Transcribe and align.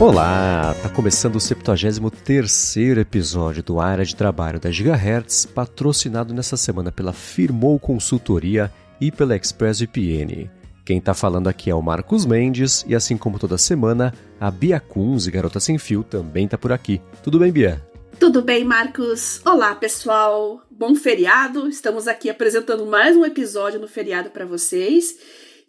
Olá, 0.00 0.74
tá 0.82 0.88
começando 0.88 1.36
o 1.36 1.40
73 1.40 2.76
episódio 2.96 3.62
do 3.62 3.78
Área 3.78 4.02
de 4.02 4.16
Trabalho 4.16 4.58
da 4.58 4.70
Gigahertz, 4.70 5.44
patrocinado 5.44 6.32
nessa 6.32 6.56
semana 6.56 6.90
pela 6.90 7.12
Firmou 7.12 7.78
Consultoria 7.78 8.72
e 8.98 9.12
pela 9.12 9.36
ExpressVPN. 9.36 10.50
Quem 10.86 11.02
tá 11.02 11.12
falando 11.12 11.48
aqui 11.48 11.68
é 11.68 11.74
o 11.74 11.82
Marcos 11.82 12.24
Mendes 12.24 12.82
e 12.88 12.94
assim 12.94 13.18
como 13.18 13.38
toda 13.38 13.58
semana, 13.58 14.14
a 14.40 14.50
Bia 14.50 14.80
Kunz 14.80 15.26
Garota 15.26 15.60
Sem 15.60 15.76
Fio 15.76 16.02
também 16.02 16.48
tá 16.48 16.56
por 16.56 16.72
aqui. 16.72 16.98
Tudo 17.22 17.38
bem, 17.38 17.52
Bia? 17.52 17.86
Tudo 18.18 18.40
bem, 18.40 18.64
Marcos? 18.64 19.42
Olá, 19.44 19.74
pessoal. 19.74 20.62
Bom 20.70 20.94
feriado. 20.94 21.68
Estamos 21.68 22.08
aqui 22.08 22.30
apresentando 22.30 22.86
mais 22.86 23.14
um 23.14 23.24
episódio 23.26 23.78
no 23.78 23.86
feriado 23.86 24.30
para 24.30 24.46
vocês. 24.46 25.14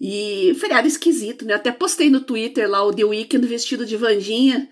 E 0.04 0.56
feriado 0.60 0.88
esquisito, 0.88 1.46
né? 1.46 1.54
Até 1.54 1.72
postei 1.72 2.10
no 2.10 2.22
Twitter 2.22 2.68
lá 2.68 2.84
o 2.84 2.92
The 2.92 3.04
Weeknd 3.04 3.46
vestido 3.46 3.86
de 3.86 3.96
Vandinha, 3.96 4.68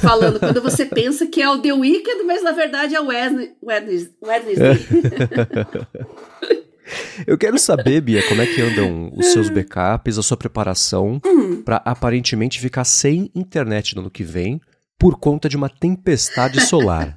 falando 0.00 0.40
quando 0.40 0.60
você 0.60 0.84
pensa 0.84 1.24
que 1.24 1.40
é 1.40 1.48
o 1.48 1.60
The 1.60 1.72
Weeknd, 1.72 2.24
mas 2.24 2.42
na 2.42 2.50
verdade 2.50 2.96
é 2.96 3.00
o. 3.00 3.06
Wednesday. 3.06 4.78
Eu 7.26 7.38
quero 7.38 7.58
saber, 7.60 8.00
Bia, 8.00 8.26
como 8.28 8.42
é 8.42 8.46
que 8.46 8.60
andam 8.60 9.12
os 9.16 9.26
seus 9.26 9.48
backups, 9.48 10.18
a 10.18 10.22
sua 10.22 10.36
preparação 10.36 11.20
Hum. 11.24 11.62
para 11.62 11.76
aparentemente 11.84 12.58
ficar 12.58 12.82
sem 12.84 13.30
internet 13.36 13.94
no 13.94 14.02
ano 14.02 14.10
que 14.10 14.24
vem 14.24 14.60
por 14.98 15.18
conta 15.18 15.48
de 15.48 15.56
uma 15.56 15.68
tempestade 15.68 16.60
solar. 16.60 17.16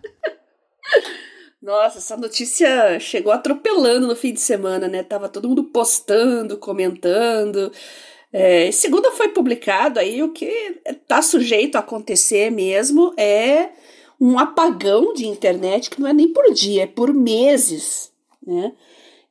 Nossa, 1.65 1.97
essa 1.97 2.15
notícia 2.15 2.99
chegou 2.99 3.31
atropelando 3.33 4.05
no 4.05 4.15
fim 4.15 4.31
de 4.31 4.39
semana, 4.39 4.87
né? 4.87 5.01
Tava 5.01 5.27
todo 5.27 5.49
mundo 5.49 5.63
postando, 5.63 6.59
comentando. 6.59 7.71
É, 8.31 8.71
segunda 8.71 9.11
foi 9.13 9.29
publicado 9.29 9.99
aí 9.99 10.21
o 10.21 10.31
que 10.31 10.79
tá 11.07 11.23
sujeito 11.23 11.75
a 11.75 11.79
acontecer 11.79 12.51
mesmo 12.51 13.15
é 13.17 13.69
um 14.21 14.37
apagão 14.37 15.11
de 15.15 15.25
internet 15.25 15.89
que 15.89 15.99
não 15.99 16.07
é 16.07 16.13
nem 16.13 16.31
por 16.31 16.53
dia, 16.53 16.83
é 16.83 16.87
por 16.87 17.11
meses, 17.11 18.11
né? 18.45 18.71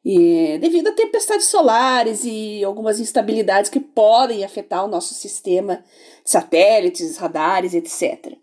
E 0.04 0.58
devido 0.60 0.88
a 0.88 0.92
tempestades 0.92 1.46
solares 1.46 2.24
e 2.24 2.64
algumas 2.64 2.98
instabilidades 2.98 3.70
que 3.70 3.78
podem 3.78 4.44
afetar 4.44 4.84
o 4.84 4.88
nosso 4.88 5.14
sistema 5.14 5.84
de 6.24 6.30
satélites, 6.32 7.16
radares, 7.16 7.74
etc. 7.74 8.36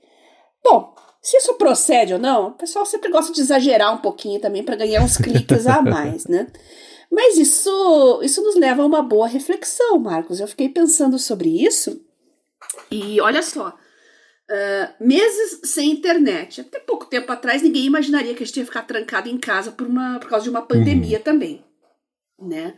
Bom, 0.63 0.90
se 1.21 1.37
isso 1.37 1.53
procede 1.53 2.13
ou 2.13 2.19
não, 2.19 2.47
o 2.47 2.51
pessoal 2.51 2.85
sempre 2.85 3.11
gosta 3.11 3.31
de 3.31 3.41
exagerar 3.41 3.93
um 3.93 3.99
pouquinho 3.99 4.39
também 4.39 4.63
para 4.63 4.75
ganhar 4.75 5.03
uns 5.03 5.17
cliques 5.17 5.67
a 5.67 5.81
mais, 5.81 6.25
né? 6.25 6.47
Mas 7.11 7.37
isso, 7.37 8.21
isso 8.23 8.41
nos 8.41 8.55
leva 8.55 8.81
a 8.81 8.85
uma 8.85 9.03
boa 9.03 9.27
reflexão, 9.27 9.99
Marcos. 9.99 10.39
Eu 10.39 10.47
fiquei 10.47 10.69
pensando 10.69 11.19
sobre 11.19 11.49
isso 11.63 12.01
e 12.89 13.19
olha 13.19 13.43
só, 13.43 13.67
uh, 13.69 15.05
meses 15.05 15.59
sem 15.65 15.91
internet. 15.91 16.61
Até 16.61 16.79
pouco 16.79 17.05
tempo 17.05 17.31
atrás 17.31 17.61
ninguém 17.61 17.85
imaginaria 17.85 18.33
que 18.33 18.41
a 18.41 18.45
gente 18.45 18.57
ia 18.57 18.65
ficar 18.65 18.83
trancado 18.83 19.29
em 19.29 19.37
casa 19.37 19.71
por, 19.71 19.85
uma, 19.85 20.19
por 20.19 20.29
causa 20.29 20.45
de 20.45 20.49
uma 20.49 20.61
pandemia 20.61 21.17
uhum. 21.17 21.23
também, 21.23 21.65
né? 22.39 22.75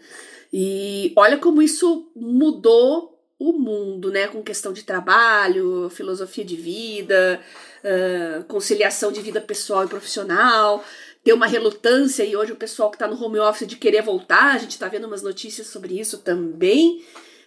E 0.52 1.14
olha 1.16 1.38
como 1.38 1.61
isso 1.61 2.11
mudou 2.16 3.14
o 3.39 3.53
mundo, 3.53 4.11
né? 4.11 4.27
Com 4.27 4.44
questão 4.44 4.73
de 4.73 4.83
trabalho, 4.83 5.89
filosofia 5.89 6.45
de 6.45 6.55
vida, 6.55 7.39
uh, 7.84 8.44
conciliação 8.45 9.12
de 9.12 9.22
vida 9.22 9.42
pessoal 9.42 9.86
e 9.86 9.88
profissional. 9.88 10.84
Ter 11.23 11.34
uma 11.34 11.48
relutância, 11.48 12.23
e 12.23 12.36
hoje 12.36 12.52
o 12.52 12.56
pessoal 12.58 12.89
que 12.92 12.95
está 12.98 13.08
no 13.08 13.22
home 13.22 13.39
office 13.39 13.66
de 13.67 13.78
querer 13.78 14.02
voltar, 14.02 14.56
a 14.56 14.58
gente 14.58 14.72
está 14.72 14.89
vendo 14.89 15.08
umas 15.08 15.22
notícias 15.22 15.67
sobre 15.67 15.98
isso 16.00 16.17
também. 16.17 17.02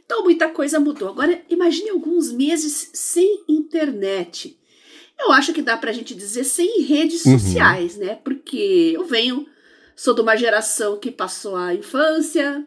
Então, 0.04 0.22
muita 0.24 0.48
coisa 0.48 0.80
mudou. 0.80 1.08
Agora, 1.08 1.42
imagine 1.50 1.90
alguns 1.90 2.32
meses 2.32 2.90
sem 2.94 3.44
internet. 3.48 4.58
Eu 5.18 5.32
acho 5.32 5.52
que 5.52 5.60
dá 5.62 5.76
pra 5.76 5.92
gente 5.92 6.14
dizer 6.14 6.44
sem 6.44 6.82
redes 6.82 7.24
Uhum. 7.26 7.38
sociais, 7.38 7.96
né? 7.96 8.18
Porque 8.22 8.92
eu 8.94 9.04
venho, 9.04 9.46
sou 9.94 10.14
de 10.14 10.20
uma 10.20 10.36
geração 10.36 10.98
que 10.98 11.10
passou 11.10 11.56
a 11.56 11.74
infância, 11.74 12.66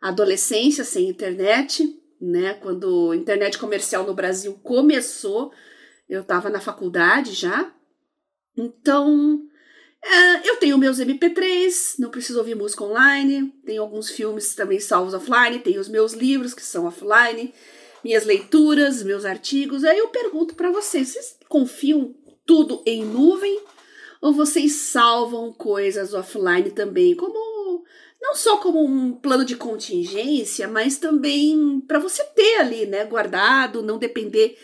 a 0.00 0.08
adolescência 0.08 0.82
sem 0.84 1.08
internet, 1.08 1.96
né? 2.20 2.54
Quando 2.54 3.10
a 3.12 3.16
internet 3.16 3.58
comercial 3.58 4.04
no 4.04 4.14
Brasil 4.14 4.58
começou, 4.62 5.52
eu 6.08 6.22
estava 6.22 6.48
na 6.48 6.60
faculdade 6.60 7.32
já. 7.34 7.72
Então, 8.56 9.42
é, 10.02 10.48
eu 10.48 10.56
tenho 10.56 10.78
meus 10.78 10.98
MP3, 10.98 11.96
não 11.98 12.10
preciso 12.10 12.38
ouvir 12.38 12.54
música 12.54 12.84
online. 12.84 13.52
Tenho 13.64 13.82
alguns 13.82 14.10
filmes 14.10 14.54
também 14.54 14.80
salvos 14.80 15.14
offline. 15.14 15.58
Tenho 15.58 15.80
os 15.80 15.88
meus 15.88 16.12
livros 16.12 16.54
que 16.54 16.62
são 16.62 16.86
offline, 16.86 17.52
minhas 18.02 18.24
leituras, 18.24 19.02
meus 19.02 19.24
artigos. 19.24 19.84
Aí 19.84 19.98
eu 19.98 20.08
pergunto 20.08 20.54
para 20.54 20.70
vocês: 20.70 21.08
vocês 21.08 21.36
confiam 21.48 22.14
tudo 22.46 22.82
em 22.86 23.04
nuvem 23.04 23.60
ou 24.20 24.32
vocês 24.32 24.72
salvam 24.72 25.52
coisas 25.52 26.14
offline 26.14 26.70
também, 26.70 27.14
como 27.14 27.84
não 28.20 28.34
só 28.34 28.56
como 28.56 28.84
um 28.84 29.12
plano 29.12 29.44
de 29.44 29.54
contingência, 29.54 30.66
mas 30.66 30.98
também 30.98 31.80
para 31.86 32.00
você 32.00 32.24
ter 32.24 32.56
ali, 32.56 32.84
né, 32.84 33.04
guardado, 33.04 33.82
não 33.82 33.96
depender 33.96 34.58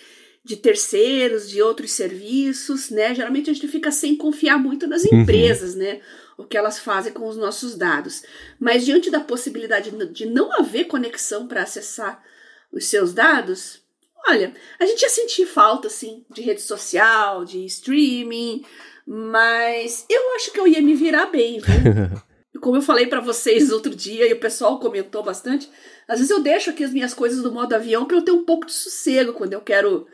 de 0.45 0.57
terceiros, 0.57 1.49
de 1.49 1.63
outros 1.63 1.93
serviços, 1.93 2.91
né? 2.91 3.15
Geralmente 3.15 3.49
a 3.49 3.55
gente 3.55 3.67
fica 3.67 3.91
sem 3.91 4.15
confiar 4.15 4.59
muito 4.59 4.87
nas 4.87 5.05
empresas, 5.05 5.73
uhum. 5.73 5.79
né? 5.79 6.01
O 6.37 6.45
que 6.45 6.57
elas 6.57 6.79
fazem 6.79 7.13
com 7.13 7.27
os 7.27 7.37
nossos 7.37 7.77
dados. 7.77 8.23
Mas 8.61 8.85
diante 8.85 9.11
da 9.11 9.21
possibilidade 9.21 9.91
de 10.13 10.27
não 10.27 10.53
haver 10.53 10.85
conexão 10.85 11.49
para 11.49 11.63
acessar 11.63 12.23
os 12.71 12.87
seus 12.87 13.15
dados, 13.15 13.81
olha, 14.29 14.53
a 14.79 14.85
gente 14.85 15.01
ia 15.01 15.09
sentir 15.09 15.47
falta, 15.47 15.87
assim, 15.87 16.25
de 16.31 16.43
rede 16.43 16.61
social, 16.61 17.45
de 17.45 17.65
streaming, 17.65 18.65
mas 19.07 20.05
eu 20.11 20.35
acho 20.35 20.53
que 20.53 20.61
eu 20.61 20.69
ia 20.69 20.83
me 20.83 20.95
virar 20.95 21.27
bem, 21.27 21.61
viu? 21.61 22.21
Como 22.61 22.77
eu 22.77 22.83
falei 22.83 23.07
para 23.07 23.21
vocês 23.21 23.71
outro 23.71 23.95
dia 23.95 24.29
e 24.29 24.33
o 24.33 24.41
pessoal 24.41 24.79
comentou 24.79 25.23
bastante, 25.23 25.69
às 26.07 26.19
vezes 26.19 26.31
eu 26.31 26.41
deixo 26.41 26.71
aqui 26.71 26.85
as 26.85 26.93
minhas 26.93 27.15
coisas 27.15 27.43
no 27.43 27.51
modo 27.51 27.75
avião 27.75 28.05
para 28.05 28.17
eu 28.17 28.23
ter 28.23 28.31
um 28.31 28.45
pouco 28.45 28.67
de 28.67 28.73
sossego 28.73 29.33
quando 29.33 29.53
eu 29.53 29.61
quero 29.61 30.07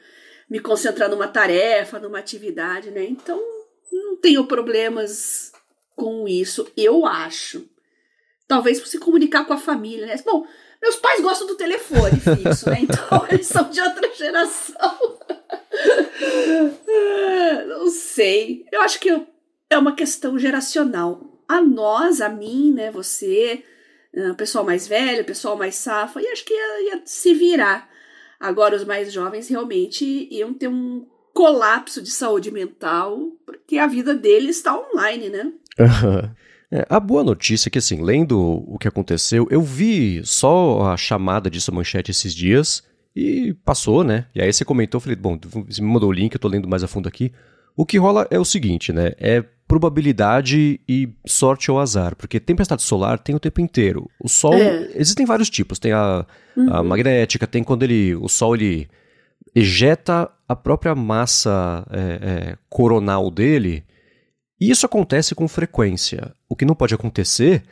me 0.51 0.59
concentrar 0.59 1.09
numa 1.09 1.29
tarefa, 1.29 2.01
numa 2.01 2.19
atividade, 2.19 2.91
né? 2.91 3.05
Então, 3.05 3.41
não 3.93 4.17
tenho 4.17 4.45
problemas 4.47 5.53
com 5.95 6.27
isso, 6.27 6.67
eu 6.77 7.07
acho. 7.07 7.69
Talvez 8.49 8.79
se 8.79 8.99
comunicar 8.99 9.45
com 9.45 9.53
a 9.53 9.59
família, 9.59 10.07
né? 10.07 10.21
Bom, 10.27 10.45
meus 10.83 10.97
pais 10.97 11.21
gostam 11.21 11.47
do 11.47 11.55
telefone 11.55 12.19
fixo, 12.19 12.69
né? 12.69 12.79
Então, 12.81 13.27
eles 13.31 13.47
são 13.47 13.71
de 13.71 13.81
outra 13.81 14.13
geração. 14.13 15.19
não 17.69 17.89
sei. 17.89 18.67
Eu 18.73 18.81
acho 18.81 18.99
que 18.99 19.09
é 19.69 19.79
uma 19.79 19.95
questão 19.95 20.39
geracional. 20.39 21.21
A 21.47 21.61
nós, 21.61 22.21
a 22.21 22.29
mim, 22.29 22.73
né? 22.73 22.91
Você, 22.91 23.63
o 24.33 24.35
pessoal 24.35 24.65
mais 24.65 24.89
velho, 24.89 25.23
o 25.23 25.27
pessoal 25.27 25.57
mais 25.57 25.77
safa, 25.77 26.21
e 26.21 26.27
acho 26.27 26.45
que 26.45 26.55
ia, 26.55 26.95
ia 26.95 27.03
se 27.05 27.35
virar. 27.35 27.90
Agora, 28.41 28.75
os 28.75 28.85
mais 28.85 29.13
jovens 29.13 29.49
realmente 29.49 30.27
iam 30.31 30.55
ter 30.55 30.69
um 30.69 31.07
colapso 31.35 32.03
de 32.03 32.11
saúde 32.11 32.51
mental, 32.51 33.33
porque 33.45 33.77
a 33.77 33.87
vida 33.87 34.15
deles 34.15 34.57
está 34.57 34.77
online, 34.77 35.29
né? 35.29 35.53
É, 36.73 36.87
a 36.89 37.01
boa 37.01 37.25
notícia 37.25 37.69
é 37.69 37.71
que, 37.71 37.79
assim, 37.79 38.01
lendo 38.01 38.39
o 38.41 38.79
que 38.79 38.87
aconteceu, 38.87 39.49
eu 39.51 39.61
vi 39.61 40.25
só 40.25 40.93
a 40.93 40.97
chamada 40.97 41.51
disso 41.51 41.75
manchete 41.75 42.13
esses 42.13 42.33
dias 42.33 42.85
e 43.15 43.55
passou, 43.65 44.05
né? 44.05 44.27
E 44.33 44.41
aí 44.41 44.53
você 44.53 44.65
comentou, 44.65 44.99
eu 44.99 45.03
falei, 45.03 45.17
bom, 45.17 45.37
você 45.67 45.83
me 45.83 45.89
mandou 45.89 46.09
o 46.09 46.13
link, 46.13 46.33
eu 46.33 46.39
tô 46.39 46.47
lendo 46.47 46.69
mais 46.69 46.85
a 46.85 46.87
fundo 46.87 47.09
aqui. 47.09 47.33
O 47.77 47.87
que 47.87 47.99
rola 47.99 48.27
é 48.31 48.39
o 48.39 48.45
seguinte, 48.45 48.93
né? 48.93 49.13
É 49.19 49.45
probabilidade 49.71 50.81
e 50.89 51.09
sorte 51.25 51.71
ou 51.71 51.79
azar, 51.79 52.17
porque 52.17 52.41
tempestade 52.41 52.83
solar 52.83 53.21
tem 53.21 53.37
o 53.37 53.39
tempo 53.39 53.61
inteiro. 53.61 54.11
O 54.21 54.29
Sol, 54.29 54.55
é. 54.55 54.91
existem 54.97 55.25
vários 55.25 55.49
tipos, 55.49 55.79
tem 55.79 55.93
a, 55.93 56.27
uhum. 56.57 56.75
a, 56.75 56.83
magnética, 56.83 57.47
tem 57.47 57.63
quando 57.63 57.85
ele, 57.85 58.17
o 58.17 58.29
Sol 58.29 58.57
ele 58.57 58.89
ejeta 59.55 60.29
a 60.49 60.57
própria 60.57 60.93
massa 60.97 61.87
é, 61.89 62.01
é, 62.01 62.57
coronal 62.69 63.31
dele, 63.31 63.85
e 64.61 64.73
isso 64.73 64.85
acontece 64.85 65.37
com 65.37 65.47
frequência. 65.47 66.35
O 66.49 66.57
que 66.57 66.65
não 66.65 66.75
pode 66.75 66.93
acontecer 66.93 67.63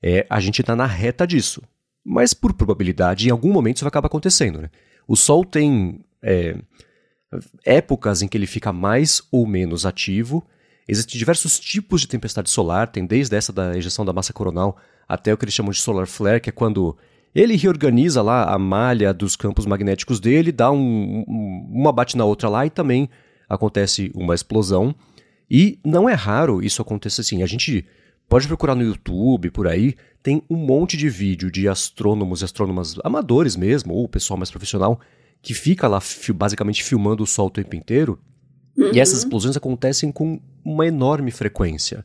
é 0.00 0.24
a 0.30 0.38
gente 0.38 0.60
estar 0.60 0.74
tá 0.74 0.76
na 0.76 0.86
reta 0.86 1.26
disso, 1.26 1.60
mas 2.04 2.32
por 2.32 2.52
probabilidade, 2.52 3.26
em 3.26 3.32
algum 3.32 3.52
momento 3.52 3.78
isso 3.78 3.84
vai 3.84 3.88
acabar 3.88 4.06
acontecendo. 4.06 4.60
Né? 4.60 4.70
O 5.08 5.16
Sol 5.16 5.44
tem 5.44 6.04
é, 6.22 6.56
épocas 7.64 8.22
em 8.22 8.28
que 8.28 8.36
ele 8.36 8.46
fica 8.46 8.72
mais 8.72 9.22
ou 9.30 9.46
menos 9.46 9.84
ativo, 9.84 10.46
Existem 10.88 11.18
diversos 11.18 11.60
tipos 11.60 12.00
de 12.00 12.08
tempestade 12.08 12.48
solar, 12.48 12.88
tem 12.88 13.04
desde 13.04 13.36
essa 13.36 13.52
da 13.52 13.76
ejeção 13.76 14.06
da 14.06 14.12
massa 14.12 14.32
coronal 14.32 14.78
até 15.06 15.32
o 15.32 15.36
que 15.36 15.44
eles 15.44 15.54
chamam 15.54 15.70
de 15.70 15.78
solar 15.78 16.06
flare, 16.06 16.40
que 16.40 16.48
é 16.48 16.52
quando 16.52 16.96
ele 17.34 17.56
reorganiza 17.56 18.22
lá 18.22 18.44
a 18.44 18.58
malha 18.58 19.12
dos 19.12 19.36
campos 19.36 19.66
magnéticos 19.66 20.18
dele, 20.18 20.50
dá 20.50 20.70
um, 20.70 21.24
um, 21.28 21.68
uma 21.70 21.92
bate 21.92 22.16
na 22.16 22.24
outra 22.24 22.48
lá 22.48 22.64
e 22.64 22.70
também 22.70 23.10
acontece 23.46 24.10
uma 24.14 24.34
explosão. 24.34 24.94
E 25.50 25.78
não 25.84 26.08
é 26.08 26.14
raro 26.14 26.62
isso 26.62 26.80
acontecer 26.80 27.20
assim. 27.20 27.42
A 27.42 27.46
gente 27.46 27.86
pode 28.26 28.46
procurar 28.46 28.74
no 28.74 28.82
YouTube, 28.82 29.50
por 29.50 29.68
aí, 29.68 29.94
tem 30.22 30.42
um 30.48 30.56
monte 30.56 30.96
de 30.96 31.08
vídeo 31.10 31.50
de 31.50 31.68
astrônomos 31.68 32.40
e 32.40 32.44
astrônomas 32.46 32.96
amadores 33.04 33.56
mesmo, 33.56 33.92
ou 33.92 34.08
pessoal 34.08 34.38
mais 34.38 34.50
profissional, 34.50 34.98
que 35.42 35.54
fica 35.54 35.88
lá 35.88 36.00
basicamente 36.34 36.82
filmando 36.82 37.22
o 37.22 37.26
Sol 37.26 37.46
o 37.46 37.50
tempo 37.50 37.74
inteiro, 37.74 38.18
uhum. 38.76 38.90
e 38.92 39.00
essas 39.00 39.18
explosões 39.18 39.56
acontecem 39.56 40.10
com 40.10 40.40
uma 40.64 40.86
enorme 40.86 41.30
frequência. 41.30 42.04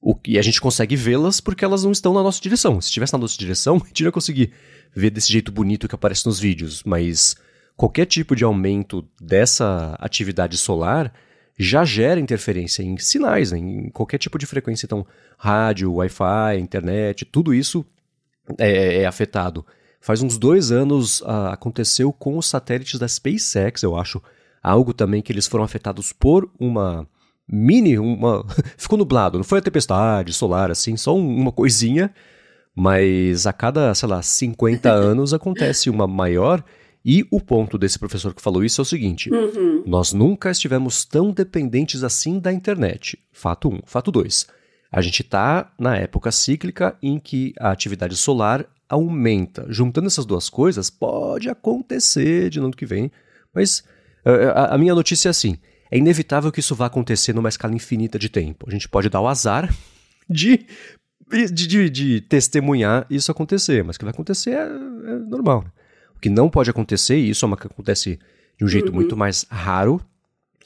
O, 0.00 0.14
e 0.26 0.38
a 0.38 0.42
gente 0.42 0.60
consegue 0.60 0.94
vê-las 0.94 1.40
porque 1.40 1.64
elas 1.64 1.82
não 1.82 1.90
estão 1.90 2.14
na 2.14 2.22
nossa 2.22 2.40
direção. 2.40 2.80
Se 2.80 2.88
estivesse 2.88 3.12
na 3.12 3.18
nossa 3.18 3.36
direção, 3.38 3.76
a 3.82 3.86
gente 3.86 4.02
não 4.02 4.08
ia 4.08 4.12
conseguir 4.12 4.52
ver 4.94 5.10
desse 5.10 5.32
jeito 5.32 5.50
bonito 5.50 5.88
que 5.88 5.94
aparece 5.94 6.26
nos 6.26 6.38
vídeos. 6.38 6.82
Mas 6.84 7.34
qualquer 7.76 8.06
tipo 8.06 8.36
de 8.36 8.44
aumento 8.44 9.06
dessa 9.20 9.96
atividade 9.98 10.56
solar 10.56 11.12
já 11.58 11.84
gera 11.84 12.20
interferência 12.20 12.82
em 12.82 12.98
sinais, 12.98 13.50
né, 13.50 13.58
em 13.58 13.90
qualquer 13.90 14.18
tipo 14.18 14.38
de 14.38 14.46
frequência. 14.46 14.86
Então, 14.86 15.06
rádio, 15.38 15.94
Wi-Fi, 15.94 16.58
internet, 16.60 17.24
tudo 17.24 17.54
isso 17.54 17.84
é, 18.58 19.02
é 19.02 19.06
afetado. 19.06 19.64
Faz 20.00 20.22
uns 20.22 20.38
dois 20.38 20.70
anos 20.70 21.20
uh, 21.20 21.48
aconteceu 21.50 22.12
com 22.12 22.38
os 22.38 22.46
satélites 22.46 22.98
da 22.98 23.08
SpaceX, 23.08 23.82
eu 23.82 23.96
acho, 23.96 24.22
algo 24.62 24.92
também 24.92 25.22
que 25.22 25.32
eles 25.32 25.46
foram 25.46 25.64
afetados 25.64 26.12
por 26.12 26.50
uma 26.58 27.06
mini, 27.48 27.98
uma 27.98 28.44
ficou 28.76 28.98
nublado, 28.98 29.38
não 29.38 29.44
foi 29.44 29.58
a 29.58 29.62
tempestade 29.62 30.32
solar 30.32 30.70
assim, 30.70 30.96
só 30.96 31.14
um, 31.16 31.26
uma 31.26 31.52
coisinha, 31.52 32.12
mas 32.74 33.46
a 33.46 33.52
cada, 33.52 33.94
sei 33.94 34.08
lá, 34.08 34.22
50 34.22 34.90
anos 34.92 35.32
acontece 35.32 35.88
uma 35.88 36.06
maior 36.06 36.62
e 37.08 37.24
o 37.30 37.40
ponto 37.40 37.78
desse 37.78 38.00
professor 38.00 38.34
que 38.34 38.42
falou 38.42 38.64
isso 38.64 38.80
é 38.80 38.82
o 38.82 38.84
seguinte: 38.84 39.32
uhum. 39.32 39.84
nós 39.86 40.12
nunca 40.12 40.50
estivemos 40.50 41.04
tão 41.04 41.30
dependentes 41.30 42.02
assim 42.02 42.40
da 42.40 42.52
internet. 42.52 43.16
Fato 43.30 43.68
1. 43.68 43.74
Um. 43.74 43.80
Fato 43.86 44.10
2. 44.10 44.48
A 44.90 45.00
gente 45.00 45.22
está 45.22 45.72
na 45.78 45.96
época 45.96 46.30
cíclica 46.30 46.96
em 47.02 47.18
que 47.18 47.52
a 47.58 47.70
atividade 47.70 48.16
solar 48.16 48.66
aumenta. 48.88 49.66
Juntando 49.68 50.06
essas 50.06 50.24
duas 50.24 50.48
coisas, 50.48 50.90
pode 50.90 51.48
acontecer 51.48 52.50
de 52.50 52.58
ano 52.58 52.70
que 52.70 52.86
vem, 52.86 53.10
mas 53.54 53.80
uh, 54.24 54.50
a, 54.54 54.74
a 54.74 54.78
minha 54.78 54.94
notícia 54.94 55.28
é 55.28 55.30
assim: 55.30 55.58
é 55.90 55.98
inevitável 55.98 56.52
que 56.52 56.60
isso 56.60 56.74
vá 56.74 56.86
acontecer 56.86 57.32
numa 57.32 57.48
escala 57.48 57.74
infinita 57.74 58.18
de 58.18 58.28
tempo. 58.28 58.66
A 58.68 58.72
gente 58.72 58.88
pode 58.88 59.08
dar 59.08 59.20
o 59.20 59.28
azar 59.28 59.72
de, 60.28 60.66
de, 61.30 61.66
de, 61.66 61.90
de 61.90 62.20
testemunhar 62.22 63.06
isso 63.10 63.30
acontecer, 63.30 63.82
mas 63.84 63.96
o 63.96 63.98
que 63.98 64.04
vai 64.04 64.12
acontecer 64.12 64.50
é, 64.50 64.62
é 64.62 65.18
normal. 65.18 65.62
Né? 65.62 65.70
O 66.16 66.20
que 66.20 66.30
não 66.30 66.48
pode 66.48 66.70
acontecer, 66.70 67.16
e 67.16 67.30
isso 67.30 67.44
é 67.44 67.46
uma 67.46 67.56
que 67.56 67.66
acontece 67.66 68.18
de 68.58 68.64
um 68.64 68.68
jeito 68.68 68.88
uhum. 68.88 68.94
muito 68.94 69.16
mais 69.16 69.44
raro, 69.50 70.00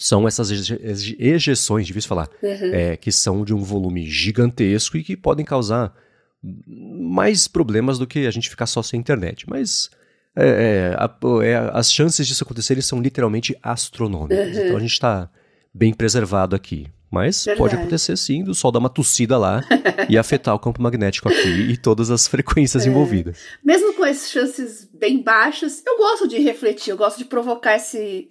são 0.01 0.27
essas 0.27 0.51
ejeções, 0.51 1.87
difícil 1.87 2.09
falar, 2.09 2.31
uhum. 2.43 2.73
é, 2.73 2.97
que 2.97 3.13
são 3.13 3.45
de 3.45 3.53
um 3.53 3.63
volume 3.63 4.09
gigantesco 4.09 4.97
e 4.97 5.05
que 5.05 5.15
podem 5.15 5.45
causar 5.45 5.95
mais 6.43 7.47
problemas 7.47 7.99
do 7.99 8.07
que 8.07 8.27
a 8.27 8.31
gente 8.31 8.49
ficar 8.49 8.65
só 8.65 8.83
sem 8.83 8.99
internet. 8.99 9.45
Mas 9.47 9.91
é, 10.35 10.47
é, 10.49 10.97
a, 10.97 11.45
é, 11.45 11.71
as 11.75 11.93
chances 11.93 12.27
disso 12.27 12.43
acontecerem 12.43 12.81
são 12.81 12.99
literalmente 12.99 13.55
astronômicas. 13.63 14.57
Uhum. 14.57 14.65
Então 14.65 14.77
a 14.79 14.81
gente 14.81 14.93
está 14.93 15.31
bem 15.73 15.93
preservado 15.93 16.57
aqui. 16.57 16.87
Mas 17.11 17.45
Verdade. 17.45 17.59
pode 17.59 17.75
acontecer 17.75 18.17
sim 18.17 18.43
do 18.43 18.55
Sol 18.55 18.73
dar 18.73 18.79
uma 18.79 18.89
tossida 18.89 19.37
lá 19.37 19.63
e 20.09 20.17
afetar 20.17 20.55
o 20.55 20.59
campo 20.59 20.81
magnético 20.81 21.29
aqui 21.29 21.71
e 21.71 21.77
todas 21.77 22.11
as 22.11 22.27
frequências 22.27 22.87
é. 22.87 22.89
envolvidas. 22.89 23.39
Mesmo 23.63 23.93
com 23.93 24.07
essas 24.07 24.31
chances 24.31 24.89
bem 24.95 25.23
baixas, 25.23 25.83
eu 25.85 25.99
gosto 25.99 26.27
de 26.27 26.39
refletir, 26.39 26.91
eu 26.91 26.97
gosto 26.97 27.19
de 27.19 27.27
provocar 27.27 27.75
esse, 27.75 28.31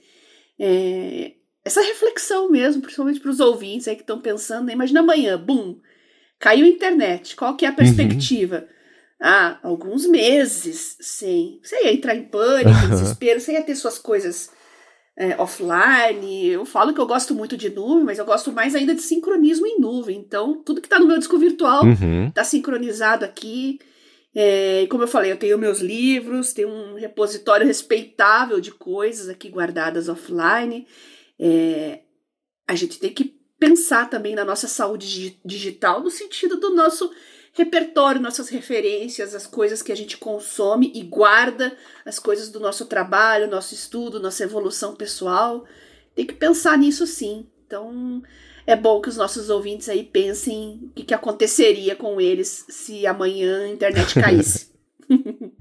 é, 0.58 1.34
essa 1.70 1.82
reflexão 1.82 2.50
mesmo, 2.50 2.82
principalmente 2.82 3.20
para 3.20 3.30
os 3.30 3.40
ouvintes 3.40 3.88
aí 3.88 3.96
que 3.96 4.02
estão 4.02 4.20
pensando. 4.20 4.72
Imagina 4.72 5.02
amanhã, 5.02 5.38
bum, 5.38 5.78
caiu 6.40 6.66
a 6.66 6.70
internet, 6.70 7.36
qual 7.36 7.56
que 7.56 7.66
é 7.66 7.70
a 7.70 7.74
perspectiva? 7.74 8.58
Uhum. 8.58 8.80
Ah, 9.22 9.60
alguns 9.62 10.06
meses 10.06 10.98
sem. 11.00 11.60
Você 11.62 11.84
ia 11.84 11.94
entrar 11.94 12.16
em 12.16 12.24
pânico, 12.24 12.88
desespero, 12.90 13.40
você 13.40 13.52
ia 13.52 13.62
ter 13.62 13.76
suas 13.76 14.00
coisas 14.00 14.50
é, 15.16 15.40
offline. 15.40 16.48
Eu 16.48 16.66
falo 16.66 16.94
que 16.94 17.00
eu 17.00 17.06
gosto 17.06 17.36
muito 17.36 17.56
de 17.56 17.70
nuvem, 17.70 18.06
mas 18.06 18.18
eu 18.18 18.26
gosto 18.26 18.52
mais 18.52 18.74
ainda 18.74 18.96
de 18.96 19.02
sincronismo 19.02 19.68
em 19.68 19.80
nuvem. 19.80 20.18
Então, 20.18 20.64
tudo 20.64 20.82
que 20.82 20.88
está 20.88 20.98
no 20.98 21.06
meu 21.06 21.20
disco 21.20 21.38
virtual 21.38 21.88
está 21.88 22.06
uhum. 22.06 22.32
Tá 22.32 22.44
sincronizado 22.44 23.26
aqui. 23.26 23.78
É, 24.34 24.88
como 24.90 25.04
eu 25.04 25.08
falei, 25.08 25.32
eu 25.32 25.38
tenho 25.38 25.58
meus 25.58 25.82
livros, 25.82 26.54
tenho 26.54 26.70
um 26.70 26.96
repositório 26.96 27.68
respeitável 27.68 28.62
de 28.62 28.72
coisas 28.72 29.28
aqui 29.28 29.50
guardadas 29.50 30.08
offline. 30.08 30.88
É, 31.40 32.02
a 32.68 32.76
gente 32.76 33.00
tem 33.00 33.14
que 33.14 33.40
pensar 33.60 34.10
também 34.10 34.36
na 34.36 34.46
nossa 34.46 34.68
saúde 34.68 35.40
digital 35.44 36.02
no 36.02 36.10
sentido 36.10 36.58
do 36.58 36.74
nosso 36.76 37.12
repertório, 37.54 38.22
nossas 38.22 38.50
referências, 38.50 39.36
as 39.36 39.48
coisas 39.48 39.82
que 39.82 39.92
a 39.92 39.96
gente 39.96 40.18
consome 40.18 40.92
e 40.96 41.02
guarda, 41.04 41.76
as 42.06 42.20
coisas 42.20 42.50
do 42.50 42.60
nosso 42.60 42.86
trabalho, 42.86 43.50
nosso 43.50 43.74
estudo, 43.74 44.20
nossa 44.20 44.44
evolução 44.44 44.96
pessoal. 44.96 45.66
Tem 46.16 46.26
que 46.26 46.34
pensar 46.34 46.78
nisso 46.78 47.06
sim. 47.06 47.48
Então, 47.66 48.22
é 48.66 48.76
bom 48.76 49.02
que 49.02 49.10
os 49.10 49.18
nossos 49.18 49.50
ouvintes 49.50 49.90
aí 49.90 50.04
pensem 50.04 50.80
o 50.84 50.90
que, 50.96 51.04
que 51.04 51.14
aconteceria 51.14 51.96
com 51.96 52.22
eles 52.22 52.66
se 52.70 53.06
amanhã 53.06 53.64
a 53.64 53.70
internet 53.70 54.14
caísse. 54.20 54.72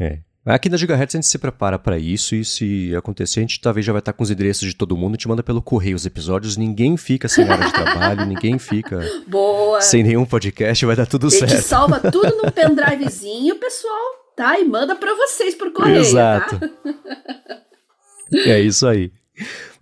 é. 0.01 0.28
Aqui 0.49 0.71
na 0.71 0.79
Gigahertz 0.79 1.15
a 1.15 1.19
gente 1.19 1.27
se 1.27 1.39
prepara 1.39 1.79
para 1.79 1.99
isso 1.99 2.35
e 2.35 2.43
se 2.43 2.97
acontecer, 2.97 3.41
a 3.41 3.43
gente 3.43 3.61
talvez 3.61 3.85
já 3.85 3.93
vai 3.93 3.99
estar 3.99 4.15
com 4.15 4.23
os 4.23 4.31
endereços 4.31 4.67
de 4.67 4.75
todo 4.75 4.97
mundo 4.97 5.15
e 5.15 5.19
te 5.19 5.29
manda 5.29 5.43
pelo 5.43 5.61
correio 5.61 5.95
os 5.95 6.07
episódios. 6.07 6.57
Ninguém 6.57 6.97
fica 6.97 7.29
sem 7.29 7.47
área 7.47 7.67
de 7.67 7.73
trabalho, 7.73 8.25
ninguém 8.27 8.59
fica 8.59 8.99
Boa. 9.27 9.83
sem 9.83 10.03
nenhum 10.03 10.25
podcast, 10.25 10.87
vai 10.87 10.97
dar 10.97 11.07
tudo 11.07 11.31
certo. 11.31 11.53
A 11.53 11.57
gente 11.57 11.67
salva 11.67 12.01
tudo 12.01 12.35
no 12.43 12.49
pendrivezinho, 12.51 13.57
pessoal, 13.57 14.33
tá? 14.35 14.59
E 14.59 14.65
manda 14.65 14.97
para 14.97 15.15
vocês 15.15 15.55
por 15.55 15.71
correio, 15.71 15.97
tá? 15.97 16.09
Exato. 16.09 16.59
Tá? 16.59 16.71
é 18.33 18.59
isso 18.59 18.87
aí. 18.87 19.13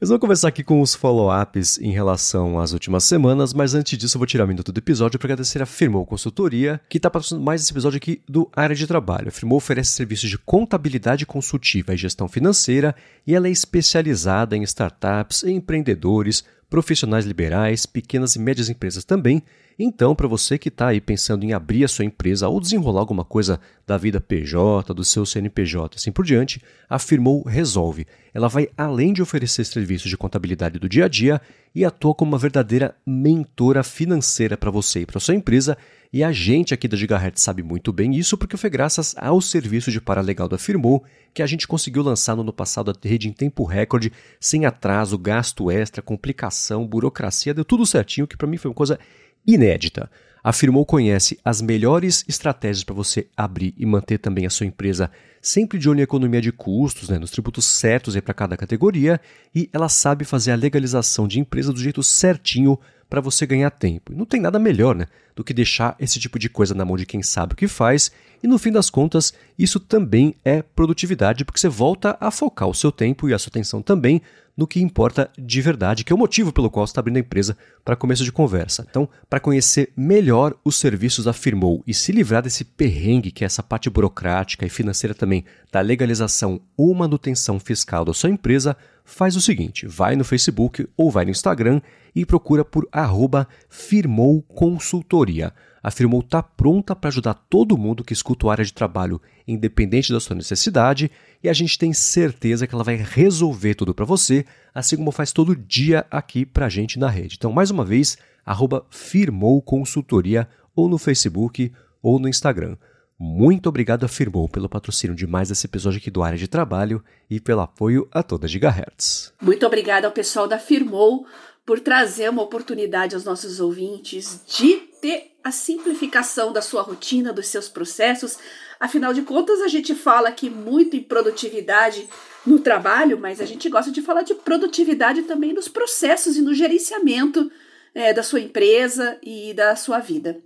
Mas 0.01 0.09
vamos 0.09 0.21
começar 0.21 0.49
aqui 0.49 0.63
com 0.63 0.81
os 0.81 0.95
follow-ups 0.95 1.79
em 1.79 1.91
relação 1.91 2.61
às 2.61 2.73
últimas 2.73 3.05
semanas, 3.05 3.55
mas 3.55 3.75
antes 3.75 3.99
disso 3.99 4.17
eu 4.17 4.19
vou 4.19 4.27
tirar 4.27 4.45
um 4.45 4.49
minuto 4.49 4.71
do 4.71 4.79
episódio 4.79 5.19
para 5.19 5.27
agradecer 5.29 5.63
a 5.63 5.67
Firmou 5.67 6.05
Consultoria, 6.05 6.81
que 6.89 6.99
está 6.99 7.11
patrocinando 7.11 7.45
mais 7.45 7.63
esse 7.63 7.73
episódio 7.73 7.97
aqui 7.97 8.23
do 8.29 8.51
Área 8.55 8.77
de 8.77 8.87
Trabalho. 8.87 9.29
A 9.29 9.31
Firmou 9.31 9.57
oferece 9.57 9.93
serviços 9.93 10.29
de 10.29 10.39
contabilidade 10.39 11.25
consultiva 11.25 11.95
e 11.95 11.97
gestão 11.97 12.29
financeira 12.29 12.95
e 13.27 13.35
ela 13.35 13.49
é 13.49 13.51
especializada 13.51 14.57
em 14.57 14.63
startups, 14.63 15.43
empreendedores, 15.45 16.45
profissionais 16.69 17.25
liberais, 17.25 17.87
pequenas 17.87 18.37
e 18.37 18.39
médias 18.39 18.69
empresas 18.69 19.05
também, 19.05 19.43
então, 19.79 20.15
para 20.15 20.27
você 20.27 20.57
que 20.57 20.69
está 20.69 20.89
aí 20.89 21.03
pensando 21.03 21.45
em 21.45 21.53
abrir 21.53 21.85
a 21.85 21.89
sua 21.89 22.05
empresa 22.05 22.49
ou 22.49 22.59
desenrolar 22.59 23.01
alguma 23.01 23.25
coisa 23.25 23.61
da 23.87 23.99
vida 23.99 24.19
PJ, 24.19 24.95
do 24.95 25.05
seu 25.05 25.27
CNPJ, 25.27 25.97
assim 25.97 26.11
por 26.11 26.25
diante, 26.25 26.63
a 26.89 26.99
Firmou 26.99 27.43
resolve. 27.43 28.07
Ela 28.33 28.49
vai 28.49 28.69
além 28.77 29.13
de 29.13 29.21
oferecer 29.21 29.65
serviços 29.67 30.09
de 30.09 30.17
contabilidade 30.17 30.79
do 30.79 30.89
dia 30.89 31.05
a 31.05 31.09
dia 31.09 31.43
e 31.75 31.85
atua 31.85 32.15
como 32.15 32.33
uma 32.33 32.39
verdadeira 32.39 32.95
mentora 33.07 33.83
financeira 33.83 34.57
para 34.57 34.71
você 34.71 35.01
e 35.01 35.07
para 35.07 35.21
sua 35.21 35.35
empresa. 35.35 35.77
E 36.11 36.25
a 36.25 36.33
gente 36.33 36.73
aqui 36.73 36.89
da 36.89 36.97
Gigahertz 36.97 37.43
sabe 37.43 37.63
muito 37.63 37.93
bem 37.93 38.15
isso 38.15 38.39
porque 38.39 38.57
foi 38.57 38.71
graças 38.71 39.15
ao 39.19 39.43
serviço 39.43 39.91
de 39.91 40.01
paralegal 40.01 40.49
da 40.49 40.57
Firmou 40.57 41.05
que 41.35 41.43
a 41.43 41.47
gente 41.47 41.69
conseguiu 41.69 42.03
lançar 42.03 42.35
no 42.35 42.41
ano 42.41 42.53
passado 42.53 42.91
a 42.91 42.95
rede 43.07 43.29
em 43.29 43.33
tempo 43.33 43.65
recorde, 43.65 44.11
sem 44.41 44.65
atraso, 44.65 45.19
gasto 45.19 45.71
extra, 45.71 46.01
complicação, 46.01 46.87
burocracia, 46.87 47.53
deu 47.53 47.65
tudo 47.65 47.85
certinho, 47.85 48.27
que 48.27 48.39
para 48.39 48.47
mim 48.47 48.57
foi 48.57 48.71
uma 48.71 48.75
coisa 48.75 48.99
inédita. 49.47 50.11
Afirmou 50.43 50.87
conhece 50.87 51.39
as 51.45 51.61
melhores 51.61 52.25
estratégias 52.29 52.85
para 52.85 52.95
você 52.95 53.27
abrir 53.37 53.75
e 53.77 53.85
manter 53.85 54.19
também 54.19 54.47
a 54.47 54.51
sua 54.51 54.67
empresa 54.67 55.11
sempre 55.47 55.79
de 55.79 55.89
olho 55.89 56.01
em 56.01 56.03
economia 56.03 56.41
de 56.41 56.51
custos, 56.51 57.09
né, 57.09 57.19
nos 57.19 57.31
tributos 57.31 57.65
certos 57.65 58.19
para 58.19 58.35
cada 58.35 58.57
categoria, 58.57 59.21
e 59.55 59.71
ela 59.73 59.89
sabe 59.89 60.25
fazer 60.25 60.51
a 60.51 60.57
legalização 60.57 61.29
de 61.29 61.39
empresa 61.39 61.73
do 61.73 61.81
jeito 61.81 62.03
certinho 62.03 62.77
para 63.09 63.21
você 63.21 63.47
ganhar 63.47 63.71
tempo. 63.71 64.13
Não 64.13 64.27
tem 64.27 64.41
nada 64.41 64.59
melhor 64.59 64.97
né, 64.97 65.07
do 65.37 65.45
que 65.45 65.55
deixar 65.55 65.95
esse 66.01 66.19
tipo 66.19 66.37
de 66.37 66.49
coisa 66.49 66.75
na 66.75 66.85
mão 66.85 66.97
de 66.97 67.07
quem 67.07 67.23
sabe 67.23 67.53
o 67.53 67.57
que 67.57 67.69
faz, 67.69 68.11
e 68.43 68.49
no 68.49 68.59
fim 68.59 68.73
das 68.73 68.91
contas, 68.91 69.33
isso 69.57 69.79
também 69.79 70.35
é 70.45 70.63
produtividade, 70.63 71.45
porque 71.45 71.61
você 71.61 71.69
volta 71.69 72.17
a 72.21 72.31
focar 72.33 72.69
o 72.69 72.75
seu 72.75 72.91
tempo 72.91 73.29
e 73.29 73.35
a 73.35 73.39
sua 73.39 73.51
atenção 73.51 73.81
também 73.81 74.21
no 74.57 74.67
que 74.67 74.81
importa 74.81 75.31
de 75.39 75.61
verdade, 75.61 76.03
que 76.03 76.13
é 76.13 76.17
o 76.17 76.19
motivo 76.19 76.53
pelo 76.53 76.71
qual 76.71 76.87
você 76.87 76.93
está 76.93 77.01
abrindo 77.01 77.19
a 77.19 77.21
empresa 77.21 77.57
para 77.85 77.95
começo 77.95 78.25
de 78.25 78.33
conversa. 78.33 78.87
Então, 78.89 79.09
para 79.29 79.39
conhecer 79.39 79.93
melhor 79.97 80.55
os 80.65 80.77
serviços 80.77 81.27
da 81.27 81.33
Firmou 81.33 81.83
e 81.87 81.93
se 81.93 82.11
livrar 82.11 82.43
desse 82.43 82.65
perrengue 82.65 83.31
que 83.31 83.45
é 83.45 83.47
essa 83.47 83.63
parte 83.63 83.91
burocrática 83.91 84.65
e 84.65 84.71
financeira 84.71 85.15
também 85.15 85.36
da 85.73 85.81
legalização 85.81 86.61
ou 86.77 86.95
manutenção 86.95 87.59
fiscal 87.59 88.05
da 88.05 88.15
sua 88.15 88.31
empresa, 88.31 88.77
faz 89.05 89.37
o 89.37 89.41
seguinte: 89.41 89.87
vai 89.87 90.17
no 90.17 90.25
Facebook 90.25 90.89
ou 90.97 91.11
vai 91.11 91.25
no 91.25 91.31
Instagram 91.31 91.81
e 92.15 92.25
procura 92.25 92.65
por 92.65 92.89
arroba 92.93 93.49
Firmou 93.69 94.43
Consultoria. 94.43 95.53
A 95.83 95.91
Firmou 95.91 96.21
está 96.21 96.43
pronta 96.43 96.97
para 96.97 97.09
ajudar 97.09 97.35
todo 97.35 97.79
mundo 97.79 98.03
que 98.03 98.13
escuta 98.13 98.47
o 98.47 98.51
área 98.51 98.65
de 98.65 98.75
trabalho, 98.75 99.21
independente 99.47 100.13
da 100.13 100.19
sua 100.19 100.35
necessidade, 100.35 101.11
e 101.43 101.49
a 101.49 101.53
gente 101.53 101.79
tem 101.79 101.93
certeza 101.93 102.67
que 102.67 102.75
ela 102.75 102.83
vai 102.83 102.97
resolver 102.97 103.77
tudo 103.77 103.95
para 103.95 104.05
você, 104.05 104.45
assim 104.75 104.97
como 104.97 105.13
faz 105.13 105.31
todo 105.31 105.55
dia 105.55 106.05
aqui 106.11 106.45
para 106.45 106.67
a 106.67 106.69
gente 106.69 106.99
na 106.99 107.09
rede. 107.09 107.37
Então, 107.39 107.53
mais 107.53 107.71
uma 107.71 107.85
vez, 107.85 108.19
arroba 108.45 108.85
Firmou 108.91 109.63
Consultoria 109.63 110.49
ou 110.75 110.89
no 110.89 110.99
Facebook 110.99 111.73
ou 112.03 112.19
no 112.19 112.29
Instagram. 112.29 112.77
Muito 113.19 113.69
obrigado 113.69 114.05
a 114.05 114.09
Firmou 114.09 114.49
pelo 114.49 114.69
patrocínio 114.69 115.17
de 115.17 115.27
mais 115.27 115.51
esse 115.51 115.67
episódio 115.67 115.99
aqui 115.99 116.11
do 116.11 116.23
Área 116.23 116.39
de 116.39 116.47
Trabalho 116.47 117.03
e 117.31 117.41
pelo 117.41 117.63
apoio 117.63 118.07
a 118.13 118.23
toda 118.23 118.47
Gigahertz. 118.47 119.33
Muito 119.41 119.65
obrigada 119.67 120.07
ao 120.07 120.13
pessoal 120.13 120.47
da 120.47 120.59
Firmou 120.59 121.27
por 121.65 121.81
trazer 121.81 122.31
uma 122.31 122.43
oportunidade 122.43 123.15
aos 123.15 123.25
nossos 123.25 123.59
ouvintes 123.59 124.41
de 124.47 124.77
ter 125.01 125.33
a 125.43 125.51
simplificação 125.51 126.53
da 126.53 126.61
sua 126.61 126.83
rotina, 126.83 127.33
dos 127.33 127.47
seus 127.49 127.69
processos. 127.69 128.39
Afinal 128.79 129.15
de 129.15 129.23
contas, 129.23 129.61
a 129.61 129.69
gente 129.69 129.95
fala 129.95 130.29
aqui 130.29 130.51
muito 130.51 130.97
em 130.97 131.03
produtividade 131.03 132.09
no 132.45 132.59
trabalho, 132.59 133.19
mas 133.19 133.41
a 133.41 133.47
gente 133.47 133.69
gosta 133.69 133.91
de 133.91 134.03
falar 134.03 134.23
de 134.23 134.35
produtividade 134.35 135.23
também 135.23 135.53
nos 135.53 135.69
processos 135.69 136.37
e 136.37 136.43
no 136.43 136.55
gerenciamento 136.55 137.51
é, 137.95 138.13
da 138.13 138.23
sua 138.23 138.41
empresa 138.41 139.19
e 139.23 139.55
da 139.55 139.75
sua 139.75 139.99
vida. 139.99 140.41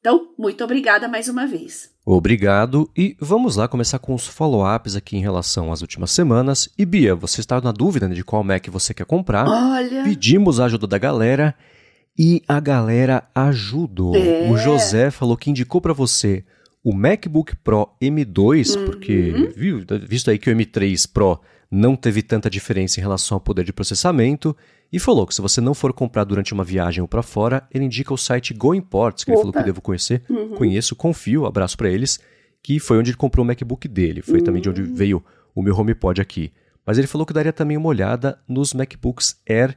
Então, 0.00 0.32
muito 0.38 0.62
obrigada 0.64 1.08
mais 1.08 1.28
uma 1.28 1.46
vez. 1.46 1.90
Obrigado 2.12 2.90
e 2.96 3.16
vamos 3.20 3.54
lá 3.54 3.68
começar 3.68 4.00
com 4.00 4.12
os 4.14 4.26
follow-ups 4.26 4.96
aqui 4.96 5.16
em 5.16 5.20
relação 5.20 5.72
às 5.72 5.80
últimas 5.80 6.10
semanas. 6.10 6.68
E 6.76 6.84
Bia, 6.84 7.14
você 7.14 7.40
está 7.40 7.60
na 7.60 7.70
dúvida 7.70 8.08
né, 8.08 8.16
de 8.16 8.24
qual 8.24 8.42
Mac 8.42 8.66
você 8.68 8.92
quer 8.92 9.06
comprar? 9.06 9.46
Olha. 9.48 10.02
Pedimos 10.02 10.58
a 10.58 10.64
ajuda 10.64 10.88
da 10.88 10.98
galera 10.98 11.54
e 12.18 12.42
a 12.48 12.58
galera 12.58 13.22
ajudou. 13.32 14.16
É. 14.16 14.50
O 14.50 14.58
José 14.58 15.12
falou 15.12 15.36
que 15.36 15.50
indicou 15.50 15.80
para 15.80 15.92
você 15.92 16.44
o 16.82 16.92
MacBook 16.92 17.54
Pro 17.62 17.88
M2, 18.02 18.74
Uhum. 18.76 18.84
porque 18.86 19.52
viu, 19.56 19.84
visto 20.02 20.30
aí 20.32 20.38
que 20.38 20.50
o 20.50 20.52
M3 20.56 21.08
Pro 21.12 21.38
não 21.70 21.94
teve 21.94 22.22
tanta 22.22 22.50
diferença 22.50 22.98
em 22.98 23.02
relação 23.02 23.36
ao 23.36 23.40
poder 23.40 23.64
de 23.64 23.72
processamento, 23.72 24.56
e 24.92 24.98
falou 24.98 25.26
que 25.26 25.34
se 25.34 25.40
você 25.40 25.60
não 25.60 25.74
for 25.74 25.92
comprar 25.92 26.24
durante 26.24 26.52
uma 26.52 26.64
viagem 26.64 27.00
ou 27.02 27.08
para 27.08 27.22
fora, 27.22 27.66
ele 27.72 27.84
indica 27.84 28.12
o 28.12 28.18
site 28.18 28.52
Go 28.52 28.74
Imports, 28.74 29.24
que 29.24 29.30
ele 29.30 29.38
falou 29.38 29.52
que 29.52 29.58
Opa. 29.58 29.62
eu 29.68 29.72
devo 29.72 29.80
conhecer. 29.80 30.22
Uhum. 30.28 30.56
Conheço, 30.56 30.96
confio, 30.96 31.46
abraço 31.46 31.76
para 31.76 31.88
eles, 31.90 32.18
que 32.62 32.78
foi 32.80 32.98
onde 32.98 33.10
ele 33.10 33.16
comprou 33.16 33.44
o 33.44 33.46
MacBook 33.46 33.86
dele. 33.88 34.20
Foi 34.22 34.42
também 34.42 34.60
de 34.60 34.68
onde 34.68 34.82
Hum. 34.82 34.94
veio 34.94 35.24
o 35.54 35.62
meu 35.62 35.76
HomePod 35.78 36.20
aqui. 36.20 36.52
Mas 36.84 36.98
ele 36.98 37.06
falou 37.06 37.24
que 37.26 37.32
daria 37.32 37.52
também 37.52 37.76
uma 37.76 37.88
olhada 37.88 38.38
nos 38.48 38.74
MacBooks 38.74 39.40
Air 39.48 39.76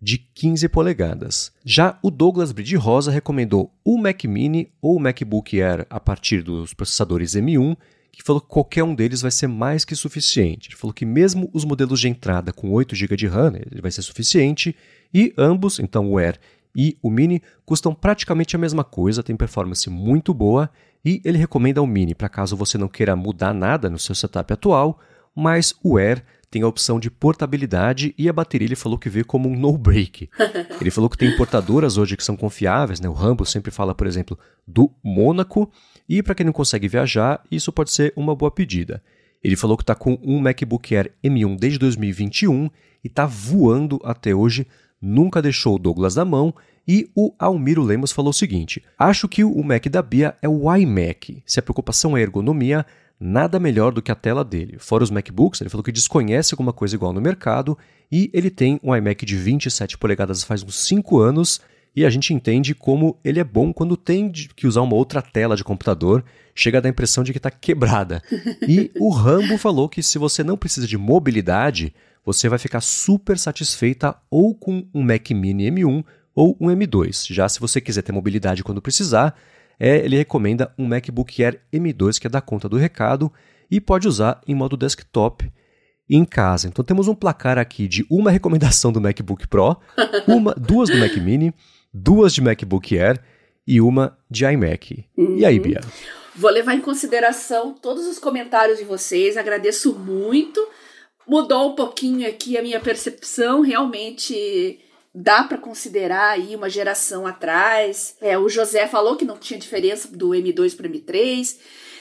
de 0.00 0.18
15 0.18 0.68
polegadas. 0.68 1.52
Já 1.64 1.98
o 2.02 2.10
Douglas 2.10 2.52
Bride 2.52 2.76
Rosa 2.76 3.10
recomendou 3.10 3.72
o 3.84 3.96
Mac 3.98 4.24
Mini 4.24 4.70
ou 4.80 4.96
o 4.96 5.00
MacBook 5.00 5.60
Air 5.60 5.86
a 5.90 5.98
partir 6.00 6.42
dos 6.42 6.74
processadores 6.74 7.32
M1, 7.34 7.76
que 8.16 8.22
falou 8.22 8.40
que 8.40 8.48
qualquer 8.48 8.82
um 8.82 8.94
deles 8.94 9.20
vai 9.20 9.30
ser 9.30 9.46
mais 9.46 9.84
que 9.84 9.94
suficiente. 9.94 10.68
Ele 10.68 10.76
falou 10.76 10.92
que 10.92 11.04
mesmo 11.04 11.50
os 11.52 11.64
modelos 11.64 12.00
de 12.00 12.08
entrada 12.08 12.52
com 12.52 12.70
8 12.70 12.94
GB 12.94 13.16
de 13.16 13.26
RAM, 13.26 13.52
ele 13.54 13.80
vai 13.80 13.90
ser 13.90 14.02
suficiente, 14.02 14.74
e 15.12 15.32
ambos, 15.36 15.78
então 15.78 16.10
o 16.10 16.18
Air 16.18 16.38
e 16.76 16.96
o 17.02 17.08
Mini, 17.08 17.40
custam 17.64 17.94
praticamente 17.94 18.56
a 18.56 18.58
mesma 18.58 18.82
coisa, 18.82 19.22
tem 19.22 19.36
performance 19.36 19.88
muito 19.88 20.34
boa, 20.34 20.68
e 21.04 21.20
ele 21.24 21.38
recomenda 21.38 21.80
o 21.80 21.86
Mini 21.86 22.14
para 22.14 22.28
caso 22.28 22.56
você 22.56 22.76
não 22.76 22.88
queira 22.88 23.14
mudar 23.14 23.54
nada 23.54 23.88
no 23.88 23.98
seu 23.98 24.14
setup 24.14 24.52
atual, 24.52 24.98
mas 25.34 25.74
o 25.82 25.98
Air 25.98 26.24
tem 26.50 26.62
a 26.62 26.68
opção 26.68 27.00
de 27.00 27.10
portabilidade 27.10 28.14
e 28.16 28.28
a 28.28 28.32
bateria 28.32 28.68
ele 28.68 28.76
falou 28.76 28.96
que 28.96 29.10
veio 29.10 29.26
como 29.26 29.48
um 29.48 29.56
no-break. 29.56 30.30
Ele 30.80 30.90
falou 30.90 31.10
que 31.10 31.18
tem 31.18 31.30
importadoras 31.30 31.98
hoje 31.98 32.16
que 32.16 32.22
são 32.22 32.36
confiáveis, 32.36 33.00
né? 33.00 33.08
O 33.08 33.12
Rambo 33.12 33.44
sempre 33.44 33.72
fala, 33.72 33.92
por 33.92 34.06
exemplo, 34.06 34.38
do 34.64 34.88
Mônaco, 35.02 35.68
e 36.08 36.22
para 36.22 36.34
quem 36.34 36.46
não 36.46 36.52
consegue 36.52 36.88
viajar, 36.88 37.42
isso 37.50 37.72
pode 37.72 37.90
ser 37.90 38.12
uma 38.16 38.34
boa 38.34 38.50
pedida. 38.50 39.02
Ele 39.42 39.56
falou 39.56 39.76
que 39.76 39.82
está 39.82 39.94
com 39.94 40.18
um 40.22 40.40
MacBook 40.40 40.96
Air 40.96 41.12
M1 41.22 41.58
desde 41.58 41.78
2021 41.78 42.70
e 43.02 43.08
está 43.08 43.26
voando 43.26 44.00
até 44.02 44.34
hoje, 44.34 44.66
nunca 45.00 45.42
deixou 45.42 45.76
o 45.76 45.78
Douglas 45.78 46.16
na 46.16 46.24
mão. 46.24 46.54
E 46.86 47.10
o 47.14 47.32
Almiro 47.38 47.82
Lemos 47.82 48.12
falou 48.12 48.30
o 48.30 48.34
seguinte: 48.34 48.82
Acho 48.98 49.28
que 49.28 49.42
o 49.44 49.62
Mac 49.62 49.86
da 49.86 50.02
Bia 50.02 50.34
é 50.40 50.48
o 50.48 50.74
iMac. 50.74 51.42
Se 51.46 51.58
a 51.58 51.62
preocupação 51.62 52.16
é 52.16 52.20
a 52.20 52.22
ergonomia, 52.22 52.84
nada 53.18 53.58
melhor 53.58 53.92
do 53.92 54.02
que 54.02 54.12
a 54.12 54.14
tela 54.14 54.44
dele. 54.44 54.76
Fora 54.78 55.04
os 55.04 55.10
MacBooks, 55.10 55.60
ele 55.60 55.70
falou 55.70 55.84
que 55.84 55.92
desconhece 55.92 56.54
alguma 56.54 56.72
coisa 56.72 56.94
igual 56.94 57.12
no 57.12 57.20
mercado 57.20 57.76
e 58.10 58.30
ele 58.32 58.50
tem 58.50 58.78
um 58.82 58.94
iMac 58.94 59.24
de 59.24 59.36
27 59.36 59.96
polegadas 59.96 60.42
faz 60.42 60.62
uns 60.62 60.76
5 60.86 61.18
anos 61.18 61.60
e 61.96 62.04
a 62.04 62.10
gente 62.10 62.34
entende 62.34 62.74
como 62.74 63.18
ele 63.24 63.38
é 63.38 63.44
bom 63.44 63.72
quando 63.72 63.96
tem 63.96 64.30
que 64.30 64.66
usar 64.66 64.80
uma 64.82 64.96
outra 64.96 65.22
tela 65.22 65.56
de 65.56 65.62
computador, 65.62 66.24
chega 66.54 66.78
a 66.78 66.80
dar 66.80 66.88
a 66.88 66.90
impressão 66.90 67.22
de 67.22 67.32
que 67.32 67.38
está 67.38 67.50
quebrada. 67.50 68.22
E 68.66 68.90
o 68.98 69.10
Rambo 69.10 69.58
falou 69.58 69.88
que 69.88 70.02
se 70.02 70.18
você 70.18 70.42
não 70.42 70.56
precisa 70.56 70.86
de 70.86 70.96
mobilidade, 70.96 71.94
você 72.24 72.48
vai 72.48 72.58
ficar 72.58 72.80
super 72.80 73.38
satisfeita 73.38 74.16
ou 74.30 74.54
com 74.54 74.86
um 74.94 75.02
Mac 75.02 75.30
Mini 75.30 75.70
M1 75.70 76.04
ou 76.34 76.56
um 76.60 76.68
M2. 76.68 77.32
Já 77.32 77.48
se 77.48 77.60
você 77.60 77.80
quiser 77.80 78.02
ter 78.02 78.12
mobilidade 78.12 78.64
quando 78.64 78.82
precisar, 78.82 79.36
é, 79.78 79.98
ele 79.98 80.16
recomenda 80.16 80.72
um 80.78 80.86
MacBook 80.86 81.44
Air 81.44 81.60
M2 81.72 82.18
que 82.18 82.26
é 82.26 82.30
da 82.30 82.40
conta 82.40 82.68
do 82.68 82.76
recado 82.76 83.30
e 83.70 83.80
pode 83.80 84.08
usar 84.08 84.40
em 84.46 84.54
modo 84.54 84.76
desktop 84.76 85.50
em 86.08 86.24
casa. 86.24 86.68
Então 86.68 86.84
temos 86.84 87.08
um 87.08 87.14
placar 87.14 87.58
aqui 87.58 87.86
de 87.86 88.06
uma 88.10 88.30
recomendação 88.32 88.92
do 88.92 89.00
MacBook 89.00 89.46
Pro, 89.46 89.76
uma, 90.26 90.54
duas 90.54 90.88
do 90.88 90.96
Mac 90.96 91.16
Mini, 91.16 91.52
duas 91.94 92.34
de 92.34 92.42
MacBook 92.42 92.98
Air 92.98 93.20
e 93.64 93.80
uma 93.80 94.18
de 94.28 94.44
iMac. 94.44 95.06
E 95.16 95.44
aí, 95.44 95.60
Bia? 95.60 95.80
Vou 96.34 96.50
levar 96.50 96.74
em 96.74 96.80
consideração 96.80 97.72
todos 97.72 98.08
os 98.08 98.18
comentários 98.18 98.78
de 98.78 98.84
vocês, 98.84 99.36
agradeço 99.36 99.94
muito. 99.96 100.60
Mudou 101.26 101.70
um 101.70 101.74
pouquinho 101.76 102.28
aqui 102.28 102.58
a 102.58 102.62
minha 102.62 102.80
percepção, 102.80 103.60
realmente 103.60 104.80
dá 105.14 105.44
para 105.44 105.56
considerar 105.56 106.30
aí 106.30 106.56
uma 106.56 106.68
geração 106.68 107.24
atrás. 107.24 108.16
É, 108.20 108.36
o 108.36 108.48
José 108.48 108.88
falou 108.88 109.14
que 109.14 109.24
não 109.24 109.38
tinha 109.38 109.58
diferença 109.58 110.08
do 110.08 110.30
M2 110.30 110.76
para 110.76 110.88
M3, 110.88 111.56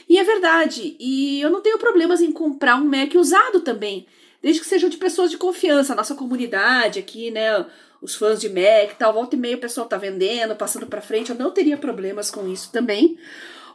e 0.10 0.18
é 0.18 0.24
verdade. 0.24 0.98
E 1.00 1.40
eu 1.40 1.52
não 1.52 1.62
tenho 1.62 1.78
problemas 1.78 2.20
em 2.20 2.32
comprar 2.32 2.76
um 2.76 2.86
Mac 2.86 3.14
usado 3.16 3.62
também, 3.62 4.08
desde 4.42 4.60
que 4.60 4.68
sejam 4.68 4.90
de 4.90 4.98
pessoas 4.98 5.30
de 5.30 5.38
confiança, 5.38 5.94
a 5.94 5.96
nossa 5.96 6.16
comunidade 6.16 7.00
aqui, 7.00 7.30
né? 7.30 7.66
Os 8.04 8.16
fãs 8.16 8.40
de 8.42 8.50
Mac 8.50 8.92
e 8.92 8.96
tal, 9.00 9.14
volta 9.14 9.36
e 9.36 9.40
meia 9.40 9.56
o 9.56 9.60
pessoal 9.60 9.88
tá 9.88 9.98
vendendo, 9.98 10.56
passando 10.58 10.86
para 10.86 11.02
frente, 11.02 11.30
eu 11.32 11.38
não 11.38 11.52
teria 11.52 11.78
problemas 11.78 12.30
com 12.30 12.46
isso 12.52 12.70
também. 12.72 13.18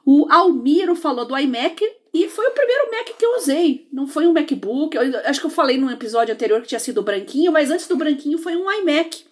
O 0.05 0.27
Almiro 0.31 0.95
falou 0.95 1.25
do 1.25 1.37
iMac 1.37 1.83
e 2.13 2.29
foi 2.29 2.47
o 2.47 2.51
primeiro 2.53 2.91
Mac 2.91 3.07
que 3.19 3.25
eu 3.25 3.37
usei. 3.37 3.89
Não 3.93 4.07
foi 4.07 4.27
um 4.27 4.33
MacBook. 4.33 4.95
Eu, 4.97 5.03
acho 5.25 5.41
que 5.41 5.47
eu 5.47 5.51
falei 5.51 5.79
num 5.79 5.91
episódio 5.91 6.33
anterior 6.35 6.61
que 6.61 6.69
tinha 6.69 6.79
sido 6.79 7.03
branquinho, 7.03 7.51
mas 7.53 7.71
antes 7.71 7.89
do 7.89 7.97
branquinho 7.97 8.39
foi 8.39 8.55
um 8.55 8.71
iMac. 8.71 9.25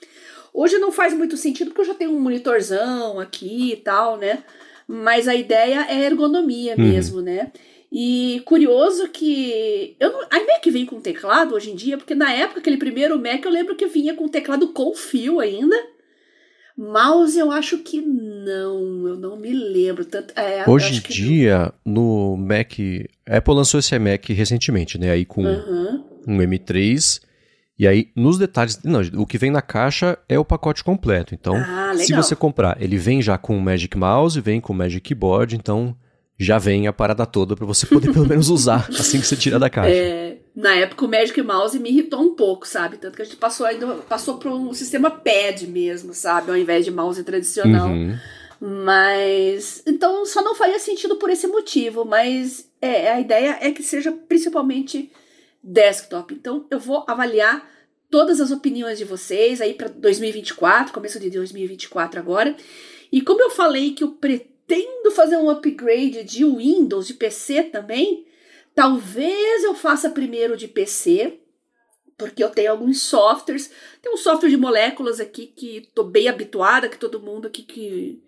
Hoje 0.52 0.78
não 0.78 0.90
faz 0.90 1.12
muito 1.12 1.36
sentido 1.36 1.68
porque 1.68 1.82
eu 1.82 1.86
já 1.86 1.94
tenho 1.94 2.10
um 2.12 2.20
monitorzão 2.20 3.20
aqui 3.20 3.72
e 3.72 3.76
tal, 3.76 4.16
né? 4.16 4.42
Mas 4.88 5.28
a 5.28 5.34
ideia 5.34 5.86
é 5.90 6.04
ergonomia 6.04 6.74
Uhum. 6.76 6.84
mesmo, 6.84 7.20
né? 7.20 7.52
E 7.90 8.42
curioso 8.44 9.08
que. 9.08 9.96
Eu 10.00 10.12
não, 10.12 10.22
iMac 10.22 10.70
vem 10.70 10.84
com 10.84 11.00
teclado 11.00 11.54
hoje 11.54 11.70
em 11.70 11.76
dia, 11.76 11.96
porque 11.96 12.14
na 12.14 12.32
época, 12.32 12.60
aquele 12.60 12.76
primeiro 12.76 13.18
Mac, 13.18 13.44
eu 13.44 13.50
lembro 13.50 13.76
que 13.76 13.86
vinha 13.86 14.14
com 14.14 14.28
teclado 14.28 14.68
com 14.68 14.94
fio 14.94 15.40
ainda. 15.40 15.76
Mouse 16.76 17.38
eu 17.38 17.50
acho 17.50 17.78
que 17.78 18.02
não, 18.02 19.08
eu 19.08 19.16
não 19.16 19.36
me 19.38 19.50
lembro. 19.50 20.04
Tanto, 20.04 20.38
é, 20.38 20.68
Hoje 20.68 20.98
em 20.98 21.00
dia, 21.00 21.72
no 21.84 22.36
Mac. 22.36 22.72
A 23.26 23.38
Apple 23.38 23.54
lançou 23.54 23.80
esse 23.80 23.94
iMac 23.94 24.32
recentemente, 24.32 24.98
né? 24.98 25.10
Aí 25.10 25.24
com 25.24 25.42
não. 25.42 25.52
Aham. 25.52 26.04
um 26.28 26.36
M3. 26.38 27.22
E 27.78 27.86
aí, 27.86 28.08
nos 28.14 28.38
detalhes. 28.38 28.82
Não, 28.82 29.00
o 29.14 29.26
que 29.26 29.38
vem 29.38 29.50
na 29.50 29.62
caixa 29.62 30.18
é 30.28 30.38
o 30.38 30.44
pacote 30.44 30.82
completo. 30.84 31.34
Então, 31.34 31.54
Ah, 31.56 31.94
se 31.96 32.12
você 32.12 32.34
comprar, 32.36 32.76
ele 32.80 32.98
vem 32.98 33.22
já 33.22 33.38
com 33.38 33.56
o 33.56 33.60
Magic 33.60 33.96
Mouse, 33.96 34.40
vem 34.40 34.60
com 34.60 34.72
o 34.72 34.76
Magic 34.76 35.00
Keyboard, 35.00 35.56
então 35.56 35.96
já 36.38 36.58
vem 36.58 36.86
a 36.86 36.92
parada 36.92 37.24
toda 37.24 37.56
para 37.56 37.64
você 37.64 37.86
poder 37.86 38.12
pelo 38.12 38.26
menos 38.26 38.50
usar 38.50 38.88
assim 38.98 39.20
que 39.20 39.26
você 39.26 39.36
tira 39.36 39.58
da 39.58 39.70
caixa. 39.70 39.94
É, 39.94 40.38
na 40.54 40.74
época 40.74 41.04
o 41.04 41.08
Magic 41.08 41.40
Mouse 41.42 41.78
me 41.78 41.90
irritou 41.90 42.20
um 42.20 42.34
pouco, 42.34 42.66
sabe? 42.66 42.98
Tanto 42.98 43.16
que 43.16 43.22
a 43.22 43.24
gente 43.24 43.36
passou 43.36 43.66
ainda 43.66 43.86
passou 44.08 44.36
para 44.36 44.50
um 44.50 44.72
sistema 44.74 45.10
pad 45.10 45.66
mesmo, 45.66 46.12
sabe? 46.12 46.50
Ao 46.50 46.56
invés 46.56 46.84
de 46.84 46.90
mouse 46.90 47.22
tradicional. 47.22 47.88
Uhum. 47.88 48.16
Mas. 48.60 49.82
Então 49.86 50.24
só 50.26 50.42
não 50.42 50.54
faria 50.54 50.78
sentido 50.78 51.16
por 51.16 51.30
esse 51.30 51.46
motivo. 51.46 52.04
Mas 52.04 52.70
é, 52.80 53.12
a 53.12 53.20
ideia 53.20 53.58
é 53.60 53.70
que 53.70 53.82
seja 53.82 54.12
principalmente 54.12 55.10
desktop. 55.62 56.34
Então 56.34 56.66
eu 56.70 56.78
vou 56.78 57.04
avaliar 57.08 57.66
todas 58.10 58.40
as 58.40 58.50
opiniões 58.50 58.98
de 58.98 59.04
vocês 59.04 59.60
aí 59.60 59.74
para 59.74 59.88
2024, 59.88 60.92
começo 60.92 61.18
de 61.18 61.30
2024 61.30 62.20
agora. 62.20 62.54
E 63.10 63.20
como 63.20 63.42
eu 63.42 63.50
falei 63.50 63.92
que 63.92 64.04
eu 64.04 64.12
pretendo 64.12 64.55
fazer 65.16 65.38
um 65.38 65.50
upgrade 65.50 66.22
de 66.22 66.44
Windows, 66.44 67.06
de 67.06 67.14
PC 67.14 67.64
também, 67.64 68.26
talvez 68.74 69.64
eu 69.64 69.74
faça 69.74 70.10
primeiro 70.10 70.56
de 70.56 70.68
PC. 70.68 71.40
Porque 72.18 72.42
eu 72.42 72.48
tenho 72.48 72.70
alguns 72.70 73.02
softwares. 73.02 73.70
Tem 74.00 74.12
um 74.12 74.16
software 74.16 74.48
de 74.48 74.56
moléculas 74.56 75.20
aqui 75.20 75.52
que 75.54 75.88
tô 75.94 76.04
bem 76.04 76.28
habituada, 76.28 76.88
que 76.88 76.98
todo 76.98 77.20
mundo 77.20 77.46
aqui 77.46 77.62
que 77.62 78.22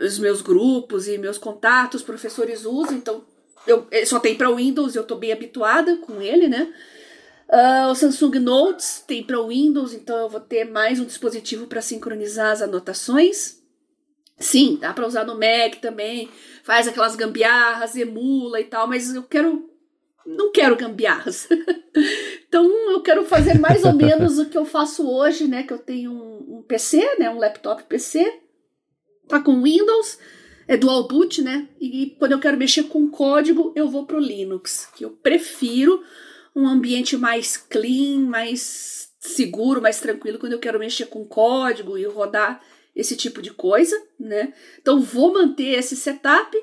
os 0.00 0.18
meus 0.18 0.40
grupos 0.40 1.08
e 1.08 1.18
meus 1.18 1.38
contatos, 1.38 2.02
professores 2.02 2.64
usam, 2.64 2.96
então 2.96 3.24
eu 3.66 3.86
ele 3.92 4.06
só 4.06 4.18
tem 4.18 4.36
para 4.36 4.50
Windows, 4.50 4.96
eu 4.96 5.04
tô 5.04 5.14
bem 5.14 5.32
habituada 5.32 5.96
com 5.98 6.20
ele, 6.20 6.48
né? 6.48 6.72
Ah, 7.48 7.88
o 7.90 7.94
Samsung 7.94 8.38
Notes 8.40 9.04
tem 9.06 9.22
para 9.22 9.40
Windows, 9.40 9.94
então 9.94 10.16
eu 10.16 10.28
vou 10.28 10.40
ter 10.40 10.64
mais 10.64 11.00
um 11.00 11.04
dispositivo 11.04 11.66
para 11.66 11.80
sincronizar 11.80 12.52
as 12.52 12.62
anotações. 12.62 13.57
Sim, 14.38 14.78
dá 14.80 14.92
para 14.92 15.06
usar 15.06 15.24
no 15.24 15.34
Mac 15.34 15.76
também. 15.80 16.28
Faz 16.62 16.86
aquelas 16.86 17.16
gambiarras, 17.16 17.96
emula 17.96 18.60
e 18.60 18.64
tal, 18.64 18.86
mas 18.86 19.14
eu 19.14 19.22
quero. 19.22 19.68
Não 20.24 20.52
quero 20.52 20.76
gambiarras. 20.76 21.48
então 22.46 22.64
eu 22.90 23.00
quero 23.00 23.24
fazer 23.24 23.58
mais 23.58 23.82
ou 23.84 23.94
menos 23.94 24.38
o 24.38 24.46
que 24.46 24.58
eu 24.58 24.64
faço 24.64 25.08
hoje, 25.10 25.48
né? 25.48 25.62
Que 25.62 25.72
eu 25.72 25.78
tenho 25.78 26.12
um, 26.12 26.58
um 26.58 26.62
PC, 26.62 27.16
né? 27.18 27.30
Um 27.30 27.38
laptop 27.38 27.84
PC. 27.84 28.40
Tá 29.26 29.40
com 29.40 29.62
Windows, 29.62 30.18
é 30.66 30.76
dual 30.76 31.06
boot, 31.08 31.42
né? 31.42 31.68
E 31.80 32.16
quando 32.18 32.32
eu 32.32 32.38
quero 32.38 32.56
mexer 32.56 32.84
com 32.84 33.10
código, 33.10 33.72
eu 33.74 33.88
vou 33.88 34.06
pro 34.06 34.18
Linux, 34.18 34.88
que 34.94 35.04
eu 35.04 35.10
prefiro 35.10 36.02
um 36.54 36.66
ambiente 36.66 37.16
mais 37.16 37.56
clean, 37.56 38.20
mais 38.20 39.10
seguro, 39.18 39.82
mais 39.82 40.00
tranquilo 40.00 40.38
quando 40.38 40.52
eu 40.52 40.58
quero 40.58 40.78
mexer 40.78 41.06
com 41.06 41.24
código 41.24 41.98
e 41.98 42.04
rodar 42.04 42.62
esse 42.98 43.16
tipo 43.16 43.40
de 43.40 43.52
coisa, 43.52 43.96
né? 44.18 44.52
Então 44.82 45.00
vou 45.00 45.32
manter 45.32 45.78
esse 45.78 45.94
setup 45.94 46.58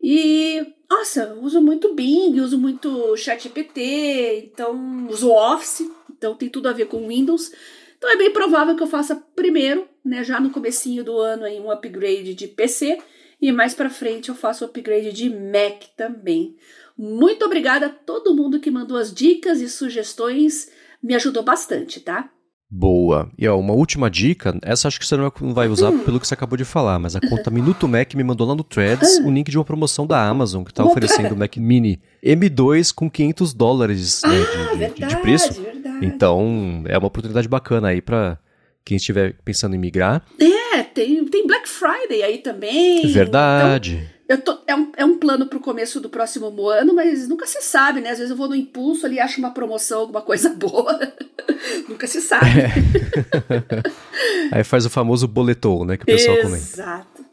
e 0.00 0.64
nossa, 0.88 1.34
uso 1.34 1.60
muito 1.60 1.92
Bing, 1.94 2.40
uso 2.40 2.56
muito 2.56 3.16
ChatGPT, 3.16 4.50
então 4.52 5.08
uso 5.08 5.32
Office, 5.32 5.82
então 6.16 6.36
tem 6.36 6.48
tudo 6.48 6.68
a 6.68 6.72
ver 6.72 6.86
com 6.86 7.08
Windows. 7.08 7.50
Então 7.98 8.08
é 8.08 8.16
bem 8.16 8.30
provável 8.30 8.76
que 8.76 8.82
eu 8.84 8.86
faça 8.86 9.16
primeiro, 9.34 9.88
né, 10.04 10.22
já 10.22 10.38
no 10.38 10.50
comecinho 10.50 11.02
do 11.02 11.18
ano 11.18 11.44
aí 11.44 11.58
um 11.58 11.70
upgrade 11.70 12.34
de 12.34 12.46
PC 12.46 12.98
e 13.42 13.50
mais 13.50 13.74
para 13.74 13.90
frente 13.90 14.28
eu 14.28 14.34
faço 14.34 14.64
upgrade 14.64 15.12
de 15.12 15.28
Mac 15.28 15.82
também. 15.96 16.56
Muito 16.96 17.44
obrigada 17.44 17.86
a 17.86 17.90
todo 17.90 18.34
mundo 18.34 18.60
que 18.60 18.70
mandou 18.70 18.96
as 18.96 19.12
dicas 19.12 19.60
e 19.60 19.68
sugestões, 19.68 20.70
me 21.02 21.16
ajudou 21.16 21.42
bastante, 21.42 21.98
tá? 21.98 22.30
Boa. 22.76 23.30
E 23.38 23.46
ó, 23.46 23.56
uma 23.56 23.72
última 23.72 24.10
dica, 24.10 24.58
essa 24.60 24.88
acho 24.88 24.98
que 24.98 25.06
você 25.06 25.16
não 25.16 25.30
vai 25.54 25.68
usar 25.68 25.90
hum. 25.90 26.00
pelo 26.00 26.18
que 26.18 26.26
você 26.26 26.34
acabou 26.34 26.56
de 26.56 26.64
falar, 26.64 26.98
mas 26.98 27.14
a 27.14 27.20
conta 27.20 27.48
Minuto 27.48 27.86
Mac 27.86 28.12
me 28.14 28.24
mandou 28.24 28.48
lá 28.48 28.52
no 28.52 28.64
Threads 28.64 29.20
o 29.24 29.30
link 29.30 29.48
de 29.48 29.56
uma 29.56 29.64
promoção 29.64 30.08
da 30.08 30.20
Amazon 30.26 30.64
que 30.64 30.72
está 30.72 30.84
oferecendo 30.84 31.34
o 31.34 31.36
Mac 31.36 31.56
Mini 31.56 32.00
M2 32.20 32.92
com 32.92 33.08
500 33.08 33.54
dólares 33.54 34.22
né, 34.24 34.30
ah, 34.30 34.72
de, 34.72 34.78
verdade, 34.78 35.14
de, 35.14 35.22
preço. 35.22 35.62
Verdade. 35.62 36.04
Então 36.04 36.82
é 36.86 36.98
uma 36.98 37.06
oportunidade 37.06 37.46
bacana 37.46 37.88
aí 37.88 38.02
para 38.02 38.36
quem 38.84 38.96
estiver 38.96 39.36
pensando 39.44 39.76
em 39.76 39.78
migrar. 39.78 40.24
É, 40.40 40.82
tem, 40.82 41.24
tem 41.26 41.46
Black 41.46 41.68
Friday 41.68 42.24
aí 42.24 42.38
também. 42.38 43.06
Verdade. 43.06 44.02
Então... 44.02 44.13
Tô, 44.42 44.58
é, 44.66 44.74
um, 44.74 44.92
é 44.96 45.04
um 45.04 45.18
plano 45.18 45.46
pro 45.46 45.60
começo 45.60 46.00
do 46.00 46.08
próximo 46.08 46.68
ano, 46.68 46.94
mas 46.94 47.28
nunca 47.28 47.46
se 47.46 47.60
sabe, 47.60 48.00
né? 48.00 48.10
Às 48.10 48.18
vezes 48.18 48.30
eu 48.30 48.36
vou 48.36 48.48
no 48.48 48.54
impulso 48.54 49.04
ali, 49.04 49.20
acho 49.20 49.38
uma 49.38 49.50
promoção, 49.50 50.00
alguma 50.00 50.22
coisa 50.22 50.48
boa. 50.56 50.98
nunca 51.88 52.06
se 52.06 52.22
sabe. 52.22 52.46
É. 52.60 52.72
Aí 54.56 54.64
faz 54.64 54.86
o 54.86 54.90
famoso 54.90 55.28
boletou, 55.28 55.84
né? 55.84 55.98
Que 55.98 56.04
o 56.04 56.06
pessoal 56.06 56.36
Exato. 56.36 56.48
comenta. 56.48 56.72
Exato. 56.72 57.24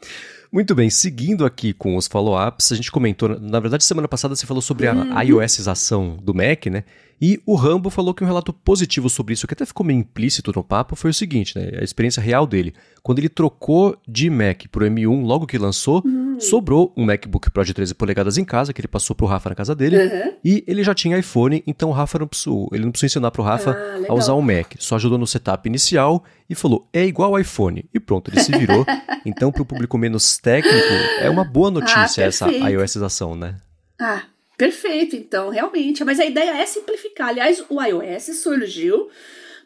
Muito 0.52 0.74
bem, 0.74 0.90
seguindo 0.90 1.46
aqui 1.46 1.72
com 1.72 1.96
os 1.96 2.06
follow-ups, 2.06 2.72
a 2.72 2.76
gente 2.76 2.92
comentou, 2.92 3.40
na 3.40 3.58
verdade, 3.58 3.84
semana 3.84 4.06
passada 4.06 4.36
você 4.36 4.44
falou 4.44 4.60
sobre 4.60 4.86
a 4.86 4.92
uhum. 4.92 5.22
iOSização 5.22 6.18
do 6.22 6.34
Mac, 6.34 6.66
né? 6.66 6.84
E 7.22 7.40
o 7.46 7.54
Rambo 7.54 7.88
falou 7.88 8.12
que 8.12 8.24
um 8.24 8.26
relato 8.26 8.52
positivo 8.52 9.08
sobre 9.08 9.34
isso, 9.34 9.46
que 9.46 9.54
até 9.54 9.64
ficou 9.64 9.86
meio 9.86 10.00
implícito 10.00 10.52
no 10.52 10.64
papo, 10.64 10.96
foi 10.96 11.12
o 11.12 11.14
seguinte, 11.14 11.56
né? 11.56 11.78
A 11.80 11.84
experiência 11.84 12.20
real 12.20 12.44
dele. 12.48 12.74
Quando 13.00 13.20
ele 13.20 13.28
trocou 13.28 13.96
de 14.08 14.28
Mac 14.28 14.64
pro 14.72 14.84
M1 14.84 15.24
logo 15.24 15.46
que 15.46 15.56
lançou, 15.56 16.02
uhum. 16.04 16.40
sobrou 16.40 16.92
um 16.96 17.04
MacBook 17.04 17.48
Pro 17.52 17.64
de 17.64 17.72
13 17.72 17.94
polegadas 17.94 18.38
em 18.38 18.44
casa, 18.44 18.72
que 18.72 18.80
ele 18.80 18.88
passou 18.88 19.14
pro 19.14 19.26
Rafa 19.26 19.50
na 19.50 19.54
casa 19.54 19.72
dele, 19.72 19.98
uhum. 19.98 20.32
e 20.44 20.64
ele 20.66 20.82
já 20.82 20.96
tinha 20.96 21.16
iPhone, 21.16 21.62
então 21.64 21.90
o 21.90 21.92
Rafa 21.92 22.18
não 22.18 22.26
precisou, 22.26 22.68
ele 22.72 22.84
não 22.84 22.90
precisou 22.90 23.06
ensinar 23.06 23.30
pro 23.30 23.44
Rafa 23.44 23.70
ah, 23.70 24.06
a 24.08 24.14
usar 24.14 24.32
o 24.32 24.42
Mac. 24.42 24.74
Só 24.80 24.96
ajudou 24.96 25.16
no 25.16 25.26
setup 25.26 25.68
inicial 25.68 26.24
e 26.50 26.56
falou, 26.56 26.88
é 26.92 27.06
igual 27.06 27.38
iPhone. 27.38 27.84
E 27.94 28.00
pronto, 28.00 28.32
ele 28.32 28.40
se 28.40 28.50
virou. 28.50 28.84
então, 29.24 29.52
pro 29.52 29.64
público 29.64 29.96
menos 29.96 30.38
técnico, 30.38 30.92
é 31.20 31.30
uma 31.30 31.44
boa 31.44 31.70
notícia 31.70 32.24
ah, 32.24 32.26
essa 32.26 32.50
iOSização, 32.50 33.36
né? 33.36 33.58
Ah, 34.00 34.22
Perfeito, 34.56 35.16
então, 35.16 35.50
realmente. 35.50 36.04
Mas 36.04 36.20
a 36.20 36.24
ideia 36.24 36.50
é 36.56 36.66
simplificar. 36.66 37.28
Aliás, 37.28 37.64
o 37.68 37.82
iOS 37.82 38.36
surgiu 38.36 39.08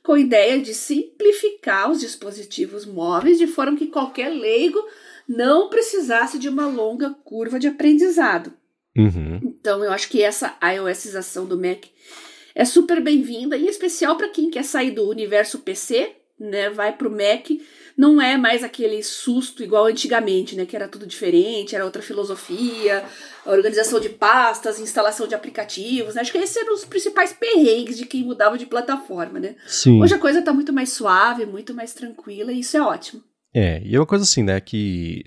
com 0.03 0.13
a 0.13 0.21
ideia 0.21 0.61
de 0.61 0.73
simplificar 0.73 1.91
os 1.91 2.01
dispositivos 2.01 2.87
móveis 2.87 3.39
de 3.39 3.47
forma 3.47 3.77
que 3.77 3.89
qualquer 3.89 4.29
leigo 4.29 4.83
não 5.29 5.69
precisasse 5.69 6.39
de 6.39 6.49
uma 6.49 6.67
longa 6.67 7.11
curva 7.25 7.59
de 7.59 7.67
aprendizado. 7.67 8.53
Uhum. 8.97 9.41
Então, 9.43 9.85
eu 9.85 9.93
acho 9.93 10.09
que 10.09 10.23
essa 10.23 10.57
iOSização 10.63 11.45
do 11.45 11.59
Mac 11.59 11.85
é 12.55 12.65
super 12.65 13.03
bem-vinda, 13.03 13.59
em 13.59 13.67
especial 13.67 14.17
para 14.17 14.29
quem 14.29 14.49
quer 14.49 14.65
sair 14.65 14.93
do 14.93 15.09
universo 15.09 15.59
PC, 15.59 16.13
né? 16.39 16.71
Vai 16.71 16.93
para 16.93 17.09
o 17.09 17.11
Mac 17.11 17.51
não 17.97 18.21
é 18.21 18.37
mais 18.37 18.63
aquele 18.63 19.03
susto 19.03 19.63
igual 19.63 19.87
antigamente, 19.87 20.55
né? 20.55 20.67
Que 20.67 20.77
era 20.77 20.87
tudo 20.87 21.07
diferente, 21.07 21.75
era 21.75 21.85
outra 21.85 22.03
filosofia, 22.03 23.03
organização 23.47 23.99
de 23.99 24.11
pastas, 24.11 24.79
instalação 24.79 25.27
de 25.27 25.35
aplicativos. 25.35 26.15
Né? 26.15 26.21
Acho 26.21 26.31
que 26.31 26.39
esses 26.39 26.57
eram 26.57 26.75
os 26.75 26.85
principais 26.85 27.33
perrengues 27.33 27.97
de 27.97 28.05
quem 28.05 28.23
mudava 28.23 28.59
de 28.59 28.67
plataforma, 28.67 29.41
né? 29.41 29.57
Sim. 29.67 30.03
Hoje 30.03 30.15
a 30.15 30.19
coisa 30.19 30.43
tá 30.43 30.53
muito 30.53 30.73
mais 30.73 30.91
suave, 30.91 31.47
muito 31.47 31.73
mais 31.73 31.95
tranquila, 31.95 32.53
e 32.53 32.61
isso 32.61 32.77
é 32.77 32.83
ótimo. 32.83 33.23
É, 33.55 33.81
e 33.83 33.97
é 33.97 33.99
uma 33.99 34.07
coisa 34.07 34.25
assim, 34.25 34.43
né, 34.43 34.61
que 34.61 35.25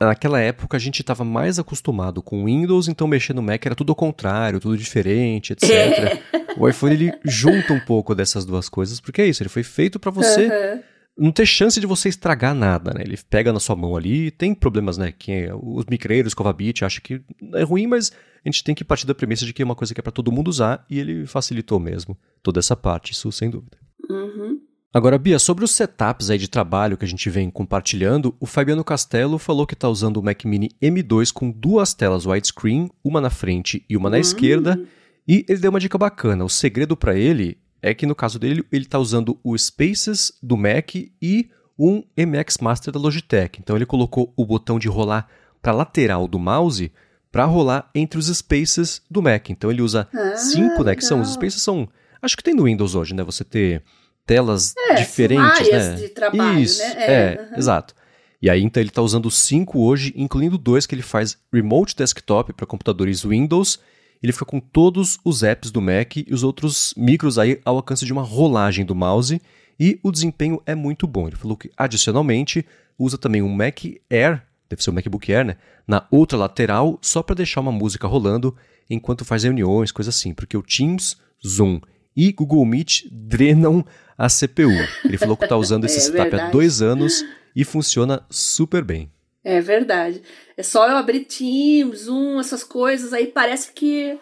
naquela 0.00 0.38
época 0.40 0.76
a 0.76 0.80
gente 0.80 1.00
estava 1.00 1.24
mais 1.24 1.58
acostumado 1.58 2.22
com 2.22 2.44
Windows, 2.44 2.86
então 2.86 3.08
mexer 3.08 3.32
no 3.32 3.42
Mac 3.42 3.66
era 3.66 3.74
tudo 3.74 3.90
ao 3.90 3.96
contrário, 3.96 4.60
tudo 4.60 4.76
diferente, 4.76 5.52
etc. 5.52 5.70
É. 5.70 6.22
O 6.56 6.68
iPhone 6.68 6.94
ele 6.94 7.12
junta 7.24 7.72
um 7.72 7.80
pouco 7.80 8.14
dessas 8.14 8.44
duas 8.44 8.68
coisas, 8.68 9.00
porque 9.00 9.22
é 9.22 9.26
isso, 9.26 9.42
ele 9.42 9.48
foi 9.48 9.62
feito 9.62 9.98
para 9.98 10.10
você 10.10 10.46
uhum 10.46 10.94
não 11.16 11.30
ter 11.30 11.46
chance 11.46 11.80
de 11.80 11.86
você 11.86 12.08
estragar 12.08 12.54
nada, 12.54 12.92
né? 12.92 13.02
Ele 13.02 13.16
pega 13.30 13.52
na 13.52 13.60
sua 13.60 13.76
mão 13.76 13.96
ali, 13.96 14.30
tem 14.32 14.54
problemas, 14.54 14.98
né? 14.98 15.12
Quem 15.16 15.44
é, 15.44 15.54
os 15.54 15.84
micreiros, 15.86 16.34
Covabit, 16.34 16.84
acha 16.84 17.00
que 17.00 17.22
é 17.54 17.62
ruim, 17.62 17.86
mas 17.86 18.10
a 18.44 18.48
gente 18.48 18.64
tem 18.64 18.74
que 18.74 18.84
partir 18.84 19.06
da 19.06 19.14
premissa 19.14 19.46
de 19.46 19.52
que 19.52 19.62
é 19.62 19.64
uma 19.64 19.76
coisa 19.76 19.94
que 19.94 20.00
é 20.00 20.02
para 20.02 20.12
todo 20.12 20.32
mundo 20.32 20.48
usar 20.48 20.84
e 20.90 20.98
ele 20.98 21.26
facilitou 21.26 21.78
mesmo 21.78 22.18
toda 22.42 22.58
essa 22.58 22.74
parte, 22.74 23.12
isso 23.12 23.30
sem 23.30 23.48
dúvida. 23.48 23.78
Uhum. 24.10 24.60
Agora, 24.92 25.18
Bia, 25.18 25.38
sobre 25.40 25.64
os 25.64 25.72
setups 25.72 26.30
aí 26.30 26.38
de 26.38 26.48
trabalho 26.48 26.96
que 26.96 27.04
a 27.04 27.08
gente 27.08 27.28
vem 27.28 27.50
compartilhando, 27.50 28.34
o 28.38 28.46
Fabiano 28.46 28.84
Castelo 28.84 29.38
falou 29.38 29.66
que 29.66 29.74
está 29.74 29.88
usando 29.88 30.18
o 30.18 30.22
Mac 30.22 30.44
Mini 30.44 30.70
M2 30.80 31.32
com 31.32 31.50
duas 31.50 31.94
telas 31.94 32.26
widescreen, 32.26 32.90
uma 33.02 33.20
na 33.20 33.30
frente 33.30 33.84
e 33.88 33.96
uma 33.96 34.08
na 34.08 34.16
uhum. 34.16 34.20
esquerda, 34.20 34.80
e 35.26 35.44
ele 35.48 35.60
deu 35.60 35.70
uma 35.70 35.80
dica 35.80 35.96
bacana. 35.96 36.44
O 36.44 36.48
segredo 36.48 36.96
para 36.96 37.14
ele 37.16 37.58
é 37.80 37.92
que 37.94 38.06
no 38.06 38.14
caso 38.14 38.38
dele, 38.38 38.64
ele 38.72 38.84
está 38.84 38.98
usando 38.98 39.38
o 39.42 39.56
Spaces 39.56 40.32
do 40.42 40.56
Mac 40.56 40.94
e 40.94 41.50
um 41.78 42.02
MX 42.16 42.58
Master 42.58 42.92
da 42.92 43.00
Logitech. 43.00 43.60
Então 43.60 43.76
ele 43.76 43.86
colocou 43.86 44.32
o 44.36 44.46
botão 44.46 44.78
de 44.78 44.88
rolar 44.88 45.28
para 45.60 45.72
a 45.72 45.76
lateral 45.76 46.28
do 46.28 46.38
mouse 46.38 46.92
para 47.32 47.44
rolar 47.44 47.90
entre 47.94 48.18
os 48.18 48.26
Spaces 48.26 49.02
do 49.10 49.20
Mac. 49.20 49.50
Então 49.50 49.70
ele 49.70 49.82
usa 49.82 50.08
ah, 50.14 50.36
cinco, 50.36 50.84
né? 50.84 50.94
Que 50.94 51.04
são 51.04 51.20
os 51.20 51.32
Spaces 51.32 51.62
são, 51.62 51.88
acho 52.22 52.36
que 52.36 52.42
tem 52.42 52.54
no 52.54 52.64
Windows 52.64 52.94
hoje, 52.94 53.14
né? 53.14 53.22
Você 53.24 53.44
ter 53.44 53.82
telas 54.24 54.74
é, 54.90 54.94
diferentes, 54.94 55.70
né? 55.70 55.94
de 55.96 56.08
trabalho, 56.08 56.60
Isso, 56.60 56.80
né? 56.80 56.94
É, 56.96 57.12
é 57.12 57.48
uhum. 57.50 57.58
exato. 57.58 57.94
E 58.40 58.48
aí 58.48 58.62
então 58.62 58.80
ele 58.80 58.90
está 58.90 59.02
usando 59.02 59.30
cinco 59.30 59.80
hoje, 59.80 60.12
incluindo 60.16 60.56
dois 60.56 60.86
que 60.86 60.94
ele 60.94 61.02
faz 61.02 61.36
remote 61.52 61.96
desktop 61.96 62.52
para 62.52 62.66
computadores 62.66 63.24
Windows 63.24 63.80
ele 64.24 64.32
fica 64.32 64.46
com 64.46 64.58
todos 64.58 65.18
os 65.22 65.42
apps 65.42 65.70
do 65.70 65.82
Mac 65.82 66.16
e 66.16 66.32
os 66.32 66.42
outros 66.42 66.94
micros 66.96 67.38
aí 67.38 67.60
ao 67.62 67.76
alcance 67.76 68.06
de 68.06 68.12
uma 68.12 68.22
rolagem 68.22 68.82
do 68.82 68.94
mouse 68.94 69.38
e 69.78 70.00
o 70.02 70.10
desempenho 70.10 70.62
é 70.64 70.74
muito 70.74 71.06
bom. 71.06 71.26
Ele 71.26 71.36
falou 71.36 71.58
que 71.58 71.70
adicionalmente 71.76 72.64
usa 72.98 73.18
também 73.18 73.42
um 73.42 73.54
Mac 73.54 73.84
Air, 74.10 74.42
deve 74.66 74.82
ser 74.82 74.88
o 74.88 74.92
um 74.94 74.96
MacBook 74.96 75.30
Air, 75.30 75.44
né, 75.44 75.56
na 75.86 76.06
outra 76.10 76.38
lateral 76.38 76.98
só 77.02 77.22
para 77.22 77.34
deixar 77.34 77.60
uma 77.60 77.70
música 77.70 78.06
rolando 78.06 78.56
enquanto 78.88 79.26
faz 79.26 79.42
reuniões, 79.42 79.92
coisa 79.92 80.08
assim, 80.08 80.32
porque 80.32 80.56
o 80.56 80.62
Teams, 80.62 81.18
Zoom 81.46 81.78
e 82.16 82.32
Google 82.32 82.64
Meet 82.64 83.02
drenam 83.12 83.84
a 84.16 84.28
CPU. 84.30 84.72
Ele 85.04 85.18
falou 85.18 85.36
que 85.36 85.44
está 85.44 85.56
usando 85.58 85.84
esse 85.84 85.98
é 85.98 86.00
setup 86.00 86.30
verdade. 86.30 86.48
há 86.48 86.50
dois 86.50 86.80
anos 86.80 87.22
e 87.54 87.62
funciona 87.62 88.22
super 88.30 88.82
bem. 88.82 89.10
É 89.44 89.60
verdade. 89.60 90.22
É 90.56 90.62
só 90.62 90.88
eu 90.88 90.96
abrir 90.96 91.26
Teams, 91.26 92.04
Zoom, 92.04 92.40
essas 92.40 92.64
coisas, 92.64 93.12
aí 93.12 93.26
parece 93.26 93.72
que 93.72 94.18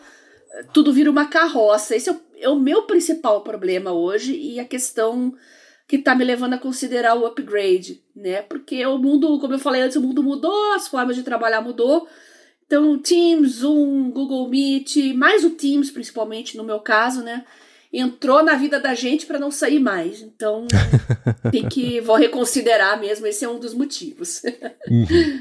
tudo 0.73 0.93
vira 0.93 1.11
uma 1.11 1.27
carroça. 1.27 1.95
Esse 1.95 2.11
é 2.11 2.13
o, 2.13 2.21
é 2.41 2.49
o 2.49 2.59
meu 2.59 2.83
principal 2.83 3.43
problema 3.43 3.93
hoje 3.93 4.35
e 4.37 4.59
a 4.59 4.65
questão 4.65 5.35
que 5.87 5.97
está 5.97 6.15
me 6.15 6.25
levando 6.25 6.55
a 6.55 6.59
considerar 6.59 7.15
o 7.15 7.27
upgrade, 7.27 8.03
né? 8.15 8.43
Porque 8.43 8.85
o 8.87 8.99
mundo, 8.99 9.39
como 9.39 9.55
eu 9.55 9.59
falei 9.59 9.83
antes, 9.83 9.97
o 9.97 10.01
mundo 10.01 10.23
mudou, 10.23 10.73
as 10.73 10.89
formas 10.89 11.17
de 11.17 11.23
trabalhar 11.23 11.61
mudou. 11.61 12.09
Então, 12.67 12.99
Teams, 12.99 13.57
Zoom, 13.57 14.11
Google 14.11 14.49
Meet, 14.49 15.15
mais 15.15 15.45
o 15.45 15.51
Teams 15.51 15.91
principalmente 15.91 16.57
no 16.57 16.65
meu 16.65 16.81
caso, 16.81 17.23
né? 17.23 17.45
Entrou 17.93 18.43
na 18.43 18.55
vida 18.55 18.81
da 18.81 18.95
gente 18.95 19.27
para 19.27 19.39
não 19.39 19.51
sair 19.51 19.79
mais. 19.79 20.23
Então, 20.23 20.67
tem 21.51 21.69
que 21.69 22.01
vou 22.01 22.17
reconsiderar 22.17 22.99
mesmo, 22.99 23.27
esse 23.27 23.45
é 23.45 23.49
um 23.49 23.59
dos 23.59 23.75
motivos. 23.75 24.43
uhum. 24.89 25.41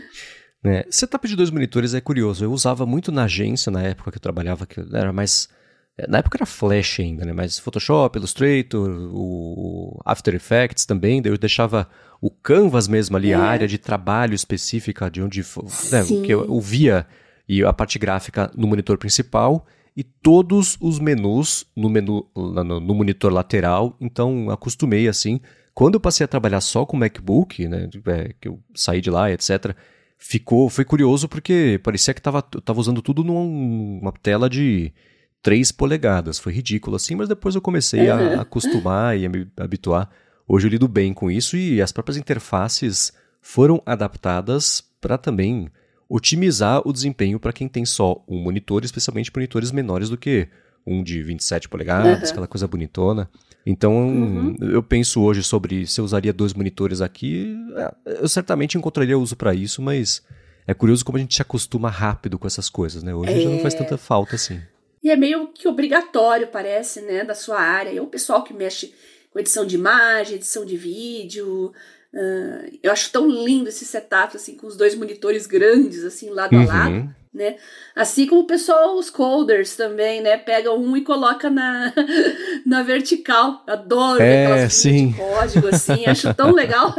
É, 0.63 0.85
setup 0.91 1.27
de 1.27 1.35
dois 1.35 1.49
monitores 1.49 1.93
é 1.93 2.01
curioso. 2.01 2.43
Eu 2.43 2.51
usava 2.51 2.85
muito 2.85 3.11
na 3.11 3.23
agência 3.23 3.71
na 3.71 3.81
época 3.81 4.11
que 4.11 4.17
eu 4.17 4.21
trabalhava, 4.21 4.67
que 4.67 4.79
era 4.93 5.11
mais 5.11 5.49
É, 5.97 6.07
na 6.07 6.19
época 6.19 6.37
era 6.37 6.45
Flash 6.45 6.99
ainda, 6.99 7.25
né? 7.25 7.33
Mas 7.33 7.57
Photoshop, 7.57 8.17
Illustrator, 8.17 8.89
o 9.11 9.99
After 10.05 10.35
Effects 10.35 10.85
também. 10.85 11.21
Daí 11.21 11.31
eu 11.31 11.37
deixava 11.37 11.89
o 12.21 12.29
Canvas 12.29 12.87
mesmo 12.87 13.17
ali, 13.17 13.31
é. 13.31 13.33
a 13.33 13.41
área 13.41 13.67
de 13.67 13.77
trabalho 13.77 14.35
específica 14.35 15.09
de 15.09 15.21
onde 15.21 15.41
né, 15.41 16.03
que 16.23 16.31
eu, 16.31 16.45
eu 16.45 16.61
via 16.61 17.07
e 17.49 17.63
a 17.63 17.73
parte 17.73 17.97
gráfica 17.97 18.51
no 18.55 18.67
monitor 18.67 18.97
principal 18.97 19.65
e 19.95 20.03
todos 20.03 20.77
os 20.79 20.99
menus 20.99 21.65
no 21.75 21.89
menu 21.89 22.25
no, 22.35 22.93
monitor 22.95 23.31
lateral. 23.31 23.95
Então 23.99 24.49
acostumei 24.49 25.07
assim. 25.07 25.39
Quando 25.73 25.95
eu 25.95 25.99
passei 25.99 26.23
a 26.23 26.27
trabalhar 26.27 26.61
só 26.61 26.85
com 26.85 26.97
MacBook, 26.97 27.67
né, 27.67 27.89
é, 28.07 28.33
que 28.39 28.47
eu 28.47 28.59
saí 28.75 28.99
de 28.99 29.09
lá, 29.09 29.31
etc, 29.31 29.75
ficou, 30.17 30.69
foi 30.69 30.83
curioso 30.83 31.29
porque 31.29 31.79
parecia 31.81 32.13
que 32.13 32.21
tava, 32.21 32.43
eu 32.53 32.61
tava 32.61 32.79
usando 32.79 33.01
tudo 33.01 33.23
numa 33.23 34.11
tela 34.11 34.49
de 34.49 34.93
3 35.41 35.71
polegadas. 35.71 36.39
Foi 36.39 36.53
ridículo 36.53 36.95
assim, 36.95 37.15
mas 37.15 37.29
depois 37.29 37.55
eu 37.55 37.61
comecei 37.61 38.09
a, 38.09 38.39
a 38.39 38.41
acostumar 38.41 39.17
e 39.17 39.25
a 39.25 39.29
me 39.29 39.47
habituar. 39.57 40.09
Hoje 40.47 40.67
eu 40.67 40.71
lido 40.71 40.87
bem 40.87 41.13
com 41.13 41.31
isso 41.31 41.55
e 41.55 41.81
as 41.81 41.91
próprias 41.91 42.17
interfaces 42.17 43.13
foram 43.41 43.81
adaptadas 43.85 44.83
para 44.99 45.17
também 45.17 45.69
otimizar 46.11 46.81
o 46.85 46.91
desempenho 46.91 47.39
para 47.39 47.53
quem 47.53 47.69
tem 47.69 47.85
só 47.85 48.21
um 48.27 48.37
monitor, 48.37 48.83
especialmente 48.83 49.31
monitores 49.33 49.71
menores 49.71 50.09
do 50.09 50.17
que 50.17 50.49
um 50.85 51.01
de 51.01 51.23
27 51.23 51.69
polegadas, 51.69 52.23
uhum. 52.23 52.29
aquela 52.31 52.47
coisa 52.47 52.67
bonitona. 52.67 53.29
Então, 53.65 53.93
uhum. 53.93 54.57
eu 54.59 54.83
penso 54.83 55.21
hoje 55.21 55.41
sobre 55.41 55.87
se 55.87 56.01
eu 56.01 56.05
usaria 56.05 56.33
dois 56.33 56.53
monitores 56.53 56.99
aqui, 56.99 57.55
é, 57.77 57.93
eu 58.21 58.27
certamente 58.27 58.77
encontraria 58.77 59.17
uso 59.17 59.37
para 59.37 59.53
isso, 59.53 59.81
mas 59.81 60.21
é 60.67 60.73
curioso 60.73 61.05
como 61.05 61.17
a 61.17 61.21
gente 61.21 61.33
se 61.33 61.41
acostuma 61.41 61.89
rápido 61.89 62.37
com 62.37 62.45
essas 62.45 62.69
coisas, 62.69 63.03
né? 63.03 63.15
Hoje 63.15 63.31
é... 63.31 63.39
já 63.39 63.49
não 63.49 63.59
faz 63.59 63.73
é. 63.75 63.77
tanta 63.77 63.97
falta 63.97 64.35
assim. 64.35 64.59
E 65.01 65.09
é 65.09 65.15
meio 65.15 65.47
que 65.47 65.65
obrigatório, 65.65 66.47
parece, 66.47 67.01
né, 67.01 67.23
da 67.23 67.33
sua 67.33 67.59
área. 67.59 67.91
E 67.91 67.99
o 68.01 68.07
pessoal 68.07 68.43
que 68.43 68.53
mexe 68.53 68.93
com 69.31 69.39
edição 69.39 69.65
de 69.65 69.75
imagem, 69.75 70.35
edição 70.35 70.65
de 70.65 70.75
vídeo. 70.75 71.71
Uh, 72.13 72.79
eu 72.83 72.91
acho 72.91 73.11
tão 73.11 73.29
lindo 73.29 73.69
esse 73.69 73.85
setup, 73.85 74.35
assim, 74.35 74.55
com 74.55 74.67
os 74.67 74.75
dois 74.75 74.95
monitores 74.95 75.47
grandes, 75.47 76.03
assim, 76.03 76.29
lado 76.29 76.55
uhum. 76.55 76.63
a 76.63 76.65
lado 76.65 77.15
né? 77.33 77.55
Assim 77.95 78.27
como 78.27 78.41
o 78.41 78.47
pessoal, 78.47 78.97
os 78.97 79.09
coders 79.09 79.75
também, 79.75 80.21
né? 80.21 80.37
Pega 80.37 80.73
um 80.73 80.97
e 80.97 81.01
coloca 81.01 81.49
na, 81.49 81.93
na 82.65 82.83
vertical. 82.83 83.63
Adoro 83.65 84.21
é, 84.21 84.45
aquelas 84.45 84.73
sim. 84.73 85.11
de 85.11 85.17
código, 85.17 85.67
assim, 85.69 86.05
acho 86.05 86.33
tão 86.33 86.51
legal. 86.53 86.93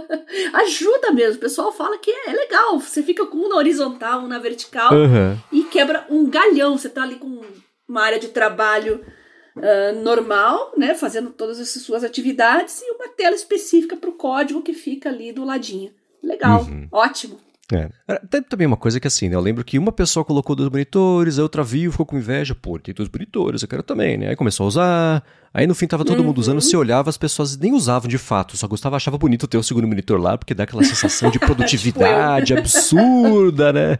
Ajuda 0.54 1.12
mesmo, 1.12 1.36
o 1.36 1.40
pessoal 1.40 1.70
fala 1.70 1.98
que 1.98 2.10
é, 2.10 2.30
é, 2.30 2.32
legal. 2.32 2.80
Você 2.80 3.02
fica 3.02 3.26
com 3.26 3.36
um 3.36 3.48
na 3.48 3.56
horizontal, 3.56 4.20
um 4.20 4.28
na 4.28 4.38
vertical 4.38 4.92
uhum. 4.94 5.38
e 5.52 5.64
quebra 5.64 6.06
um 6.08 6.28
galhão. 6.30 6.78
Você 6.78 6.88
tá 6.88 7.02
ali 7.02 7.16
com 7.16 7.42
uma 7.86 8.02
área 8.02 8.18
de 8.18 8.28
trabalho 8.28 9.04
uh, 9.56 10.02
normal, 10.02 10.72
né? 10.76 10.94
Fazendo 10.94 11.30
todas 11.30 11.60
essas 11.60 11.82
suas 11.82 12.04
atividades 12.04 12.80
e 12.82 12.90
uma 12.92 13.08
tela 13.08 13.34
específica 13.34 13.96
para 13.96 14.10
o 14.10 14.14
código 14.14 14.62
que 14.62 14.72
fica 14.72 15.08
ali 15.08 15.32
do 15.32 15.44
ladinho. 15.44 15.92
Legal, 16.22 16.62
uhum. 16.62 16.88
ótimo. 16.90 17.38
É. 17.72 17.88
Tem 18.28 18.42
também 18.42 18.66
uma 18.66 18.76
coisa 18.76 19.00
que 19.00 19.06
assim, 19.06 19.28
né? 19.28 19.36
Eu 19.36 19.40
lembro 19.40 19.64
que 19.64 19.78
uma 19.78 19.92
pessoa 19.92 20.24
colocou 20.24 20.54
dois 20.54 20.68
monitores, 20.68 21.38
a 21.38 21.42
outra 21.42 21.62
viu, 21.62 21.90
ficou 21.90 22.04
com 22.04 22.18
inveja. 22.18 22.54
Pô, 22.54 22.78
tem 22.78 22.94
dois 22.94 23.08
monitores, 23.08 23.62
eu 23.62 23.68
quero 23.68 23.82
também, 23.82 24.18
né? 24.18 24.28
Aí 24.28 24.36
começou 24.36 24.64
a 24.64 24.68
usar. 24.68 25.24
Aí 25.52 25.66
no 25.66 25.74
fim 25.74 25.86
tava 25.86 26.04
todo 26.04 26.18
uhum. 26.18 26.26
mundo 26.26 26.38
usando, 26.38 26.60
se 26.60 26.76
olhava, 26.76 27.08
as 27.08 27.16
pessoas 27.16 27.56
nem 27.56 27.72
usavam 27.72 28.08
de 28.08 28.18
fato. 28.18 28.56
Só 28.56 28.66
gostava, 28.66 28.96
achava 28.96 29.16
bonito 29.16 29.46
ter 29.46 29.56
o 29.56 29.62
segundo 29.62 29.88
monitor 29.88 30.20
lá, 30.20 30.36
porque 30.36 30.52
dá 30.52 30.64
aquela 30.64 30.84
sensação 30.84 31.30
de 31.30 31.38
produtividade 31.40 32.46
tipo 32.46 32.58
absurda, 32.58 33.72
né? 33.72 33.98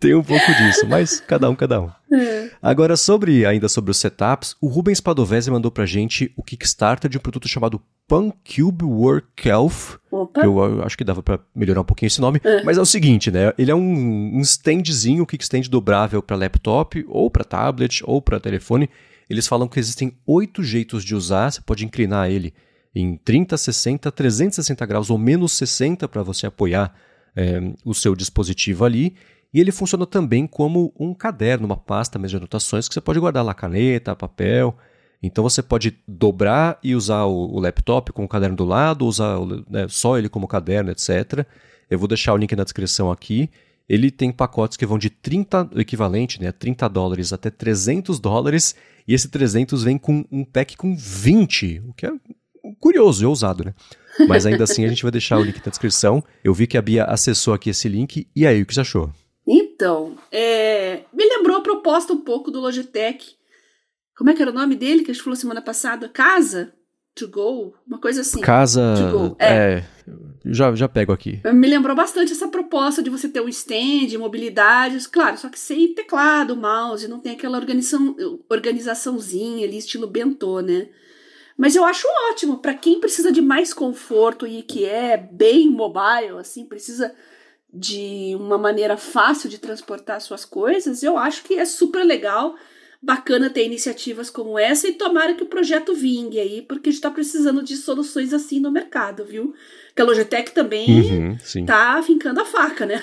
Tem 0.00 0.14
um 0.14 0.22
pouco 0.22 0.46
disso, 0.54 0.86
mas 0.88 1.20
cada 1.20 1.50
um, 1.50 1.54
cada 1.54 1.82
um. 1.82 1.90
É. 2.10 2.50
Agora, 2.62 2.96
sobre 2.96 3.44
ainda 3.44 3.68
sobre 3.68 3.90
os 3.90 3.98
setups, 3.98 4.56
o 4.58 4.66
Rubens 4.66 4.98
Padovese 4.98 5.50
mandou 5.50 5.70
pra 5.70 5.84
gente 5.84 6.32
o 6.36 6.42
Kickstarter 6.42 7.10
de 7.10 7.18
um 7.18 7.20
produto 7.20 7.46
chamado 7.46 7.80
Pancube 8.08 8.84
Work 8.84 9.46
Elf. 9.46 9.96
Que 10.34 10.44
eu 10.44 10.82
acho 10.82 10.96
que 10.96 11.04
dava 11.04 11.22
para 11.22 11.38
melhorar 11.54 11.82
um 11.82 11.84
pouquinho 11.84 12.08
esse 12.08 12.20
nome. 12.20 12.40
É. 12.42 12.64
Mas 12.64 12.78
é 12.78 12.80
o 12.80 12.86
seguinte, 12.86 13.30
né? 13.30 13.52
Ele 13.58 13.70
é 13.70 13.74
um, 13.74 14.38
um 14.38 14.40
standzinho, 14.40 15.22
um 15.22 15.26
kickstand 15.26 15.68
dobrável 15.68 16.22
para 16.22 16.34
laptop, 16.34 17.04
ou 17.06 17.30
para 17.30 17.44
tablet, 17.44 18.02
ou 18.04 18.22
para 18.22 18.40
telefone. 18.40 18.88
Eles 19.28 19.46
falam 19.46 19.68
que 19.68 19.78
existem 19.78 20.12
oito 20.26 20.64
jeitos 20.64 21.04
de 21.04 21.14
usar. 21.14 21.52
Você 21.52 21.60
pode 21.60 21.84
inclinar 21.84 22.30
ele 22.30 22.54
em 22.94 23.16
30, 23.16 23.56
60, 23.56 24.10
360 24.10 24.86
graus 24.86 25.10
ou 25.10 25.18
menos 25.18 25.52
60 25.52 26.08
para 26.08 26.22
você 26.22 26.46
apoiar 26.46 26.94
é, 27.36 27.60
o 27.84 27.94
seu 27.94 28.16
dispositivo 28.16 28.84
ali. 28.84 29.14
E 29.52 29.60
ele 29.60 29.72
funciona 29.72 30.06
também 30.06 30.46
como 30.46 30.92
um 30.98 31.12
caderno, 31.12 31.66
uma 31.66 31.76
pasta 31.76 32.18
mesmo 32.18 32.30
de 32.30 32.36
anotações 32.36 32.88
que 32.88 32.94
você 32.94 33.00
pode 33.00 33.18
guardar 33.18 33.44
lá 33.44 33.52
caneta, 33.52 34.14
papel. 34.14 34.76
Então 35.22 35.42
você 35.42 35.62
pode 35.62 35.98
dobrar 36.06 36.78
e 36.82 36.94
usar 36.94 37.24
o, 37.24 37.54
o 37.54 37.60
laptop 37.60 38.12
com 38.12 38.24
o 38.24 38.28
caderno 38.28 38.56
do 38.56 38.64
lado, 38.64 39.06
usar 39.06 39.38
o, 39.38 39.64
né, 39.68 39.86
só 39.88 40.16
ele 40.16 40.28
como 40.28 40.46
caderno, 40.46 40.90
etc. 40.90 41.44
Eu 41.90 41.98
vou 41.98 42.08
deixar 42.08 42.32
o 42.32 42.36
link 42.36 42.54
na 42.54 42.64
descrição 42.64 43.10
aqui. 43.10 43.50
Ele 43.88 44.10
tem 44.10 44.30
pacotes 44.30 44.76
que 44.76 44.86
vão 44.86 44.96
de 44.96 45.10
30, 45.10 45.70
equivalente, 45.74 46.40
né, 46.40 46.52
30 46.52 46.88
dólares 46.88 47.32
até 47.32 47.50
300 47.50 48.20
dólares, 48.20 48.76
e 49.06 49.12
esse 49.12 49.28
300 49.28 49.82
vem 49.82 49.98
com 49.98 50.24
um 50.30 50.44
pack 50.44 50.76
com 50.76 50.96
20, 50.96 51.82
o 51.88 51.92
que 51.92 52.06
é 52.06 52.12
curioso 52.78 53.24
e 53.24 53.26
ousado, 53.26 53.64
né? 53.64 53.74
Mas 54.28 54.46
ainda 54.46 54.62
assim 54.62 54.84
a 54.84 54.88
gente 54.88 55.02
vai 55.02 55.10
deixar 55.10 55.38
o 55.38 55.42
link 55.42 55.56
na 55.56 55.70
descrição. 55.70 56.22
Eu 56.44 56.54
vi 56.54 56.68
que 56.68 56.78
a 56.78 56.82
Bia 56.82 57.04
acessou 57.04 57.52
aqui 57.52 57.70
esse 57.70 57.88
link, 57.88 58.28
e 58.34 58.46
aí, 58.46 58.62
o 58.62 58.66
que 58.66 58.72
você 58.72 58.82
achou? 58.82 59.12
Então, 59.52 60.16
é, 60.30 61.02
me 61.12 61.24
lembrou 61.24 61.56
a 61.56 61.60
proposta 61.60 62.12
um 62.12 62.20
pouco 62.20 62.52
do 62.52 62.60
Logitech. 62.60 63.34
Como 64.16 64.30
é 64.30 64.34
que 64.34 64.40
era 64.40 64.52
o 64.52 64.54
nome 64.54 64.76
dele 64.76 65.02
que 65.02 65.10
a 65.10 65.14
gente 65.14 65.24
falou 65.24 65.34
semana 65.36 65.60
passada? 65.60 66.08
Casa? 66.08 66.72
To 67.16 67.26
go? 67.26 67.74
Uma 67.84 67.98
coisa 67.98 68.20
assim. 68.20 68.40
Casa. 68.40 68.94
To 68.96 69.18
go. 69.18 69.36
É. 69.40 69.48
é 69.48 69.84
já, 70.44 70.72
já 70.74 70.88
pego 70.88 71.12
aqui. 71.12 71.40
Me 71.52 71.66
lembrou 71.66 71.96
bastante 71.96 72.30
essa 72.30 72.46
proposta 72.46 73.02
de 73.02 73.10
você 73.10 73.28
ter 73.28 73.40
um 73.40 73.48
stand, 73.48 74.16
mobilidades, 74.18 75.08
claro, 75.08 75.36
só 75.36 75.48
que 75.48 75.58
sem 75.58 75.94
teclado, 75.94 76.56
mouse, 76.56 77.08
não 77.08 77.18
tem 77.18 77.32
aquela 77.32 77.58
organização, 77.58 78.16
organizaçãozinha 78.48 79.66
ali, 79.66 79.78
estilo 79.78 80.06
bentô, 80.06 80.60
né? 80.60 80.88
Mas 81.58 81.74
eu 81.74 81.84
acho 81.84 82.06
ótimo 82.30 82.58
para 82.58 82.72
quem 82.72 83.00
precisa 83.00 83.30
de 83.30 83.42
mais 83.42 83.74
conforto 83.74 84.46
e 84.46 84.62
que 84.62 84.84
é 84.84 85.16
bem 85.16 85.68
mobile, 85.68 86.38
assim, 86.38 86.64
precisa 86.64 87.12
de 87.72 88.34
uma 88.36 88.58
maneira 88.58 88.96
fácil 88.96 89.48
de 89.48 89.58
transportar 89.58 90.20
suas 90.20 90.44
coisas, 90.44 91.02
eu 91.02 91.16
acho 91.16 91.44
que 91.44 91.54
é 91.54 91.64
super 91.64 92.04
legal, 92.04 92.56
bacana 93.02 93.48
ter 93.48 93.64
iniciativas 93.64 94.28
como 94.28 94.58
essa 94.58 94.86
e 94.88 94.92
tomara 94.92 95.34
que 95.34 95.42
o 95.42 95.46
projeto 95.46 95.94
vingue 95.94 96.38
aí, 96.38 96.62
porque 96.62 96.88
a 96.88 96.92
gente 96.92 96.98
está 96.98 97.10
precisando 97.10 97.62
de 97.62 97.76
soluções 97.76 98.34
assim 98.34 98.60
no 98.60 98.70
mercado, 98.70 99.24
viu? 99.24 99.54
Que 99.94 100.02
a 100.02 100.04
Logitech 100.04 100.52
também 100.52 100.88
uhum, 100.88 101.64
tá 101.64 102.02
fincando 102.02 102.40
a 102.40 102.44
faca, 102.44 102.84
né? 102.84 103.02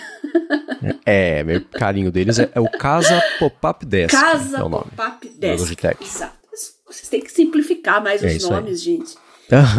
é, 1.06 1.44
meu 1.44 1.64
carinho 1.66 2.12
deles 2.12 2.38
é, 2.40 2.50
é 2.54 2.60
o 2.60 2.70
Casa 2.70 3.22
Pop-Up 3.40 3.86
Desk. 3.86 4.16
Casa 4.16 4.58
é 4.58 4.62
Pop-Up 4.62 5.30
Desk. 5.30 5.62
Logitech. 5.62 6.04
Exato. 6.04 6.38
Vocês 6.86 7.10
têm 7.10 7.20
que 7.20 7.32
simplificar 7.32 8.02
mais 8.02 8.24
é 8.24 8.28
os 8.28 8.50
nomes, 8.50 8.72
aí. 8.72 8.78
gente. 8.78 9.16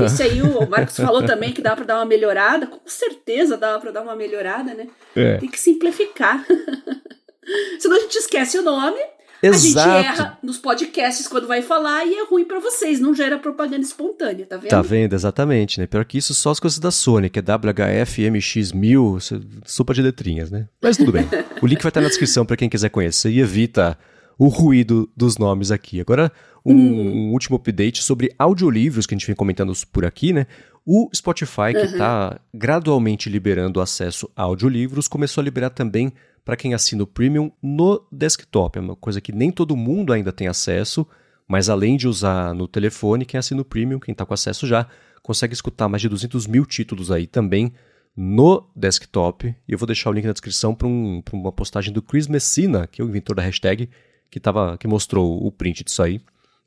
Esse 0.05 0.23
aí 0.23 0.43
o 0.43 0.69
Marcos 0.69 0.97
falou 0.97 1.25
também 1.25 1.53
que 1.53 1.61
dá 1.61 1.77
para 1.77 1.85
dar 1.85 1.97
uma 1.97 2.07
melhorada. 2.07 2.67
Com 2.67 2.81
certeza 2.87 3.57
dá 3.57 3.79
para 3.79 3.91
dar 3.91 4.03
uma 4.03 4.17
melhorada, 4.17 4.75
né? 4.75 4.87
É. 5.15 5.37
Tem 5.37 5.49
que 5.49 5.61
simplificar. 5.61 6.45
Senão 7.79 7.97
a 7.97 8.01
gente 8.01 8.17
esquece 8.17 8.59
o 8.59 8.63
nome. 8.63 8.99
Exato. 9.43 9.89
A 9.89 10.03
gente 10.03 10.07
erra 10.07 10.39
nos 10.43 10.59
podcasts 10.59 11.27
quando 11.29 11.47
vai 11.47 11.63
falar 11.63 12.05
e 12.05 12.15
é 12.15 12.25
ruim 12.25 12.45
para 12.45 12.59
vocês, 12.59 12.99
não 12.99 13.15
gera 13.15 13.39
propaganda 13.39 13.83
espontânea, 13.83 14.45
tá 14.45 14.57
vendo? 14.57 14.71
Tá 14.71 14.83
vendo, 14.83 15.15
exatamente, 15.15 15.79
né? 15.79 15.87
Pior 15.87 16.05
que 16.05 16.19
isso, 16.19 16.35
só 16.35 16.51
as 16.51 16.59
coisas 16.59 16.81
da 16.81 16.91
Sony, 16.91 17.31
que 17.31 17.39
é 17.39 17.43
WHF-MX1000, 17.43 19.63
sopa 19.65 19.95
de 19.95 20.03
letrinhas, 20.03 20.51
né? 20.51 20.67
Mas 20.83 20.97
tudo 20.97 21.13
bem. 21.13 21.25
o 21.63 21.67
link 21.67 21.81
vai 21.81 21.91
estar 21.91 22.01
na 22.01 22.09
descrição 22.09 22.45
para 22.45 22.57
quem 22.57 22.69
quiser 22.69 22.89
conhecer 22.89 23.31
e 23.31 23.41
evita 23.41 23.97
o 24.39 24.47
ruído 24.47 25.11
dos 25.17 25.37
nomes 25.37 25.73
aqui. 25.73 26.01
Agora, 26.01 26.31
um, 26.65 26.73
hum. 26.73 27.29
um, 27.29 27.33
último 27.33 27.57
update 27.57 28.03
sobre 28.03 28.33
audiolivros 28.39 29.05
que 29.05 29.15
a 29.15 29.19
gente 29.19 29.27
vem 29.27 29.35
comentando 29.35 29.73
por 29.91 30.05
aqui, 30.05 30.33
né? 30.33 30.47
O 30.87 31.11
Spotify, 31.15 31.73
que 31.73 31.85
está 31.85 32.31
uhum. 32.31 32.59
gradualmente 32.59 33.29
liberando 33.29 33.81
acesso 33.81 34.31
a 34.35 34.45
audiolivros, 34.45 35.09
começou 35.09 35.43
a 35.43 35.45
liberar 35.45 35.71
também 35.71 36.13
para 36.45 36.57
quem 36.57 36.73
assina 36.73 37.03
o 37.03 37.07
Premium 37.07 37.53
no 37.63 38.07
desktop. 38.11 38.79
É 38.79 38.81
uma 38.81 38.97
coisa 38.97 39.21
que 39.21 39.33
nem 39.33 39.51
todo 39.51 39.77
mundo 39.77 40.15
ainda 40.15 40.33
tem 40.33 40.49
acesso, 40.49 41.07
mas 41.47 41.69
além 41.69 41.97
de 41.97 42.09
usar 42.09 42.55
no 42.55 42.67
telefone, 42.67 43.27
quem 43.27 43.37
assina 43.37 43.61
o 43.61 43.65
Premium, 43.67 44.01
quem 44.01 44.13
está 44.13 44.25
com 44.25 44.33
acesso 44.33 44.67
já, 44.67 44.87
consegue 45.23 45.53
escutar 45.53 45.89
mais 45.89 46.01
de 46.01 46.09
200 46.09 46.47
mil 46.47 46.65
títulos 46.65 47.11
aí 47.11 47.27
também 47.27 47.75
no 48.17 48.67
desktop. 48.75 49.47
E 49.47 49.73
eu 49.73 49.77
vou 49.77 49.87
deixar 49.87 50.09
o 50.09 50.13
link 50.15 50.25
na 50.25 50.33
descrição 50.33 50.75
para 50.75 50.89
um, 50.89 51.23
uma 51.33 51.53
postagem 51.53 51.93
do 51.93 52.01
Chris 52.01 52.27
Messina, 52.27 52.87
que 52.87 53.03
é 53.03 53.05
o 53.05 53.09
inventor 53.09 53.37
da 53.37 53.43
hashtag, 53.43 53.91
que, 54.31 54.41
tava, 54.41 54.77
que 54.79 54.87
mostrou 54.87 55.45
o 55.45 55.51
print 55.51 55.85
disso 55.85 56.03
aí. 56.03 56.21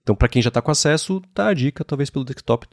Então, 0.04 0.16
para 0.16 0.28
quem 0.28 0.42
já 0.42 0.48
está 0.48 0.62
com 0.62 0.72
acesso, 0.72 1.22
tá 1.34 1.48
a 1.48 1.54
dica, 1.54 1.84
talvez 1.84 2.10
pelo 2.10 2.26
desktop. 2.26 2.68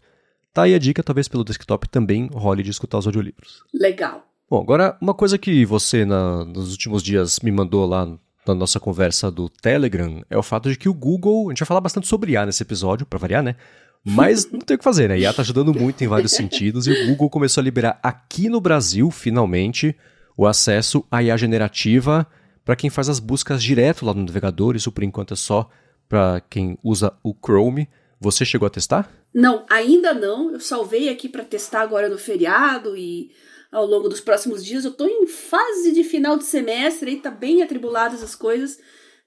Tá 0.53 0.63
aí 0.63 0.75
a 0.75 0.79
dica, 0.79 1.03
talvez 1.03 1.29
pelo 1.29 1.45
desktop 1.45 1.89
também 1.89 2.29
role 2.33 2.63
de 2.63 2.71
escutar 2.71 2.99
os 2.99 3.07
audiolivros. 3.07 3.63
Legal. 3.73 4.27
Bom, 4.51 4.61
agora 4.63 4.97
uma 5.01 5.13
coisa 5.13 5.37
que 5.37 5.65
você 5.67 6.05
na, 6.07 6.45
nos 6.45 6.73
últimos 6.73 7.03
dias 7.03 7.39
me 7.41 7.53
mandou 7.53 7.87
lá 7.87 8.07
na 8.47 8.55
nossa 8.55 8.81
conversa 8.81 9.31
do 9.31 9.49
Telegram 9.49 10.25
é 10.31 10.39
o 10.39 10.43
fato 10.43 10.71
de 10.71 10.79
que 10.79 10.89
o 10.89 10.95
Google, 10.95 11.49
a 11.49 11.53
gente 11.53 11.61
vai 11.61 11.67
falar 11.67 11.83
bastante 11.83 12.09
sobre 12.09 12.33
IA 12.33 12.47
nesse 12.47 12.63
episódio, 12.63 13.05
para 13.05 13.19
variar, 13.19 13.43
né? 13.43 13.57
Mas 14.03 14.51
não 14.51 14.61
tem 14.61 14.75
o 14.75 14.79
que 14.79 14.85
fazer, 14.85 15.09
né? 15.09 15.19
IA 15.19 15.35
tá 15.35 15.43
ajudando 15.43 15.75
muito 15.75 16.03
em 16.03 16.09
vários 16.09 16.33
sentidos 16.33 16.87
e 16.87 16.93
o 16.93 17.07
Google 17.09 17.29
começou 17.29 17.61
a 17.61 17.65
liberar 17.65 17.99
aqui 18.03 18.49
no 18.49 18.61
Brasil, 18.61 19.11
finalmente, 19.11 19.95
o 20.35 20.47
acesso 20.47 21.05
à 21.11 21.23
IA 21.23 21.37
generativa 21.37 22.27
para 22.69 22.77
quem 22.77 22.91
faz 22.91 23.09
as 23.09 23.19
buscas 23.19 23.63
direto 23.63 24.05
lá 24.05 24.13
no 24.13 24.23
navegador. 24.23 24.77
Isso 24.77 24.93
por 24.93 25.03
enquanto 25.03 25.33
é 25.33 25.37
só 25.39 25.71
para 26.07 26.43
quem 26.51 26.79
usa 26.85 27.15
o 27.25 27.35
Chrome. 27.35 27.89
Você 28.21 28.45
chegou 28.45 28.67
a 28.67 28.71
testar? 28.71 29.11
Não, 29.33 29.65
ainda 29.71 30.13
não. 30.13 30.53
Eu 30.53 30.61
salvei 30.61 31.09
aqui 31.09 31.31
para 31.31 31.47
testar 31.47 31.81
agora 31.81 32.11
no 32.11 32.19
feriado 32.19 32.95
e 32.95 33.31
ao 33.73 33.87
longo 33.87 34.07
dos 34.07 34.21
próximos 34.21 34.63
dias. 34.63 34.85
Eu 34.85 34.91
tô 34.91 35.07
em 35.07 35.27
fase 35.27 35.93
de 35.93 36.05
final 36.05 36.37
de 36.37 36.45
semestre, 36.45 37.13
aí 37.13 37.17
tá 37.17 37.31
bem 37.31 37.63
atribuladas 37.63 38.23
as 38.23 38.35
coisas, 38.35 38.79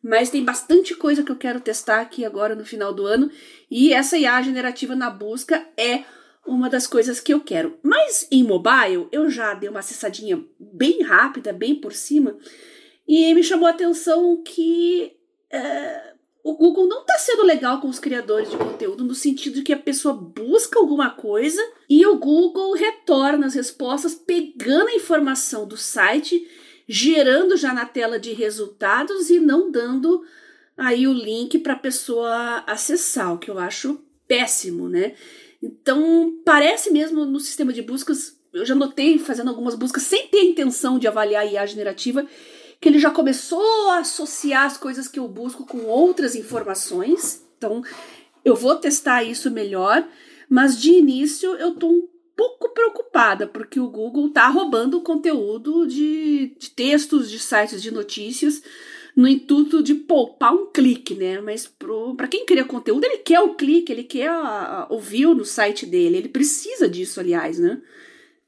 mas 0.04 0.30
tem 0.30 0.45
bastante 0.45 0.93
coisa 0.93 1.23
que 1.23 1.32
eu 1.32 1.36
quero 1.36 1.60
testar 1.60 1.99
aqui 1.99 2.23
agora 2.23 2.54
no 2.54 2.63
final 2.63 2.93
do 2.93 3.08
ano. 3.08 3.32
E 3.71 3.91
essa 3.91 4.19
IA 4.19 4.39
generativa 4.43 4.95
na 4.95 5.10
busca 5.10 5.65
é 5.75 6.04
uma 6.45 6.69
das 6.69 6.86
coisas 6.86 7.19
que 7.19 7.34
eu 7.34 7.39
quero. 7.39 7.80
Mas 7.82 8.27
em 8.32 8.43
mobile, 8.43 9.08
eu 9.12 9.32
já 9.32 9.56
dei 9.56 9.67
uma 9.67 9.80
acessadinha 9.80 10.39
bem 10.60 11.01
rápida, 11.01 11.51
bem 11.51 11.73
por 11.73 11.91
cima, 11.91 12.38
e 13.13 13.36
me 13.36 13.43
chamou 13.43 13.67
a 13.67 13.71
atenção 13.71 14.41
que. 14.41 15.12
É, 15.52 16.12
o 16.41 16.56
Google 16.56 16.88
não 16.88 17.02
está 17.02 17.17
sendo 17.17 17.43
legal 17.43 17.82
com 17.82 17.89
os 17.89 18.00
criadores 18.00 18.50
de 18.50 18.56
conteúdo 18.56 19.04
no 19.04 19.13
sentido 19.13 19.56
de 19.56 19.63
que 19.63 19.74
a 19.74 19.78
pessoa 19.78 20.13
busca 20.13 20.80
alguma 20.80 21.10
coisa 21.10 21.62
e 21.89 22.06
o 22.06 22.17
Google 22.17 22.71
retorna 22.74 23.45
as 23.45 23.54
respostas 23.54 24.15
pegando 24.15 24.88
a 24.88 24.95
informação 24.95 25.67
do 25.67 25.76
site, 25.76 26.47
gerando 26.88 27.58
já 27.58 27.74
na 27.74 27.86
tela 27.86 28.17
de 28.17 28.32
resultados 28.32 29.30
e 29.30 29.39
não 29.39 29.69
dando 29.69 30.24
aí 30.78 31.06
o 31.06 31.13
link 31.13 31.60
para 31.60 31.74
a 31.74 31.80
pessoa 31.80 32.63
acessar, 32.65 33.34
o 33.34 33.38
que 33.38 33.52
eu 33.52 33.60
acho 33.60 34.02
péssimo, 34.26 34.88
né? 34.88 35.15
Então, 35.62 36.39
parece 36.45 36.89
mesmo 36.89 37.26
no 37.26 37.41
sistema 37.41 37.74
de 37.74 37.82
buscas, 37.82 38.39
eu 38.54 38.65
já 38.65 38.74
notei 38.74 39.19
fazendo 39.19 39.50
algumas 39.50 39.76
buscas 39.76 40.04
sem 40.04 40.28
ter 40.30 40.43
intenção 40.43 40.97
de 40.97 41.08
avaliar 41.08 41.43
a 41.43 41.45
IA 41.45 41.65
generativa, 41.65 42.26
que 42.82 42.89
ele 42.89 42.98
já 42.98 43.12
começou 43.12 43.91
a 43.91 44.00
associar 44.00 44.65
as 44.65 44.76
coisas 44.76 45.08
que 45.08 45.20
eu 45.20 45.28
busco 45.28 45.65
com 45.67 45.86
outras 45.86 46.36
informações. 46.36 47.46
Então, 47.56 47.84
eu 48.44 48.56
vou 48.56 48.76
testar 48.76 49.24
isso 49.24 49.52
melhor, 49.52 50.06
mas 50.50 50.82
de 50.82 50.89
início 50.89 51.54
eu 51.58 51.76
tô 51.76 51.88
um 51.88 52.08
pouco 52.36 52.74
preocupada, 52.74 53.46
porque 53.46 53.80
o 53.80 53.88
Google 53.88 54.32
tá 54.32 54.48
roubando 54.48 54.98
o 54.98 55.04
conteúdo 55.04 55.86
de, 55.86 56.56
de 56.58 56.72
textos, 56.72 57.30
de 57.30 57.38
sites 57.38 57.84
de 57.84 57.91
notícias, 57.91 58.63
no 59.15 59.28
intuito 59.28 59.84
de 59.84 59.94
poupar 59.94 60.52
um 60.52 60.72
clique, 60.72 61.13
né? 61.13 61.39
Mas 61.39 61.72
para 62.17 62.28
quem 62.28 62.48
cria 62.48 62.65
conteúdo, 62.65 63.04
ele 63.04 63.20
quer 63.20 63.41
o 63.41 63.54
clique, 63.54 63.91
ele 63.91 64.06
quer 64.06 64.32
o 64.89 64.98
view 65.00 65.36
no 65.36 65.46
site 65.46 65.86
dele, 65.86 66.17
ele 66.17 66.30
precisa 66.30 66.89
disso, 66.89 67.20
aliás, 67.20 67.60
né? 67.60 67.80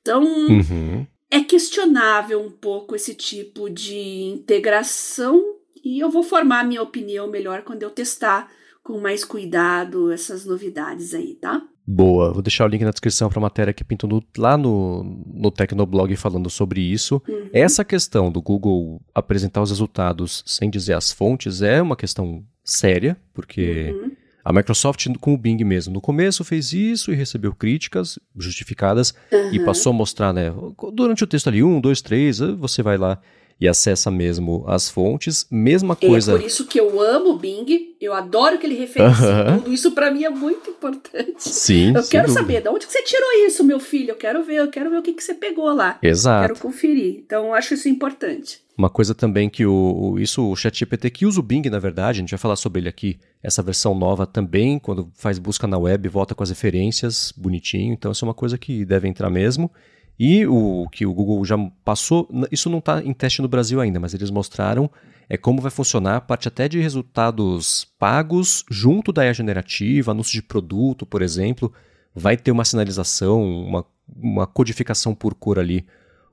Então, 0.01 0.23
uhum 0.23 1.05
é 1.33 1.43
questionável 1.43 2.39
um 2.39 2.51
pouco 2.51 2.95
esse 2.95 3.15
tipo 3.15 3.67
de 3.67 3.97
integração 4.25 5.43
e 5.83 5.99
eu 5.99 6.11
vou 6.11 6.21
formar 6.21 6.63
minha 6.63 6.81
opinião 6.83 7.27
melhor 7.27 7.63
quando 7.63 7.81
eu 7.81 7.89
testar 7.89 8.51
com 8.83 8.99
mais 8.99 9.25
cuidado 9.25 10.11
essas 10.11 10.45
novidades 10.45 11.11
aí, 11.15 11.33
tá? 11.33 11.63
Boa, 11.87 12.31
vou 12.31 12.43
deixar 12.43 12.65
o 12.65 12.67
link 12.67 12.83
na 12.83 12.91
descrição 12.91 13.29
para 13.29 13.39
a 13.39 13.41
matéria 13.41 13.73
que 13.73 13.83
pintou 13.83 14.07
no, 14.07 14.23
lá 14.37 14.55
no, 14.55 15.03
no 15.25 15.49
Tecnoblog 15.49 16.15
falando 16.15 16.51
sobre 16.51 16.81
isso. 16.81 17.19
Uhum. 17.27 17.49
Essa 17.51 17.83
questão 17.83 18.31
do 18.31 18.39
Google 18.39 19.01
apresentar 19.13 19.63
os 19.63 19.71
resultados 19.71 20.43
sem 20.45 20.69
dizer 20.69 20.93
as 20.93 21.11
fontes 21.11 21.63
é 21.63 21.81
uma 21.81 21.95
questão 21.95 22.43
séria, 22.63 23.17
porque 23.33 23.91
uhum. 23.91 24.11
A 24.43 24.51
Microsoft 24.51 25.07
com 25.21 25.33
o 25.33 25.37
Bing 25.37 25.63
mesmo. 25.63 25.93
No 25.93 26.01
começo 26.01 26.43
fez 26.43 26.73
isso 26.73 27.11
e 27.11 27.15
recebeu 27.15 27.53
críticas 27.53 28.19
justificadas 28.37 29.13
uhum. 29.31 29.53
e 29.53 29.59
passou 29.63 29.91
a 29.91 29.93
mostrar, 29.93 30.33
né? 30.33 30.53
Durante 30.93 31.23
o 31.23 31.27
texto 31.27 31.47
ali, 31.47 31.63
um, 31.63 31.79
dois, 31.79 32.01
três, 32.01 32.39
você 32.39 32.83
vai 32.83 32.97
lá 32.97 33.19
e 33.59 33.67
acessa 33.67 34.11
mesmo 34.11 34.63
as 34.67 34.89
fontes. 34.89 35.45
Mesma 35.49 35.97
é 35.99 36.07
coisa. 36.07 36.33
É 36.33 36.37
por 36.37 36.45
isso 36.45 36.65
que 36.65 36.79
eu 36.79 37.01
amo 37.01 37.31
o 37.31 37.37
Bing, 37.37 37.95
eu 37.99 38.13
adoro 38.13 38.57
que 38.57 38.65
ele 38.65 38.75
referencie 38.75 39.25
uhum. 39.25 39.59
tudo. 39.59 39.73
Isso 39.73 39.91
para 39.91 40.11
mim 40.11 40.23
é 40.23 40.29
muito 40.29 40.69
importante. 40.69 41.35
Sim. 41.37 41.93
Eu 41.95 42.03
quero 42.03 42.27
dúvida. 42.27 42.41
saber 42.41 42.61
de 42.61 42.69
onde 42.69 42.85
que 42.85 42.91
você 42.91 43.03
tirou 43.03 43.31
isso, 43.45 43.63
meu 43.63 43.79
filho. 43.79 44.11
Eu 44.11 44.15
quero 44.15 44.43
ver, 44.43 44.55
eu 44.55 44.69
quero 44.69 44.89
ver 44.89 44.97
o 44.97 45.01
que, 45.01 45.13
que 45.13 45.23
você 45.23 45.33
pegou 45.33 45.73
lá. 45.73 45.97
Exato. 46.01 46.47
quero 46.47 46.59
conferir. 46.59 47.21
Então, 47.25 47.47
eu 47.47 47.53
acho 47.53 47.73
isso 47.73 47.87
importante. 47.87 48.61
Uma 48.77 48.89
coisa 48.89 49.13
também 49.13 49.49
que 49.49 49.65
o, 49.65 50.17
isso, 50.17 50.49
o 50.49 50.55
ChatGPT 50.55 51.09
que 51.11 51.25
usa 51.25 51.39
o 51.39 51.43
Bing, 51.43 51.69
na 51.69 51.77
verdade, 51.77 52.17
a 52.17 52.21
gente 52.21 52.31
vai 52.31 52.39
falar 52.39 52.55
sobre 52.55 52.81
ele 52.81 52.89
aqui, 52.89 53.19
essa 53.41 53.61
versão 53.61 53.93
nova 53.93 54.25
também, 54.25 54.79
quando 54.79 55.11
faz 55.13 55.37
busca 55.37 55.67
na 55.67 55.77
web, 55.77 56.09
volta 56.09 56.33
com 56.33 56.41
as 56.41 56.49
referências, 56.49 57.31
bonitinho. 57.37 57.93
Então, 57.93 58.11
isso 58.11 58.25
é 58.25 58.27
uma 58.27 58.33
coisa 58.33 58.57
que 58.57 58.83
deve 58.83 59.07
entrar 59.07 59.29
mesmo. 59.29 59.71
E 60.19 60.45
o 60.45 60.87
que 60.91 61.05
o 61.05 61.13
Google 61.13 61.43
já 61.43 61.57
passou, 61.83 62.29
isso 62.51 62.69
não 62.69 62.79
está 62.79 63.01
em 63.03 63.13
teste 63.13 63.41
no 63.41 63.47
Brasil 63.47 63.81
ainda, 63.81 63.99
mas 63.99 64.13
eles 64.13 64.29
mostraram 64.29 64.89
é 65.29 65.37
como 65.37 65.61
vai 65.61 65.71
funcionar 65.71 66.17
a 66.17 66.21
parte 66.21 66.47
até 66.47 66.67
de 66.67 66.79
resultados 66.79 67.87
pagos 67.97 68.63
junto 68.69 69.11
da 69.11 69.25
IA 69.25 69.33
generativa, 69.33 70.11
anúncio 70.11 70.33
de 70.33 70.41
produto, 70.41 71.05
por 71.05 71.21
exemplo. 71.21 71.71
Vai 72.13 72.37
ter 72.37 72.51
uma 72.51 72.65
sinalização, 72.65 73.41
uma, 73.41 73.85
uma 74.15 74.45
codificação 74.45 75.15
por 75.15 75.33
cor 75.33 75.57
ali 75.57 75.85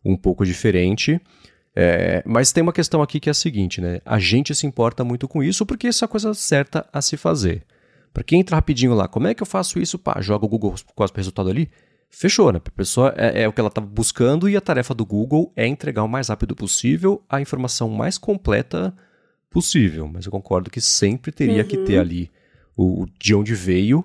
um 0.05 0.17
pouco 0.17 0.45
diferente. 0.45 1.21
É, 1.75 2.23
mas 2.27 2.53
tem 2.53 2.63
uma 2.63 2.73
questão 2.73 3.01
aqui 3.01 3.21
que 3.21 3.29
é 3.29 3.33
a 3.33 3.35
seguinte, 3.35 3.81
né? 3.81 4.01
A 4.05 4.19
gente 4.19 4.55
se 4.55 4.67
importa 4.67 5.05
muito 5.05 5.29
com 5.29 5.43
isso 5.43 5.65
porque 5.65 5.89
isso 5.89 6.05
é 6.05 6.07
a 6.07 6.09
coisa 6.09 6.35
certa 6.35 6.87
a 6.93 7.01
se 7.01 7.17
fazer. 7.17 7.65
Para 8.13 8.25
quem 8.25 8.41
entra 8.41 8.57
rapidinho 8.57 8.93
lá, 8.93 9.07
como 9.07 9.29
é 9.29 9.35
que 9.35 9.43
eu 9.43 9.47
faço 9.47 9.79
isso? 9.79 9.99
Pá, 9.99 10.21
joga 10.21 10.45
o 10.45 10.49
Google 10.49 10.75
quase 10.97 11.13
o 11.13 11.17
resultado 11.17 11.49
ali. 11.49 11.71
Fechou, 12.11 12.53
né? 12.53 12.61
A 12.65 12.71
pessoa 12.71 13.15
é, 13.17 13.43
é 13.43 13.49
o 13.49 13.53
que 13.53 13.61
ela 13.61 13.69
estava 13.69 13.87
buscando 13.87 14.49
e 14.49 14.57
a 14.57 14.61
tarefa 14.61 14.93
do 14.93 15.07
Google 15.07 15.53
é 15.55 15.67
entregar 15.67 16.03
o 16.03 16.09
mais 16.09 16.29
rápido 16.29 16.57
possível 16.57 17.23
a 17.29 17.41
informação 17.41 17.89
mais 17.89 18.19
completa 18.19 18.93
possível. 19.49 20.09
Mas 20.13 20.27
eu 20.27 20.33
concordo 20.33 20.71
que 20.71 20.81
sempre 20.81 21.31
teria 21.31 21.63
uhum. 21.63 21.69
que 21.69 21.77
ter 21.79 21.95
uhum. 21.95 22.01
ali 22.01 22.31
o 22.77 23.07
de 23.19 23.35
onde 23.35 23.55
veio. 23.55 24.05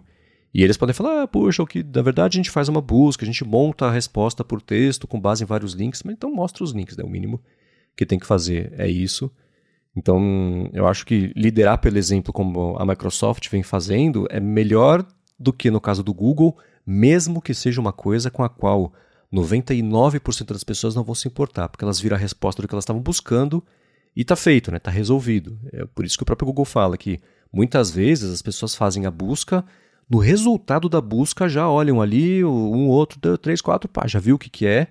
E 0.54 0.63
eles 0.63 0.78
podem 0.78 0.94
falar, 0.94 1.24
ah, 1.24 1.28
puxa, 1.28 1.63
o 1.63 1.68
que 1.68 1.84
na 1.84 2.02
verdade 2.02 2.38
a 2.38 2.39
gente 2.39 2.52
faz 2.52 2.70
uma 2.70 2.80
busca, 2.80 3.26
a 3.26 3.26
gente 3.26 3.44
monta 3.44 3.88
a 3.88 3.91
resposta 3.91 4.44
por 4.44 4.62
texto 4.62 5.08
com 5.08 5.20
base 5.20 5.44
em 5.44 5.48
vários 5.48 5.74
links, 5.74 6.04
mas 6.04 6.13
então 6.13 6.34
mostra 6.34 6.63
os 6.63 6.72
links, 6.72 6.96
né? 6.96 7.04
O 7.04 7.10
mínimo 7.10 7.41
que 7.98 8.06
tem 8.06 8.20
que 8.20 8.26
fazer 8.26 8.72
é 8.78 8.88
isso. 8.88 9.32
Então, 9.96 10.70
eu 10.74 10.88
acho 10.88 11.06
que 11.06 11.32
liderar 11.36 11.80
pelo 11.80 11.98
exemplo 11.98 12.32
como 12.32 12.78
a 12.78 12.86
Microsoft 12.86 13.50
vem 13.50 13.63
fazendo 13.63 14.28
é 14.30 14.39
melhor 14.39 15.06
do 15.39 15.54
que 15.54 15.72
no 15.72 15.82
caso 15.82 16.04
do 16.04 16.13
Google, 16.13 16.58
mesmo 16.86 17.41
que 17.41 17.54
seja 17.54 17.82
uma 17.82 17.91
coisa 17.91 18.30
com 18.30 18.43
a 18.43 18.50
qual 18.50 18.93
99% 19.34 20.45
das 20.45 20.63
pessoas 20.63 20.95
não 20.95 21.04
vão 21.04 21.15
se 21.15 21.28
importar, 21.28 21.67
porque 21.67 21.84
elas 21.84 22.00
viram 22.00 22.15
a 22.15 22.19
resposta 22.19 22.62
do 22.62 22.67
que 22.67 22.74
elas 22.74 22.84
estavam 22.84 23.02
buscando 23.02 23.63
e 24.15 24.21
está 24.21 24.36
feito, 24.36 24.71
né? 24.71 24.78
Está 24.78 24.91
resolvido. 24.91 25.60
É 25.74 25.86
por 25.86 26.06
isso 26.06 26.17
que 26.17 26.24
o 26.24 26.26
próprio 26.26 26.45
Google 26.45 26.65
fala 26.65 26.98
que 26.98 27.19
muitas 27.52 27.91
vezes 27.91 28.32
as 28.32 28.41
pessoas 28.41 28.76
fazem 28.76 29.06
a 29.06 29.12
busca, 29.12 29.65
no 30.10 30.19
resultado 30.19 30.88
da 30.88 31.02
busca 31.02 31.50
já 31.50 31.67
olham 31.67 32.02
ali 32.02 32.43
um 32.45 32.88
outro, 32.88 33.38
três, 33.38 33.60
quatro, 33.62 33.89
pá, 33.89 34.08
já 34.08 34.19
viu 34.19 34.36
o 34.36 34.39
que, 34.39 34.50
que 34.50 34.65
é 34.65 34.88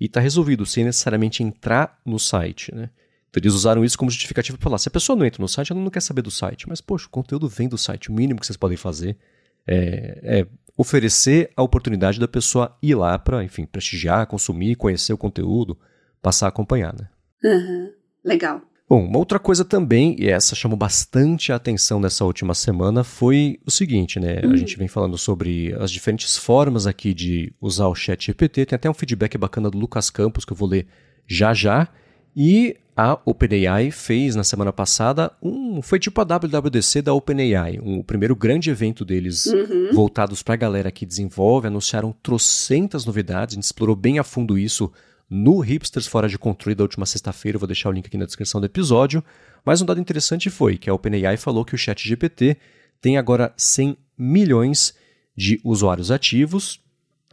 e 0.00 0.06
está 0.06 0.20
resolvido, 0.20 0.64
sem 0.64 0.84
necessariamente 0.84 1.42
entrar 1.42 2.00
no 2.04 2.18
site, 2.18 2.74
né? 2.74 2.90
Então 3.28 3.40
eles 3.40 3.54
usaram 3.54 3.84
isso 3.84 3.96
como 3.96 4.10
justificativa 4.10 4.58
para 4.58 4.64
falar, 4.64 4.78
se 4.78 4.88
a 4.88 4.90
pessoa 4.90 5.16
não 5.16 5.24
entra 5.24 5.40
no 5.40 5.48
site, 5.48 5.72
ela 5.72 5.80
não 5.80 5.90
quer 5.90 6.02
saber 6.02 6.22
do 6.22 6.30
site, 6.30 6.68
mas 6.68 6.80
poxa, 6.80 7.06
o 7.06 7.10
conteúdo 7.10 7.48
vem 7.48 7.68
do 7.68 7.78
site, 7.78 8.10
o 8.10 8.12
mínimo 8.12 8.38
que 8.38 8.46
vocês 8.46 8.56
podem 8.56 8.76
fazer 8.76 9.16
é, 9.66 10.20
é 10.22 10.46
oferecer 10.76 11.50
a 11.56 11.62
oportunidade 11.62 12.18
da 12.18 12.28
pessoa 12.28 12.76
ir 12.82 12.94
lá 12.94 13.18
para, 13.18 13.44
enfim, 13.44 13.64
prestigiar, 13.66 14.26
consumir, 14.26 14.76
conhecer 14.76 15.12
o 15.12 15.18
conteúdo, 15.18 15.78
passar 16.20 16.46
a 16.46 16.48
acompanhar, 16.48 16.94
né? 16.94 17.08
Uhum. 17.44 17.90
Legal. 18.24 18.62
Bom, 18.88 19.06
uma 19.06 19.18
outra 19.18 19.38
coisa 19.38 19.64
também, 19.64 20.16
e 20.18 20.28
essa 20.28 20.54
chamou 20.54 20.76
bastante 20.76 21.50
a 21.50 21.56
atenção 21.56 21.98
nessa 21.98 22.24
última 22.26 22.54
semana, 22.54 23.02
foi 23.02 23.58
o 23.66 23.70
seguinte, 23.70 24.20
né? 24.20 24.40
A 24.42 24.54
gente 24.54 24.76
vem 24.76 24.86
falando 24.86 25.16
sobre 25.16 25.74
as 25.80 25.90
diferentes 25.90 26.36
formas 26.36 26.86
aqui 26.86 27.14
de 27.14 27.54
usar 27.58 27.86
o 27.86 27.94
chat 27.94 28.26
GPT. 28.26 28.66
Tem 28.66 28.76
até 28.76 28.90
um 28.90 28.94
feedback 28.94 29.38
bacana 29.38 29.70
do 29.70 29.78
Lucas 29.78 30.10
Campos 30.10 30.44
que 30.44 30.52
eu 30.52 30.56
vou 30.56 30.68
ler 30.68 30.86
já 31.26 31.54
já. 31.54 31.88
E 32.36 32.76
a 32.96 33.18
OpenAI 33.24 33.90
fez 33.90 34.36
na 34.36 34.44
semana 34.44 34.72
passada 34.72 35.32
um. 35.42 35.80
Foi 35.80 35.98
tipo 35.98 36.20
a 36.20 36.24
WWDC 36.24 37.02
da 37.02 37.14
OpenAI, 37.14 37.78
um, 37.82 38.00
o 38.00 38.04
primeiro 38.04 38.36
grande 38.36 38.70
evento 38.70 39.04
deles 39.04 39.46
uhum. 39.46 39.90
voltados 39.92 40.42
para 40.42 40.54
a 40.54 40.58
galera 40.58 40.90
que 40.90 41.06
desenvolve. 41.06 41.66
Anunciaram 41.66 42.14
trocentas 42.22 43.06
novidades, 43.06 43.54
a 43.54 43.56
gente 43.56 43.64
explorou 43.64 43.96
bem 43.96 44.18
a 44.18 44.24
fundo 44.24 44.58
isso 44.58 44.92
no 45.28 45.60
Hipsters 45.60 46.06
Fora 46.06 46.28
de 46.28 46.38
Controle 46.38 46.74
da 46.74 46.84
última 46.84 47.06
sexta-feira. 47.06 47.58
Vou 47.58 47.66
deixar 47.66 47.88
o 47.88 47.92
link 47.92 48.06
aqui 48.06 48.18
na 48.18 48.26
descrição 48.26 48.60
do 48.60 48.66
episódio. 48.66 49.24
Mas 49.64 49.80
um 49.80 49.86
dado 49.86 50.00
interessante 50.00 50.50
foi 50.50 50.76
que 50.76 50.90
a 50.90 50.94
OpenAI 50.94 51.38
falou 51.38 51.64
que 51.64 51.74
o 51.74 51.78
ChatGPT 51.78 52.58
tem 53.00 53.16
agora 53.16 53.54
100 53.56 53.96
milhões 54.18 54.94
de 55.34 55.58
usuários 55.64 56.10
ativos. 56.10 56.78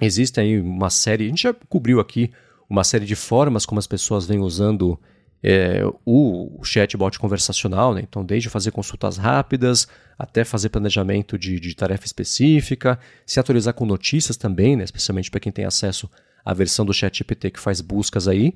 Existe 0.02 0.40
aí 0.40 0.60
uma 0.62 0.90
série, 0.90 1.26
a 1.26 1.28
gente 1.28 1.44
já 1.44 1.54
cobriu 1.54 2.00
aqui 2.00 2.32
uma 2.70 2.84
série 2.84 3.06
de 3.06 3.16
formas 3.16 3.66
como 3.66 3.80
as 3.80 3.88
pessoas 3.88 4.26
vêm 4.26 4.40
usando 4.40 4.98
é, 5.44 5.82
o, 6.06 6.60
chatbot 6.64 7.18
conversacional, 7.18 7.94
né? 7.94 8.02
então 8.08 8.26
desde 8.26 8.50
fazer 8.50 8.72
consultas 8.72 9.18
rápidas 9.18 9.88
até 10.18 10.44
fazer 10.44 10.70
planejamento 10.70 11.38
de, 11.38 11.60
de 11.60 11.74
tarefa 11.76 12.06
específica, 12.06 13.00
se 13.26 13.40
atualizar 13.40 13.74
com 13.74 13.86
notícias 13.86 14.36
também, 14.36 14.76
né? 14.76 14.84
especialmente 14.84 15.32
para 15.32 15.40
quem 15.40 15.52
tem 15.52 15.66
acesso 15.66 16.10
à 16.44 16.54
versão 16.54 16.86
do 16.86 16.94
ChatGPT 16.94 17.52
que 17.52 17.60
faz 17.60 17.80
buscas 17.80 18.28
aí. 18.28 18.54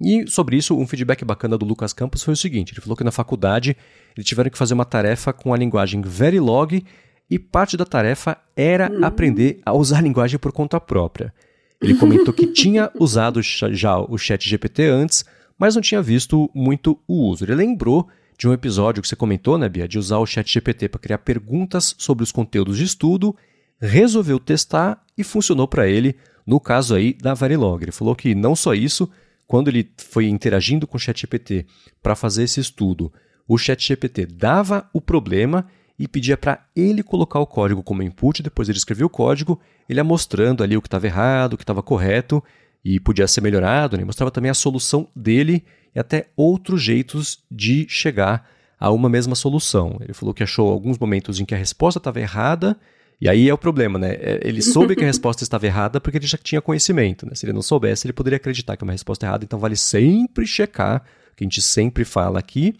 E 0.00 0.28
sobre 0.28 0.56
isso, 0.56 0.76
um 0.78 0.86
feedback 0.86 1.24
bacana 1.24 1.56
do 1.56 1.64
Lucas 1.64 1.92
Campos 1.92 2.22
foi 2.22 2.34
o 2.34 2.36
seguinte: 2.36 2.72
ele 2.74 2.82
falou 2.82 2.96
que 2.96 3.04
na 3.04 3.10
faculdade 3.10 3.76
eles 4.14 4.28
tiveram 4.28 4.50
que 4.50 4.58
fazer 4.58 4.74
uma 4.74 4.84
tarefa 4.84 5.32
com 5.32 5.54
a 5.54 5.56
linguagem 5.56 6.02
Verilog 6.02 6.84
e 7.30 7.38
parte 7.38 7.76
da 7.76 7.84
tarefa 7.84 8.36
era 8.54 8.90
uhum. 8.90 9.04
aprender 9.04 9.60
a 9.64 9.72
usar 9.72 9.98
a 9.98 10.02
linguagem 10.02 10.38
por 10.38 10.52
conta 10.52 10.78
própria. 10.78 11.32
Ele 11.80 11.94
comentou 11.94 12.32
que 12.32 12.46
tinha 12.46 12.90
usado 12.98 13.40
já 13.42 13.98
o 13.98 14.16
ChatGPT 14.16 14.84
antes, 14.84 15.24
mas 15.58 15.74
não 15.74 15.82
tinha 15.82 16.02
visto 16.02 16.50
muito 16.54 16.98
o 17.06 17.28
uso. 17.28 17.44
Ele 17.44 17.54
lembrou 17.54 18.08
de 18.38 18.46
um 18.46 18.52
episódio 18.52 19.02
que 19.02 19.08
você 19.08 19.16
comentou, 19.16 19.56
né, 19.56 19.68
Bia, 19.68 19.88
de 19.88 19.98
usar 19.98 20.18
o 20.18 20.26
ChatGPT 20.26 20.88
para 20.88 21.00
criar 21.00 21.18
perguntas 21.18 21.94
sobre 21.98 22.22
os 22.22 22.30
conteúdos 22.30 22.76
de 22.76 22.84
estudo, 22.84 23.34
resolveu 23.80 24.38
testar 24.38 25.02
e 25.16 25.24
funcionou 25.24 25.66
para 25.66 25.88
ele 25.88 26.16
no 26.46 26.60
caso 26.60 26.94
aí 26.94 27.14
da 27.14 27.34
Verilog. 27.34 27.82
Ele 27.82 27.92
falou 27.92 28.14
que 28.14 28.34
não 28.34 28.54
só 28.54 28.74
isso, 28.74 29.10
quando 29.46 29.68
ele 29.68 29.90
foi 29.96 30.28
interagindo 30.28 30.86
com 30.86 30.96
o 30.96 31.00
ChatGPT 31.00 31.66
para 32.02 32.14
fazer 32.14 32.44
esse 32.44 32.60
estudo, 32.60 33.12
o 33.48 33.56
ChatGPT 33.56 34.26
dava 34.26 34.88
o 34.92 35.00
problema 35.00 35.66
e 35.98 36.06
pedia 36.06 36.36
para 36.36 36.66
ele 36.76 37.02
colocar 37.02 37.40
o 37.40 37.46
código 37.46 37.82
como 37.82 38.02
input, 38.02 38.42
depois 38.42 38.68
ele 38.68 38.76
escrevia 38.76 39.06
o 39.06 39.10
código, 39.10 39.58
ele 39.88 39.98
ia 39.98 40.04
mostrando 40.04 40.62
ali 40.62 40.76
o 40.76 40.82
que 40.82 40.88
estava 40.88 41.06
errado, 41.06 41.54
o 41.54 41.56
que 41.56 41.62
estava 41.62 41.82
correto 41.82 42.42
e 42.88 43.00
podia 43.00 43.26
ser 43.26 43.40
melhorado, 43.40 43.96
né? 43.96 44.04
mostrava 44.04 44.30
também 44.30 44.48
a 44.48 44.54
solução 44.54 45.08
dele 45.14 45.64
e 45.92 45.98
até 45.98 46.28
outros 46.36 46.80
jeitos 46.80 47.40
de 47.50 47.84
chegar 47.88 48.48
a 48.78 48.92
uma 48.92 49.08
mesma 49.08 49.34
solução. 49.34 49.98
Ele 50.00 50.12
falou 50.12 50.32
que 50.32 50.44
achou 50.44 50.70
alguns 50.70 50.96
momentos 50.96 51.40
em 51.40 51.44
que 51.44 51.52
a 51.52 51.58
resposta 51.58 51.98
estava 51.98 52.20
errada, 52.20 52.76
e 53.20 53.28
aí 53.28 53.48
é 53.48 53.52
o 53.52 53.58
problema, 53.58 53.98
né? 53.98 54.12
É, 54.12 54.40
ele 54.44 54.62
soube 54.62 54.94
que 54.94 55.02
a 55.02 55.06
resposta 55.06 55.42
estava 55.42 55.66
errada 55.66 56.00
porque 56.00 56.18
ele 56.18 56.28
já 56.28 56.38
tinha 56.38 56.60
conhecimento, 56.60 57.26
né? 57.26 57.32
Se 57.34 57.44
ele 57.44 57.52
não 57.52 57.62
soubesse, 57.62 58.06
ele 58.06 58.12
poderia 58.12 58.36
acreditar 58.36 58.76
que 58.76 58.84
é 58.84 58.86
uma 58.86 58.92
resposta 58.92 59.26
errada, 59.26 59.44
então 59.44 59.58
vale 59.58 59.74
sempre 59.74 60.46
checar, 60.46 61.02
que 61.34 61.42
a 61.42 61.44
gente 61.44 61.60
sempre 61.60 62.04
fala 62.04 62.38
aqui. 62.38 62.76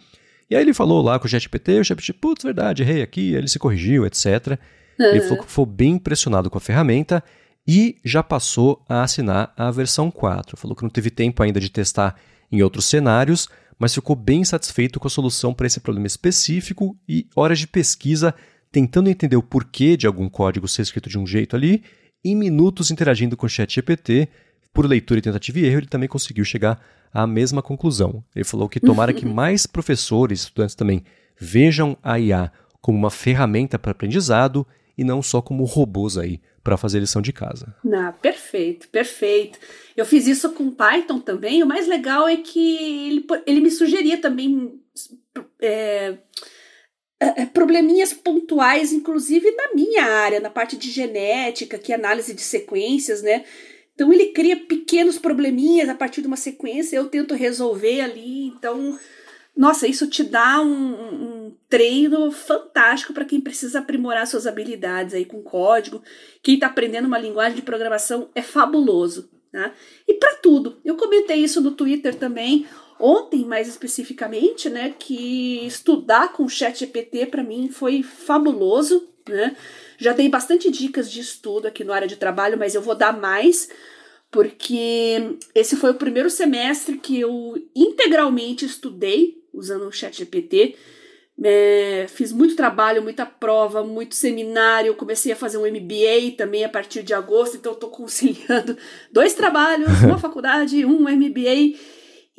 E 0.48 0.54
aí 0.54 0.62
ele 0.62 0.72
falou 0.72 1.02
lá 1.02 1.18
com 1.18 1.26
o 1.26 1.28
ChatGPT, 1.28 1.80
o 1.80 1.84
ChatGPT, 1.84 2.12
putz, 2.12 2.44
verdade, 2.44 2.84
errei 2.84 3.02
aqui, 3.02 3.30
aí 3.30 3.38
ele 3.38 3.48
se 3.48 3.58
corrigiu, 3.58 4.06
etc. 4.06 4.56
Uhum. 5.00 5.06
Ele 5.06 5.20
falou 5.22 5.42
que 5.42 5.50
foi 5.50 5.66
bem 5.66 5.94
impressionado 5.94 6.48
com 6.48 6.58
a 6.58 6.60
ferramenta 6.60 7.24
e 7.66 7.96
já 8.04 8.22
passou 8.22 8.84
a 8.88 9.02
assinar 9.02 9.52
a 9.56 9.70
versão 9.70 10.10
4. 10.10 10.56
Falou 10.56 10.76
que 10.76 10.82
não 10.82 10.90
teve 10.90 11.10
tempo 11.10 11.42
ainda 11.42 11.58
de 11.58 11.68
testar 11.68 12.16
em 12.50 12.62
outros 12.62 12.84
cenários, 12.84 13.48
mas 13.78 13.94
ficou 13.94 14.14
bem 14.14 14.44
satisfeito 14.44 15.00
com 15.00 15.08
a 15.08 15.10
solução 15.10 15.52
para 15.52 15.66
esse 15.66 15.80
problema 15.80 16.06
específico 16.06 16.96
e 17.08 17.26
horas 17.34 17.58
de 17.58 17.66
pesquisa 17.66 18.34
tentando 18.70 19.08
entender 19.08 19.36
o 19.36 19.42
porquê 19.42 19.96
de 19.96 20.06
algum 20.06 20.28
código 20.28 20.68
ser 20.68 20.82
escrito 20.82 21.08
de 21.08 21.18
um 21.18 21.26
jeito 21.26 21.56
ali, 21.56 21.82
e 22.22 22.34
minutos 22.34 22.90
interagindo 22.90 23.36
com 23.36 23.46
o 23.46 23.48
ChatGPT, 23.48 24.28
por 24.72 24.84
leitura 24.84 25.18
e 25.18 25.22
tentativa 25.22 25.58
e 25.58 25.64
erro, 25.64 25.78
ele 25.78 25.86
também 25.86 26.08
conseguiu 26.08 26.44
chegar 26.44 26.78
à 27.12 27.26
mesma 27.26 27.62
conclusão. 27.62 28.22
Ele 28.34 28.44
falou 28.44 28.68
que 28.68 28.78
tomara 28.78 29.14
que 29.14 29.24
mais 29.26 29.66
professores 29.66 30.40
e 30.40 30.42
estudantes 30.44 30.74
também 30.74 31.02
vejam 31.40 31.96
a 32.02 32.18
IA 32.18 32.52
como 32.80 32.98
uma 32.98 33.10
ferramenta 33.10 33.78
para 33.78 33.92
aprendizado 33.92 34.66
e 34.98 35.04
não 35.04 35.22
só 35.22 35.40
como 35.40 35.64
robôs 35.64 36.18
aí 36.18 36.40
para 36.66 36.76
fazer 36.76 36.98
lição 36.98 37.22
de 37.22 37.32
casa. 37.32 37.72
Ah, 37.94 38.12
perfeito, 38.20 38.88
perfeito. 38.88 39.56
Eu 39.96 40.04
fiz 40.04 40.26
isso 40.26 40.50
com 40.50 40.68
Python 40.68 41.20
também. 41.20 41.62
O 41.62 41.66
mais 41.66 41.86
legal 41.86 42.26
é 42.26 42.38
que 42.38 43.06
ele, 43.06 43.26
ele 43.46 43.60
me 43.60 43.70
sugeria 43.70 44.20
também 44.20 44.80
é, 45.62 46.18
é, 47.20 47.42
é, 47.42 47.46
probleminhas 47.46 48.12
pontuais, 48.12 48.92
inclusive 48.92 49.48
na 49.52 49.74
minha 49.74 50.06
área, 50.06 50.40
na 50.40 50.50
parte 50.50 50.76
de 50.76 50.90
genética, 50.90 51.78
que 51.78 51.92
é 51.92 51.94
análise 51.94 52.34
de 52.34 52.42
sequências, 52.42 53.22
né? 53.22 53.44
Então 53.94 54.12
ele 54.12 54.32
cria 54.32 54.56
pequenos 54.56 55.20
probleminhas 55.20 55.88
a 55.88 55.94
partir 55.94 56.20
de 56.20 56.26
uma 56.26 56.36
sequência, 56.36 56.96
eu 56.96 57.06
tento 57.06 57.32
resolver 57.32 58.00
ali. 58.00 58.48
Então, 58.48 58.98
nossa, 59.56 59.86
isso 59.86 60.06
te 60.06 60.22
dá 60.22 60.60
um, 60.60 61.46
um 61.46 61.56
treino 61.68 62.30
fantástico 62.30 63.12
para 63.14 63.24
quem 63.24 63.40
precisa 63.40 63.78
aprimorar 63.78 64.26
suas 64.26 64.46
habilidades 64.46 65.14
aí 65.14 65.24
com 65.24 65.42
código. 65.42 66.02
Quem 66.42 66.54
está 66.54 66.66
aprendendo 66.66 67.06
uma 67.06 67.18
linguagem 67.18 67.56
de 67.56 67.62
programação 67.62 68.28
é 68.34 68.42
fabuloso. 68.42 69.30
Né? 69.52 69.72
E 70.06 70.14
para 70.14 70.34
tudo. 70.36 70.78
Eu 70.84 70.96
comentei 70.96 71.38
isso 71.38 71.62
no 71.62 71.70
Twitter 71.70 72.14
também 72.14 72.66
ontem 72.98 73.44
mais 73.44 73.68
especificamente, 73.68 74.68
né, 74.70 74.94
que 74.98 75.66
estudar 75.66 76.32
com 76.32 76.44
o 76.44 76.48
Chat 76.48 76.78
GPT 76.78 77.26
para 77.26 77.42
mim 77.42 77.68
foi 77.68 78.02
fabuloso, 78.02 79.06
né? 79.28 79.54
Já 79.98 80.12
dei 80.12 80.30
bastante 80.30 80.70
dicas 80.70 81.10
de 81.10 81.20
estudo 81.20 81.66
aqui 81.66 81.84
no 81.84 81.92
área 81.92 82.08
de 82.08 82.16
trabalho, 82.16 82.58
mas 82.58 82.74
eu 82.74 82.80
vou 82.80 82.94
dar 82.94 83.18
mais 83.18 83.68
porque 84.30 85.38
esse 85.54 85.76
foi 85.76 85.90
o 85.90 85.96
primeiro 85.96 86.28
semestre 86.28 86.98
que 86.98 87.20
eu 87.20 87.54
integralmente 87.74 88.64
estudei 88.64 89.35
usando 89.56 89.86
o 89.86 89.92
Chat 89.92 90.18
GPT. 90.18 90.76
É, 91.42 92.06
fiz 92.08 92.32
muito 92.32 92.56
trabalho, 92.56 93.02
muita 93.02 93.26
prova, 93.26 93.84
muito 93.84 94.14
seminário. 94.14 94.94
Comecei 94.94 95.32
a 95.32 95.36
fazer 95.36 95.58
um 95.58 95.66
MBA 95.66 96.36
também 96.36 96.64
a 96.64 96.68
partir 96.68 97.02
de 97.02 97.12
agosto, 97.12 97.56
então 97.56 97.72
estou 97.72 97.90
conciliando 97.90 98.76
dois 99.12 99.34
trabalhos, 99.34 99.88
uma 100.04 100.18
faculdade, 100.18 100.84
um 100.84 101.02
MBA. 101.02 101.76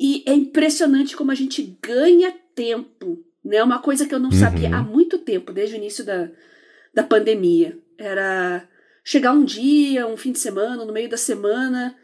E 0.00 0.22
é 0.26 0.32
impressionante 0.32 1.16
como 1.16 1.30
a 1.30 1.34
gente 1.34 1.78
ganha 1.82 2.32
tempo, 2.54 3.24
né? 3.44 3.62
Uma 3.62 3.80
coisa 3.80 4.06
que 4.06 4.14
eu 4.14 4.18
não 4.18 4.30
uhum. 4.30 4.36
sabia 4.36 4.74
há 4.74 4.82
muito 4.82 5.18
tempo, 5.18 5.52
desde 5.52 5.74
o 5.74 5.78
início 5.78 6.04
da, 6.04 6.28
da 6.94 7.02
pandemia. 7.02 7.78
Era 7.96 8.68
chegar 9.04 9.32
um 9.32 9.44
dia, 9.44 10.06
um 10.06 10.16
fim 10.16 10.32
de 10.32 10.38
semana, 10.38 10.84
no 10.84 10.92
meio 10.92 11.08
da 11.08 11.16
semana. 11.16 11.96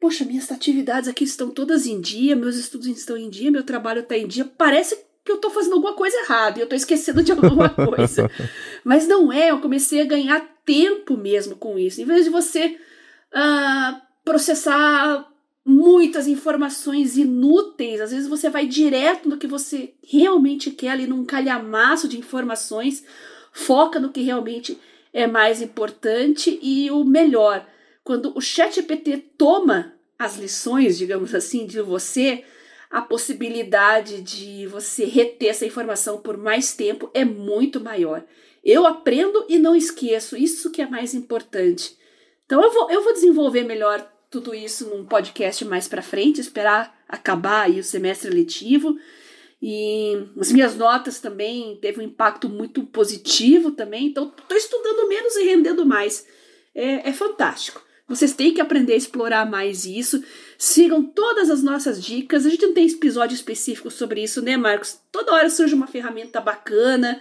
Poxa, 0.00 0.24
minhas 0.24 0.50
atividades 0.50 1.08
aqui 1.08 1.24
estão 1.24 1.50
todas 1.50 1.86
em 1.86 2.00
dia, 2.00 2.36
meus 2.36 2.56
estudos 2.56 2.86
estão 2.86 3.16
em 3.16 3.28
dia, 3.28 3.50
meu 3.50 3.64
trabalho 3.64 4.00
está 4.00 4.16
em 4.16 4.26
dia. 4.26 4.44
Parece 4.44 4.96
que 5.24 5.32
eu 5.32 5.36
estou 5.36 5.50
fazendo 5.50 5.74
alguma 5.74 5.94
coisa 5.94 6.16
errada 6.18 6.58
e 6.58 6.62
eu 6.62 6.64
estou 6.64 6.76
esquecendo 6.76 7.22
de 7.22 7.32
alguma 7.32 7.68
coisa. 7.70 8.30
Mas 8.84 9.06
não 9.08 9.32
é, 9.32 9.50
eu 9.50 9.60
comecei 9.60 10.00
a 10.00 10.06
ganhar 10.06 10.40
tempo 10.64 11.16
mesmo 11.16 11.56
com 11.56 11.78
isso. 11.78 12.00
Em 12.00 12.04
vez 12.04 12.24
de 12.24 12.30
você 12.30 12.78
uh, 13.34 14.00
processar 14.24 15.28
muitas 15.68 16.26
informações 16.26 17.18
inúteis. 17.18 18.00
Às 18.00 18.10
vezes 18.10 18.26
você 18.26 18.48
vai 18.48 18.66
direto 18.66 19.28
no 19.28 19.36
que 19.36 19.46
você 19.46 19.92
realmente 20.02 20.70
quer 20.70 20.92
ali 20.92 21.06
num 21.06 21.26
calhamaço 21.26 22.08
de 22.08 22.18
informações, 22.18 23.04
foca 23.52 24.00
no 24.00 24.10
que 24.10 24.22
realmente 24.22 24.78
é 25.12 25.26
mais 25.26 25.60
importante 25.60 26.58
e 26.62 26.90
o 26.90 27.04
melhor, 27.04 27.66
quando 28.04 28.36
o 28.36 28.40
ChatGPT 28.40 29.18
toma 29.36 29.94
as 30.18 30.36
lições, 30.36 30.98
digamos 30.98 31.34
assim, 31.34 31.66
de 31.66 31.80
você, 31.80 32.44
a 32.90 33.02
possibilidade 33.02 34.22
de 34.22 34.66
você 34.66 35.04
reter 35.04 35.50
essa 35.50 35.66
informação 35.66 36.18
por 36.18 36.36
mais 36.36 36.74
tempo 36.74 37.10
é 37.14 37.24
muito 37.24 37.80
maior. 37.80 38.24
Eu 38.64 38.86
aprendo 38.86 39.44
e 39.48 39.58
não 39.58 39.76
esqueço, 39.76 40.36
isso 40.36 40.70
que 40.70 40.82
é 40.82 40.86
mais 40.86 41.14
importante. 41.14 41.96
Então 42.44 42.62
eu 42.62 42.72
vou, 42.72 42.90
eu 42.90 43.02
vou 43.04 43.12
desenvolver 43.12 43.62
melhor 43.62 44.10
tudo 44.30 44.54
isso 44.54 44.88
num 44.88 45.04
podcast 45.04 45.64
mais 45.64 45.86
para 45.86 46.02
frente, 46.02 46.40
esperar 46.40 46.98
acabar 47.08 47.66
aí 47.66 47.78
o 47.78 47.84
semestre 47.84 48.30
letivo. 48.30 48.98
E 49.60 50.28
as 50.38 50.52
minhas 50.52 50.76
notas 50.76 51.20
também 51.20 51.76
teve 51.80 52.00
um 52.00 52.04
impacto 52.04 52.48
muito 52.48 52.84
positivo 52.84 53.72
também, 53.72 54.06
então 54.06 54.32
estou 54.38 54.56
estudando 54.56 55.08
menos 55.08 55.34
e 55.36 55.44
rendendo 55.44 55.84
mais. 55.84 56.26
É, 56.74 57.08
é 57.08 57.12
fantástico. 57.12 57.82
Vocês 58.08 58.32
têm 58.32 58.54
que 58.54 58.60
aprender 58.60 58.94
a 58.94 58.96
explorar 58.96 59.44
mais 59.44 59.84
isso. 59.84 60.24
Sigam 60.56 61.04
todas 61.04 61.50
as 61.50 61.62
nossas 61.62 62.02
dicas. 62.02 62.46
A 62.46 62.48
gente 62.48 62.66
não 62.66 62.72
tem 62.72 62.86
episódio 62.86 63.34
específico 63.34 63.90
sobre 63.90 64.22
isso, 64.22 64.40
né, 64.40 64.56
Marcos? 64.56 64.98
Toda 65.12 65.34
hora 65.34 65.50
surge 65.50 65.74
uma 65.74 65.86
ferramenta 65.86 66.40
bacana. 66.40 67.20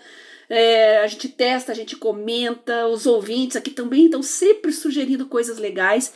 É, 0.49 0.99
a 0.99 1.07
gente 1.07 1.27
testa, 1.27 1.73
a 1.73 1.75
gente 1.75 1.97
comenta. 1.97 2.87
Os 2.87 3.05
ouvintes 3.05 3.57
aqui 3.57 3.69
também 3.69 4.05
estão 4.05 4.23
sempre 4.23 4.71
sugerindo 4.71 5.25
coisas 5.25 5.57
legais. 5.57 6.13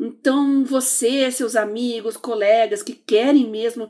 Então, 0.00 0.64
você, 0.64 1.30
seus 1.30 1.54
amigos, 1.54 2.16
colegas 2.16 2.82
que 2.82 2.94
querem 2.94 3.48
mesmo 3.48 3.88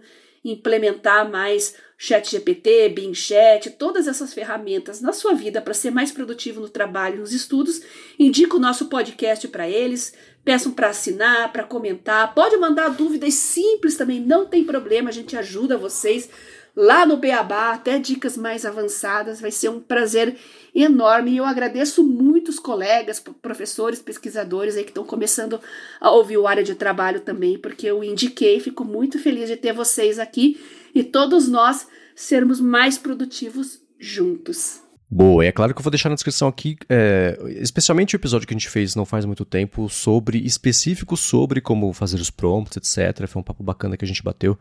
implementar 0.50 1.30
mais 1.30 1.74
Chat 2.00 2.30
GPT, 2.30 2.90
Bing 2.90 3.12
Chat, 3.12 3.70
todas 3.70 4.06
essas 4.06 4.32
ferramentas 4.32 5.00
na 5.00 5.12
sua 5.12 5.34
vida 5.34 5.60
para 5.60 5.74
ser 5.74 5.90
mais 5.90 6.12
produtivo 6.12 6.60
no 6.60 6.68
trabalho 6.68 7.16
e 7.16 7.18
nos 7.18 7.32
estudos, 7.32 7.82
indica 8.16 8.56
o 8.56 8.60
nosso 8.60 8.86
podcast 8.86 9.48
para 9.48 9.68
eles, 9.68 10.14
peçam 10.44 10.70
para 10.70 10.90
assinar, 10.90 11.52
para 11.52 11.64
comentar, 11.64 12.34
pode 12.34 12.56
mandar 12.56 12.90
dúvidas 12.90 13.34
simples 13.34 13.96
também, 13.96 14.20
não 14.20 14.46
tem 14.46 14.62
problema, 14.64 15.10
a 15.10 15.12
gente 15.12 15.36
ajuda 15.36 15.76
vocês 15.76 16.30
lá 16.78 17.04
no 17.04 17.16
Beabá, 17.16 17.72
até 17.72 17.98
dicas 17.98 18.36
mais 18.36 18.64
avançadas. 18.64 19.40
Vai 19.40 19.50
ser 19.50 19.68
um 19.68 19.80
prazer 19.80 20.36
enorme. 20.72 21.32
E 21.32 21.36
eu 21.38 21.44
agradeço 21.44 22.04
muito 22.04 22.50
os 22.50 22.60
colegas, 22.60 23.20
professores, 23.42 24.00
pesquisadores 24.00 24.76
aí 24.76 24.84
que 24.84 24.90
estão 24.90 25.04
começando 25.04 25.60
a 26.00 26.10
ouvir 26.12 26.38
o 26.38 26.46
área 26.46 26.62
de 26.62 26.76
trabalho 26.76 27.20
também, 27.20 27.58
porque 27.58 27.86
eu 27.86 28.04
indiquei, 28.04 28.60
fico 28.60 28.84
muito 28.84 29.18
feliz 29.18 29.48
de 29.48 29.56
ter 29.56 29.72
vocês 29.72 30.20
aqui 30.20 30.60
e 30.94 31.02
todos 31.02 31.48
nós 31.48 31.88
sermos 32.14 32.60
mais 32.60 32.96
produtivos 32.96 33.80
juntos. 33.98 34.80
Boa, 35.10 35.44
e 35.44 35.48
é 35.48 35.52
claro 35.52 35.72
que 35.74 35.80
eu 35.80 35.82
vou 35.82 35.90
deixar 35.90 36.10
na 36.10 36.14
descrição 36.14 36.46
aqui, 36.46 36.76
é, 36.88 37.38
especialmente 37.60 38.14
o 38.14 38.18
episódio 38.18 38.46
que 38.46 38.52
a 38.52 38.58
gente 38.58 38.68
fez 38.68 38.94
não 38.94 39.06
faz 39.06 39.24
muito 39.24 39.44
tempo, 39.44 39.88
sobre 39.88 40.38
específico 40.38 41.16
sobre 41.16 41.62
como 41.62 41.92
fazer 41.94 42.20
os 42.20 42.30
prompts, 42.30 42.76
etc. 42.76 43.26
Foi 43.26 43.40
um 43.40 43.44
papo 43.44 43.64
bacana 43.64 43.96
que 43.96 44.04
a 44.04 44.08
gente 44.08 44.22
bateu. 44.22 44.56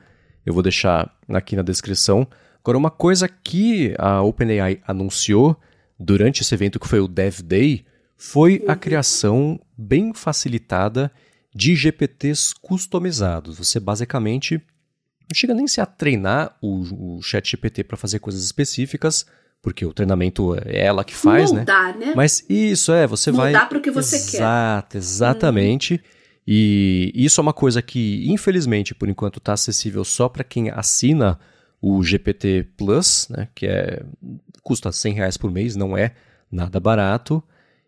Eu 0.47 0.53
vou 0.53 0.63
deixar 0.63 1.13
aqui 1.27 1.57
na 1.57 1.61
descrição. 1.61 2.25
Agora, 2.63 2.77
uma 2.77 2.89
coisa 2.89 3.27
que 3.27 3.93
a 3.99 4.21
OpenAI 4.21 4.79
anunciou 4.87 5.59
durante 5.99 6.41
esse 6.41 6.55
evento 6.55 6.79
que 6.79 6.87
foi 6.87 7.01
o 7.01 7.07
Dev 7.07 7.41
Day 7.41 7.83
foi 8.15 8.63
a 8.65 8.73
criação 8.73 9.59
bem 9.77 10.13
facilitada 10.13 11.11
de 11.53 11.75
GPTs 11.75 12.53
customizados. 12.61 13.57
Você 13.57 13.77
basicamente 13.77 14.55
não 15.29 15.35
chega 15.35 15.53
nem 15.53 15.67
se 15.67 15.81
a 15.81 15.85
treinar 15.85 16.55
o, 16.61 17.17
o 17.17 17.21
chat 17.21 17.51
GPT 17.51 17.83
para 17.83 17.97
fazer 17.97 18.19
coisas 18.19 18.41
específicas, 18.45 19.25
porque 19.61 19.85
o 19.85 19.91
treinamento 19.91 20.55
é 20.55 20.85
ela 20.85 21.03
que 21.03 21.13
faz, 21.13 21.51
Moldar, 21.51 21.97
né? 21.97 22.05
né? 22.05 22.13
Mas 22.15 22.45
isso 22.47 22.93
é, 22.93 23.05
você 23.05 23.31
Moldar 23.31 23.43
vai. 23.43 23.51
Moldar 23.51 23.69
para 23.69 23.77
o 23.79 23.81
que 23.81 23.91
você 23.91 24.15
Exato, 24.15 24.31
quer. 24.31 24.37
Exato, 24.37 24.97
exatamente. 24.97 26.01
E 26.47 27.11
isso 27.13 27.41
é 27.41 27.43
uma 27.43 27.51
coisa 27.51 27.81
que, 27.81 28.25
infelizmente, 28.31 28.95
por 28.95 29.09
enquanto 29.09 29.37
está 29.37 29.51
acessível 29.51 30.05
só 30.05 30.29
para 30.29 30.45
quem 30.45 30.69
assina 30.69 31.37
o 31.81 32.01
GPT 32.01 32.67
Plus, 32.77 33.27
né, 33.29 33.49
que 33.53 33.65
é 33.67 34.01
custa 34.63 34.91
100 34.91 35.13
reais 35.13 35.37
por 35.37 35.51
mês, 35.51 35.75
não 35.75 35.97
é 35.97 36.13
nada 36.51 36.79
barato. 36.79 37.43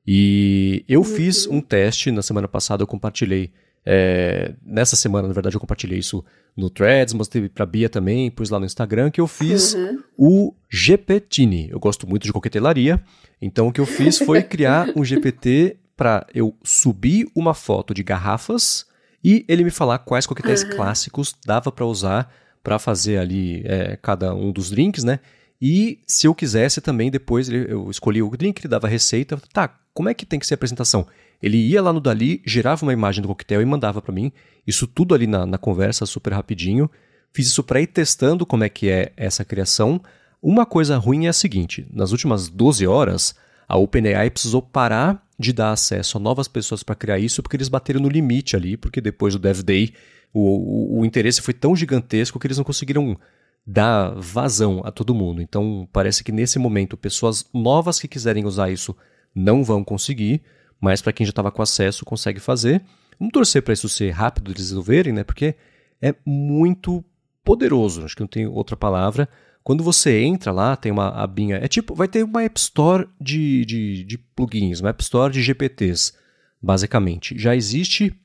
E 0.06 0.84
eu 0.88 1.04
fiz 1.04 1.48
um 1.48 1.62
teste 1.62 2.12
na 2.12 2.22
semana 2.22 2.48
passada, 2.48 2.84
eu 2.84 2.88
compartilhei. 2.88 3.52
É, 3.86 4.54
nessa 4.66 4.96
semana, 4.96 5.28
na 5.28 5.34
verdade, 5.34 5.56
eu 5.56 5.60
compartilhei 5.60 6.00
isso 6.00 6.24
no 6.56 6.70
Threads, 6.70 7.14
mostrei 7.14 7.48
para 7.48 7.66
Bia 7.66 7.88
também, 7.90 8.30
pus 8.30 8.50
lá 8.50 8.60
no 8.60 8.66
Instagram, 8.66 9.10
que 9.10 9.22
eu 9.22 9.28
fiz 9.28 9.74
uhum. 9.74 10.04
o 10.18 10.54
GPTini. 10.70 11.70
Eu 11.70 11.80
gosto 11.80 12.08
muito 12.08 12.24
de 12.24 12.34
coquetelaria, 12.34 13.02
então 13.42 13.68
o 13.68 13.72
que 13.72 13.80
eu 13.80 13.86
fiz 13.86 14.18
foi 14.18 14.44
criar 14.44 14.90
um 14.96 15.04
GPT 15.04 15.78
para 16.00 16.26
eu 16.34 16.56
subir 16.64 17.30
uma 17.36 17.54
foto 17.54 17.94
de 17.94 18.04
garrafas 18.04 18.86
e 19.22 19.44
ele 19.50 19.66
me 19.66 19.70
falar 19.70 20.00
quais 20.00 20.26
coquetéis 20.26 20.64
uhum. 20.64 20.70
clássicos 20.70 21.36
dava 21.46 21.74
para 21.74 21.86
usar 21.86 22.34
para 22.64 22.80
fazer 22.80 23.18
ali 23.18 23.62
é, 23.66 23.98
cada 24.02 24.34
um 24.34 24.50
dos 24.50 24.70
drinks, 24.70 25.04
né? 25.04 25.20
E 25.62 26.00
se 26.08 26.26
eu 26.26 26.34
quisesse 26.34 26.80
também, 26.80 27.12
depois 27.12 27.50
eu 27.50 27.92
escolhi 27.92 28.22
o 28.22 28.30
drink, 28.30 28.62
ele 28.62 28.70
dava 28.70 28.88
a 28.88 28.90
receita. 28.90 29.38
Tá, 29.52 29.78
como 29.94 30.08
é 30.08 30.14
que 30.14 30.26
tem 30.26 30.40
que 30.40 30.48
ser 30.48 30.54
a 30.54 30.56
apresentação? 30.56 31.06
Ele 31.44 31.58
ia 31.58 31.82
lá 31.82 31.92
no 31.92 32.00
Dali, 32.00 32.42
gerava 32.46 32.86
uma 32.86 32.94
imagem 32.94 33.22
do 33.22 33.28
coquetel 33.28 33.62
e 33.62 33.66
mandava 33.66 34.02
para 34.02 34.14
mim. 34.14 34.32
Isso 34.66 34.88
tudo 34.88 35.14
ali 35.14 35.28
na, 35.28 35.46
na 35.46 35.58
conversa, 35.58 36.06
super 36.06 36.32
rapidinho. 36.32 36.90
Fiz 37.34 37.48
isso 37.48 37.62
para 37.62 37.82
ir 37.82 37.88
testando 37.88 38.46
como 38.46 38.64
é 38.64 38.70
que 38.70 38.90
é 38.90 39.12
essa 39.18 39.44
criação. 39.44 40.02
Uma 40.42 40.66
coisa 40.66 40.96
ruim 40.96 41.26
é 41.26 41.30
a 41.30 41.34
seguinte: 41.34 41.86
nas 41.92 42.14
últimas 42.14 42.48
12 42.48 42.88
horas, 42.88 43.36
a 43.68 43.78
OpenAI 43.78 44.30
precisou 44.30 44.62
parar 44.62 45.28
de 45.40 45.54
dar 45.54 45.72
acesso 45.72 46.18
a 46.18 46.20
novas 46.20 46.50
pessoas 46.50 46.84
para 46.84 46.96
criar 46.96 47.18
isso, 47.18 47.42
porque 47.42 47.56
eles 47.56 47.70
bateram 47.70 48.02
no 48.02 48.10
limite 48.10 48.58
ali, 48.58 48.76
porque 48.76 49.00
depois 49.00 49.34
do 49.34 49.40
Dev 49.40 49.62
Day 49.62 49.94
o, 50.34 50.98
o, 50.98 51.00
o 51.00 51.06
interesse 51.06 51.42
foi 51.42 51.54
tão 51.54 51.74
gigantesco 51.76 52.38
que 52.38 52.46
eles 52.46 52.58
não 52.58 52.66
conseguiram 52.66 53.18
dar 53.66 54.14
vazão 54.16 54.82
a 54.84 54.92
todo 54.92 55.16
mundo. 55.16 55.42
Então 55.42 55.88
parece 55.94 56.24
que 56.24 56.32
nesse 56.32 56.60
momento 56.60 56.98
pessoas 56.98 57.46
novas 57.54 58.00
que 58.00 58.08
quiserem 58.08 58.46
usar 58.46 58.70
isso 58.70 58.96
não 59.34 59.64
vão 59.64 59.82
conseguir, 59.84 60.42
mas 60.82 61.02
para 61.02 61.14
quem 61.14 61.26
já 61.26 61.30
estava 61.30 61.52
com 61.52 61.62
acesso 61.62 62.04
consegue 62.04 62.40
fazer. 62.40 62.84
Vamos 63.18 63.32
torcer 63.32 63.62
para 63.62 63.74
isso 63.74 63.88
ser 63.88 64.12
rápido 64.12 64.54
de 64.54 64.60
resolverem, 64.60 65.14
né? 65.14 65.24
Porque 65.24 65.56
é 66.02 66.14
muito 66.26 67.04
poderoso, 67.44 68.04
acho 68.04 68.16
que 68.16 68.22
não 68.22 68.28
tem 68.28 68.46
outra 68.46 68.76
palavra. 68.76 69.28
Quando 69.64 69.84
você 69.84 70.22
entra 70.22 70.52
lá, 70.52 70.76
tem 70.76 70.92
uma 70.92 71.10
abinha. 71.10 71.58
É 71.58 71.68
tipo, 71.68 71.94
vai 71.94 72.08
ter 72.08 72.24
uma 72.24 72.44
App 72.44 72.60
Store 72.60 73.08
de, 73.20 73.66
de, 73.66 74.04
de 74.04 74.18
plugins, 74.18 74.80
uma 74.80 74.90
App 74.90 75.04
Store 75.04 75.32
de 75.32 75.42
GPTs, 75.42 76.14
basicamente. 76.62 77.38
Já 77.38 77.56
existe 77.56 78.16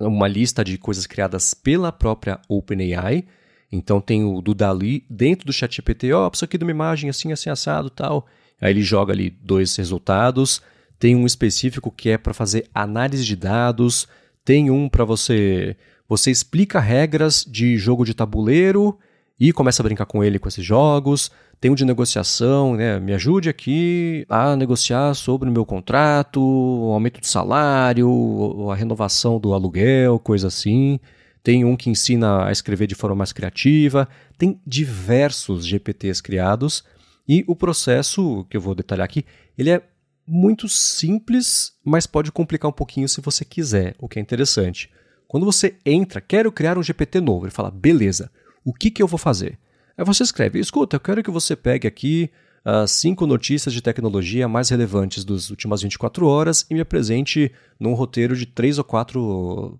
uma 0.00 0.26
lista 0.26 0.64
de 0.64 0.76
coisas 0.78 1.06
criadas 1.06 1.54
pela 1.54 1.92
própria 1.92 2.40
OpenAI. 2.48 3.24
Então 3.70 4.00
tem 4.00 4.24
o 4.24 4.40
do 4.40 4.54
Dali 4.54 5.04
dentro 5.10 5.46
do 5.46 5.52
ChatGPT, 5.52 6.12
ó, 6.12 6.26
oh, 6.26 6.30
preciso 6.30 6.44
aqui 6.44 6.58
de 6.58 6.64
uma 6.64 6.70
imagem 6.70 7.10
assim, 7.10 7.32
assim, 7.32 7.50
assado 7.50 7.90
tal. 7.90 8.26
Aí 8.60 8.70
ele 8.70 8.82
joga 8.82 9.12
ali 9.12 9.30
dois 9.30 9.74
resultados. 9.76 10.62
Tem 10.98 11.16
um 11.16 11.26
específico 11.26 11.90
que 11.90 12.10
é 12.10 12.18
para 12.18 12.32
fazer 12.32 12.68
análise 12.74 13.24
de 13.24 13.36
dados. 13.36 14.06
Tem 14.44 14.70
um 14.70 14.88
para 14.88 15.04
você. 15.04 15.76
Você 16.08 16.30
explica 16.30 16.78
regras 16.78 17.44
de 17.44 17.76
jogo 17.76 18.04
de 18.04 18.14
tabuleiro 18.14 18.98
e 19.38 19.52
começa 19.52 19.82
a 19.82 19.84
brincar 19.84 20.06
com 20.06 20.22
ele 20.22 20.38
com 20.38 20.48
esses 20.48 20.64
jogos. 20.64 21.30
Tem 21.60 21.70
um 21.70 21.74
de 21.74 21.84
negociação, 21.84 22.76
né? 22.76 22.98
Me 23.00 23.14
ajude 23.14 23.48
aqui 23.48 24.26
a 24.28 24.54
negociar 24.54 25.14
sobre 25.14 25.48
o 25.48 25.52
meu 25.52 25.64
contrato, 25.64 26.40
o 26.40 26.92
aumento 26.92 27.20
do 27.20 27.26
salário, 27.26 28.70
a 28.70 28.74
renovação 28.74 29.38
do 29.40 29.54
aluguel, 29.54 30.18
coisa 30.18 30.48
assim. 30.48 31.00
Tem 31.42 31.64
um 31.64 31.76
que 31.76 31.90
ensina 31.90 32.46
a 32.46 32.52
escrever 32.52 32.86
de 32.86 32.94
forma 32.94 33.16
mais 33.16 33.32
criativa. 33.32 34.08
Tem 34.38 34.60
diversos 34.66 35.66
GPTs 35.66 36.22
criados. 36.22 36.84
E 37.26 37.44
o 37.46 37.56
processo, 37.56 38.46
que 38.50 38.56
eu 38.56 38.60
vou 38.60 38.74
detalhar 38.74 39.04
aqui, 39.04 39.24
ele 39.56 39.70
é 39.70 39.82
muito 40.26 40.68
simples, 40.68 41.72
mas 41.84 42.06
pode 42.06 42.32
complicar 42.32 42.70
um 42.70 42.74
pouquinho 42.74 43.08
se 43.08 43.20
você 43.20 43.44
quiser, 43.44 43.94
o 43.98 44.08
que 44.08 44.18
é 44.18 44.22
interessante. 44.22 44.90
Quando 45.26 45.44
você 45.44 45.76
entra, 45.84 46.20
quero 46.20 46.52
criar 46.52 46.78
um 46.78 46.82
GPT 46.82 47.20
novo, 47.20 47.44
ele 47.44 47.52
fala, 47.52 47.70
beleza, 47.70 48.30
o 48.64 48.72
que, 48.72 48.90
que 48.90 49.02
eu 49.02 49.06
vou 49.06 49.18
fazer? 49.18 49.58
Aí 49.96 50.04
você 50.04 50.22
escreve: 50.22 50.58
escuta, 50.58 50.96
eu 50.96 51.00
quero 51.00 51.22
que 51.22 51.30
você 51.30 51.54
pegue 51.54 51.86
aqui 51.86 52.30
as 52.64 52.92
cinco 52.92 53.26
notícias 53.26 53.74
de 53.74 53.82
tecnologia 53.82 54.48
mais 54.48 54.70
relevantes 54.70 55.24
das 55.24 55.50
últimas 55.50 55.82
24 55.82 56.26
horas 56.26 56.64
e 56.70 56.74
me 56.74 56.80
apresente 56.80 57.52
num 57.78 57.92
roteiro 57.92 58.34
de 58.34 58.46
três 58.46 58.78
ou 58.78 58.84
quatro 58.84 59.78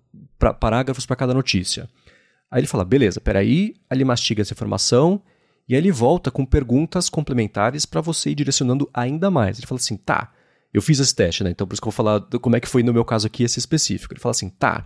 parágrafos 0.59 1.05
para 1.05 1.15
cada 1.15 1.33
notícia. 1.33 1.89
Aí 2.49 2.59
ele 2.59 2.67
fala: 2.67 2.85
beleza, 2.85 3.19
peraí, 3.19 3.73
aí 3.89 3.97
ele 3.97 4.05
mastiga 4.05 4.41
essa 4.41 4.53
informação 4.53 5.21
e 5.67 5.73
aí 5.73 5.81
ele 5.81 5.91
volta 5.91 6.29
com 6.29 6.45
perguntas 6.45 7.09
complementares 7.09 7.85
para 7.85 8.01
você 8.01 8.29
ir 8.29 8.35
direcionando 8.35 8.87
ainda 8.93 9.31
mais. 9.31 9.57
Ele 9.57 9.67
fala 9.67 9.79
assim: 9.79 9.97
tá, 9.97 10.31
eu 10.71 10.81
fiz 10.81 10.99
esse 10.99 11.15
teste, 11.15 11.43
né? 11.43 11.49
Então 11.49 11.65
por 11.65 11.73
isso 11.73 11.81
que 11.81 11.87
eu 11.87 11.91
vou 11.91 11.97
falar 11.97 12.21
como 12.39 12.55
é 12.55 12.59
que 12.59 12.67
foi 12.67 12.83
no 12.83 12.93
meu 12.93 13.03
caso 13.03 13.25
aqui 13.25 13.43
esse 13.43 13.57
específico. 13.57 14.13
Ele 14.13 14.21
fala 14.21 14.31
assim: 14.31 14.49
tá. 14.49 14.85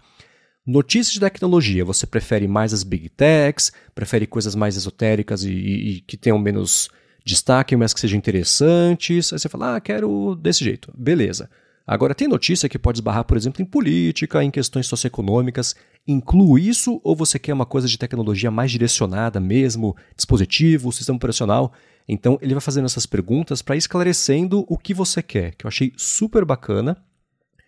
Notícias 0.65 1.13
de 1.13 1.19
tecnologia, 1.19 1.83
você 1.83 2.05
prefere 2.05 2.47
mais 2.47 2.73
as 2.73 2.83
big 2.83 3.09
techs, 3.09 3.71
prefere 3.95 4.27
coisas 4.27 4.53
mais 4.53 4.75
esotéricas 4.75 5.43
e, 5.43 5.51
e, 5.51 5.89
e 5.89 6.01
que 6.01 6.17
tenham 6.17 6.37
menos 6.37 6.89
destaque, 7.25 7.75
mas 7.75 7.93
que 7.93 7.99
sejam 7.99 8.17
interessantes. 8.17 9.31
Aí 9.33 9.39
você 9.39 9.49
fala, 9.49 9.75
ah, 9.75 9.81
quero 9.81 10.35
desse 10.35 10.63
jeito. 10.63 10.93
Beleza. 10.97 11.49
Agora, 11.85 12.13
tem 12.13 12.27
notícia 12.27 12.69
que 12.69 12.77
pode 12.77 12.97
esbarrar, 12.97 13.23
por 13.23 13.35
exemplo, 13.35 13.63
em 13.63 13.65
política, 13.65 14.43
em 14.43 14.51
questões 14.51 14.85
socioeconômicas. 14.85 15.75
Inclui 16.07 16.67
isso 16.67 17.01
ou 17.03 17.15
você 17.15 17.39
quer 17.39 17.53
uma 17.53 17.65
coisa 17.65 17.87
de 17.87 17.97
tecnologia 17.97 18.51
mais 18.51 18.69
direcionada 18.69 19.39
mesmo, 19.39 19.95
dispositivo, 20.15 20.91
sistema 20.91 21.15
operacional? 21.15 21.73
Então, 22.07 22.37
ele 22.41 22.53
vai 22.53 22.61
fazendo 22.61 22.85
essas 22.85 23.07
perguntas 23.07 23.63
para 23.63 23.75
esclarecendo 23.75 24.65
o 24.67 24.77
que 24.77 24.93
você 24.93 25.23
quer, 25.23 25.55
que 25.55 25.65
eu 25.65 25.67
achei 25.67 25.91
super 25.97 26.45
bacana. 26.45 26.95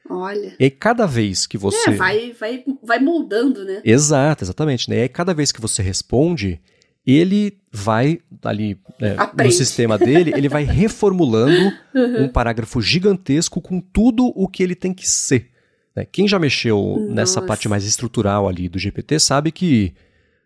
Olha. 0.09 0.55
E 0.59 0.63
aí, 0.65 0.69
cada 0.69 1.05
vez 1.05 1.47
que 1.47 1.57
você. 1.57 1.89
É, 1.89 1.93
vai, 1.93 2.33
vai, 2.33 2.63
vai 2.83 2.99
moldando, 2.99 3.63
né? 3.63 3.81
Exato, 3.83 4.43
exatamente. 4.43 4.89
Né? 4.89 4.97
E 4.97 5.01
aí, 5.01 5.09
cada 5.09 5.33
vez 5.33 5.51
que 5.51 5.61
você 5.61 5.81
responde, 5.81 6.59
ele 7.05 7.59
vai 7.71 8.19
ali 8.43 8.77
né, 8.99 9.15
no 9.43 9.51
sistema 9.51 9.97
dele, 9.97 10.33
ele 10.35 10.49
vai 10.49 10.63
reformulando 10.65 11.73
uhum. 11.95 12.25
um 12.25 12.29
parágrafo 12.29 12.81
gigantesco 12.81 13.61
com 13.61 13.79
tudo 13.79 14.31
o 14.35 14.47
que 14.47 14.61
ele 14.61 14.75
tem 14.75 14.93
que 14.93 15.07
ser. 15.07 15.49
Né? 15.95 16.05
Quem 16.05 16.27
já 16.27 16.37
mexeu 16.37 16.95
Nossa. 16.97 17.13
nessa 17.13 17.41
parte 17.41 17.67
mais 17.67 17.85
estrutural 17.85 18.47
ali 18.47 18.69
do 18.69 18.79
GPT 18.79 19.19
sabe 19.19 19.51
que 19.51 19.93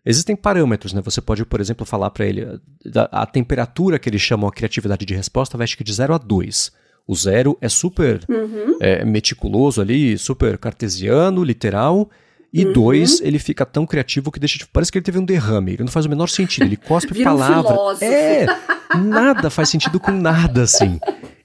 existem 0.04 0.36
parâmetros, 0.36 0.92
né? 0.92 1.02
Você 1.02 1.20
pode, 1.20 1.44
por 1.44 1.60
exemplo, 1.60 1.84
falar 1.84 2.10
para 2.10 2.26
ele 2.26 2.44
a, 2.94 3.22
a, 3.22 3.26
temperatura 3.26 3.98
que 3.98 4.08
eles 4.08 4.22
chamam 4.22 4.48
a 4.48 4.52
criatividade 4.52 5.04
de 5.04 5.14
resposta 5.14 5.58
vai 5.58 5.64
acho 5.64 5.76
que 5.76 5.84
de 5.84 5.92
0 5.92 6.14
a 6.14 6.18
2. 6.18 6.72
O 7.06 7.14
zero 7.14 7.56
é 7.60 7.68
super 7.68 8.20
uhum. 8.28 8.78
é, 8.80 9.04
meticuloso 9.04 9.80
ali, 9.80 10.18
super 10.18 10.58
cartesiano, 10.58 11.44
literal. 11.44 12.10
E 12.52 12.64
uhum. 12.64 12.72
dois, 12.72 13.20
ele 13.20 13.38
fica 13.38 13.66
tão 13.66 13.86
criativo 13.86 14.32
que 14.32 14.40
deixa. 14.40 14.58
Tipo, 14.58 14.70
parece 14.72 14.90
que 14.90 14.98
ele 14.98 15.04
teve 15.04 15.18
um 15.18 15.24
derrame. 15.24 15.74
Ele 15.74 15.84
não 15.84 15.90
faz 15.90 16.06
o 16.06 16.08
menor 16.08 16.28
sentido. 16.28 16.64
Ele 16.64 16.76
cospe 16.76 17.12
Vira 17.14 17.30
palavra. 17.30 17.74
Um 17.74 18.04
é, 18.04 18.46
nada 18.98 19.50
faz 19.50 19.68
sentido 19.68 20.00
com 20.00 20.10
nada, 20.10 20.62
assim. 20.62 20.98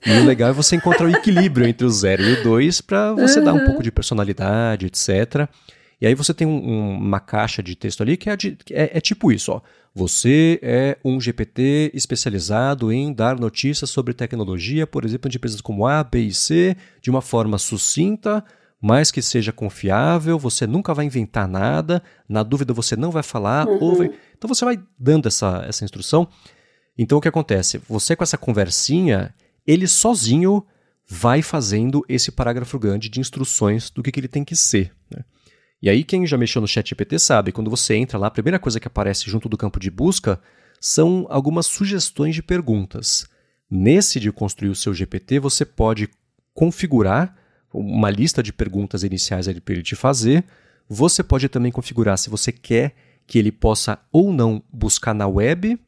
E 0.06 0.12
o 0.20 0.26
legal 0.26 0.50
é 0.50 0.54
você 0.54 0.76
encontrar 0.76 1.06
o 1.06 1.12
equilíbrio 1.12 1.68
entre 1.68 1.86
o 1.86 1.90
zero 1.90 2.24
e 2.24 2.34
o 2.34 2.44
dois 2.44 2.82
para 2.82 3.14
você 3.14 3.40
uhum. 3.40 3.46
dar 3.46 3.54
um 3.54 3.66
pouco 3.66 3.84
de 3.84 3.92
personalidade, 3.92 4.88
etc. 4.88 5.48
E 6.02 6.08
aí 6.08 6.16
você 6.16 6.34
tem 6.34 6.48
um, 6.48 6.56
um, 6.56 6.98
uma 6.98 7.20
caixa 7.20 7.62
de 7.62 7.76
texto 7.76 8.02
ali 8.02 8.18
que 8.18 8.30
é, 8.30 8.36
de, 8.36 8.58
é, 8.72 8.98
é, 8.98 9.02
tipo 9.02 9.32
isso, 9.32 9.52
ó. 9.52 9.62
Você 9.94 10.58
é 10.62 10.98
um 11.04 11.20
GPT 11.20 11.92
especializado 11.94 12.94
em 12.94 13.12
dar 13.14 13.38
notícias 13.38 13.90
sobre 13.90 14.14
tecnologia, 14.14 14.88
por 14.88 15.04
exemplo, 15.04 15.30
de 15.30 15.38
empresas 15.38 15.60
como 15.60 15.86
A, 15.86 16.02
B 16.04 16.22
e 16.22 16.34
C, 16.34 16.78
de 17.02 17.10
uma 17.10 17.22
forma 17.22 17.58
sucinta, 17.58 18.44
mas 18.82 19.12
que 19.12 19.22
seja 19.22 19.52
confiável, 19.52 20.40
você 20.40 20.66
nunca 20.66 20.94
vai 20.94 21.06
inventar 21.06 21.48
nada, 21.48 22.02
na 22.28 22.42
dúvida 22.42 22.74
você 22.74 22.96
não 22.96 23.12
vai 23.12 23.22
falar, 23.22 23.68
uhum. 23.68 23.96
vai... 23.96 24.12
Então 24.38 24.48
você 24.48 24.64
vai 24.64 24.82
dando 24.98 25.28
essa, 25.28 25.64
essa 25.68 25.84
instrução. 25.84 26.28
Então 26.98 27.18
o 27.18 27.22
que 27.22 27.28
acontece? 27.28 27.80
Você 27.90 28.16
com 28.16 28.24
essa 28.24 28.38
conversinha, 28.38 29.36
ele 29.68 29.88
sozinho 29.88 30.66
vai 31.08 31.42
fazendo 31.42 32.06
esse 32.08 32.32
parágrafo 32.32 32.80
grande 32.80 33.10
de 33.10 33.20
instruções 33.20 33.90
do 33.90 34.02
que, 34.02 34.12
que 34.12 34.20
ele 34.20 34.30
tem 34.30 34.46
que 34.46 34.56
ser. 34.56 34.94
Né? 35.14 35.24
E 35.82 35.90
aí, 35.90 36.04
quem 36.04 36.28
já 36.28 36.38
mexeu 36.38 36.62
no 36.62 36.68
ChatGPT 36.68 37.18
sabe, 37.18 37.52
quando 37.52 37.70
você 37.70 37.96
entra 37.96 38.18
lá, 38.18 38.28
a 38.28 38.32
primeira 38.32 38.60
coisa 38.60 38.80
que 38.80 38.88
aparece 38.88 39.30
junto 39.30 39.50
do 39.50 39.58
campo 39.58 39.80
de 39.80 39.90
busca 39.90 40.40
são 40.80 41.26
algumas 41.30 41.66
sugestões 41.66 42.36
de 42.36 42.44
perguntas. 42.44 43.26
Nesse 43.70 44.20
de 44.20 44.32
construir 44.32 44.70
o 44.70 44.76
seu 44.76 44.94
GPT, 44.94 45.40
você 45.40 45.66
pode 45.66 46.10
configurar 46.54 47.36
uma 47.74 48.10
lista 48.10 48.44
de 48.44 48.52
perguntas 48.52 49.04
iniciais 49.04 49.48
para 49.48 49.74
ele 49.74 49.82
te 49.82 49.96
fazer. 49.96 50.44
Você 50.90 51.24
pode 51.24 51.48
também 51.50 51.72
configurar 51.72 52.18
se 52.18 52.30
você 52.30 52.52
quer 52.52 52.94
que 53.26 53.40
ele 53.40 53.52
possa 53.52 53.98
ou 54.12 54.34
não 54.34 54.62
buscar 54.72 55.16
na 55.16 55.28
web 55.28 55.80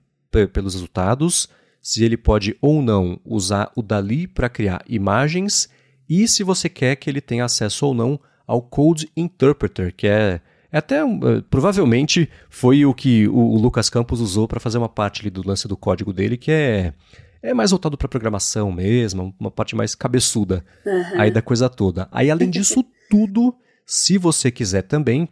pelos 0.54 0.74
resultados, 0.74 1.50
se 1.82 2.04
ele 2.04 2.16
pode 2.18 2.56
ou 2.62 2.82
não 2.82 3.20
usar 3.26 3.72
o 3.76 3.82
Dali 3.82 4.26
para 4.26 4.50
criar 4.50 4.84
imagens 4.88 5.70
e 6.10 6.28
se 6.28 6.44
você 6.44 6.70
quer 6.70 6.96
que 6.96 7.10
ele 7.10 7.22
tenha 7.22 7.46
acesso 7.46 7.86
ou 7.86 7.94
não 7.94 8.20
ao 8.48 8.62
Code 8.62 9.10
Interpreter, 9.16 9.94
que 9.96 10.08
é, 10.08 10.42
é 10.72 10.78
até 10.78 11.04
uh, 11.04 11.42
provavelmente 11.50 12.30
foi 12.50 12.86
o 12.86 12.94
que 12.94 13.28
o, 13.28 13.36
o 13.36 13.58
Lucas 13.60 13.90
Campos 13.90 14.20
usou 14.22 14.48
para 14.48 14.60
fazer 14.60 14.78
uma 14.78 14.90
parte 14.90 15.30
do 15.30 15.48
lance 15.48 15.68
do 15.68 15.78
código 15.78 16.14
dele, 16.14 16.38
que 16.38 16.52
é 16.52 16.94
é 17.42 17.54
mais 17.54 17.72
voltado 17.72 17.98
para 17.98 18.08
programação 18.08 18.72
mesmo, 18.72 19.36
uma 19.38 19.52
parte 19.52 19.76
mais 19.76 19.94
cabeçuda 19.94 20.64
uhum. 20.86 21.20
aí 21.20 21.30
da 21.30 21.42
coisa 21.42 21.70
toda. 21.70 22.08
Aí 22.10 22.32
além 22.32 22.50
disso 22.50 22.86
tudo, 23.12 23.54
se 23.86 24.18
você 24.18 24.50
quiser 24.50 24.84
também, 24.84 25.28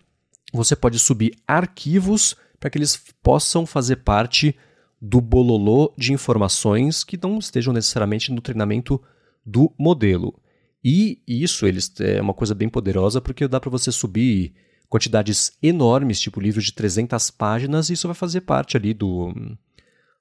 você 0.53 0.75
pode 0.75 0.99
subir 0.99 1.33
arquivos 1.47 2.35
para 2.59 2.69
que 2.69 2.77
eles 2.77 3.01
possam 3.23 3.65
fazer 3.65 3.97
parte 3.97 4.55
do 5.01 5.19
bololô 5.19 5.93
de 5.97 6.13
informações 6.13 7.03
que 7.03 7.17
não 7.21 7.39
estejam 7.39 7.73
necessariamente 7.73 8.31
no 8.31 8.41
treinamento 8.41 9.01
do 9.43 9.73
modelo. 9.79 10.35
E 10.83 11.21
isso 11.27 11.65
eles, 11.67 11.91
é 11.99 12.21
uma 12.21 12.33
coisa 12.33 12.55
bem 12.55 12.67
poderosa 12.67 13.21
porque 13.21 13.47
dá 13.47 13.59
para 13.59 13.69
você 13.69 13.91
subir 13.91 14.53
quantidades 14.89 15.53
enormes, 15.61 16.19
tipo 16.19 16.39
livros 16.39 16.65
de 16.65 16.73
300 16.73 17.31
páginas, 17.31 17.89
e 17.89 17.93
isso 17.93 18.07
vai 18.07 18.15
fazer 18.15 18.41
parte 18.41 18.75
ali 18.75 18.93
do, 18.93 19.33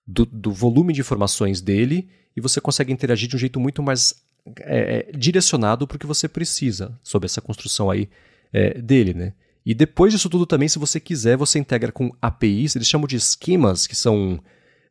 do, 0.06 0.24
do 0.26 0.52
volume 0.52 0.92
de 0.92 1.00
informações 1.00 1.60
dele 1.60 2.08
e 2.36 2.40
você 2.40 2.60
consegue 2.60 2.92
interagir 2.92 3.28
de 3.28 3.36
um 3.36 3.38
jeito 3.38 3.58
muito 3.58 3.82
mais 3.82 4.14
é, 4.60 5.08
é 5.10 5.16
direcionado 5.16 5.86
para 5.86 5.96
o 5.96 5.98
que 5.98 6.06
você 6.06 6.28
precisa 6.28 6.98
sobre 7.02 7.26
essa 7.26 7.40
construção 7.40 7.90
aí 7.90 8.08
é, 8.52 8.80
dele, 8.80 9.14
né? 9.14 9.32
E 9.64 9.74
depois 9.74 10.12
disso 10.12 10.30
tudo 10.30 10.46
também, 10.46 10.68
se 10.68 10.78
você 10.78 10.98
quiser, 10.98 11.36
você 11.36 11.58
integra 11.58 11.92
com 11.92 12.14
APIs, 12.20 12.74
eles 12.74 12.88
chamam 12.88 13.06
de 13.06 13.16
esquemas, 13.16 13.86
que 13.86 13.94
são, 13.94 14.42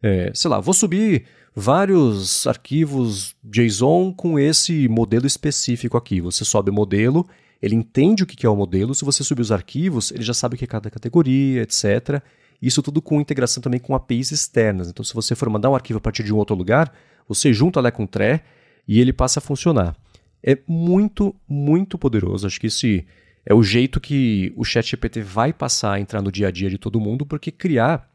é, 0.01 0.31
sei 0.33 0.49
lá, 0.49 0.59
vou 0.59 0.73
subir 0.73 1.25
vários 1.55 2.47
arquivos 2.47 3.35
JSON 3.43 4.13
com 4.13 4.39
esse 4.39 4.87
modelo 4.87 5.27
específico 5.27 5.97
aqui. 5.97 6.21
Você 6.21 6.45
sobe 6.45 6.69
o 6.69 6.73
modelo, 6.73 7.27
ele 7.61 7.75
entende 7.75 8.23
o 8.23 8.25
que 8.25 8.45
é 8.45 8.49
o 8.49 8.55
modelo, 8.55 8.95
se 8.95 9.03
você 9.03 9.23
subir 9.23 9.41
os 9.41 9.51
arquivos, 9.51 10.11
ele 10.11 10.23
já 10.23 10.33
sabe 10.33 10.55
o 10.55 10.57
que 10.57 10.63
é 10.63 10.67
cada 10.67 10.89
categoria, 10.89 11.61
etc. 11.61 12.21
Isso 12.61 12.81
tudo 12.81 13.01
com 13.01 13.19
integração 13.19 13.61
também 13.61 13.79
com 13.79 13.95
APIs 13.95 14.31
externas. 14.31 14.89
Então, 14.89 15.03
se 15.03 15.13
você 15.13 15.35
for 15.35 15.49
mandar 15.49 15.69
um 15.69 15.75
arquivo 15.75 15.97
a 15.97 16.01
partir 16.01 16.23
de 16.23 16.33
um 16.33 16.37
outro 16.37 16.55
lugar, 16.55 16.93
você 17.27 17.51
junta 17.53 17.81
lá 17.81 17.91
com 17.91 18.03
o 18.03 18.07
TRE 18.07 18.41
e 18.87 18.99
ele 18.99 19.13
passa 19.13 19.39
a 19.39 19.41
funcionar. 19.41 19.95
É 20.41 20.57
muito, 20.67 21.35
muito 21.47 21.97
poderoso. 21.97 22.47
Acho 22.47 22.59
que 22.59 22.67
esse 22.67 23.05
é 23.45 23.53
o 23.53 23.63
jeito 23.63 23.99
que 23.99 24.53
o 24.55 24.63
ChatGPT 24.63 25.21
vai 25.21 25.51
passar 25.51 25.93
a 25.93 25.99
entrar 25.99 26.21
no 26.21 26.31
dia 26.31 26.47
a 26.47 26.51
dia 26.51 26.69
de 26.69 26.77
todo 26.77 26.99
mundo, 26.99 27.25
porque 27.25 27.51
criar 27.51 28.09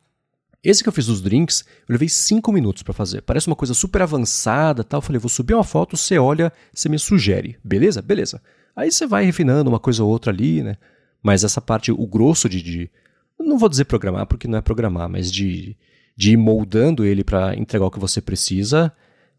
esse 0.64 0.82
que 0.82 0.88
eu 0.88 0.92
fiz 0.92 1.06
dos 1.06 1.20
drinks, 1.20 1.64
eu 1.88 1.92
levei 1.92 2.08
5 2.08 2.50
minutos 2.50 2.82
para 2.82 2.94
fazer. 2.94 3.20
Parece 3.22 3.46
uma 3.46 3.56
coisa 3.56 3.74
super 3.74 4.02
avançada 4.02 4.82
tal. 4.82 4.98
Eu 4.98 5.02
falei, 5.02 5.18
vou 5.18 5.28
subir 5.28 5.54
uma 5.54 5.64
foto, 5.64 5.96
você 5.96 6.18
olha, 6.18 6.52
você 6.72 6.88
me 6.88 6.98
sugere. 6.98 7.56
Beleza? 7.62 8.00
Beleza. 8.00 8.40
Aí 8.74 8.90
você 8.90 9.06
vai 9.06 9.24
refinando 9.24 9.70
uma 9.70 9.78
coisa 9.78 10.02
ou 10.02 10.10
outra 10.10 10.32
ali, 10.32 10.62
né? 10.62 10.76
Mas 11.22 11.44
essa 11.44 11.60
parte, 11.60 11.92
o 11.92 12.06
grosso 12.06 12.48
de, 12.48 12.62
de 12.62 12.90
não 13.38 13.58
vou 13.58 13.68
dizer 13.68 13.84
programar, 13.84 14.26
porque 14.26 14.48
não 14.48 14.58
é 14.58 14.62
programar, 14.62 15.08
mas 15.08 15.30
de, 15.30 15.76
de 16.16 16.32
ir 16.32 16.36
moldando 16.36 17.04
ele 17.04 17.22
para 17.22 17.56
entregar 17.56 17.86
o 17.86 17.90
que 17.90 17.98
você 17.98 18.20
precisa, 18.20 18.92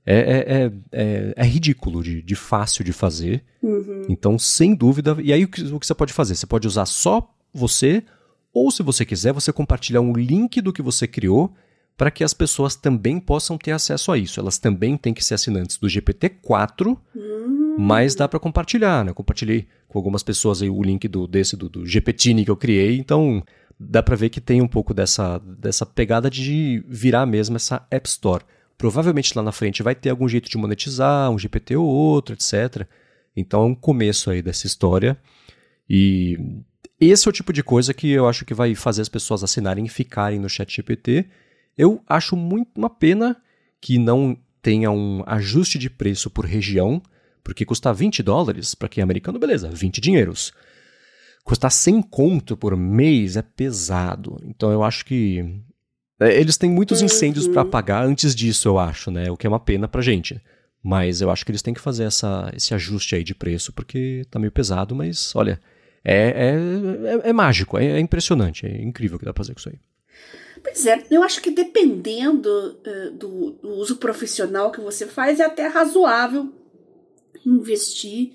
é, 0.05 0.15
é, 0.15 0.53
é, 0.53 0.71
é, 0.91 1.33
é 1.35 1.43
ridículo 1.43 2.03
de, 2.03 2.21
de, 2.21 2.35
fácil 2.35 2.83
de 2.83 2.93
fazer. 2.93 3.43
Uhum. 3.61 4.05
Então, 4.07 4.37
sem 4.37 4.75
dúvida. 4.75 5.17
E 5.21 5.33
aí, 5.33 5.43
o 5.43 5.47
que, 5.47 5.61
o 5.63 5.79
que 5.79 5.87
você 5.87 5.95
pode 5.95 6.13
fazer? 6.13 6.35
Você 6.35 6.45
pode 6.45 6.67
usar 6.67 6.85
só 6.85 7.27
você 7.53 8.03
ou, 8.55 8.71
se 8.71 8.81
você 8.81 9.05
quiser, 9.05 9.33
você 9.33 9.51
compartilhar 9.51 9.99
um 9.99 10.13
link 10.13 10.61
do 10.61 10.71
que 10.71 10.81
você 10.81 11.05
criou 11.05 11.53
para 11.97 12.09
que 12.09 12.23
as 12.23 12.33
pessoas 12.33 12.73
também 12.73 13.19
possam 13.19 13.57
ter 13.57 13.71
acesso 13.71 14.13
a 14.13 14.17
isso. 14.17 14.39
Elas 14.39 14.57
também 14.57 14.95
têm 14.95 15.13
que 15.13 15.23
ser 15.23 15.33
assinantes 15.33 15.77
do 15.77 15.87
GPT-4, 15.87 16.97
hum. 17.13 17.75
mas 17.77 18.15
dá 18.15 18.29
para 18.29 18.39
compartilhar. 18.39 19.03
Né? 19.03 19.11
Eu 19.11 19.15
compartilhei 19.15 19.67
com 19.89 19.99
algumas 19.99 20.23
pessoas 20.23 20.61
aí 20.61 20.69
o 20.69 20.81
link 20.81 21.05
do, 21.09 21.27
desse 21.27 21.57
do, 21.57 21.67
do 21.67 21.85
GPTine 21.85 22.45
que 22.45 22.51
eu 22.51 22.55
criei, 22.55 22.97
então 22.97 23.43
dá 23.77 24.01
para 24.01 24.15
ver 24.15 24.29
que 24.29 24.39
tem 24.39 24.61
um 24.61 24.67
pouco 24.69 24.93
dessa, 24.93 25.37
dessa 25.39 25.85
pegada 25.85 26.29
de 26.29 26.81
virar 26.87 27.25
mesmo 27.25 27.57
essa 27.57 27.85
App 27.91 28.07
Store. 28.07 28.45
Provavelmente 28.77 29.33
lá 29.35 29.43
na 29.43 29.51
frente 29.51 29.83
vai 29.83 29.95
ter 29.95 30.11
algum 30.11 30.29
jeito 30.29 30.49
de 30.49 30.57
monetizar, 30.57 31.29
um 31.29 31.37
GPT 31.37 31.75
ou 31.75 31.85
outro, 31.85 32.33
etc. 32.33 32.87
Então 33.35 33.63
é 33.63 33.65
um 33.65 33.75
começo 33.75 34.31
aí 34.31 34.41
dessa 34.41 34.65
história. 34.65 35.17
E 35.89 36.39
esse 36.99 37.27
é 37.27 37.29
o 37.29 37.33
tipo 37.33 37.51
de 37.51 37.63
coisa 37.63 37.93
que 37.93 38.09
eu 38.09 38.27
acho 38.27 38.45
que 38.45 38.53
vai 38.53 38.73
fazer 38.75 39.01
as 39.01 39.09
pessoas 39.09 39.43
assinarem 39.43 39.85
e 39.85 39.89
ficarem 39.89 40.39
no 40.39 40.49
ChatGPT. 40.49 41.25
Eu 41.77 42.01
acho 42.07 42.35
muito 42.35 42.69
uma 42.77 42.89
pena 42.89 43.35
que 43.81 43.97
não 43.97 44.37
tenha 44.61 44.89
um 44.89 45.23
ajuste 45.27 45.77
de 45.77 45.89
preço 45.89 46.29
por 46.29 46.45
região, 46.45 47.01
porque 47.43 47.65
custar 47.65 47.93
20 47.93 48.23
dólares 48.23 48.73
para 48.73 48.89
quem 48.89 49.01
é 49.01 49.03
americano, 49.03 49.37
beleza, 49.37 49.69
20 49.69 50.01
dinheiros. 50.01 50.53
Custar 51.43 51.69
100 51.69 52.01
conto 52.03 52.57
por 52.57 52.75
mês 52.75 53.35
é 53.37 53.41
pesado. 53.41 54.41
Então 54.45 54.71
eu 54.71 54.83
acho 54.83 55.05
que 55.05 55.61
é, 56.19 56.39
eles 56.39 56.57
têm 56.57 56.71
muitos 56.71 57.01
incêndios 57.01 57.45
uhum. 57.45 57.53
para 57.53 57.61
apagar 57.61 58.05
antes 58.05 58.33
disso, 58.33 58.67
eu 58.67 58.79
acho, 58.79 59.11
né? 59.11 59.29
O 59.29 59.37
que 59.37 59.45
é 59.45 59.49
uma 59.49 59.59
pena 59.59 59.87
pra 59.87 60.01
gente. 60.01 60.41
Mas 60.83 61.19
eu 61.19 61.29
acho 61.29 61.45
que 61.45 61.51
eles 61.51 61.61
têm 61.61 61.73
que 61.73 61.81
fazer 61.81 62.05
essa, 62.05 62.51
esse 62.55 62.73
ajuste 62.73 63.15
aí 63.15 63.23
de 63.23 63.35
preço, 63.35 63.73
porque 63.73 64.23
tá 64.29 64.39
meio 64.39 64.51
pesado, 64.51 64.95
mas 64.95 65.35
olha, 65.35 65.59
é, 66.05 66.17
é, 66.17 67.25
é, 67.25 67.29
é 67.29 67.33
mágico, 67.33 67.79
é, 67.79 67.85
é, 67.85 67.99
impressionante, 67.99 68.67
é 68.67 68.81
incrível 68.81 69.15
o 69.15 69.19
que 69.19 69.25
dá 69.25 69.33
pra 69.33 69.43
fazer 69.43 69.55
com 69.55 69.59
isso 69.59 69.69
aí. 69.69 69.79
Pois 70.61 70.85
é, 70.85 71.03
eu 71.09 71.23
acho 71.23 71.41
que 71.41 71.49
dependendo 71.49 72.49
uh, 72.49 73.11
do, 73.11 73.51
do, 73.51 73.69
uso 73.69 73.97
profissional 73.97 74.71
que 74.71 74.79
você 74.79 75.07
faz, 75.07 75.39
é 75.39 75.45
até 75.45 75.67
razoável 75.67 76.53
investir 77.45 78.33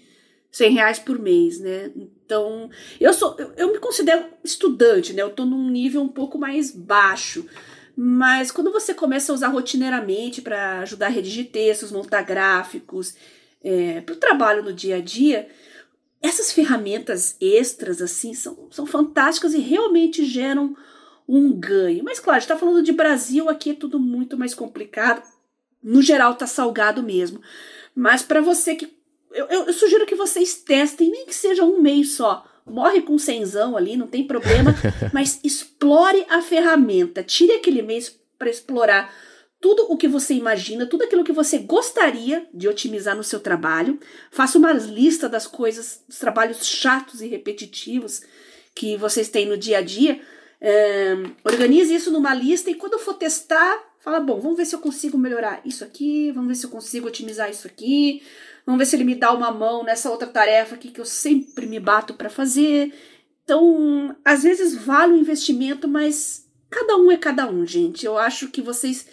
100 0.50 0.72
reais 0.72 0.98
por 0.98 1.18
mês, 1.18 1.60
né? 1.60 1.90
Então, 1.96 2.68
eu 3.00 3.12
sou, 3.12 3.36
eu, 3.38 3.52
eu 3.56 3.72
me 3.72 3.78
considero 3.78 4.26
estudante, 4.44 5.12
né? 5.12 5.22
Eu 5.22 5.30
tô 5.30 5.44
num 5.44 5.70
nível 5.70 6.02
um 6.02 6.08
pouco 6.08 6.38
mais 6.38 6.72
baixo. 6.72 7.46
Mas 7.96 8.50
quando 8.50 8.72
você 8.72 8.94
começa 8.94 9.32
a 9.32 9.34
usar 9.34 9.48
rotineiramente 9.48 10.40
para 10.40 10.80
ajudar 10.80 11.06
a 11.06 11.10
redigir 11.10 11.50
textos, 11.50 11.92
montar 11.92 12.22
gráficos, 12.22 13.14
é, 13.62 14.00
para 14.00 14.14
o 14.14 14.18
trabalho 14.18 14.62
no 14.62 14.72
dia 14.72 14.96
a 14.96 15.00
dia, 15.00 15.48
essas 16.22 16.52
ferramentas 16.52 17.36
extras, 17.40 18.02
assim, 18.02 18.34
são, 18.34 18.68
são 18.70 18.86
fantásticas 18.86 19.54
e 19.54 19.58
realmente 19.58 20.24
geram 20.24 20.76
um 21.26 21.52
ganho. 21.52 22.04
Mas, 22.04 22.20
claro, 22.20 22.36
a 22.36 22.40
gente 22.40 22.50
está 22.50 22.58
falando 22.58 22.82
de 22.82 22.92
Brasil, 22.92 23.48
aqui 23.48 23.70
é 23.70 23.74
tudo 23.74 23.98
muito 23.98 24.36
mais 24.36 24.54
complicado. 24.54 25.22
No 25.82 26.02
geral, 26.02 26.34
tá 26.34 26.46
salgado 26.46 27.02
mesmo. 27.02 27.40
Mas 27.94 28.22
para 28.22 28.40
você 28.40 28.74
que. 28.74 28.98
Eu, 29.32 29.46
eu, 29.46 29.66
eu, 29.66 29.72
sugiro 29.72 30.06
que 30.06 30.16
vocês 30.16 30.56
testem, 30.56 31.10
nem 31.10 31.24
que 31.24 31.34
seja 31.34 31.64
um 31.64 31.80
mês 31.80 32.12
só. 32.12 32.44
Morre 32.66 33.00
com 33.00 33.16
cenzão 33.16 33.76
ali, 33.76 33.96
não 33.96 34.06
tem 34.06 34.26
problema. 34.26 34.74
mas 35.14 35.40
explore 35.42 36.26
a 36.28 36.42
ferramenta. 36.42 37.22
Tire 37.22 37.52
aquele 37.52 37.80
mês 37.80 38.14
para 38.38 38.50
explorar 38.50 39.14
tudo 39.61 39.86
o 39.90 39.96
que 39.96 40.08
você 40.08 40.32
imagina, 40.34 40.86
tudo 40.86 41.04
aquilo 41.04 41.22
que 41.22 41.32
você 41.32 41.58
gostaria 41.58 42.48
de 42.52 42.66
otimizar 42.66 43.14
no 43.14 43.22
seu 43.22 43.38
trabalho. 43.38 44.00
Faça 44.30 44.56
uma 44.56 44.72
lista 44.72 45.28
das 45.28 45.46
coisas, 45.46 46.02
dos 46.08 46.18
trabalhos 46.18 46.64
chatos 46.66 47.20
e 47.20 47.28
repetitivos 47.28 48.22
que 48.74 48.96
vocês 48.96 49.28
têm 49.28 49.46
no 49.46 49.58
dia 49.58 49.78
a 49.78 49.82
dia. 49.82 50.20
Organize 51.44 51.94
isso 51.94 52.11
numa 52.11 52.34
lista 52.34 52.70
e 52.70 52.74
quando 52.74 52.98
for 52.98 53.14
testar, 53.14 53.78
fala: 54.00 54.18
bom, 54.20 54.40
vamos 54.40 54.56
ver 54.56 54.64
se 54.64 54.74
eu 54.74 54.80
consigo 54.80 55.18
melhorar 55.18 55.61
isso 55.64 55.84
aqui, 55.84 56.32
vamos 56.32 56.48
ver 56.48 56.54
se 56.54 56.64
eu 56.64 56.70
consigo 56.70 57.08
otimizar 57.08 57.50
isso 57.50 57.66
aqui, 57.66 58.22
vamos 58.64 58.78
ver 58.78 58.86
se 58.86 58.96
ele 58.96 59.04
me 59.04 59.14
dá 59.14 59.30
uma 59.32 59.50
mão 59.50 59.84
nessa 59.84 60.11
outra 60.11 60.26
tarefa 60.26 60.74
aqui 60.74 60.90
que 60.90 61.00
eu 61.00 61.04
sempre 61.04 61.66
me 61.66 61.78
bato 61.78 62.14
para 62.14 62.30
fazer. 62.30 62.94
Então, 63.44 64.16
às 64.24 64.42
vezes 64.42 64.74
vale 64.74 65.12
o 65.12 65.18
investimento, 65.18 65.88
mas 65.88 66.46
cada 66.70 66.96
um 66.96 67.11
é 67.11 67.16
cada 67.16 67.50
um, 67.50 67.66
gente. 67.66 68.06
Eu 68.06 68.16
acho 68.16 68.48
que 68.48 68.62
vocês 68.62 69.06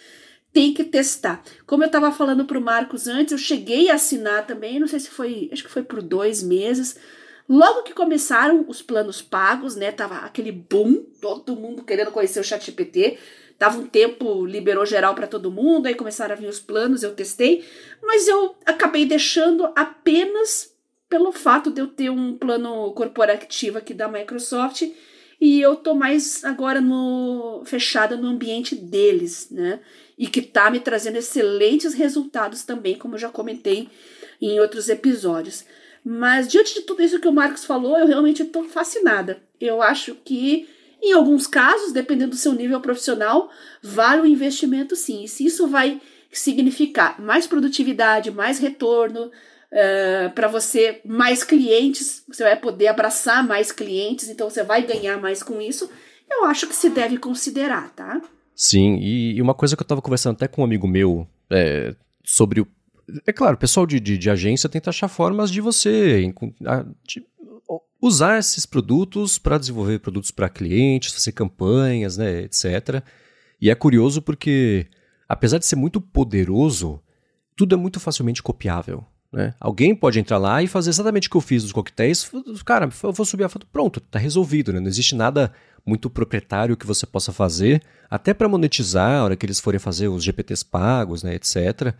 têm 0.54 0.74
que 0.74 0.84
testar. 0.84 1.44
Como 1.66 1.84
eu 1.84 1.88
estava 1.88 2.12
falando 2.12 2.46
para 2.46 2.58
o 2.58 2.62
Marcos 2.62 3.08
antes, 3.08 3.32
eu 3.32 3.38
cheguei 3.38 3.90
a 3.90 3.96
assinar 3.96 4.46
também, 4.48 4.80
não 4.80 4.88
sei 4.88 5.00
se 5.00 5.10
foi, 5.10 5.50
acho 5.52 5.64
que 5.64 5.72
foi 5.72 5.84
por 5.84 6.02
dois 6.02 6.42
meses. 6.42 6.98
Logo 7.48 7.84
que 7.84 7.94
começaram 7.94 8.66
os 8.68 8.82
planos 8.82 9.22
pagos, 9.22 9.76
né? 9.76 9.92
Tava 9.92 10.18
aquele 10.18 10.52
boom, 10.52 11.06
todo 11.22 11.56
mundo 11.56 11.84
querendo 11.84 12.12
conhecer 12.12 12.40
o 12.40 12.44
ChatGPT. 12.44 13.18
Tava 13.58 13.80
um 13.80 13.88
tempo, 13.88 14.46
liberou 14.46 14.86
geral 14.86 15.16
para 15.16 15.26
todo 15.26 15.52
mundo, 15.52 15.88
aí 15.88 15.96
começaram 15.96 16.34
a 16.34 16.38
vir 16.38 16.48
os 16.48 16.60
planos, 16.60 17.02
eu 17.02 17.16
testei, 17.16 17.66
mas 18.04 18.28
eu 18.28 18.56
acabei 18.66 19.04
deixando 19.04 19.72
apenas 19.76 20.76
pelo 21.10 21.32
fato 21.32 21.72
de 21.72 21.82
eu 21.82 21.88
ter 21.88 22.12
um 22.12 22.38
plano 22.38 22.92
corporativo 22.94 23.78
aqui 23.78 23.94
da 23.94 24.08
Microsoft 24.08 24.84
e 25.40 25.62
eu 25.62 25.76
tô 25.76 25.96
mais 25.96 26.44
agora 26.44 26.82
no 26.82 27.64
fechada 27.66 28.16
no 28.16 28.28
ambiente 28.28 28.76
deles, 28.76 29.50
né? 29.50 29.80
E 30.18 30.28
que 30.28 30.42
tá 30.42 30.70
me 30.70 30.80
trazendo 30.80 31.18
excelentes 31.18 31.94
resultados 31.94 32.64
também, 32.64 32.98
como 32.98 33.16
eu 33.16 33.20
já 33.20 33.30
comentei 33.30 33.90
em 34.42 34.60
outros 34.60 34.90
episódios. 34.90 35.64
Mas 36.04 36.48
diante 36.48 36.74
de 36.74 36.82
tudo 36.82 37.04
isso 37.04 37.20
que 37.20 37.28
o 37.28 37.34
Marcos 37.34 37.66
falou, 37.66 37.98
eu 37.98 38.08
realmente 38.08 38.42
estou 38.42 38.64
fascinada. 38.64 39.42
Eu 39.60 39.82
acho 39.82 40.16
que 40.24 40.68
em 41.02 41.14
alguns 41.14 41.46
casos, 41.46 41.92
dependendo 41.92 42.32
do 42.32 42.38
seu 42.38 42.54
nível 42.54 42.80
profissional, 42.82 43.52
vale 43.82 44.22
o 44.22 44.26
investimento 44.26 44.96
sim. 44.96 45.24
E 45.24 45.28
se 45.28 45.46
isso 45.46 45.68
vai 45.68 46.02
significar 46.32 47.20
mais 47.22 47.46
produtividade, 47.46 48.32
mais 48.32 48.60
retorno, 48.60 49.26
uh, 49.26 49.32
eh, 49.72 50.32
para 50.34 50.48
você, 50.48 51.02
mais 51.06 51.44
clientes, 51.44 52.24
você 52.28 52.44
vai 52.44 52.56
poder 52.56 52.88
abraçar 52.88 53.46
mais 53.46 53.72
clientes, 53.72 54.30
então 54.30 54.50
você 54.50 54.64
vai 54.64 54.82
ganhar 54.82 55.18
mais 55.18 55.42
com 55.42 55.62
isso, 55.62 55.90
eu 56.30 56.46
acho 56.46 56.68
que 56.68 56.76
se 56.76 56.90
deve 56.90 57.18
considerar, 57.18 57.92
tá? 57.94 58.22
Sim, 58.60 58.98
e 59.00 59.40
uma 59.40 59.54
coisa 59.54 59.76
que 59.76 59.82
eu 59.82 59.86
estava 59.86 60.02
conversando 60.02 60.34
até 60.34 60.48
com 60.48 60.62
um 60.62 60.66
amigo 60.66 60.88
meu 60.88 61.28
é, 61.48 61.96
sobre 62.24 62.62
o. 62.62 62.68
É 63.28 63.32
claro, 63.32 63.56
o 63.56 63.60
pessoal 63.60 63.86
de, 63.86 64.00
de, 64.00 64.18
de 64.18 64.30
agência 64.32 64.68
tenta 64.68 64.90
achar 64.90 65.08
formas 65.08 65.52
de 65.52 65.62
você 65.62 66.34
de 67.06 67.24
usar 68.02 68.40
esses 68.40 68.66
produtos 68.66 69.38
para 69.38 69.60
desenvolver 69.60 70.00
produtos 70.00 70.32
para 70.32 70.50
clientes, 70.50 71.14
fazer 71.14 71.34
campanhas, 71.34 72.18
né, 72.18 72.42
etc. 72.42 73.04
E 73.62 73.70
é 73.70 73.76
curioso 73.76 74.24
porque, 74.24 74.88
apesar 75.30 75.60
de 75.60 75.66
ser 75.68 75.76
muito 75.76 76.02
poderoso, 76.02 77.00
tudo 77.56 77.76
é 77.76 77.78
muito 77.78 78.00
facilmente 78.00 78.42
copiável. 78.42 79.06
Né? 79.32 79.54
Alguém 79.60 79.94
pode 79.94 80.20
entrar 80.20 80.38
lá 80.38 80.64
e 80.64 80.68
fazer 80.68 80.90
exatamente 80.90 81.28
o 81.28 81.32
que 81.32 81.38
eu 81.38 81.42
fiz 81.42 81.64
dos 81.64 81.72
coquetéis. 81.72 82.32
Cara, 82.66 82.90
eu 83.04 83.12
vou 83.12 83.26
subir 83.26 83.44
a 83.44 83.50
foto, 83.50 83.68
pronto, 83.68 84.00
está 84.00 84.18
resolvido. 84.18 84.72
Né? 84.72 84.80
Não 84.80 84.88
existe 84.88 85.16
nada 85.16 85.52
muito 85.86 86.10
proprietário 86.10 86.76
que 86.76 86.86
você 86.86 87.06
possa 87.06 87.32
fazer, 87.32 87.82
até 88.10 88.34
para 88.34 88.50
monetizar, 88.50 89.20
a 89.20 89.24
hora 89.24 89.36
que 89.38 89.46
eles 89.46 89.60
forem 89.60 89.80
fazer 89.80 90.10
os 90.10 90.22
GPTs 90.22 90.66
pagos, 90.66 91.24
né, 91.24 91.34
etc. 91.34 91.94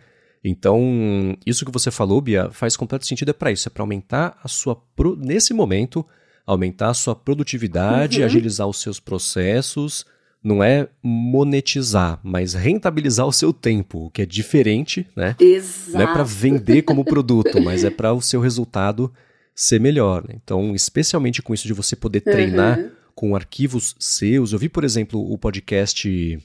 Então, 0.44 1.34
isso 1.46 1.64
que 1.64 1.72
você 1.72 1.90
falou, 1.90 2.20
Bia, 2.20 2.50
faz 2.50 2.76
completo 2.76 3.06
sentido, 3.06 3.30
é 3.30 3.32
para 3.32 3.50
isso, 3.50 3.66
é 3.66 3.70
para 3.70 3.82
aumentar 3.82 4.38
a 4.44 4.46
sua, 4.46 4.76
pro... 4.94 5.16
nesse 5.16 5.54
momento, 5.54 6.04
aumentar 6.46 6.90
a 6.90 6.94
sua 6.94 7.16
produtividade, 7.16 8.20
uhum. 8.20 8.26
agilizar 8.26 8.68
os 8.68 8.80
seus 8.80 9.00
processos, 9.00 10.04
não 10.42 10.62
é 10.62 10.88
monetizar, 11.02 12.20
mas 12.22 12.54
rentabilizar 12.54 13.26
o 13.26 13.32
seu 13.32 13.52
tempo, 13.52 14.06
o 14.06 14.10
que 14.10 14.22
é 14.22 14.26
diferente, 14.26 15.06
né? 15.16 15.34
Exato. 15.38 15.92
Não 15.92 16.00
é 16.00 16.06
para 16.06 16.22
vender 16.22 16.82
como 16.82 17.04
produto, 17.06 17.60
mas 17.60 17.84
é 17.84 17.90
para 17.90 18.12
o 18.12 18.22
seu 18.22 18.40
resultado 18.40 19.12
ser 19.54 19.80
melhor. 19.80 20.22
Né? 20.26 20.36
Então, 20.42 20.74
especialmente 20.74 21.42
com 21.42 21.52
isso 21.52 21.66
de 21.66 21.72
você 21.72 21.96
poder 21.96 22.20
treinar 22.20 22.78
uhum. 22.78 22.90
com 23.14 23.36
arquivos 23.36 23.96
seus. 23.98 24.52
Eu 24.52 24.58
vi, 24.58 24.68
por 24.68 24.84
exemplo, 24.84 25.20
o 25.20 25.36
podcast 25.36 26.38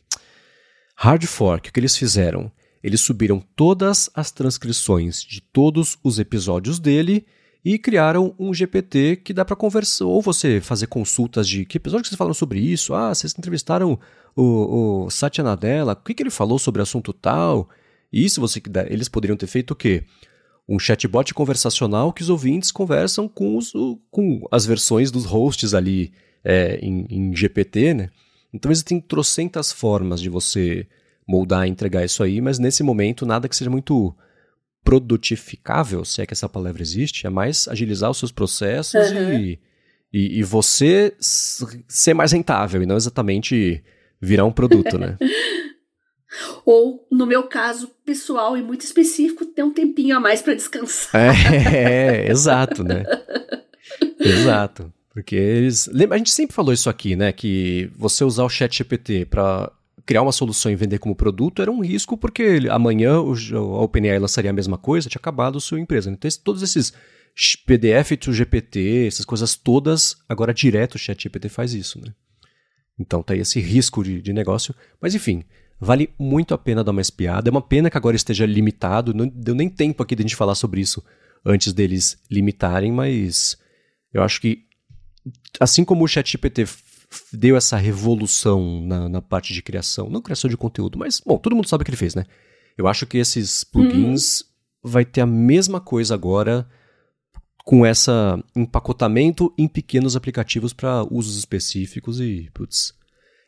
Hard 0.95 1.23
Fork, 1.25 1.69
o 1.69 1.73
que 1.73 1.79
eles 1.79 1.95
fizeram? 1.95 2.51
Eles 2.83 3.01
subiram 3.01 3.41
todas 3.55 4.09
as 4.13 4.31
transcrições 4.31 5.23
de 5.23 5.39
todos 5.39 5.97
os 6.03 6.19
episódios 6.19 6.79
dele 6.79 7.25
e 7.63 7.77
criaram 7.79 8.35
um 8.37 8.53
GPT 8.53 9.17
que 9.23 9.33
dá 9.33 9.45
para 9.45 9.55
conversar, 9.55 10.05
ou 10.05 10.21
você 10.21 10.59
fazer 10.59 10.87
consultas 10.87 11.47
de 11.47 11.63
que 11.65 11.77
episódio 11.77 12.03
que 12.03 12.09
vocês 12.09 12.17
falaram 12.17 12.33
sobre 12.33 12.59
isso? 12.59 12.93
Ah, 12.93 13.13
vocês 13.13 13.33
entrevistaram 13.37 13.97
o, 14.35 15.05
o 15.05 15.09
Satya 15.09 15.43
Nadella, 15.43 15.93
o 15.93 15.95
que, 15.95 16.13
que 16.13 16.23
ele 16.23 16.29
falou 16.29 16.59
sobre 16.59 16.81
assunto 16.81 17.13
tal? 17.13 17.69
E 18.11 18.25
isso 18.25 18.41
você 18.41 18.61
eles 18.89 19.07
poderiam 19.07 19.37
ter 19.37 19.47
feito 19.47 19.71
o 19.71 19.75
quê? 19.75 20.03
Um 20.67 20.77
chatbot 20.77 21.33
conversacional 21.33 22.11
que 22.11 22.21
os 22.21 22.29
ouvintes 22.29 22.71
conversam 22.71 23.27
com, 23.27 23.57
os, 23.57 23.71
com 24.11 24.45
as 24.51 24.65
versões 24.65 25.09
dos 25.09 25.25
hosts 25.25 25.73
ali 25.73 26.11
é, 26.43 26.77
em, 26.81 27.05
em 27.09 27.35
GPT, 27.35 27.93
né? 27.93 28.09
Então 28.53 28.71
existem 28.71 28.99
trocentas 28.99 29.71
formas 29.71 30.21
de 30.21 30.29
você 30.29 30.85
moldar 31.27 31.65
e 31.65 31.71
entregar 31.71 32.03
isso 32.03 32.21
aí, 32.21 32.41
mas 32.41 32.59
nesse 32.59 32.83
momento 32.83 33.25
nada 33.25 33.47
que 33.47 33.55
seja 33.55 33.69
muito 33.69 34.13
produtificável, 34.83 36.03
se 36.03 36.21
é 36.21 36.25
que 36.25 36.33
essa 36.33 36.49
palavra 36.49 36.81
existe, 36.81 37.25
é 37.25 37.29
mais 37.29 37.67
agilizar 37.67 38.11
os 38.11 38.17
seus 38.17 38.31
processos 38.31 39.11
uhum. 39.11 39.33
e, 39.33 39.59
e, 40.11 40.39
e, 40.39 40.43
você 40.43 41.13
ser 41.19 42.13
mais 42.13 42.31
rentável 42.31 42.83
e 42.83 42.85
não 42.85 42.97
exatamente 42.97 43.83
virar 44.21 44.45
um 44.45 44.51
produto, 44.51 44.97
né? 44.97 45.17
Ou, 46.65 47.07
no 47.11 47.25
meu 47.25 47.43
caso 47.43 47.91
pessoal 48.03 48.57
e 48.57 48.63
muito 48.63 48.81
específico, 48.81 49.45
ter 49.45 49.63
um 49.63 49.71
tempinho 49.71 50.17
a 50.17 50.19
mais 50.19 50.41
para 50.41 50.55
descansar. 50.55 51.11
É, 51.15 52.25
é, 52.25 52.27
exato, 52.31 52.83
né? 52.83 53.03
exato. 54.19 54.91
Porque 55.13 55.35
eles. 55.35 55.87
Lembra, 55.93 56.15
a 56.15 56.17
gente 56.17 56.31
sempre 56.31 56.55
falou 56.55 56.73
isso 56.73 56.89
aqui, 56.89 57.15
né? 57.15 57.31
Que 57.31 57.91
você 57.95 58.23
usar 58.23 58.43
o 58.43 58.49
chat 58.49 58.75
GPT 58.75 59.25
para 59.25 59.71
criar 60.05 60.21
uma 60.21 60.31
solução 60.31 60.71
e 60.71 60.75
vender 60.75 60.99
como 60.99 61.15
produto 61.15 61.61
era 61.61 61.71
um 61.71 61.81
risco, 61.81 62.17
porque 62.17 62.59
amanhã 62.69 63.13
a 63.15 63.81
OpenAI 63.83 64.19
lançaria 64.19 64.51
a 64.51 64.53
mesma 64.53 64.77
coisa, 64.77 65.09
tinha 65.09 65.19
acabado 65.19 65.57
a 65.57 65.61
sua 65.61 65.79
empresa. 65.79 66.09
Então, 66.09 66.29
todos 66.43 66.61
esses 66.61 66.93
PDF 67.65 68.17
to 68.19 68.31
GPT, 68.31 69.07
essas 69.07 69.25
coisas 69.25 69.55
todas, 69.55 70.17
agora 70.29 70.53
direto 70.53 70.95
o 70.95 70.99
ChatGPT 70.99 71.49
faz 71.49 71.73
isso, 71.73 71.99
né? 71.99 72.13
Então 72.99 73.23
tá 73.23 73.33
aí 73.33 73.39
esse 73.39 73.59
risco 73.59 74.03
de, 74.03 74.21
de 74.21 74.33
negócio. 74.33 74.75
Mas 75.01 75.15
enfim, 75.15 75.43
vale 75.79 76.09
muito 76.19 76.53
a 76.53 76.57
pena 76.57 76.83
dar 76.83 76.91
uma 76.91 77.01
espiada. 77.01 77.49
É 77.49 77.51
uma 77.51 77.61
pena 77.61 77.89
que 77.89 77.97
agora 77.97 78.15
esteja 78.15 78.45
limitado, 78.45 79.13
não 79.13 79.27
deu 79.27 79.55
nem 79.55 79.67
tempo 79.67 80.03
aqui 80.03 80.15
de 80.15 80.21
a 80.21 80.25
gente 80.25 80.35
falar 80.35 80.55
sobre 80.55 80.81
isso 80.81 81.03
antes 81.43 81.73
deles 81.73 82.17
limitarem, 82.29 82.91
mas 82.91 83.57
eu 84.13 84.21
acho 84.21 84.39
que 84.39 84.65
assim 85.59 85.83
como 85.83 86.03
o 86.03 86.07
ChatGPT 86.07 86.65
deu 87.31 87.55
essa 87.55 87.77
revolução 87.77 88.81
na, 88.81 89.09
na, 89.09 89.21
parte 89.21 89.53
de 89.53 89.61
criação. 89.61 90.09
Não 90.09 90.21
criação 90.21 90.49
de 90.49 90.57
conteúdo, 90.57 90.97
mas, 90.97 91.19
bom, 91.19 91.37
todo 91.37 91.55
mundo 91.55 91.67
sabe 91.67 91.81
o 91.81 91.85
que 91.85 91.91
ele 91.91 91.97
fez, 91.97 92.15
né? 92.15 92.25
Eu 92.77 92.87
acho 92.87 93.05
que 93.05 93.17
esses 93.17 93.63
plugins 93.63 94.41
uhum. 94.41 94.91
vai 94.91 95.05
ter 95.05 95.21
a 95.21 95.25
mesma 95.25 95.79
coisa 95.79 96.13
agora 96.13 96.67
com 97.63 97.85
essa 97.85 98.43
empacotamento 98.55 99.53
em 99.57 99.67
pequenos 99.67 100.15
aplicativos 100.15 100.73
para 100.73 101.03
usos 101.09 101.37
específicos 101.37 102.19
e, 102.19 102.49
putz, 102.53 102.93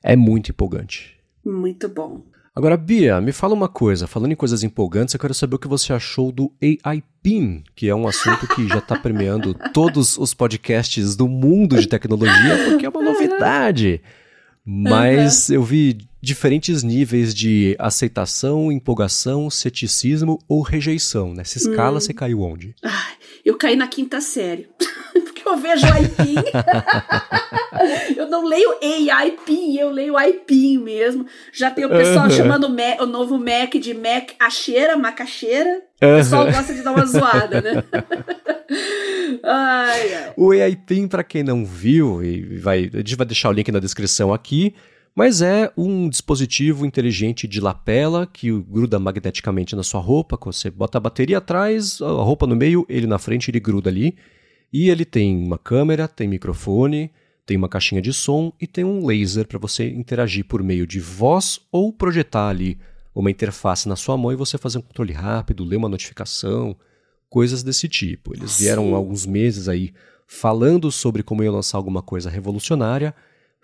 é 0.04 0.16
muito 0.16 0.52
empolgante. 0.52 1.20
Muito 1.44 1.90
bom. 1.90 2.24
Agora, 2.56 2.78
Bia, 2.78 3.20
me 3.20 3.34
fala 3.34 3.54
uma 3.54 3.68
coisa. 3.68 4.08
Falando 4.08 4.32
em 4.32 4.36
coisas 4.36 4.64
empolgantes, 4.64 5.14
eu 5.14 5.20
quero 5.20 5.34
saber 5.34 5.56
o 5.56 5.60
que 5.60 5.68
você 5.68 5.92
achou 5.92 6.32
do 6.32 6.50
AI 6.64 7.04
PIN, 7.22 7.62
que 7.76 7.90
é 7.90 7.94
um 7.94 8.08
assunto 8.08 8.48
que 8.48 8.66
já 8.70 8.78
está 8.78 8.98
permeando 8.98 9.54
todos 9.74 10.18
os 10.18 10.34
podcasts 10.34 11.18
do 11.18 11.28
mundo 11.28 11.78
de 11.78 11.86
tecnologia, 11.86 12.70
porque 12.70 12.86
é 12.86 12.90
uma 12.90 13.02
novidade. 13.02 14.02
Mas 14.66 15.50
eu 15.50 15.62
vi 15.62 15.98
diferentes 16.22 16.82
níveis 16.82 17.36
de 17.36 17.76
aceitação, 17.78 18.72
empolgação, 18.72 19.50
ceticismo 19.50 20.40
ou 20.48 20.62
rejeição. 20.62 21.34
Nessa 21.34 21.58
escala, 21.58 21.98
hum. 21.98 22.00
você 22.00 22.14
caiu 22.14 22.42
onde? 22.42 22.74
Ah, 22.82 23.12
eu 23.44 23.58
caí 23.58 23.76
na 23.76 23.88
quinta 23.88 24.22
série. 24.22 24.70
eu 25.50 25.58
vejo 25.58 25.86
IPIN. 25.86 26.36
eu 28.18 28.30
não 28.30 28.46
leio 28.46 28.78
AIPIN, 29.12 29.78
eu 29.78 29.90
leio 29.90 30.20
IPIN 30.20 30.80
mesmo. 30.80 31.26
Já 31.54 31.72
tem 31.72 31.86
o 31.86 31.90
pessoal 31.90 32.30
chamando 32.30 32.68
o, 32.68 33.04
o, 33.04 33.06
novo 33.06 33.38
Mac 33.38 33.74
de 33.76 33.94
Mac 33.94 34.32
acheira, 34.40 34.98
macaxeira. 34.98 35.82
O 35.98 36.18
pessoal 36.18 36.46
gosta 36.46 36.74
de 36.74 36.82
dar 36.82 36.92
uma 36.92 37.06
zoada, 37.06 37.62
né? 37.62 37.84
ai, 39.44 40.14
ai. 40.14 40.34
O 40.36 40.52
AIPIN, 40.52 41.08
para 41.08 41.24
quem 41.24 41.44
não 41.44 41.66
viu, 41.66 42.24
e 42.24 42.58
vai, 42.58 42.90
a 42.94 42.98
gente 42.98 43.16
vai 43.16 43.26
deixar 43.26 43.50
o 43.50 43.54
link 43.54 43.72
na 43.72 43.80
descrição 43.80 44.34
aqui, 44.34 44.74
mas 45.16 45.42
é 45.42 45.72
um 45.78 46.10
dispositivo 46.10 46.86
inteligente 46.86 47.48
de 47.48 47.62
lapela 47.62 48.28
que 48.32 48.52
gruda 48.52 49.00
magneticamente 49.00 49.76
na 49.76 49.84
sua 49.84 50.02
roupa. 50.02 50.38
Você 50.46 50.70
bota 50.70 50.98
a 50.98 51.02
bateria 51.02 51.38
atrás, 51.38 52.02
a 52.02 52.08
roupa 52.08 52.46
no 52.46 52.56
meio, 52.56 52.86
ele 52.90 53.08
na 53.08 53.18
frente, 53.18 53.50
ele 53.50 53.60
gruda 53.60 53.90
ali. 53.90 54.16
E 54.72 54.90
ele 54.90 55.06
tem 55.06 55.38
uma 55.38 55.58
câmera, 55.58 56.08
tem 56.08 56.28
microfone, 56.28 57.12
tem 57.46 57.56
uma 57.56 57.70
caixinha 57.70 58.02
de 58.02 58.12
som 58.12 58.52
e 58.60 58.66
tem 58.66 58.84
um 58.84 59.06
laser 59.06 59.48
para 59.48 59.60
você 59.60 59.88
interagir 59.90 60.46
por 60.46 60.64
meio 60.64 60.88
de 60.88 61.00
voz 61.00 61.62
ou 61.72 61.94
projetar 61.94 62.50
ali 62.50 62.78
uma 63.14 63.32
interface 63.32 63.88
na 63.88 63.96
sua 63.96 64.18
mão 64.18 64.32
e 64.32 64.36
você 64.36 64.58
fazer 64.58 64.80
um 64.80 64.82
controle 64.82 65.14
rápido, 65.14 65.64
ler 65.64 65.78
uma 65.78 65.88
notificação, 65.88 66.76
coisas 67.30 67.64
desse 67.64 67.88
tipo. 67.88 68.36
Eles 68.36 68.60
vieram 68.60 68.94
há 68.94 68.98
alguns 68.98 69.26
meses 69.26 69.70
aí 69.70 69.94
falando 70.28 70.92
sobre 70.92 71.24
como 71.24 71.44
ia 71.44 71.52
lançar 71.52 71.78
alguma 71.78 72.02
coisa 72.02 72.30
revolucionária, 72.30 73.16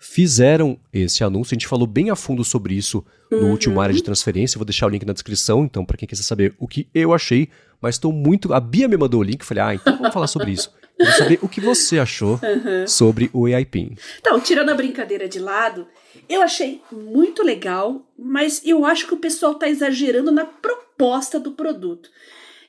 fizeram 0.02 0.76
esse 0.92 1.22
anúncio. 1.22 1.54
A 1.54 1.56
gente 1.56 1.68
falou 1.68 1.86
bem 1.86 2.10
a 2.10 2.16
fundo 2.16 2.42
sobre 2.42 2.74
isso 2.74 3.04
no 3.30 3.38
uhum. 3.38 3.50
último 3.52 3.80
área 3.80 3.94
de 3.94 4.02
transferência. 4.02 4.58
Vou 4.58 4.64
deixar 4.64 4.86
o 4.86 4.88
link 4.88 5.06
na 5.06 5.12
descrição, 5.12 5.64
então, 5.64 5.84
para 5.84 5.96
quem 5.96 6.08
quiser 6.08 6.24
saber 6.24 6.54
o 6.58 6.66
que 6.66 6.88
eu 6.92 7.14
achei. 7.14 7.48
Mas 7.80 7.94
estou 7.94 8.12
muito. 8.12 8.52
A 8.52 8.58
Bia 8.58 8.88
me 8.88 8.96
mandou 8.96 9.20
o 9.20 9.22
link, 9.22 9.44
falei, 9.44 9.62
ah, 9.62 9.74
então 9.74 9.96
vamos 9.96 10.12
falar 10.12 10.26
sobre 10.26 10.50
isso. 10.50 10.74
Quero 10.98 11.12
saber 11.12 11.38
o 11.40 11.48
que 11.48 11.60
você 11.60 12.00
achou 12.00 12.38
uhum. 12.42 12.86
sobre 12.86 13.30
o 13.32 13.46
AI 13.46 13.64
PIN. 13.64 13.94
Então, 14.18 14.40
tirando 14.40 14.70
a 14.70 14.74
brincadeira 14.74 15.28
de 15.28 15.38
lado, 15.38 15.86
eu 16.28 16.42
achei 16.42 16.82
muito 16.90 17.44
legal, 17.44 18.04
mas 18.18 18.60
eu 18.64 18.84
acho 18.84 19.06
que 19.06 19.14
o 19.14 19.18
pessoal 19.18 19.52
está 19.52 19.68
exagerando 19.68 20.32
na 20.32 20.44
proposta 20.44 21.38
do 21.38 21.52
produto. 21.52 22.10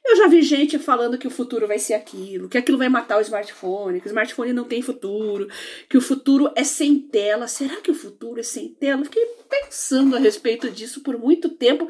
Eu 0.06 0.18
já 0.18 0.28
vi 0.28 0.42
gente 0.42 0.78
falando 0.78 1.18
que 1.18 1.28
o 1.28 1.32
futuro 1.32 1.66
vai 1.66 1.80
ser 1.80 1.94
aquilo, 1.94 2.50
que 2.50 2.58
aquilo 2.58 2.78
vai 2.78 2.90
matar 2.90 3.18
o 3.18 3.22
smartphone, 3.22 4.02
que 4.02 4.08
o 4.08 4.10
smartphone 4.10 4.52
não 4.52 4.66
tem 4.66 4.82
futuro, 4.82 5.48
que 5.88 5.98
o 5.98 6.02
futuro 6.02 6.52
é 6.56 6.64
sem 6.64 7.00
tela. 7.00 7.48
Será 7.48 7.78
que 7.78 7.90
o 7.90 7.96
futuro 7.96 8.40
é 8.40 8.44
sem 8.44 8.70
tela? 8.70 9.06
Fiquei 9.06 9.26
pensando 9.50 10.16
a 10.16 10.20
respeito 10.20 10.70
disso 10.70 11.02
por 11.02 11.18
muito 11.18 11.50
tempo. 11.50 11.88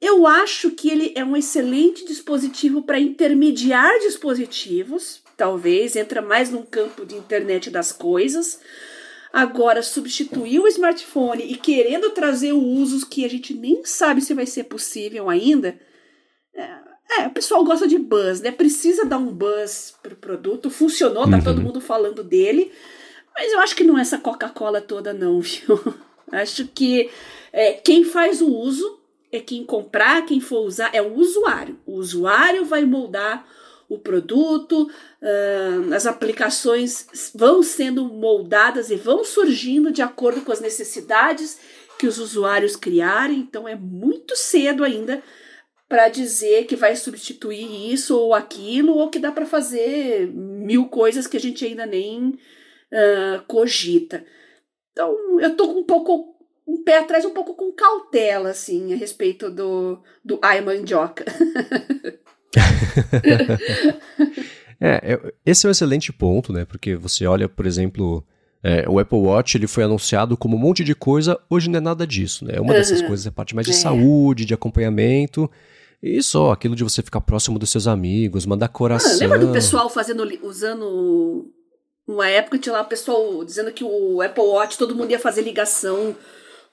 Eu 0.00 0.26
acho 0.26 0.70
que 0.72 0.90
ele 0.90 1.12
é 1.16 1.24
um 1.24 1.36
excelente 1.36 2.04
dispositivo 2.04 2.82
para 2.82 3.00
intermediar 3.00 3.98
dispositivos, 4.00 5.22
talvez, 5.36 5.96
entra 5.96 6.22
mais 6.22 6.50
num 6.50 6.64
campo 6.64 7.04
de 7.04 7.16
internet 7.16 7.70
das 7.70 7.90
coisas. 7.92 8.60
Agora, 9.32 9.82
substituir 9.82 10.60
o 10.60 10.68
smartphone 10.68 11.44
e 11.44 11.56
querendo 11.56 12.10
trazer 12.10 12.52
usos 12.52 13.04
que 13.04 13.24
a 13.24 13.28
gente 13.28 13.54
nem 13.54 13.84
sabe 13.84 14.20
se 14.20 14.34
vai 14.34 14.46
ser 14.46 14.64
possível 14.64 15.28
ainda, 15.28 15.78
é, 16.54 16.87
é, 17.10 17.26
o 17.26 17.30
pessoal 17.30 17.64
gosta 17.64 17.88
de 17.88 17.98
buzz, 17.98 18.40
né? 18.40 18.50
Precisa 18.50 19.04
dar 19.04 19.18
um 19.18 19.32
buzz 19.32 19.94
pro 20.02 20.14
produto. 20.16 20.70
Funcionou, 20.70 21.28
tá 21.28 21.36
uhum. 21.36 21.44
todo 21.44 21.62
mundo 21.62 21.80
falando 21.80 22.22
dele. 22.22 22.70
Mas 23.34 23.52
eu 23.52 23.60
acho 23.60 23.74
que 23.74 23.84
não 23.84 23.96
é 23.96 24.02
essa 24.02 24.18
Coca-Cola 24.18 24.80
toda, 24.80 25.12
não, 25.12 25.40
viu? 25.40 25.78
acho 26.30 26.66
que 26.68 27.10
é, 27.52 27.72
quem 27.72 28.04
faz 28.04 28.42
o 28.42 28.52
uso 28.52 28.98
é 29.32 29.40
quem 29.40 29.64
comprar, 29.64 30.24
quem 30.26 30.40
for 30.40 30.66
usar, 30.66 30.90
é 30.92 31.00
o 31.00 31.14
usuário. 31.14 31.78
O 31.86 31.94
usuário 31.94 32.64
vai 32.64 32.84
moldar 32.84 33.46
o 33.88 33.98
produto, 33.98 34.82
uh, 34.82 35.94
as 35.94 36.06
aplicações 36.06 37.06
vão 37.34 37.62
sendo 37.62 38.04
moldadas 38.04 38.90
e 38.90 38.96
vão 38.96 39.24
surgindo 39.24 39.90
de 39.90 40.02
acordo 40.02 40.42
com 40.42 40.52
as 40.52 40.60
necessidades 40.60 41.58
que 41.98 42.06
os 42.06 42.18
usuários 42.18 42.76
criarem. 42.76 43.38
Então 43.38 43.66
é 43.66 43.74
muito 43.74 44.36
cedo 44.36 44.84
ainda 44.84 45.22
para 45.88 46.08
dizer 46.08 46.66
que 46.66 46.76
vai 46.76 46.94
substituir 46.94 47.92
isso 47.92 48.16
ou 48.16 48.34
aquilo, 48.34 48.94
ou 48.94 49.08
que 49.08 49.18
dá 49.18 49.32
para 49.32 49.46
fazer 49.46 50.28
mil 50.28 50.86
coisas 50.86 51.26
que 51.26 51.36
a 51.36 51.40
gente 51.40 51.64
ainda 51.64 51.86
nem 51.86 52.38
uh, 52.92 53.42
cogita. 53.46 54.24
Então, 54.92 55.40
eu 55.40 55.56
tô 55.56 55.72
com 55.72 55.80
um 55.80 55.84
pouco 55.84 56.34
um 56.66 56.84
pé 56.84 56.98
atrás, 56.98 57.24
um 57.24 57.32
pouco 57.32 57.54
com 57.54 57.72
cautela, 57.72 58.50
assim, 58.50 58.92
a 58.92 58.96
respeito 58.96 59.50
do, 59.50 60.02
do 60.22 60.38
Ai 60.42 60.60
Mandioca. 60.60 61.24
é, 64.78 65.18
esse 65.46 65.64
é 65.64 65.68
um 65.68 65.70
excelente 65.70 66.12
ponto, 66.12 66.52
né? 66.52 66.66
Porque 66.66 66.94
você 66.94 67.26
olha, 67.26 67.48
por 67.48 67.64
exemplo, 67.64 68.22
é, 68.62 68.86
o 68.86 68.98
Apple 68.98 69.18
Watch 69.18 69.56
ele 69.56 69.66
foi 69.66 69.84
anunciado 69.84 70.36
como 70.36 70.58
um 70.58 70.60
monte 70.60 70.84
de 70.84 70.94
coisa, 70.94 71.40
hoje 71.48 71.70
não 71.70 71.78
é 71.78 71.80
nada 71.80 72.06
disso, 72.06 72.44
né? 72.44 72.60
Uma 72.60 72.74
dessas 72.74 73.00
coisas 73.00 73.24
é 73.24 73.30
a 73.30 73.32
parte 73.32 73.54
mais 73.54 73.66
de 73.66 73.72
é. 73.72 73.76
saúde, 73.76 74.44
de 74.44 74.52
acompanhamento. 74.52 75.50
E 76.02 76.22
só 76.22 76.52
aquilo 76.52 76.76
de 76.76 76.84
você 76.84 77.02
ficar 77.02 77.20
próximo 77.20 77.58
dos 77.58 77.70
seus 77.70 77.86
amigos, 77.86 78.46
mandar 78.46 78.68
coração. 78.68 79.12
Ah, 79.12 79.16
lembra 79.16 79.38
do 79.38 79.52
pessoal 79.52 79.90
fazendo, 79.90 80.24
usando. 80.42 81.50
Uma 82.06 82.28
época 82.28 82.58
tinha 82.58 82.72
lá 82.72 82.82
o 82.82 82.86
pessoal 82.86 83.44
dizendo 83.44 83.72
que 83.72 83.84
o 83.84 84.22
Apple 84.22 84.42
Watch 84.42 84.78
todo 84.78 84.94
mundo 84.94 85.10
ia 85.10 85.18
fazer 85.18 85.42
ligação 85.42 86.16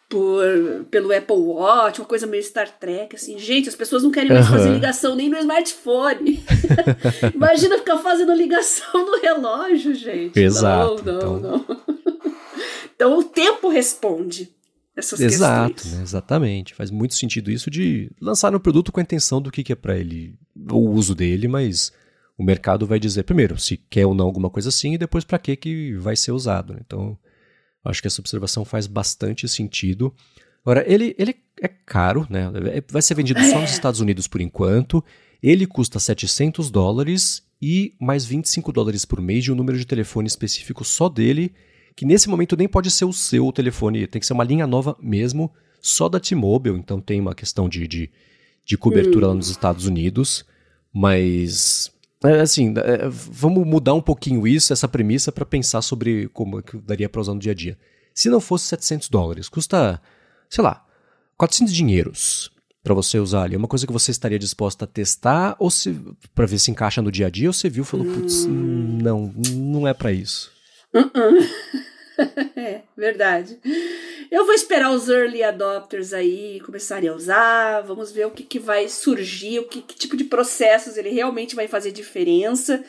por, 0.07 0.85
pelo 0.91 1.11
Apple 1.11 1.35
Watch, 1.35 1.99
uma 1.99 2.07
coisa 2.07 2.27
meio 2.27 2.43
Star 2.43 2.69
Trek, 2.79 3.15
assim. 3.15 3.37
Gente, 3.39 3.67
as 3.67 3.75
pessoas 3.75 4.03
não 4.03 4.11
querem 4.11 4.31
mais 4.31 4.45
uhum. 4.45 4.53
fazer 4.53 4.69
ligação 4.69 5.15
nem 5.15 5.27
no 5.27 5.37
smartphone. 5.37 6.43
Imagina 7.33 7.77
ficar 7.79 7.97
fazendo 7.97 8.33
ligação 8.33 9.05
no 9.05 9.19
relógio, 9.19 9.93
gente. 9.95 10.39
Exato. 10.39 11.03
Não, 11.03 11.13
não, 11.13 11.37
então... 11.37 11.39
não. 11.39 11.65
então 12.95 13.17
o 13.17 13.23
tempo 13.23 13.67
responde 13.69 14.53
essas 14.95 15.19
Exato, 15.19 15.73
questões. 15.73 15.93
Né? 15.95 16.03
exatamente. 16.03 16.73
Faz 16.73 16.89
muito 16.89 17.15
sentido 17.15 17.51
isso 17.51 17.69
de 17.69 18.09
lançar 18.19 18.55
um 18.55 18.59
produto 18.59 18.91
com 18.91 18.99
a 18.99 19.03
intenção 19.03 19.41
do 19.41 19.51
que, 19.51 19.63
que 19.63 19.73
é 19.73 19.75
para 19.75 19.97
ele, 19.97 20.37
o 20.71 20.89
uso 20.89 21.13
dele, 21.13 21.47
mas 21.47 21.91
o 22.37 22.43
mercado 22.43 22.87
vai 22.87 22.99
dizer 22.99 23.23
primeiro 23.23 23.57
se 23.59 23.77
quer 23.77 24.05
ou 24.05 24.13
não 24.13 24.25
alguma 24.25 24.49
coisa 24.49 24.69
assim 24.69 24.93
e 24.93 24.97
depois 24.97 25.23
para 25.23 25.39
que 25.39 25.55
que 25.55 25.95
vai 25.95 26.15
ser 26.15 26.31
usado. 26.31 26.73
Né? 26.73 26.79
Então, 26.85 27.17
acho 27.83 28.01
que 28.01 28.07
essa 28.07 28.21
observação 28.21 28.63
faz 28.63 28.87
bastante 28.87 29.47
sentido. 29.47 30.13
Agora, 30.63 30.83
ele, 30.87 31.15
ele 31.19 31.35
é 31.61 31.67
caro, 31.67 32.25
né? 32.29 32.51
É, 32.73 32.83
vai 32.89 33.01
ser 33.01 33.13
vendido 33.13 33.39
só 33.41 33.59
nos 33.59 33.69
é. 33.69 33.73
Estados 33.73 33.99
Unidos 33.99 34.27
por 34.27 34.41
enquanto. 34.41 35.03
Ele 35.43 35.67
custa 35.67 35.99
700 35.99 36.71
dólares 36.71 37.43
e 37.61 37.93
mais 37.99 38.25
25 38.25 38.71
dólares 38.71 39.05
por 39.05 39.21
mês 39.21 39.43
de 39.43 39.51
um 39.51 39.55
número 39.55 39.77
de 39.77 39.85
telefone 39.85 40.27
específico 40.27 40.83
só 40.83 41.07
dele 41.07 41.53
que 41.95 42.05
nesse 42.05 42.27
momento 42.27 42.57
nem 42.57 42.67
pode 42.67 42.91
ser 42.91 43.05
o 43.05 43.13
seu 43.13 43.51
telefone, 43.51 44.07
tem 44.07 44.19
que 44.19 44.25
ser 44.25 44.33
uma 44.33 44.43
linha 44.43 44.67
nova 44.67 44.97
mesmo, 44.99 45.51
só 45.81 46.09
da 46.09 46.19
T-Mobile, 46.19 46.77
então 46.77 46.99
tem 46.99 47.21
uma 47.21 47.35
questão 47.35 47.69
de, 47.69 47.87
de, 47.87 48.09
de 48.65 48.77
cobertura 48.77 49.27
hum. 49.27 49.29
lá 49.29 49.35
nos 49.35 49.49
Estados 49.49 49.85
Unidos, 49.85 50.43
mas 50.91 51.91
é, 52.23 52.41
assim, 52.41 52.73
é, 52.77 53.07
vamos 53.07 53.65
mudar 53.65 53.93
um 53.93 54.01
pouquinho 54.01 54.47
isso, 54.47 54.73
essa 54.73 54.87
premissa, 54.87 55.31
para 55.31 55.45
pensar 55.45 55.81
sobre 55.81 56.27
como 56.29 56.59
é 56.59 56.61
que 56.61 56.77
daria 56.77 57.07
para 57.07 57.21
usar 57.21 57.33
no 57.33 57.39
dia 57.39 57.51
a 57.51 57.55
dia. 57.55 57.77
Se 58.13 58.29
não 58.29 58.41
fosse 58.41 58.65
700 58.65 59.09
dólares, 59.09 59.47
custa, 59.47 60.01
sei 60.49 60.63
lá, 60.63 60.85
400 61.37 61.73
dinheiros 61.73 62.51
para 62.81 62.93
você 62.93 63.19
usar 63.19 63.43
ali. 63.43 63.55
É 63.55 63.57
uma 63.57 63.67
coisa 63.67 63.85
que 63.85 63.93
você 63.93 64.11
estaria 64.11 64.39
disposta 64.39 64.85
a 64.85 64.87
testar 64.87 65.55
ou 65.59 65.69
se 65.69 65.99
para 66.33 66.45
ver 66.45 66.59
se 66.59 66.71
encaixa 66.71 67.01
no 67.01 67.11
dia 67.11 67.27
a 67.27 67.29
dia 67.29 67.49
ou 67.49 67.53
você 67.53 67.69
viu 67.69 67.83
e 67.83 67.85
falou, 67.85 68.05
putz, 68.05 68.45
hum. 68.45 68.99
não, 69.01 69.33
não 69.53 69.87
é 69.87 69.93
para 69.93 70.11
isso. 70.11 70.51
Uh 70.93 71.01
-uh. 71.01 71.49
é, 72.55 72.81
verdade. 72.95 73.57
Eu 74.31 74.45
vou 74.45 74.53
esperar 74.53 74.91
os 74.91 75.09
early 75.09 75.43
adopters 75.43 76.13
aí 76.13 76.59
começarem 76.65 77.09
a 77.09 77.15
usar, 77.15 77.81
vamos 77.81 78.11
ver 78.11 78.25
o 78.25 78.31
que, 78.31 78.43
que 78.43 78.59
vai 78.59 78.87
surgir, 78.87 79.59
o 79.59 79.67
que, 79.67 79.81
que 79.81 79.95
tipo 79.95 80.17
de 80.17 80.23
processos 80.23 80.97
ele 80.97 81.09
realmente 81.09 81.55
vai 81.55 81.67
fazer 81.67 81.91
diferença. 81.91 82.83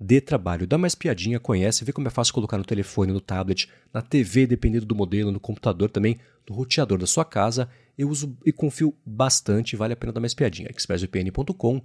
adtrabalho. 0.01 0.67
Dá 0.67 0.79
mais 0.79 0.95
piadinha, 0.95 1.41
conhece, 1.41 1.85
vê 1.85 1.93
como 1.93 2.07
é 2.07 2.11
fácil 2.11 2.33
colocar 2.35 2.57
no 2.57 2.65
telefone, 2.65 3.13
no 3.13 3.21
tablet, 3.21 3.69
na 3.93 4.01
TV, 4.01 4.47
dependendo 4.47 4.87
do 4.87 4.95
modelo, 4.95 5.33
no 5.33 5.41
computador 5.41 5.91
também, 5.91 6.19
no 6.49 6.55
roteador 6.55 6.99
da 6.99 7.07
sua 7.07 7.25
casa. 7.25 7.69
Eu 7.97 8.09
uso 8.09 8.37
e 8.47 8.53
confio 8.53 8.95
bastante, 9.05 9.75
vale 9.75 9.93
a 9.93 9.97
pena 9.97 10.13
dar 10.13 10.21
mais 10.21 10.35
piadinha. 10.35 10.71
expressvpn.com 10.71 11.83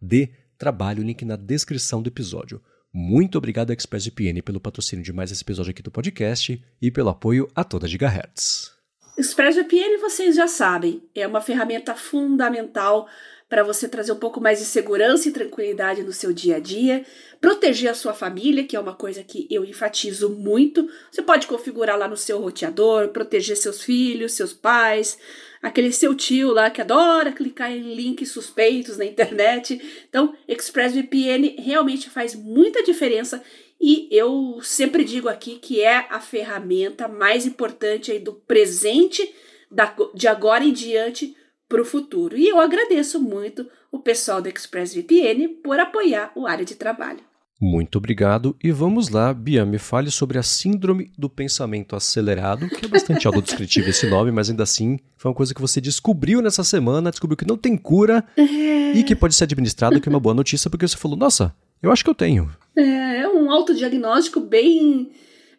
adtrabalho, 0.00 1.02
link 1.02 1.24
na 1.24 1.36
descrição 1.36 2.00
do 2.02 2.08
episódio. 2.08 2.62
Muito 2.92 3.36
obrigado 3.36 3.72
ExpressVPN 3.72 4.40
pelo 4.40 4.60
patrocínio 4.60 5.04
de 5.04 5.12
mais 5.12 5.30
esse 5.30 5.42
episódio 5.42 5.70
aqui 5.70 5.82
do 5.82 5.90
podcast 5.90 6.64
e 6.80 6.90
pelo 6.90 7.10
apoio 7.10 7.46
a 7.54 7.62
toda 7.62 7.86
Gigahertz. 7.86 8.75
ExpressVPN, 9.18 9.96
vocês 9.98 10.36
já 10.36 10.46
sabem, 10.46 11.02
é 11.14 11.26
uma 11.26 11.40
ferramenta 11.40 11.94
fundamental 11.94 13.08
para 13.48 13.62
você 13.62 13.88
trazer 13.88 14.12
um 14.12 14.18
pouco 14.18 14.40
mais 14.40 14.58
de 14.58 14.66
segurança 14.66 15.28
e 15.28 15.32
tranquilidade 15.32 16.02
no 16.02 16.12
seu 16.12 16.34
dia 16.34 16.56
a 16.56 16.60
dia, 16.60 17.02
proteger 17.40 17.90
a 17.90 17.94
sua 17.94 18.12
família, 18.12 18.64
que 18.64 18.76
é 18.76 18.80
uma 18.80 18.94
coisa 18.94 19.22
que 19.22 19.46
eu 19.50 19.64
enfatizo 19.64 20.28
muito. 20.28 20.86
Você 21.10 21.22
pode 21.22 21.46
configurar 21.46 21.96
lá 21.96 22.06
no 22.06 22.16
seu 22.16 22.40
roteador, 22.40 23.08
proteger 23.08 23.56
seus 23.56 23.82
filhos, 23.82 24.32
seus 24.32 24.52
pais, 24.52 25.16
aquele 25.62 25.92
seu 25.92 26.14
tio 26.14 26.52
lá 26.52 26.68
que 26.68 26.82
adora 26.82 27.32
clicar 27.32 27.72
em 27.72 27.94
links 27.94 28.32
suspeitos 28.32 28.98
na 28.98 29.04
internet. 29.04 29.80
Então, 30.08 30.34
ExpressVPN 30.46 31.56
realmente 31.58 32.10
faz 32.10 32.34
muita 32.34 32.82
diferença 32.82 33.42
e 33.80 34.08
eu 34.10 34.58
sempre 34.62 35.04
digo 35.04 35.28
aqui 35.28 35.56
que 35.56 35.80
é 35.80 36.06
a 36.10 36.20
ferramenta 36.20 37.08
mais 37.08 37.46
importante 37.46 38.10
aí 38.10 38.18
do 38.18 38.32
presente, 38.32 39.34
da, 39.70 39.94
de 40.14 40.26
agora 40.26 40.64
em 40.64 40.72
diante, 40.72 41.36
para 41.68 41.82
o 41.82 41.84
futuro. 41.84 42.36
E 42.36 42.48
eu 42.48 42.58
agradeço 42.58 43.20
muito 43.20 43.68
o 43.90 43.98
pessoal 43.98 44.40
do 44.40 44.48
ExpressVPN 44.48 45.48
por 45.62 45.78
apoiar 45.78 46.32
o 46.34 46.46
área 46.46 46.64
de 46.64 46.74
trabalho. 46.74 47.20
Muito 47.60 47.96
obrigado. 47.96 48.54
E 48.62 48.70
vamos 48.70 49.08
lá, 49.08 49.32
Bia, 49.32 49.64
me 49.64 49.78
fale 49.78 50.10
sobre 50.10 50.38
a 50.38 50.42
Síndrome 50.42 51.10
do 51.16 51.28
Pensamento 51.28 51.96
Acelerado, 51.96 52.68
que 52.68 52.84
é 52.84 52.88
bastante 52.88 53.26
autodescritivo 53.26 53.88
esse 53.88 54.06
nome, 54.06 54.30
mas 54.30 54.50
ainda 54.50 54.62
assim 54.62 54.98
foi 55.16 55.30
uma 55.30 55.34
coisa 55.36 55.54
que 55.54 55.60
você 55.60 55.80
descobriu 55.80 56.42
nessa 56.42 56.62
semana, 56.62 57.10
descobriu 57.10 57.36
que 57.36 57.46
não 57.46 57.56
tem 57.56 57.76
cura 57.76 58.22
é... 58.36 58.92
e 58.92 59.02
que 59.02 59.16
pode 59.16 59.34
ser 59.34 59.44
administrado, 59.44 60.00
que 60.00 60.08
é 60.08 60.10
uma 60.10 60.20
boa 60.20 60.34
notícia, 60.34 60.68
porque 60.68 60.86
você 60.86 60.98
falou, 60.98 61.16
nossa, 61.16 61.54
eu 61.82 61.92
acho 61.92 62.04
que 62.04 62.10
eu 62.10 62.14
tenho. 62.14 62.50
É, 62.76 63.20
é 63.20 63.28
um 63.28 63.50
autodiagnóstico 63.50 64.40
bem, 64.40 65.10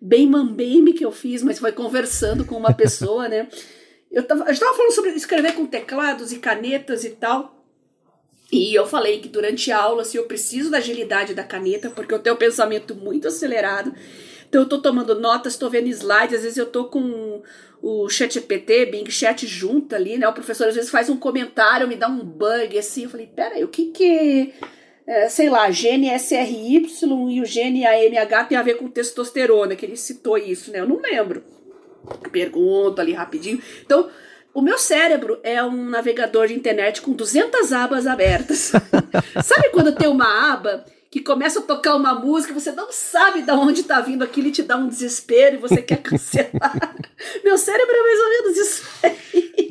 bem 0.02 0.28
mambembe 0.28 0.94
que 0.94 1.06
eu 1.06 1.12
fiz, 1.12 1.42
mas 1.44 1.60
foi 1.60 1.72
conversando 1.72 2.46
com 2.46 2.56
uma 2.56 2.74
pessoa, 2.74 3.28
né? 3.28 3.48
Eu 4.12 4.24
tava, 4.24 4.46
a 4.46 4.52
gente 4.52 4.60
tava 4.60 4.76
falando 4.76 4.94
sobre 4.94 5.12
escrever 5.12 5.54
com 5.54 5.66
teclados 5.66 6.32
e 6.32 6.40
canetas 6.40 7.04
e 7.04 7.12
tal. 7.12 7.58
E 8.52 8.74
eu 8.74 8.86
falei 8.86 9.20
que 9.20 9.28
durante 9.28 9.72
a 9.72 9.78
aula, 9.78 10.04
assim, 10.04 10.18
eu 10.18 10.26
preciso 10.26 10.72
da 10.72 10.78
agilidade 10.78 11.34
da 11.34 11.44
caneta, 11.44 11.90
porque 11.90 12.14
eu 12.14 12.20
tenho 12.20 12.36
um 12.36 12.40
pensamento 12.40 12.96
muito 12.96 13.28
acelerado. 13.28 13.94
Então 14.48 14.62
eu 14.62 14.70
tô 14.70 14.82
tomando 14.82 15.20
notas, 15.20 15.58
tô 15.58 15.70
vendo 15.70 15.88
slides, 15.88 16.38
às 16.38 16.44
vezes 16.44 16.58
eu 16.58 16.66
tô 16.66 16.86
com 16.86 17.42
o 17.82 18.08
chat 18.08 18.40
PT, 18.40 18.86
Bing 18.86 19.10
Chat 19.10 19.46
junto 19.46 19.94
ali, 19.94 20.18
né? 20.18 20.28
O 20.28 20.34
professor 20.34 20.68
às 20.68 20.76
vezes 20.76 20.90
faz 20.90 21.10
um 21.10 21.18
comentário, 21.18 21.88
me 21.88 21.98
dá 21.98 22.08
um 22.08 22.24
bug, 22.24 22.78
assim. 22.78 23.04
Eu 23.04 23.10
falei, 23.10 23.28
peraí, 23.28 23.64
o 23.64 23.68
que 23.68 23.88
que 23.88 24.54
é, 25.08 25.30
sei 25.30 25.50
lá, 25.50 25.72
gene 25.72 26.14
SRY 26.20 26.86
e 27.30 27.42
o 27.42 27.46
gene 27.46 27.86
AMH 27.86 28.44
tem 28.50 28.58
a 28.58 28.62
ver 28.62 28.76
com 28.76 28.90
testosterona, 28.90 29.76
que 29.76 29.86
ele 29.86 29.96
citou 29.96 30.38
isso, 30.38 30.70
né? 30.70 30.82
Eu 30.82 30.88
não 30.88 31.02
lembro. 31.02 31.42
Pergunto 32.30 33.00
ali 33.00 33.14
rapidinho. 33.14 33.62
Então, 33.86 34.10
o 34.54 34.62
meu 34.62 34.78
cérebro 34.78 35.40
é 35.44 35.64
um 35.64 35.90
navegador 35.90 36.48
de 36.48 36.56
internet 36.56 37.02
com 37.02 37.14
200 37.14 37.72
abas 37.72 38.06
abertas. 38.06 38.74
Sabe 39.44 39.70
quando 39.70 39.96
tem 39.96 40.10
uma 40.10 40.52
aba 40.52 40.84
que 41.10 41.22
começa 41.22 41.60
a 41.60 41.64
tocar 41.64 41.96
uma 41.96 42.14
música, 42.14 42.54
você 42.54 42.74
não 42.74 42.92
sabe 42.92 43.42
de 43.42 43.52
onde 43.52 43.80
está 43.80 44.02
vindo 44.02 44.26
aquilo 44.26 44.48
e 44.48 44.52
te 44.52 44.62
dá 44.62 44.76
um 44.76 44.90
desespero 44.90 45.56
e 45.56 45.60
você 45.60 45.82
quer 45.82 45.98
cancelar? 46.04 46.96
meu 47.46 47.58
cérebro 47.58 47.96
é 47.96 48.04
mais 48.04 48.20
ou 48.20 48.30
menos 48.30 48.58
isso 48.58 48.84
aí. 49.04 49.68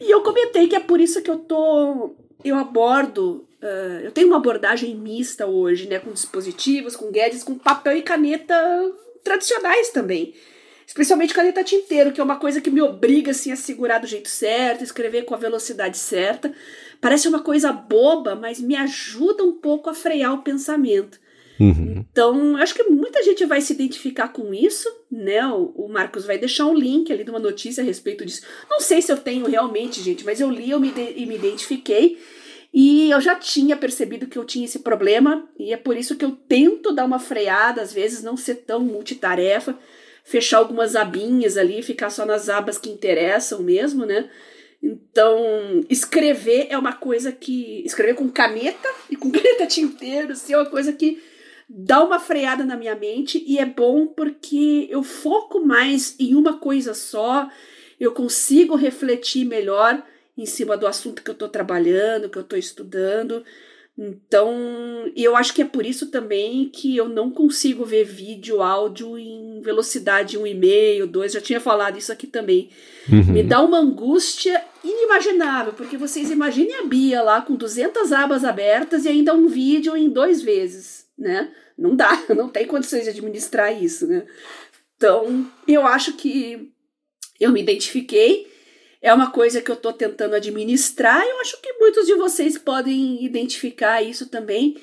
E 0.00 0.08
eu 0.08 0.22
comentei 0.22 0.68
que 0.68 0.76
é 0.76 0.80
por 0.80 1.00
isso 1.00 1.20
que 1.20 1.30
eu 1.30 1.38
tô 1.38 2.14
eu 2.44 2.56
abordo 2.56 3.44
Uh, 3.62 4.04
eu 4.04 4.10
tenho 4.10 4.26
uma 4.26 4.38
abordagem 4.38 4.94
mista 4.96 5.46
hoje, 5.46 5.86
né? 5.86 5.98
Com 5.98 6.12
dispositivos, 6.12 6.96
com 6.96 7.12
gadgets, 7.12 7.44
com 7.44 7.58
papel 7.58 7.96
e 7.96 8.02
caneta 8.02 8.54
tradicionais 9.22 9.90
também. 9.90 10.34
Especialmente 10.86 11.34
caneta 11.34 11.62
tinteiro, 11.62 12.10
que 12.10 12.20
é 12.20 12.24
uma 12.24 12.36
coisa 12.36 12.60
que 12.60 12.70
me 12.70 12.82
obriga 12.82 13.30
assim, 13.30 13.52
a 13.52 13.56
segurar 13.56 13.98
do 13.98 14.08
jeito 14.08 14.28
certo, 14.28 14.82
escrever 14.82 15.24
com 15.24 15.34
a 15.34 15.38
velocidade 15.38 15.96
certa. 15.96 16.52
Parece 17.00 17.28
uma 17.28 17.42
coisa 17.42 17.72
boba, 17.72 18.34
mas 18.34 18.60
me 18.60 18.74
ajuda 18.74 19.44
um 19.44 19.52
pouco 19.52 19.88
a 19.88 19.94
frear 19.94 20.34
o 20.34 20.42
pensamento. 20.42 21.20
Uhum. 21.60 22.04
Então, 22.10 22.56
acho 22.56 22.74
que 22.74 22.82
muita 22.84 23.22
gente 23.22 23.44
vai 23.44 23.60
se 23.60 23.72
identificar 23.74 24.28
com 24.28 24.52
isso, 24.52 24.88
né? 25.12 25.46
O, 25.46 25.86
Marcos 25.88 26.24
vai 26.24 26.38
deixar 26.38 26.66
um 26.66 26.74
link 26.74 27.12
ali 27.12 27.22
de 27.22 27.30
uma 27.30 27.38
notícia 27.38 27.82
a 27.82 27.86
respeito 27.86 28.24
disso. 28.24 28.42
Não 28.68 28.80
sei 28.80 29.02
se 29.02 29.12
eu 29.12 29.18
tenho 29.18 29.46
realmente, 29.46 30.02
gente, 30.02 30.24
mas 30.24 30.40
eu 30.40 30.50
li 30.50 30.70
eu 30.70 30.80
me, 30.80 30.92
e 31.14 31.26
me 31.26 31.36
identifiquei. 31.36 32.18
E 32.72 33.10
eu 33.10 33.20
já 33.20 33.34
tinha 33.34 33.76
percebido 33.76 34.28
que 34.28 34.38
eu 34.38 34.44
tinha 34.44 34.64
esse 34.64 34.78
problema, 34.78 35.48
e 35.58 35.72
é 35.72 35.76
por 35.76 35.96
isso 35.96 36.16
que 36.16 36.24
eu 36.24 36.30
tento 36.30 36.92
dar 36.92 37.04
uma 37.04 37.18
freada, 37.18 37.82
às 37.82 37.92
vezes 37.92 38.22
não 38.22 38.36
ser 38.36 38.56
tão 38.56 38.80
multitarefa, 38.80 39.76
fechar 40.22 40.58
algumas 40.58 40.94
abinhas 40.94 41.56
ali, 41.56 41.82
ficar 41.82 42.10
só 42.10 42.24
nas 42.24 42.48
abas 42.48 42.78
que 42.78 42.90
interessam 42.90 43.62
mesmo, 43.62 44.06
né? 44.06 44.30
Então, 44.82 45.84
escrever 45.90 46.68
é 46.70 46.78
uma 46.78 46.92
coisa 46.92 47.32
que. 47.32 47.82
Escrever 47.84 48.14
com 48.14 48.28
caneta 48.28 48.88
e 49.10 49.16
com 49.16 49.30
caneta 49.32 49.66
tinteiro, 49.66 50.32
assim, 50.32 50.52
é 50.52 50.56
uma 50.56 50.70
coisa 50.70 50.92
que 50.92 51.20
dá 51.68 52.02
uma 52.02 52.18
freada 52.18 52.64
na 52.64 52.76
minha 52.76 52.96
mente 52.96 53.44
e 53.46 53.58
é 53.58 53.64
bom 53.64 54.06
porque 54.06 54.88
eu 54.90 55.02
foco 55.02 55.64
mais 55.64 56.16
em 56.18 56.34
uma 56.34 56.58
coisa 56.58 56.94
só, 56.94 57.48
eu 57.98 58.12
consigo 58.12 58.74
refletir 58.74 59.44
melhor 59.44 60.02
em 60.36 60.46
cima 60.46 60.76
do 60.76 60.86
assunto 60.86 61.22
que 61.22 61.30
eu 61.30 61.34
estou 61.34 61.48
trabalhando, 61.48 62.28
que 62.28 62.38
eu 62.38 62.42
estou 62.42 62.58
estudando. 62.58 63.44
Então, 64.02 65.12
eu 65.14 65.36
acho 65.36 65.52
que 65.52 65.60
é 65.60 65.64
por 65.64 65.84
isso 65.84 66.10
também 66.10 66.70
que 66.70 66.96
eu 66.96 67.06
não 67.06 67.30
consigo 67.30 67.84
ver 67.84 68.04
vídeo, 68.04 68.62
áudio 68.62 69.18
em 69.18 69.60
velocidade 69.60 70.38
1,5, 70.38 71.06
2. 71.06 71.32
Já 71.32 71.40
tinha 71.40 71.60
falado 71.60 71.98
isso 71.98 72.10
aqui 72.10 72.26
também. 72.26 72.70
Uhum. 73.12 73.32
Me 73.32 73.42
dá 73.42 73.60
uma 73.60 73.78
angústia 73.78 74.64
inimaginável, 74.82 75.74
porque 75.74 75.98
vocês 75.98 76.30
imaginem 76.30 76.76
a 76.76 76.84
Bia 76.84 77.20
lá 77.20 77.42
com 77.42 77.54
200 77.54 78.10
abas 78.12 78.42
abertas 78.42 79.04
e 79.04 79.08
ainda 79.08 79.34
um 79.34 79.48
vídeo 79.48 79.94
em 79.94 80.08
dois 80.08 80.40
vezes, 80.40 81.06
né? 81.18 81.52
Não 81.76 81.94
dá, 81.94 82.10
não 82.34 82.48
tem 82.48 82.66
condições 82.66 83.04
de 83.04 83.10
administrar 83.10 83.70
isso, 83.70 84.06
né? 84.06 84.24
Então, 84.96 85.46
eu 85.68 85.86
acho 85.86 86.14
que 86.14 86.72
eu 87.38 87.52
me 87.52 87.60
identifiquei 87.60 88.46
é 89.02 89.12
uma 89.12 89.30
coisa 89.30 89.62
que 89.62 89.70
eu 89.70 89.74
estou 89.74 89.92
tentando 89.92 90.34
administrar. 90.34 91.22
Eu 91.22 91.40
acho 91.40 91.60
que 91.60 91.72
muitos 91.74 92.06
de 92.06 92.14
vocês 92.14 92.58
podem 92.58 93.24
identificar 93.24 94.02
isso 94.02 94.26
também. 94.26 94.76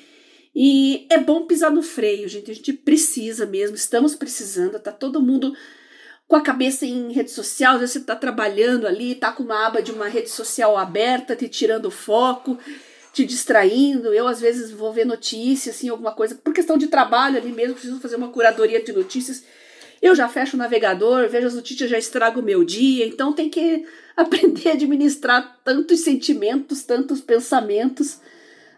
E 0.54 1.06
é 1.08 1.18
bom 1.18 1.46
pisar 1.46 1.70
no 1.70 1.82
freio, 1.82 2.28
gente. 2.28 2.50
A 2.50 2.54
gente 2.54 2.72
precisa 2.72 3.46
mesmo, 3.46 3.76
estamos 3.76 4.16
precisando. 4.16 4.80
Tá 4.80 4.90
todo 4.90 5.22
mundo 5.22 5.54
com 6.26 6.34
a 6.34 6.40
cabeça 6.40 6.84
em 6.84 7.12
rede 7.12 7.30
social. 7.30 7.74
Às 7.74 7.80
vezes 7.80 7.92
você 7.92 7.98
está 8.00 8.16
trabalhando 8.16 8.86
ali, 8.86 9.14
tá 9.14 9.30
com 9.30 9.44
uma 9.44 9.66
aba 9.66 9.80
de 9.80 9.92
uma 9.92 10.08
rede 10.08 10.30
social 10.30 10.76
aberta, 10.76 11.36
te 11.36 11.48
tirando 11.48 11.86
o 11.86 11.90
foco, 11.92 12.58
te 13.12 13.24
distraindo. 13.24 14.12
Eu, 14.12 14.26
às 14.26 14.40
vezes, 14.40 14.72
vou 14.72 14.92
ver 14.92 15.06
notícias, 15.06 15.76
assim, 15.76 15.88
alguma 15.88 16.12
coisa, 16.12 16.34
por 16.34 16.52
questão 16.52 16.76
de 16.76 16.88
trabalho 16.88 17.36
ali 17.36 17.52
mesmo, 17.52 17.74
preciso 17.74 18.00
fazer 18.00 18.16
uma 18.16 18.30
curadoria 18.30 18.82
de 18.82 18.92
notícias. 18.92 19.44
Eu 20.00 20.14
já 20.14 20.28
fecho 20.28 20.56
o 20.56 20.58
navegador, 20.58 21.28
vejo 21.28 21.46
as 21.46 21.54
notícias, 21.54 21.90
já 21.90 21.98
estrago 21.98 22.40
o 22.40 22.42
meu 22.42 22.64
dia. 22.64 23.06
Então 23.06 23.32
tem 23.32 23.48
que 23.48 23.84
aprender 24.16 24.70
a 24.70 24.72
administrar 24.72 25.58
tantos 25.64 26.00
sentimentos, 26.00 26.82
tantos 26.84 27.20
pensamentos, 27.20 28.14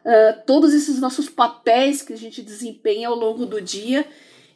uh, 0.04 0.40
todos 0.46 0.74
esses 0.74 1.00
nossos 1.00 1.28
papéis 1.28 2.02
que 2.02 2.12
a 2.12 2.16
gente 2.16 2.42
desempenha 2.42 3.08
ao 3.08 3.14
longo 3.14 3.46
do 3.46 3.60
dia. 3.60 4.06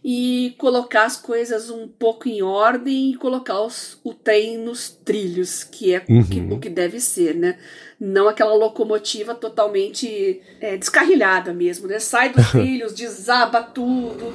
e 0.07 0.55
colocar 0.59 1.05
as 1.05 1.17
coisas 1.17 1.71
um 1.71 1.89
pouco 1.89 2.29
em 2.29 2.43
ordem 2.43 3.13
e 3.13 3.17
colocar 3.17 3.63
os, 3.63 3.99
o 4.05 4.13
trem 4.13 4.59
nos 4.59 4.91
trilhos, 4.91 5.65
que 5.65 5.95
é 5.95 6.05
uhum. 6.07 6.23
que, 6.23 6.41
o 6.41 6.59
que 6.59 6.69
deve 6.69 7.01
ser, 7.01 7.35
né? 7.35 7.59
Não 7.99 8.29
aquela 8.29 8.53
locomotiva 8.55 9.35
totalmente 9.35 10.43
é, 10.61 10.77
descarrilhada 10.77 11.55
mesmo, 11.55 11.89
né? 11.89 11.99
Sai 11.99 12.29
dos 12.35 12.47
trilhos, 12.53 12.93
desaba 12.93 13.63
tudo. 13.63 14.35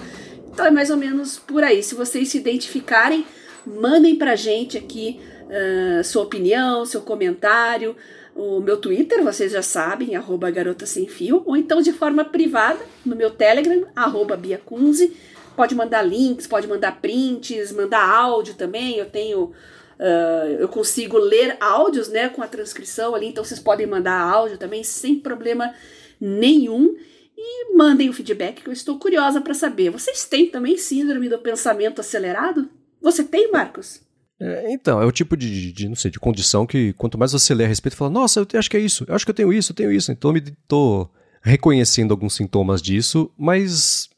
Então 0.52 0.66
é 0.66 0.72
mais 0.72 0.90
ou 0.90 0.98
menos 0.98 1.38
por 1.40 1.64
aí. 1.64 1.82
Se 1.82 1.96
vocês 1.96 2.30
se 2.30 2.38
identificarem, 2.38 3.26
mandem 3.66 4.16
pra 4.16 4.36
gente 4.36 4.78
aqui 4.78 5.20
uh, 5.46 6.04
sua 6.04 6.24
opinião, 6.24 6.86
seu 6.86 7.02
comentário. 7.02 7.96
O 8.36 8.60
meu 8.60 8.78
Twitter, 8.78 9.24
vocês 9.24 9.52
já 9.52 9.62
sabem, 9.62 10.16
arroba 10.16 10.50
garota 10.50 10.86
sem 10.86 11.08
fio, 11.08 11.44
ou 11.46 11.58
então 11.58 11.82
de 11.82 11.92
forma 11.92 12.24
privada, 12.24 12.80
no 13.06 13.16
meu 13.16 13.32
Telegram, 13.32 13.86
arroba 13.96 14.38
biacunze 14.38 15.14
pode 15.60 15.76
mandar 15.76 16.04
links, 16.04 16.48
pode 16.48 16.66
mandar 16.70 17.02
prints, 17.02 17.74
mandar 17.74 18.08
áudio 18.08 18.54
também. 18.54 18.96
Eu 18.96 19.08
tenho. 19.08 19.52
Uh, 20.00 20.56
eu 20.58 20.70
consigo 20.70 21.18
ler 21.18 21.58
áudios 21.60 22.08
né, 22.08 22.30
com 22.30 22.42
a 22.42 22.48
transcrição 22.48 23.14
ali, 23.14 23.28
então 23.28 23.44
vocês 23.44 23.60
podem 23.60 23.86
mandar 23.86 24.18
áudio 24.18 24.58
também 24.58 24.86
sem 24.86 25.20
problema 25.20 25.74
nenhum. 26.18 26.96
E 27.42 27.74
mandem 27.74 28.10
o 28.10 28.14
feedback 28.14 28.62
que 28.62 28.68
eu 28.68 28.74
estou 28.74 29.00
curiosa 29.00 29.40
para 29.40 29.54
saber. 29.54 29.90
Vocês 29.90 30.26
têm 30.26 30.52
também 30.52 30.78
síndrome 30.78 31.30
do 31.30 31.40
pensamento 31.40 32.02
acelerado? 32.02 32.70
Você 33.02 33.24
tem, 33.24 33.50
Marcos? 33.50 34.02
É, 34.38 34.74
então, 34.74 35.02
é 35.02 35.06
o 35.06 35.12
tipo 35.12 35.38
de, 35.38 35.72
de, 35.72 35.88
não 35.88 35.96
sei, 35.96 36.12
de 36.12 36.20
condição 36.20 36.66
que 36.66 36.92
quanto 36.94 37.18
mais 37.18 37.32
você 37.32 37.54
lê 37.54 37.64
a 37.64 37.68
respeito, 37.68 37.96
fala, 37.96 38.12
nossa, 38.12 38.42
eu 38.42 38.60
acho 38.60 38.70
que 38.70 38.76
é 38.76 38.82
isso, 38.82 39.06
eu 39.08 39.16
acho 39.16 39.26
que 39.26 39.32
eu 39.32 39.36
tenho 39.36 39.54
isso, 39.54 39.72
eu 39.72 39.76
tenho 39.76 39.90
isso. 39.90 40.12
Então, 40.12 40.32
eu 40.32 40.34
me 40.34 40.42
tô 40.68 41.10
reconhecendo 41.42 42.12
alguns 42.12 42.36
sintomas 42.36 42.82
disso, 42.82 43.32
mas 43.38 44.10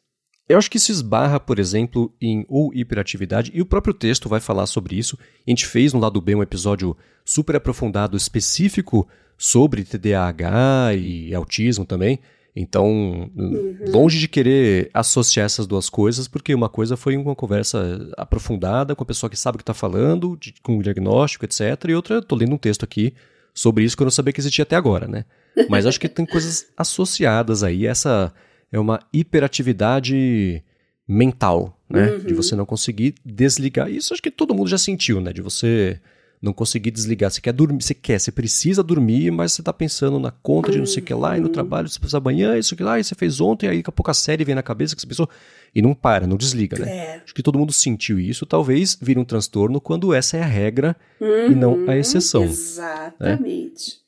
eu 0.49 0.57
acho 0.57 0.69
que 0.69 0.78
isso 0.78 0.91
esbarra, 0.91 1.39
por 1.39 1.59
exemplo, 1.59 2.11
em 2.19 2.43
ou 2.49 2.74
hiperatividade, 2.74 3.51
e 3.53 3.61
o 3.61 3.65
próprio 3.67 3.93
texto 3.93 4.28
vai 4.28 4.39
falar 4.39 4.65
sobre 4.65 4.97
isso. 4.97 5.15
A 5.47 5.49
gente 5.49 5.67
fez 5.67 5.93
no 5.93 5.99
lado 5.99 6.19
B 6.19 6.34
um 6.34 6.41
episódio 6.41 6.97
super 7.24 7.55
aprofundado, 7.55 8.17
específico 8.17 9.07
sobre 9.38 9.84
TDAH 9.84 10.95
e 10.95 11.36
autismo 11.36 11.86
também. 11.86 12.19
Então, 12.56 13.32
uhum. 13.36 13.78
longe 13.88 14.20
de 14.20 14.28
querer 14.28 14.89
associar 14.93 15.45
essas 15.45 15.66
duas 15.66 15.89
coisas, 15.89 16.28
porque 16.28 16.54
uma 16.54 16.68
coisa 16.68 16.97
foi 16.97 17.16
uma 17.16 17.36
conversa 17.36 18.10
aprofundada 18.18 18.93
com 18.93 19.04
a 19.04 19.06
pessoa 19.06 19.30
que 19.30 19.38
sabe 19.38 19.56
o 19.56 19.58
que 19.58 19.64
está 19.64 19.74
falando, 19.74 20.38
de, 20.38 20.54
com 20.62 20.78
o 20.78 20.84
diagnóstico, 20.84 21.45
etc. 21.45 21.62
E 21.88 21.95
outra, 21.95 22.18
estou 22.18 22.38
lendo 22.38 22.54
um 22.54 22.58
texto 22.58 22.84
aqui 22.84 23.14
sobre 23.54 23.84
isso 23.84 23.95
que 23.95 24.04
eu 24.04 24.06
não 24.06 24.12
sabia 24.12 24.34
que 24.34 24.41
existia 24.41 24.64
até 24.64 24.76
agora, 24.76 25.08
né? 25.08 25.26
Mas 25.70 25.86
acho 25.86 25.99
que 25.99 26.10
tem 26.10 26.26
coisas 26.26 26.68
associadas 26.78 27.64
aí, 27.64 27.86
essa 27.86 28.34
é 28.72 28.80
uma 28.80 28.99
hiperatividade 29.14 30.64
mental, 31.08 31.78
né? 31.89 32.12
Uhum. 32.12 32.20
De 32.20 32.34
você 32.34 32.56
não 32.56 32.66
conseguir 32.66 33.16
desligar. 33.26 33.89
Isso 33.89 34.14
acho 34.14 34.22
que 34.22 34.32
todo 34.32 34.54
mundo 34.54 34.70
já 34.70 34.78
sentiu, 34.78 35.22
né? 35.22 35.32
De 35.32 35.41
você 35.41 35.99
não 36.42 36.52
conseguir 36.54 36.89
desligar. 36.89 37.30
Você 37.30 37.39
quer 37.39 37.54
dormir, 37.54 37.84
você 37.84 37.94
quer, 37.94 38.20
você 38.20 38.32
precisa 38.32 38.82
dormir, 38.82 39.30
mas 39.32 39.54
você 39.54 39.62
tá 39.62 39.72
pensando 39.72 40.20
na 40.20 40.32
conta 40.32 40.72
de 40.72 40.80
não 40.80 40.88
sei 40.88 41.04
o 41.04 41.06
que 41.06 41.14
lá, 41.14 41.38
e 41.38 41.39
no 41.39 41.48
uhum. 41.48 41.52
trabalho 41.52 41.88
você 41.88 42.00
precisa 42.00 42.18
amanhã, 42.18 42.58
isso 42.58 42.76
que 42.76 42.82
lá, 42.82 43.00
e 43.00 43.04
você 43.04 43.14
fez 43.14 43.39
ontem, 43.39 43.68
aí 43.68 43.78
daqui 43.78 43.89
a 43.89 43.94
pouco 43.94 44.10
a 44.10 44.14
série 44.14 44.44
vem 44.44 44.56
na 44.56 44.64
cabeça 44.64 44.96
que 44.96 45.02
você 45.02 45.08
pensou, 45.08 45.30
e 45.74 45.82
não 45.82 45.94
para, 45.94 46.26
não 46.26 46.36
desliga, 46.36 46.80
né? 46.80 46.98
É. 46.98 47.22
Acho 47.24 47.34
que 47.34 47.44
todo 47.44 47.60
mundo 47.60 47.72
sentiu 47.72 48.20
isso, 48.20 48.46
talvez 48.46 48.98
vire 49.00 49.20
um 49.20 49.26
transtorno 49.26 49.80
quando 49.80 50.14
essa 50.14 50.36
é 50.36 50.42
a 50.42 50.48
regra 50.48 50.96
uhum. 51.20 51.52
e 51.52 51.56
não 51.56 51.74
a 51.74 51.76
uhum. 51.76 51.92
exceção. 51.94 52.42
Né? 52.42 52.48
Exatamente. 52.48 53.96
Né? 53.96 54.02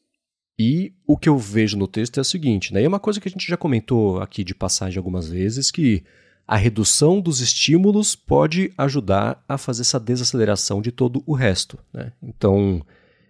E 0.57 0.93
o 1.05 1.17
que 1.17 1.29
eu 1.29 1.37
vejo 1.37 1.77
no 1.77 1.87
texto 1.87 2.17
é 2.17 2.21
o 2.21 2.25
seguinte, 2.25 2.73
né? 2.73 2.83
é 2.83 2.87
uma 2.87 2.99
coisa 2.99 3.19
que 3.19 3.27
a 3.27 3.31
gente 3.31 3.47
já 3.47 3.57
comentou 3.57 4.19
aqui 4.21 4.43
de 4.43 4.55
passagem 4.55 4.97
algumas 4.97 5.27
vezes, 5.27 5.69
que 5.69 6.03
a 6.47 6.57
redução 6.57 7.21
dos 7.21 7.39
estímulos 7.39 8.15
pode 8.15 8.71
ajudar 8.77 9.43
a 9.47 9.57
fazer 9.57 9.81
essa 9.81 9.99
desaceleração 9.99 10.81
de 10.81 10.91
todo 10.91 11.23
o 11.25 11.33
resto. 11.33 11.79
Né? 11.93 12.11
Então, 12.21 12.81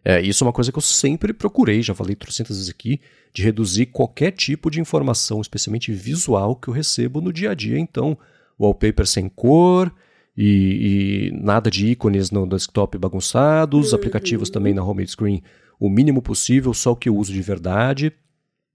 é, 0.04 0.22
isso 0.22 0.44
é 0.44 0.48
uma 0.48 0.54
coisa 0.54 0.72
que 0.72 0.78
eu 0.78 0.82
sempre 0.82 1.32
procurei, 1.32 1.82
já 1.82 1.94
falei 1.94 2.16
trocentas 2.16 2.58
vezes 2.58 2.70
aqui, 2.70 3.00
de 3.34 3.44
reduzir 3.44 3.88
qualquer 3.88 4.32
tipo 4.32 4.70
de 4.70 4.80
informação, 4.80 5.42
especialmente 5.42 5.92
visual, 5.92 6.56
que 6.56 6.68
eu 6.68 6.74
recebo 6.74 7.22
no 7.22 7.32
dia 7.32 7.52
a 7.52 7.54
dia. 7.54 7.80
Então, 7.80 8.18
wallpaper 8.60 9.06
sem 9.08 9.30
cor 9.30 9.94
e, 10.36 11.30
e 11.32 11.32
nada 11.40 11.70
de 11.70 11.88
ícones 11.88 12.32
no 12.32 12.48
desktop 12.48 12.98
bagunçados, 12.98 13.92
uhum. 13.92 13.96
aplicativos 13.96 14.50
também 14.50 14.74
na 14.74 14.84
home 14.84 15.08
screen 15.08 15.44
o 15.80 15.90
mínimo 15.90 16.22
possível, 16.22 16.74
só 16.74 16.92
o 16.92 16.96
que 16.96 17.10
eu 17.10 17.18
uso 17.18 17.34
de 17.34 17.42
verdade. 17.42 18.14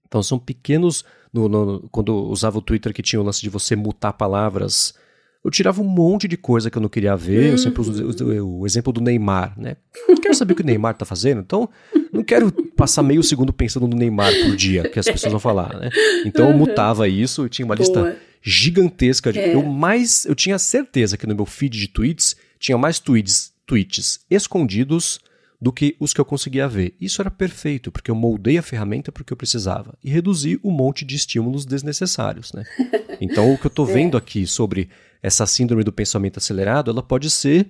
Então 0.07 0.21
são 0.23 0.39
pequenos. 0.39 1.03
No, 1.31 1.47
no, 1.47 1.87
quando 1.91 2.13
usava 2.29 2.57
o 2.57 2.61
Twitter 2.61 2.93
que 2.93 3.03
tinha 3.03 3.21
o 3.21 3.23
lance 3.23 3.41
de 3.41 3.49
você 3.49 3.75
mutar 3.75 4.13
palavras, 4.13 4.93
eu 5.43 5.49
tirava 5.49 5.81
um 5.81 5.85
monte 5.85 6.27
de 6.27 6.35
coisa 6.35 6.69
que 6.69 6.77
eu 6.77 6.81
não 6.81 6.89
queria 6.89 7.15
ver. 7.15 7.45
Uhum. 7.45 7.51
Eu 7.51 7.57
sempre 7.57 7.81
uso 7.81 8.23
o, 8.25 8.59
o, 8.59 8.65
exemplo 8.65 8.91
do 8.91 8.99
Neymar, 8.99 9.53
né? 9.57 9.77
Não 10.07 10.17
quero 10.17 10.35
saber 10.35 10.53
o 10.53 10.55
que 10.55 10.61
o 10.61 10.65
Neymar 10.65 10.95
tá 10.95 11.05
fazendo, 11.05 11.41
então 11.41 11.69
não 12.11 12.23
quero 12.23 12.51
passar 12.75 13.03
meio 13.03 13.23
segundo 13.23 13.53
pensando 13.53 13.87
no 13.87 13.95
Neymar 13.95 14.33
por 14.43 14.55
dia, 14.55 14.89
que 14.89 14.99
as 14.99 15.05
pessoas 15.05 15.31
vão 15.31 15.39
falar, 15.39 15.77
né? 15.77 15.89
Então 16.25 16.49
eu 16.49 16.57
mutava 16.57 17.07
isso, 17.07 17.43
eu 17.43 17.49
tinha 17.49 17.65
uma 17.65 17.75
Boa. 17.75 17.85
lista 17.85 18.17
gigantesca 18.41 19.31
de. 19.31 19.39
É. 19.39 19.55
Eu 19.55 19.63
mais. 19.63 20.25
Eu 20.25 20.35
tinha 20.35 20.57
certeza 20.59 21.17
que 21.17 21.27
no 21.27 21.35
meu 21.35 21.45
feed 21.45 21.77
de 21.77 21.87
tweets 21.87 22.35
tinha 22.59 22.77
mais 22.77 22.99
tweets, 22.99 23.53
tweets 23.65 24.19
escondidos 24.29 25.19
do 25.61 25.73
que 25.73 25.95
os 25.99 26.13
que 26.13 26.21
eu 26.21 26.25
conseguia 26.25 26.67
ver. 26.67 26.95
Isso 26.99 27.21
era 27.21 27.29
perfeito, 27.29 27.91
porque 27.91 28.09
eu 28.09 28.15
moldei 28.15 28.57
a 28.57 28.63
ferramenta 28.63 29.11
para 29.11 29.21
o 29.21 29.25
que 29.25 29.33
eu 29.33 29.37
precisava 29.37 29.97
e 30.03 30.09
reduzi 30.09 30.59
um 30.63 30.71
monte 30.71 31.03
de 31.03 31.15
estímulos 31.15 31.65
desnecessários. 31.65 32.53
Né? 32.53 32.63
Então, 33.21 33.53
o 33.53 33.57
que 33.57 33.65
eu 33.65 33.69
estou 33.69 33.89
é. 33.89 33.91
vendo 33.91 34.15
aqui 34.15 34.47
sobre 34.47 34.87
essa 35.21 35.45
síndrome 35.45 35.83
do 35.83 35.91
pensamento 35.91 36.37
acelerado, 36.37 36.89
ela 36.89 37.03
pode 37.03 37.29
ser 37.29 37.69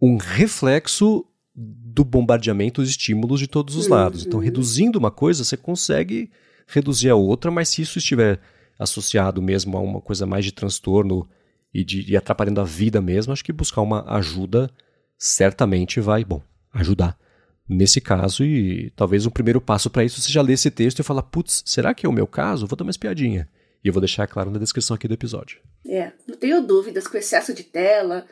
um 0.00 0.16
reflexo 0.16 1.26
do 1.52 2.04
bombardeamento 2.04 2.80
dos 2.80 2.90
estímulos 2.90 3.40
de 3.40 3.48
todos 3.48 3.74
os 3.74 3.88
lados. 3.88 4.24
Então, 4.24 4.38
uhum. 4.38 4.44
reduzindo 4.44 4.96
uma 4.96 5.10
coisa, 5.10 5.42
você 5.42 5.56
consegue 5.56 6.30
reduzir 6.68 7.10
a 7.10 7.16
outra, 7.16 7.50
mas 7.50 7.70
se 7.70 7.82
isso 7.82 7.98
estiver 7.98 8.38
associado 8.78 9.42
mesmo 9.42 9.76
a 9.76 9.80
uma 9.80 10.00
coisa 10.00 10.24
mais 10.24 10.44
de 10.44 10.52
transtorno 10.52 11.28
e, 11.74 11.82
de, 11.82 12.08
e 12.08 12.16
atrapalhando 12.16 12.60
a 12.60 12.64
vida 12.64 13.00
mesmo, 13.00 13.32
acho 13.32 13.44
que 13.44 13.52
buscar 13.52 13.80
uma 13.80 14.08
ajuda 14.14 14.70
certamente 15.18 15.98
vai, 16.00 16.24
bom, 16.24 16.40
ajudar 16.80 17.18
nesse 17.68 18.00
caso 18.00 18.44
e 18.44 18.90
talvez 18.96 19.26
um 19.26 19.30
primeiro 19.30 19.60
passo 19.60 19.90
para 19.90 20.04
isso 20.04 20.20
seja 20.20 20.40
ler 20.40 20.54
esse 20.54 20.70
texto 20.70 21.00
e 21.00 21.04
falar, 21.04 21.22
putz, 21.22 21.62
será 21.66 21.92
que 21.92 22.06
é 22.06 22.08
o 22.08 22.12
meu 22.12 22.26
caso? 22.26 22.66
Vou 22.66 22.76
dar 22.76 22.84
uma 22.84 22.90
espiadinha. 22.90 23.48
E 23.84 23.88
eu 23.88 23.92
vou 23.92 24.00
deixar 24.00 24.26
claro 24.26 24.50
na 24.50 24.58
descrição 24.58 24.94
aqui 24.96 25.06
do 25.06 25.14
episódio. 25.14 25.60
É, 25.86 26.12
não 26.26 26.36
tenho 26.36 26.62
dúvidas 26.62 27.06
que 27.06 27.16
o 27.16 27.18
excesso 27.18 27.52
de 27.52 27.62
tela, 27.62 28.26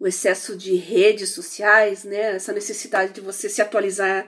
o 0.00 0.06
excesso 0.06 0.56
de 0.56 0.74
redes 0.74 1.30
sociais, 1.30 2.04
né, 2.04 2.36
essa 2.36 2.52
necessidade 2.52 3.12
de 3.12 3.20
você 3.20 3.48
se 3.48 3.60
atualizar 3.60 4.26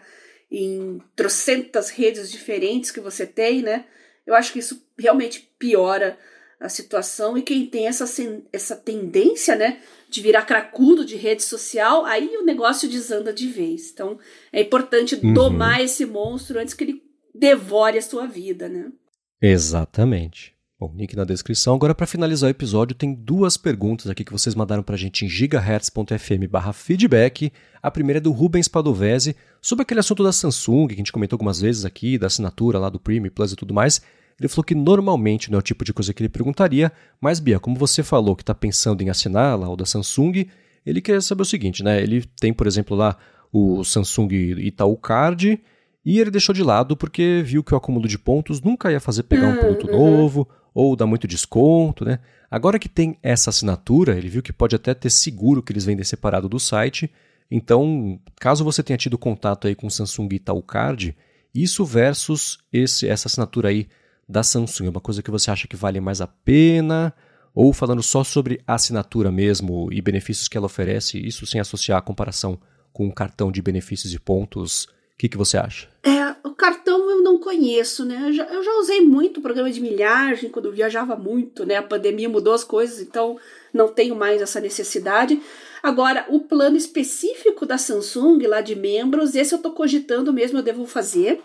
em 0.51 1.01
trocentas 1.17 1.91
redes 1.91 2.31
diferentes 2.31 2.91
que 2.91 3.01
você 3.01 3.27
tem, 3.27 3.63
né, 3.63 3.85
eu 4.27 4.35
acho 4.35 4.53
que 4.53 4.59
isso 4.59 4.85
realmente 4.99 5.41
piora 5.59 6.19
a 6.61 6.69
situação 6.69 7.39
e 7.39 7.43
quem 7.43 7.65
tem 7.67 7.87
essa, 7.87 8.05
essa 8.53 8.77
tendência, 8.77 9.57
né, 9.57 9.79
de 10.11 10.21
virar 10.21 10.43
cracudo 10.43 11.05
de 11.05 11.17
rede 11.17 11.43
social, 11.43 12.05
aí 12.05 12.37
o 12.37 12.45
negócio 12.45 12.89
desanda 12.89 13.33
de 13.33 13.49
vez. 13.49 13.91
Então, 13.91 14.19
é 14.53 14.61
importante 14.61 15.15
uhum. 15.15 15.33
domar 15.33 15.81
esse 15.81 16.05
monstro 16.05 16.59
antes 16.59 16.75
que 16.75 16.85
ele 16.85 17.03
devore 17.35 17.97
a 17.97 18.03
sua 18.03 18.27
vida, 18.27 18.69
né? 18.69 18.93
Exatamente. 19.41 20.55
Bom, 20.79 20.93
link 20.97 21.15
na 21.15 21.25
descrição. 21.25 21.75
Agora, 21.75 21.95
para 21.95 22.07
finalizar 22.07 22.49
o 22.49 22.51
episódio, 22.51 22.97
tem 22.97 23.15
duas 23.15 23.57
perguntas 23.57 24.09
aqui 24.09 24.25
que 24.25 24.33
vocês 24.33 24.55
mandaram 24.55 24.83
para 24.83 24.95
a 24.95 24.99
gente 24.99 25.25
em 25.25 25.29
gigahertz.fm 25.29 26.73
feedback. 26.75 27.53
A 27.83 27.91
primeira 27.91 28.19
é 28.19 28.21
do 28.21 28.33
Rubens 28.33 28.67
Padovese, 28.67 29.37
sobre 29.61 29.83
aquele 29.83 30.01
assunto 30.01 30.23
da 30.23 30.33
Samsung, 30.33 30.89
que 30.89 30.95
a 30.95 30.97
gente 30.97 31.13
comentou 31.13 31.37
algumas 31.37 31.61
vezes 31.61 31.85
aqui, 31.85 32.17
da 32.17 32.29
assinatura 32.29 32.79
lá 32.79 32.89
do 32.89 32.99
Premium 32.99 33.31
Plus 33.31 33.53
e 33.53 33.57
tudo 33.57 33.75
mais. 33.75 34.01
Ele 34.41 34.49
falou 34.49 34.65
que 34.65 34.75
normalmente 34.75 35.51
não 35.51 35.59
é 35.59 35.61
o 35.61 35.63
tipo 35.63 35.85
de 35.85 35.93
coisa 35.93 36.15
que 36.15 36.23
ele 36.23 36.31
perguntaria, 36.31 36.91
mas 37.21 37.39
Bia, 37.39 37.61
como 37.61 37.77
você 37.77 38.03
falou 38.03 38.35
que 38.35 38.43
está 38.43 38.55
pensando 38.55 39.03
em 39.03 39.11
assinar 39.11 39.59
lá 39.59 39.69
o 39.69 39.77
da 39.77 39.85
Samsung, 39.85 40.47
ele 40.85 41.03
quer 41.03 41.21
saber 41.21 41.43
o 41.43 41.45
seguinte, 41.45 41.85
né? 41.85 42.03
Ele 42.03 42.25
tem, 42.41 42.51
por 42.51 42.67
exemplo, 42.67 42.97
lá 42.97 43.19
o 43.53 43.85
Samsung 43.85 44.33
Itaú 44.59 44.97
Card 44.97 45.61
e 46.05 46.19
ele 46.19 46.31
deixou 46.31 46.55
de 46.55 46.63
lado 46.63 46.97
porque 46.97 47.43
viu 47.45 47.63
que 47.63 47.75
o 47.75 47.77
acúmulo 47.77 48.09
de 48.09 48.19
pontos 48.19 48.63
nunca 48.63 48.91
ia 48.91 48.99
fazer 48.99 49.25
pegar 49.25 49.49
um 49.49 49.59
produto 49.59 49.87
uhum. 49.91 49.99
novo 49.99 50.49
ou 50.73 50.97
dar 50.97 51.07
muito 51.07 51.29
desconto, 51.29 52.05
né? 52.05 52.19
Agora 52.51 52.79
que 52.79 52.89
tem 52.89 53.19
essa 53.23 53.51
assinatura, 53.51 54.17
ele 54.17 54.29
viu 54.29 54.43
que 54.43 54.55
pode 54.55 54.75
até 54.75 54.95
ter 54.95 55.11
seguro 55.11 55.63
que 55.63 55.71
eles 55.71 55.85
vendem 55.85 56.05
separado 56.05 56.49
do 56.49 56.59
site. 56.59 57.11
Então, 57.51 58.19
caso 58.41 58.65
você 58.65 58.83
tenha 58.83 58.97
tido 58.97 59.19
contato 59.19 59.67
aí 59.67 59.75
com 59.75 59.87
o 59.87 59.91
Samsung 59.91 60.29
Itaú 60.33 60.63
Card, 60.63 61.15
isso 61.55 61.85
versus 61.85 62.59
esse, 62.73 63.07
essa 63.07 63.29
assinatura 63.29 63.69
aí 63.69 63.87
da 64.31 64.43
Samsung? 64.43 64.87
É 64.87 64.91
uma 64.91 65.01
coisa 65.01 65.23
que 65.23 65.31
você 65.31 65.51
acha 65.51 65.67
que 65.67 65.77
vale 65.77 66.01
mais 66.01 66.21
a 66.21 66.27
pena? 66.27 67.13
Ou 67.55 67.73
falando 67.73 68.03
só 68.03 68.23
sobre 68.23 68.63
a 68.67 68.75
assinatura 68.75 69.31
mesmo 69.33 69.93
e 69.93 70.01
benefícios 70.01 70.47
que 70.47 70.57
ela 70.57 70.67
oferece, 70.67 71.19
isso 71.19 71.47
sem 71.47 71.61
associar 71.61 71.99
a 71.99 72.03
comparação 72.03 72.59
com 72.93 73.07
um 73.07 73.11
cartão 73.11 73.51
de 73.51 73.61
benefícios 73.61 74.15
e 74.15 74.19
pontos, 74.19 74.85
o 74.85 75.19
que, 75.19 75.29
que 75.29 75.37
você 75.37 75.59
acha? 75.59 75.89
É, 76.03 76.49
o 76.49 76.55
cartão 76.55 77.11
eu 77.11 77.23
não 77.23 77.39
conheço, 77.39 78.05
né? 78.05 78.29
Eu 78.29 78.33
já, 78.33 78.45
eu 78.45 78.63
já 78.63 78.73
usei 78.79 79.01
muito 79.01 79.41
programa 79.41 79.71
de 79.71 79.81
milhagem 79.81 80.49
quando 80.49 80.73
viajava 80.73 81.17
muito, 81.17 81.67
né? 81.67 81.77
A 81.77 81.83
pandemia 81.83 82.29
mudou 82.29 82.55
as 82.55 82.65
coisas, 82.65 83.01
então 83.01 83.37
não 83.73 83.89
tenho 83.89 84.15
mais 84.15 84.41
essa 84.41 84.61
necessidade. 84.61 85.41
Agora, 85.83 86.27
o 86.29 86.41
plano 86.41 86.77
específico 86.77 87.67
da 87.67 87.79
Samsung, 87.79 88.47
lá 88.47 88.61
de 88.61 88.77
membros, 88.77 89.35
esse 89.35 89.55
eu 89.55 89.59
tô 89.59 89.73
cogitando 89.73 90.33
mesmo, 90.33 90.59
eu 90.59 90.63
devo 90.63 90.87
fazer. 90.87 91.43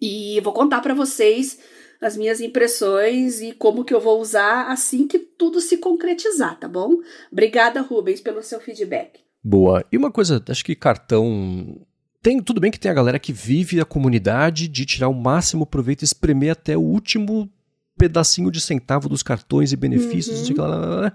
E 0.00 0.40
vou 0.40 0.52
contar 0.52 0.80
para 0.80 0.94
vocês 0.94 1.58
as 2.00 2.16
minhas 2.16 2.40
impressões 2.40 3.40
e 3.40 3.52
como 3.52 3.84
que 3.84 3.92
eu 3.92 4.00
vou 4.00 4.20
usar 4.20 4.70
assim 4.70 5.06
que 5.06 5.18
tudo 5.18 5.60
se 5.60 5.76
concretizar, 5.76 6.58
tá 6.58 6.66
bom? 6.66 6.96
Obrigada, 7.30 7.82
Rubens, 7.82 8.20
pelo 8.20 8.42
seu 8.42 8.60
feedback. 8.60 9.20
Boa. 9.42 9.84
E 9.92 9.96
uma 9.96 10.10
coisa, 10.10 10.42
acho 10.48 10.64
que 10.64 10.74
cartão 10.74 11.86
tem 12.22 12.42
tudo 12.42 12.60
bem 12.60 12.70
que 12.70 12.78
tem 12.78 12.90
a 12.90 12.94
galera 12.94 13.18
que 13.18 13.32
vive 13.32 13.80
a 13.80 13.84
comunidade 13.84 14.68
de 14.68 14.84
tirar 14.84 15.08
o 15.08 15.14
máximo 15.14 15.66
proveito 15.66 16.02
e 16.02 16.04
espremer 16.04 16.52
até 16.52 16.76
o 16.76 16.82
último 16.82 17.50
pedacinho 17.96 18.50
de 18.50 18.60
centavo 18.60 19.08
dos 19.08 19.22
cartões 19.22 19.72
e 19.72 19.76
benefícios, 19.76 20.48
uhum. 20.48 20.56
lá, 20.56 20.66
lá, 20.66 20.76
lá, 20.76 21.12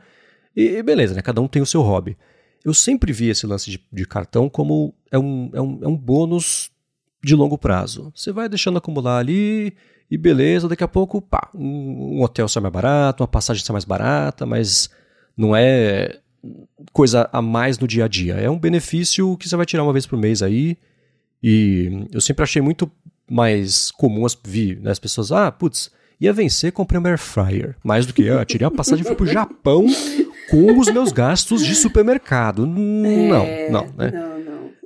e 0.55 0.81
beleza, 0.83 1.13
né? 1.13 1.21
Cada 1.21 1.41
um 1.41 1.47
tem 1.47 1.61
o 1.61 1.65
seu 1.65 1.81
hobby. 1.81 2.17
Eu 2.63 2.73
sempre 2.73 3.11
vi 3.11 3.29
esse 3.29 3.45
lance 3.45 3.69
de, 3.69 3.83
de 3.91 4.05
cartão 4.05 4.49
como 4.49 4.93
é 5.11 5.17
um, 5.17 5.51
é, 5.53 5.61
um, 5.61 5.79
é 5.83 5.87
um 5.87 5.95
bônus 5.95 6.71
de 7.23 7.35
longo 7.35 7.57
prazo. 7.57 8.11
Você 8.15 8.31
vai 8.31 8.47
deixando 8.47 8.77
acumular 8.77 9.17
ali 9.17 9.75
e 10.09 10.17
beleza, 10.17 10.67
daqui 10.67 10.83
a 10.83 10.87
pouco, 10.87 11.21
pá, 11.21 11.49
um, 11.53 12.17
um 12.17 12.21
hotel 12.21 12.47
sai 12.47 12.61
mais 12.61 12.73
barato, 12.73 13.23
uma 13.23 13.27
passagem 13.27 13.63
sai 13.63 13.73
mais 13.73 13.85
barata, 13.85 14.45
mas 14.45 14.89
não 15.35 15.55
é 15.55 16.19
coisa 16.93 17.29
a 17.33 17.41
mais 17.41 17.79
no 17.79 17.87
dia 17.87 18.05
a 18.05 18.07
dia. 18.07 18.35
É 18.35 18.49
um 18.49 18.59
benefício 18.59 19.35
que 19.37 19.49
você 19.49 19.55
vai 19.55 19.65
tirar 19.65 19.83
uma 19.83 19.93
vez 19.93 20.05
por 20.05 20.17
mês 20.17 20.43
aí. 20.43 20.77
E 21.41 22.07
eu 22.11 22.21
sempre 22.21 22.43
achei 22.43 22.61
muito 22.61 22.89
mais 23.29 23.91
comum 23.91 24.25
as, 24.25 24.37
vi, 24.43 24.75
né, 24.75 24.91
as 24.91 24.99
pessoas, 24.99 25.31
ah, 25.31 25.51
putz, 25.51 25.91
ia 26.19 26.31
vencer, 26.31 26.71
comprei 26.71 26.99
um 26.99 27.05
air 27.07 27.17
fryer. 27.17 27.75
Mais 27.83 28.05
do 28.05 28.13
que 28.13 28.23
eu, 28.23 28.43
tirei 28.45 28.67
a 28.67 28.71
passagem 28.71 29.03
e 29.03 29.07
fui 29.07 29.15
pro 29.15 29.25
Japão 29.25 29.85
com 30.49 30.79
os 30.79 30.91
meus 30.91 31.11
gastos 31.11 31.65
de 31.65 31.75
supermercado. 31.75 32.65
Não, 32.65 33.43
é, 33.43 33.69
não, 33.69 33.87
né? 33.97 34.11
Não, 34.11 34.29
não. 34.29 34.34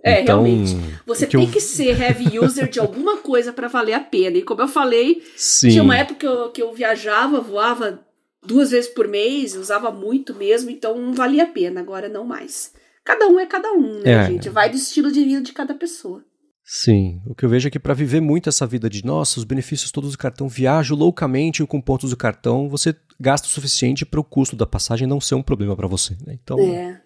É, 0.03 0.21
então, 0.21 0.43
realmente. 0.43 0.75
Você 1.05 1.25
que 1.25 1.37
tem 1.37 1.45
eu... 1.45 1.51
que 1.51 1.59
ser 1.59 1.99
heavy 1.99 2.39
user 2.39 2.69
de 2.69 2.79
alguma 2.79 3.17
coisa 3.17 3.51
para 3.51 3.67
valer 3.67 3.93
a 3.93 3.99
pena. 3.99 4.37
E 4.37 4.41
como 4.41 4.61
eu 4.61 4.67
falei, 4.67 5.21
Sim. 5.35 5.69
tinha 5.69 5.83
uma 5.83 5.97
época 5.97 6.19
que 6.19 6.27
eu, 6.27 6.49
que 6.51 6.61
eu 6.61 6.73
viajava, 6.73 7.41
voava 7.41 7.99
duas 8.45 8.71
vezes 8.71 8.89
por 8.89 9.07
mês, 9.07 9.55
usava 9.55 9.91
muito 9.91 10.33
mesmo, 10.33 10.69
então 10.69 10.97
não 10.97 11.13
valia 11.13 11.43
a 11.43 11.47
pena, 11.47 11.81
agora 11.81 12.07
não 12.07 12.25
mais. 12.25 12.71
Cada 13.03 13.27
um 13.27 13.39
é 13.39 13.45
cada 13.45 13.71
um, 13.73 13.99
né, 14.01 14.11
é. 14.11 14.25
gente? 14.27 14.49
Vai 14.49 14.69
do 14.69 14.75
estilo 14.75 15.11
de 15.11 15.23
vida 15.23 15.41
de 15.41 15.51
cada 15.51 15.73
pessoa. 15.73 16.23
Sim, 16.63 17.19
o 17.25 17.33
que 17.33 17.43
eu 17.43 17.49
vejo 17.49 17.67
é 17.67 17.71
que 17.71 17.79
para 17.79 17.95
viver 17.95 18.21
muito 18.21 18.47
essa 18.47 18.67
vida 18.67 18.87
de, 18.87 19.03
nossa, 19.03 19.39
os 19.39 19.43
benefícios 19.43 19.91
todos 19.91 20.11
do 20.11 20.17
cartão, 20.17 20.47
viajo 20.47 20.95
loucamente 20.95 21.65
com 21.65 21.81
pontos 21.81 22.11
do 22.11 22.17
cartão, 22.17 22.69
você 22.69 22.95
gasta 23.19 23.47
o 23.47 23.51
suficiente 23.51 24.05
para 24.05 24.19
o 24.19 24.23
custo 24.23 24.55
da 24.55 24.67
passagem 24.67 25.07
não 25.07 25.19
ser 25.19 25.33
um 25.33 25.41
problema 25.41 25.75
para 25.75 25.87
você, 25.87 26.15
né? 26.25 26.37
Então, 26.41 26.59
é. 26.59 27.01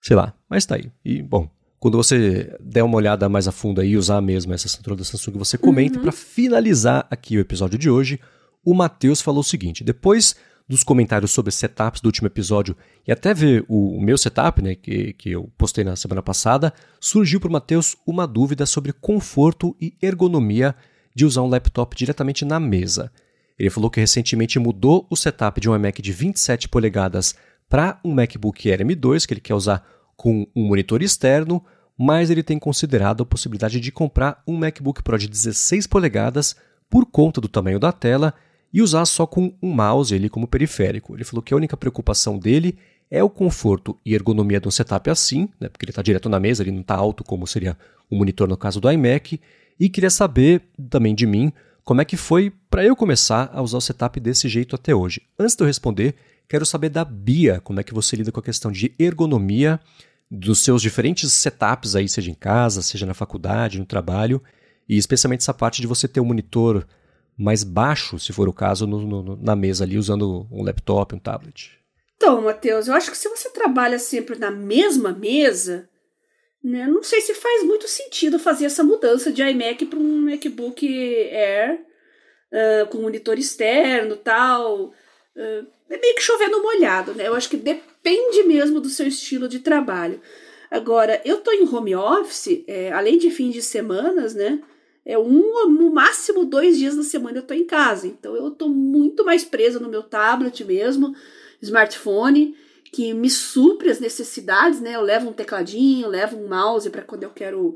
sei 0.00 0.16
lá, 0.16 0.34
mas 0.48 0.64
tá 0.64 0.76
aí. 0.76 0.90
E, 1.04 1.20
bom, 1.22 1.50
quando 1.78 1.96
você 1.96 2.56
der 2.60 2.82
uma 2.82 2.96
olhada 2.96 3.28
mais 3.28 3.46
a 3.46 3.52
fundo 3.52 3.82
e 3.82 3.96
usar 3.96 4.20
mesmo 4.20 4.52
essa 4.52 4.66
assinatura 4.66 4.96
da 4.96 5.04
Samsung, 5.04 5.38
você 5.38 5.56
comenta. 5.56 5.96
Uhum. 5.96 6.02
Para 6.02 6.12
finalizar 6.12 7.06
aqui 7.10 7.36
o 7.36 7.40
episódio 7.40 7.78
de 7.78 7.88
hoje, 7.88 8.20
o 8.64 8.74
Matheus 8.74 9.20
falou 9.20 9.40
o 9.40 9.44
seguinte: 9.44 9.84
depois 9.84 10.34
dos 10.68 10.84
comentários 10.84 11.30
sobre 11.30 11.50
setups 11.50 12.00
do 12.00 12.06
último 12.06 12.26
episódio 12.26 12.76
e 13.06 13.10
até 13.10 13.32
ver 13.32 13.64
o, 13.68 13.96
o 13.96 14.00
meu 14.00 14.18
setup, 14.18 14.60
né, 14.60 14.74
que, 14.74 15.14
que 15.14 15.30
eu 15.30 15.50
postei 15.56 15.82
na 15.82 15.96
semana 15.96 16.22
passada, 16.22 16.74
surgiu 17.00 17.40
para 17.40 17.48
o 17.48 17.52
Matheus 17.52 17.96
uma 18.06 18.26
dúvida 18.26 18.66
sobre 18.66 18.92
conforto 18.92 19.74
e 19.80 19.94
ergonomia 20.02 20.74
de 21.14 21.24
usar 21.24 21.42
um 21.42 21.48
laptop 21.48 21.96
diretamente 21.96 22.44
na 22.44 22.60
mesa. 22.60 23.10
Ele 23.58 23.70
falou 23.70 23.90
que 23.90 23.98
recentemente 23.98 24.58
mudou 24.58 25.06
o 25.10 25.16
setup 25.16 25.60
de 25.60 25.70
um 25.70 25.74
iMac 25.74 26.02
de 26.02 26.12
27 26.12 26.68
polegadas 26.68 27.34
para 27.68 27.98
um 28.04 28.12
MacBook 28.12 28.70
Air 28.70 28.80
M2, 28.80 29.26
que 29.26 29.34
ele 29.34 29.40
quer 29.40 29.54
usar 29.54 29.84
com 30.18 30.48
um 30.54 30.66
monitor 30.66 31.00
externo, 31.00 31.64
mas 31.96 32.28
ele 32.28 32.42
tem 32.42 32.58
considerado 32.58 33.22
a 33.22 33.26
possibilidade 33.26 33.78
de 33.78 33.92
comprar 33.92 34.42
um 34.46 34.56
MacBook 34.56 35.00
Pro 35.00 35.16
de 35.16 35.28
16 35.28 35.86
polegadas 35.86 36.56
por 36.90 37.06
conta 37.06 37.40
do 37.40 37.48
tamanho 37.48 37.78
da 37.78 37.92
tela 37.92 38.34
e 38.74 38.82
usar 38.82 39.06
só 39.06 39.26
com 39.26 39.54
um 39.62 39.72
mouse 39.72 40.12
ali 40.12 40.28
como 40.28 40.48
periférico. 40.48 41.14
Ele 41.14 41.22
falou 41.22 41.40
que 41.40 41.54
a 41.54 41.56
única 41.56 41.76
preocupação 41.76 42.36
dele 42.36 42.76
é 43.08 43.22
o 43.22 43.30
conforto 43.30 43.96
e 44.04 44.12
ergonomia 44.12 44.60
de 44.60 44.66
um 44.66 44.72
setup 44.72 45.08
assim, 45.08 45.48
né, 45.60 45.68
porque 45.68 45.84
ele 45.84 45.92
está 45.92 46.02
direto 46.02 46.28
na 46.28 46.40
mesa, 46.40 46.64
ele 46.64 46.72
não 46.72 46.80
está 46.80 46.96
alto 46.96 47.22
como 47.22 47.46
seria 47.46 47.78
o 48.10 48.16
monitor 48.16 48.48
no 48.48 48.56
caso 48.56 48.80
do 48.80 48.90
iMac, 48.90 49.40
e 49.78 49.88
queria 49.88 50.10
saber 50.10 50.62
também 50.90 51.14
de 51.14 51.26
mim 51.26 51.52
como 51.84 52.00
é 52.00 52.04
que 52.04 52.16
foi 52.16 52.52
para 52.68 52.84
eu 52.84 52.96
começar 52.96 53.50
a 53.52 53.62
usar 53.62 53.78
o 53.78 53.80
setup 53.80 54.18
desse 54.18 54.48
jeito 54.48 54.74
até 54.74 54.94
hoje. 54.94 55.22
Antes 55.38 55.54
de 55.54 55.62
eu 55.62 55.66
responder, 55.66 56.16
quero 56.48 56.66
saber 56.66 56.88
da 56.88 57.04
Bia, 57.04 57.60
como 57.60 57.78
é 57.78 57.84
que 57.84 57.94
você 57.94 58.16
lida 58.16 58.32
com 58.32 58.40
a 58.40 58.42
questão 58.42 58.72
de 58.72 58.92
ergonomia 58.98 59.80
dos 60.30 60.60
seus 60.60 60.82
diferentes 60.82 61.32
setups 61.32 61.96
aí, 61.96 62.08
seja 62.08 62.30
em 62.30 62.34
casa, 62.34 62.82
seja 62.82 63.06
na 63.06 63.14
faculdade, 63.14 63.78
no 63.78 63.86
trabalho, 63.86 64.42
e 64.88 64.96
especialmente 64.96 65.40
essa 65.40 65.54
parte 65.54 65.80
de 65.80 65.86
você 65.86 66.06
ter 66.06 66.20
um 66.20 66.24
monitor 66.24 66.86
mais 67.36 67.62
baixo, 67.62 68.18
se 68.18 68.32
for 68.32 68.48
o 68.48 68.52
caso, 68.52 68.86
no, 68.86 69.00
no, 69.00 69.36
na 69.36 69.54
mesa 69.54 69.84
ali, 69.84 69.96
usando 69.96 70.46
um 70.50 70.62
laptop, 70.62 71.14
um 71.14 71.18
tablet? 71.18 71.78
Então, 72.16 72.42
Matheus, 72.42 72.88
eu 72.88 72.94
acho 72.94 73.10
que 73.10 73.16
se 73.16 73.28
você 73.28 73.48
trabalha 73.50 73.98
sempre 73.98 74.36
na 74.36 74.50
mesma 74.50 75.12
mesa, 75.12 75.88
né, 76.62 76.86
não 76.86 77.02
sei 77.02 77.20
se 77.20 77.32
faz 77.32 77.62
muito 77.64 77.86
sentido 77.86 78.38
fazer 78.38 78.64
essa 78.64 78.82
mudança 78.82 79.32
de 79.32 79.40
iMac 79.42 79.86
para 79.86 79.98
um 79.98 80.22
MacBook 80.22 80.84
Air 80.84 81.80
uh, 82.52 82.88
com 82.88 82.98
monitor 82.98 83.38
externo 83.38 84.16
tal. 84.16 84.88
Uh, 85.36 85.77
é 85.90 85.98
meio 85.98 86.14
que 86.14 86.22
chovendo 86.22 86.62
molhado, 86.62 87.14
né? 87.14 87.26
Eu 87.26 87.34
acho 87.34 87.48
que 87.48 87.56
depende 87.56 88.42
mesmo 88.44 88.80
do 88.80 88.88
seu 88.88 89.06
estilo 89.06 89.48
de 89.48 89.60
trabalho. 89.60 90.20
Agora, 90.70 91.20
eu 91.24 91.38
tô 91.38 91.50
em 91.50 91.66
home 91.66 91.94
office, 91.94 92.62
é, 92.66 92.92
além 92.92 93.16
de 93.18 93.30
fins 93.30 93.54
de 93.54 93.62
semanas, 93.62 94.34
né? 94.34 94.60
é 95.08 95.18
um, 95.18 95.70
no 95.70 95.90
máximo 95.90 96.44
dois 96.44 96.76
dias 96.76 96.94
na 96.94 97.02
semana 97.02 97.38
eu 97.38 97.42
tô 97.42 97.54
em 97.54 97.64
casa. 97.64 98.06
Então 98.06 98.36
eu 98.36 98.50
tô 98.50 98.68
muito 98.68 99.24
mais 99.24 99.42
presa 99.42 99.80
no 99.80 99.88
meu 99.88 100.02
tablet 100.02 100.62
mesmo, 100.62 101.16
smartphone, 101.62 102.54
que 102.92 103.14
me 103.14 103.30
supre 103.30 103.88
as 103.88 103.98
necessidades, 103.98 104.82
né? 104.82 104.96
Eu 104.96 105.00
levo 105.00 105.30
um 105.30 105.32
tecladinho, 105.32 106.08
levo 106.08 106.36
um 106.36 106.46
mouse 106.46 106.90
para 106.90 107.00
quando 107.00 107.22
eu 107.22 107.30
quero 107.30 107.74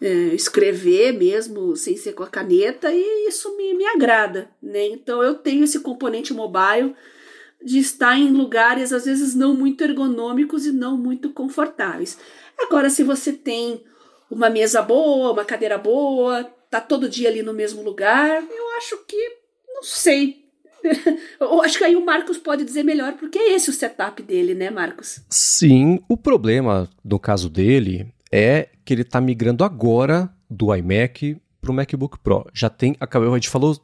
é, 0.00 0.06
escrever 0.34 1.12
mesmo, 1.12 1.76
sem 1.76 1.96
ser 1.96 2.12
com 2.12 2.22
a 2.22 2.28
caneta, 2.28 2.92
e 2.92 3.26
isso 3.26 3.56
me, 3.56 3.74
me 3.74 3.84
agrada, 3.84 4.48
né? 4.62 4.86
Então 4.86 5.20
eu 5.20 5.34
tenho 5.34 5.64
esse 5.64 5.80
componente 5.80 6.32
mobile 6.32 6.94
de 7.64 7.78
estar 7.78 8.16
em 8.16 8.30
lugares 8.30 8.92
às 8.92 9.04
vezes 9.04 9.34
não 9.34 9.54
muito 9.54 9.82
ergonômicos 9.82 10.66
e 10.66 10.72
não 10.72 10.96
muito 10.96 11.30
confortáveis. 11.30 12.18
Agora, 12.58 12.90
se 12.90 13.02
você 13.02 13.32
tem 13.32 13.82
uma 14.30 14.50
mesa 14.50 14.82
boa, 14.82 15.32
uma 15.32 15.44
cadeira 15.44 15.78
boa, 15.78 16.44
tá 16.70 16.80
todo 16.80 17.08
dia 17.08 17.28
ali 17.28 17.42
no 17.42 17.52
mesmo 17.52 17.82
lugar. 17.82 18.42
Eu 18.42 18.76
acho 18.76 18.98
que, 19.06 19.36
não 19.74 19.82
sei. 19.82 20.44
Eu 21.40 21.62
acho 21.62 21.78
que 21.78 21.84
aí 21.84 21.96
o 21.96 22.04
Marcos 22.04 22.38
pode 22.38 22.64
dizer 22.64 22.82
melhor, 22.82 23.14
porque 23.14 23.38
é 23.38 23.54
esse 23.54 23.70
o 23.70 23.72
setup 23.72 24.22
dele, 24.22 24.54
né, 24.54 24.70
Marcos? 24.70 25.20
Sim, 25.28 26.00
o 26.08 26.16
problema 26.16 26.88
no 27.04 27.18
caso 27.18 27.48
dele 27.48 28.12
é 28.30 28.68
que 28.84 28.94
ele 28.94 29.02
está 29.02 29.20
migrando 29.20 29.64
agora 29.64 30.32
do 30.48 30.74
iMac 30.74 31.36
para 31.60 31.70
o 31.70 31.74
MacBook 31.74 32.18
Pro. 32.20 32.46
Já 32.54 32.70
tem, 32.70 32.96
acabou, 33.00 33.32
a 33.32 33.36
gente 33.36 33.48
falou 33.48 33.76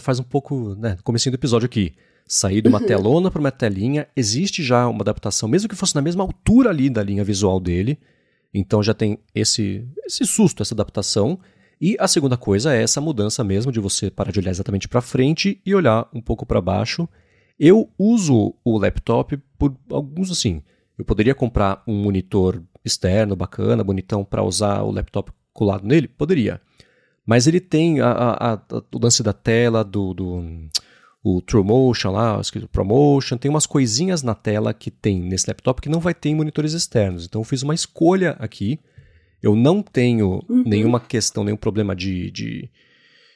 faz 0.00 0.20
um 0.20 0.24
pouco, 0.24 0.74
né, 0.76 0.96
comecinho 1.02 1.32
do 1.32 1.40
episódio 1.40 1.66
aqui. 1.66 1.94
Sair 2.26 2.62
de 2.62 2.68
uma 2.68 2.80
uhum. 2.80 2.86
telona 2.86 3.30
para 3.30 3.40
uma 3.40 3.50
telinha, 3.50 4.06
existe 4.16 4.62
já 4.62 4.86
uma 4.88 5.02
adaptação, 5.02 5.48
mesmo 5.48 5.68
que 5.68 5.76
fosse 5.76 5.94
na 5.94 6.02
mesma 6.02 6.22
altura 6.22 6.70
ali 6.70 6.88
da 6.88 7.02
linha 7.02 7.24
visual 7.24 7.60
dele. 7.60 7.98
Então 8.54 8.82
já 8.82 8.94
tem 8.94 9.18
esse, 9.34 9.86
esse 10.04 10.24
susto, 10.24 10.62
essa 10.62 10.74
adaptação. 10.74 11.38
E 11.80 11.96
a 11.98 12.06
segunda 12.06 12.36
coisa 12.36 12.74
é 12.74 12.82
essa 12.82 13.00
mudança 13.00 13.42
mesmo 13.42 13.72
de 13.72 13.80
você 13.80 14.10
parar 14.10 14.30
de 14.30 14.38
olhar 14.38 14.50
exatamente 14.50 14.88
para 14.88 15.00
frente 15.00 15.60
e 15.66 15.74
olhar 15.74 16.08
um 16.14 16.20
pouco 16.20 16.46
para 16.46 16.60
baixo. 16.60 17.08
Eu 17.58 17.90
uso 17.98 18.54
o 18.64 18.78
laptop 18.78 19.36
por 19.58 19.76
alguns 19.90 20.30
assim. 20.30 20.62
Eu 20.96 21.04
poderia 21.04 21.34
comprar 21.34 21.82
um 21.86 21.94
monitor 22.02 22.62
externo 22.84 23.34
bacana, 23.34 23.84
bonitão 23.84 24.24
para 24.24 24.42
usar 24.42 24.82
o 24.82 24.90
laptop 24.90 25.32
colado 25.52 25.86
nele? 25.86 26.08
Poderia. 26.08 26.60
Mas 27.26 27.46
ele 27.46 27.60
tem 27.60 28.00
a, 28.00 28.10
a, 28.10 28.54
a, 28.54 28.60
o 28.92 28.98
lance 29.00 29.22
da 29.22 29.32
tela, 29.32 29.84
do, 29.84 30.12
do 30.12 30.44
o 31.22 31.40
TrueMotion 31.40 32.10
lá, 32.10 32.40
escrito 32.40 32.68
ProMotion, 32.68 33.36
tem 33.36 33.50
umas 33.50 33.66
coisinhas 33.66 34.22
na 34.22 34.34
tela 34.34 34.74
que 34.74 34.90
tem 34.90 35.20
nesse 35.20 35.48
laptop 35.48 35.80
que 35.80 35.88
não 35.88 36.00
vai 36.00 36.14
ter 36.14 36.30
em 36.30 36.34
monitores 36.34 36.72
externos. 36.72 37.26
Então 37.26 37.40
eu 37.40 37.44
fiz 37.44 37.62
uma 37.62 37.74
escolha 37.74 38.36
aqui 38.38 38.80
eu 39.42 39.56
não 39.56 39.82
tenho 39.82 40.42
uhum. 40.48 40.62
nenhuma 40.64 41.00
questão, 41.00 41.42
nenhum 41.42 41.56
problema 41.56 41.96
de, 41.96 42.30
de, 42.30 42.70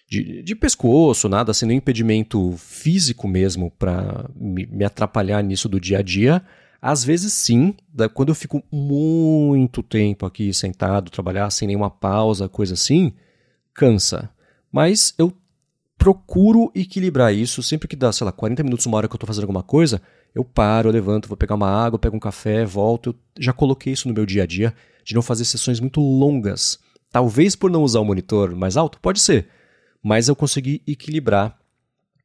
de, 0.08 0.42
de, 0.42 0.54
pescoço, 0.54 1.28
nada 1.28 1.50
assim, 1.50 1.66
nenhum 1.66 1.78
impedimento 1.78 2.54
físico 2.56 3.26
mesmo 3.26 3.72
para 3.72 4.30
me, 4.36 4.66
me, 4.66 4.84
atrapalhar 4.84 5.42
nisso 5.42 5.68
do 5.68 5.80
dia 5.80 5.98
a 5.98 6.02
dia. 6.02 6.42
Às 6.80 7.02
vezes 7.02 7.32
sim, 7.32 7.74
da, 7.92 8.08
quando 8.08 8.28
eu 8.28 8.34
fico 8.36 8.62
muito 8.70 9.82
tempo 9.82 10.24
aqui 10.24 10.54
sentado, 10.54 11.10
trabalhar 11.10 11.50
sem 11.50 11.66
nenhuma 11.66 11.90
pausa, 11.90 12.48
coisa 12.48 12.74
assim, 12.74 13.12
cansa. 13.74 14.30
Mas 14.70 15.12
eu 15.18 15.32
procuro 15.98 16.70
equilibrar 16.74 17.34
isso 17.34 17.62
sempre 17.62 17.88
que 17.88 17.96
dá, 17.96 18.12
sei 18.12 18.24
lá, 18.24 18.32
40 18.32 18.62
minutos, 18.62 18.86
uma 18.86 18.96
hora 18.96 19.08
que 19.08 19.14
eu 19.14 19.16
estou 19.16 19.26
fazendo 19.26 19.44
alguma 19.44 19.62
coisa, 19.62 20.00
eu 20.34 20.44
paro, 20.44 20.88
eu 20.88 20.92
levanto, 20.92 21.28
vou 21.28 21.36
pegar 21.36 21.54
uma 21.54 21.70
água, 21.70 21.98
pego 21.98 22.16
um 22.16 22.20
café, 22.20 22.64
volto. 22.64 23.10
Eu 23.10 23.42
já 23.42 23.52
coloquei 23.52 23.92
isso 23.94 24.06
no 24.06 24.14
meu 24.14 24.26
dia 24.26 24.42
a 24.42 24.46
dia, 24.46 24.74
de 25.02 25.14
não 25.14 25.22
fazer 25.22 25.44
sessões 25.46 25.80
muito 25.80 26.00
longas. 26.00 26.78
Talvez 27.10 27.56
por 27.56 27.70
não 27.70 27.82
usar 27.82 28.00
o 28.00 28.04
monitor 28.04 28.54
mais 28.54 28.76
alto, 28.76 29.00
pode 29.00 29.20
ser, 29.20 29.48
mas 30.02 30.28
eu 30.28 30.36
consegui 30.36 30.82
equilibrar 30.86 31.58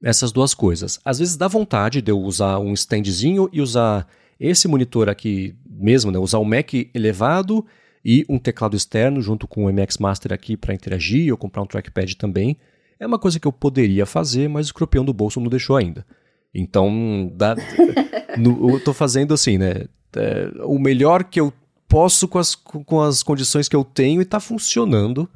essas 0.04 0.32
duas 0.32 0.54
coisas. 0.54 1.00
Às 1.06 1.20
vezes 1.20 1.38
dá 1.38 1.48
vontade 1.48 2.02
de 2.02 2.12
eu 2.12 2.20
usar 2.20 2.60
um 2.60 2.74
standzinho 2.74 3.50
e 3.54 3.62
usar 3.62 4.08
esse 4.40 4.68
monitor 4.68 5.08
aqui 5.08 5.56
mesmo, 5.70 6.12
né? 6.12 6.20
usar 6.20 6.40
o 6.40 6.46
Mac 6.46 6.74
elevado 6.94 7.66
e 8.04 8.26
um 8.28 8.40
teclado 8.40 8.76
externo 8.76 9.22
junto 9.22 9.48
com 9.48 9.66
o 9.66 9.72
MX 9.72 10.00
Master 10.00 10.34
aqui 10.34 10.58
para 10.58 10.74
interagir 10.74 11.32
ou 11.32 11.38
comprar 11.38 11.62
um 11.62 11.68
trackpad 11.68 12.18
também. 12.18 12.58
É 13.02 13.08
uma 13.08 13.18
coisa 13.18 13.40
que 13.40 13.48
eu 13.48 13.52
poderia 13.52 14.06
fazer, 14.06 14.48
mas 14.48 14.68
o 14.68 14.70
escorpião 14.70 15.04
do 15.04 15.12
bolso 15.12 15.42
não 15.42 15.50
deixou 15.50 15.76
ainda. 15.76 16.06
Então, 16.54 17.32
dá, 17.34 17.56
no, 18.38 18.70
eu 18.70 18.78
estou 18.78 18.94
fazendo 18.94 19.34
assim, 19.34 19.58
né? 19.58 19.86
É, 20.16 20.52
o 20.66 20.78
melhor 20.78 21.24
que 21.24 21.40
eu 21.40 21.52
posso 21.88 22.28
com 22.28 22.38
as, 22.38 22.54
com 22.54 23.02
as 23.02 23.24
condições 23.24 23.68
que 23.68 23.76
eu 23.76 23.84
tenho 23.84 24.22
e 24.22 24.24
está 24.24 24.40
funcionando. 24.40 25.28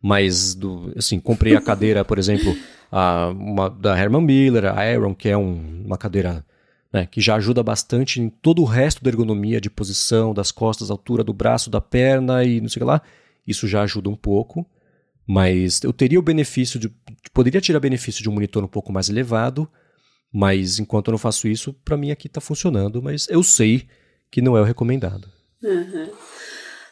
Mas, 0.00 0.54
do, 0.54 0.92
assim, 0.96 1.18
comprei 1.18 1.56
a 1.56 1.60
cadeira, 1.60 2.04
por 2.04 2.20
exemplo, 2.20 2.56
a, 2.92 3.30
uma, 3.30 3.68
da 3.68 3.98
Herman 3.98 4.22
Miller, 4.22 4.66
a 4.66 4.88
Iron, 4.88 5.12
que 5.12 5.28
é 5.28 5.36
um, 5.36 5.82
uma 5.84 5.98
cadeira 5.98 6.46
né, 6.92 7.04
que 7.04 7.20
já 7.20 7.34
ajuda 7.34 7.64
bastante 7.64 8.20
em 8.20 8.28
todo 8.28 8.62
o 8.62 8.64
resto 8.64 9.02
da 9.02 9.10
ergonomia 9.10 9.60
de 9.60 9.68
posição, 9.68 10.32
das 10.32 10.52
costas, 10.52 10.88
altura 10.88 11.24
do 11.24 11.32
braço, 11.32 11.68
da 11.68 11.80
perna 11.80 12.44
e 12.44 12.60
não 12.60 12.68
sei 12.68 12.80
o 12.80 12.84
que 12.84 12.90
lá. 12.92 13.02
Isso 13.44 13.66
já 13.66 13.82
ajuda 13.82 14.08
um 14.08 14.14
pouco. 14.14 14.64
Mas 15.28 15.82
eu 15.84 15.92
teria 15.92 16.18
o 16.18 16.22
benefício 16.22 16.80
de. 16.80 16.90
Poderia 17.34 17.60
tirar 17.60 17.78
benefício 17.80 18.22
de 18.22 18.30
um 18.30 18.32
monitor 18.32 18.64
um 18.64 18.68
pouco 18.68 18.90
mais 18.90 19.10
elevado, 19.10 19.70
mas 20.32 20.78
enquanto 20.78 21.08
eu 21.08 21.12
não 21.12 21.18
faço 21.18 21.46
isso, 21.46 21.74
para 21.84 21.98
mim 21.98 22.10
aqui 22.10 22.28
está 22.28 22.40
funcionando, 22.40 23.02
mas 23.02 23.28
eu 23.28 23.42
sei 23.42 23.86
que 24.30 24.40
não 24.40 24.56
é 24.56 24.62
o 24.62 24.64
recomendado. 24.64 25.28
Uhum. 25.62 26.08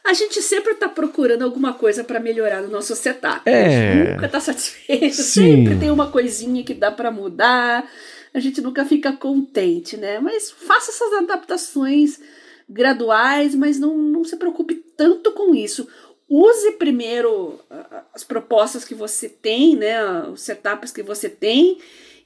A 0.04 0.12
gente 0.12 0.42
sempre 0.42 0.72
está 0.72 0.86
procurando 0.86 1.42
alguma 1.42 1.72
coisa 1.72 2.04
para 2.04 2.20
melhorar 2.20 2.60
no 2.60 2.68
nosso 2.68 2.94
setup. 2.94 3.48
É. 3.48 3.64
A 3.64 3.94
gente 3.94 4.12
nunca 4.12 4.26
está 4.26 4.40
satisfeito. 4.40 5.16
Sim. 5.16 5.64
Sempre 5.64 5.78
tem 5.80 5.90
uma 5.90 6.10
coisinha 6.10 6.62
que 6.62 6.74
dá 6.74 6.92
para 6.92 7.10
mudar. 7.10 7.90
A 8.34 8.38
gente 8.38 8.60
nunca 8.60 8.84
fica 8.84 9.14
contente, 9.14 9.96
né? 9.96 10.20
Mas 10.20 10.50
faça 10.50 10.90
essas 10.90 11.12
adaptações 11.24 12.20
graduais, 12.68 13.54
mas 13.54 13.78
não, 13.78 13.96
não 13.96 14.24
se 14.24 14.36
preocupe 14.36 14.74
tanto 14.96 15.32
com 15.32 15.54
isso 15.54 15.88
use 16.28 16.72
primeiro 16.72 17.60
as 18.14 18.24
propostas 18.24 18.84
que 18.84 18.94
você 18.94 19.28
tem, 19.28 19.76
né, 19.76 20.02
os 20.28 20.42
setups 20.42 20.90
que 20.90 21.02
você 21.02 21.28
tem, 21.28 21.78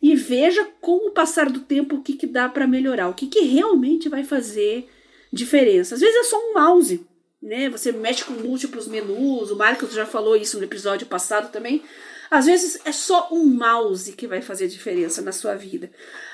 e 0.02 0.14
veja 0.14 0.66
com 0.80 1.08
o 1.08 1.10
passar 1.10 1.50
do 1.50 1.60
tempo 1.60 1.96
o 1.96 2.02
que, 2.02 2.14
que 2.14 2.26
dá 2.26 2.48
para 2.48 2.66
melhorar, 2.66 3.08
o 3.08 3.14
que, 3.14 3.26
que 3.26 3.40
realmente 3.40 4.08
vai 4.08 4.24
fazer 4.24 4.88
diferença. 5.32 5.94
Às 5.94 6.00
vezes 6.00 6.16
é 6.16 6.24
só 6.24 6.38
um 6.38 6.54
mouse, 6.54 7.06
né? 7.42 7.68
Você 7.68 7.92
mexe 7.92 8.24
com 8.24 8.32
múltiplos 8.32 8.88
menus, 8.88 9.50
o 9.50 9.56
Marcos 9.56 9.92
já 9.92 10.06
falou 10.06 10.36
isso 10.36 10.58
no 10.58 10.64
episódio 10.64 11.06
passado 11.06 11.52
também. 11.52 11.82
Às 12.30 12.46
vezes 12.46 12.80
é 12.84 12.92
só 12.92 13.28
um 13.30 13.44
mouse 13.44 14.12
que 14.12 14.26
vai 14.26 14.40
fazer 14.40 14.68
diferença 14.68 15.20
na 15.20 15.32
sua 15.32 15.54
vida. 15.54 15.90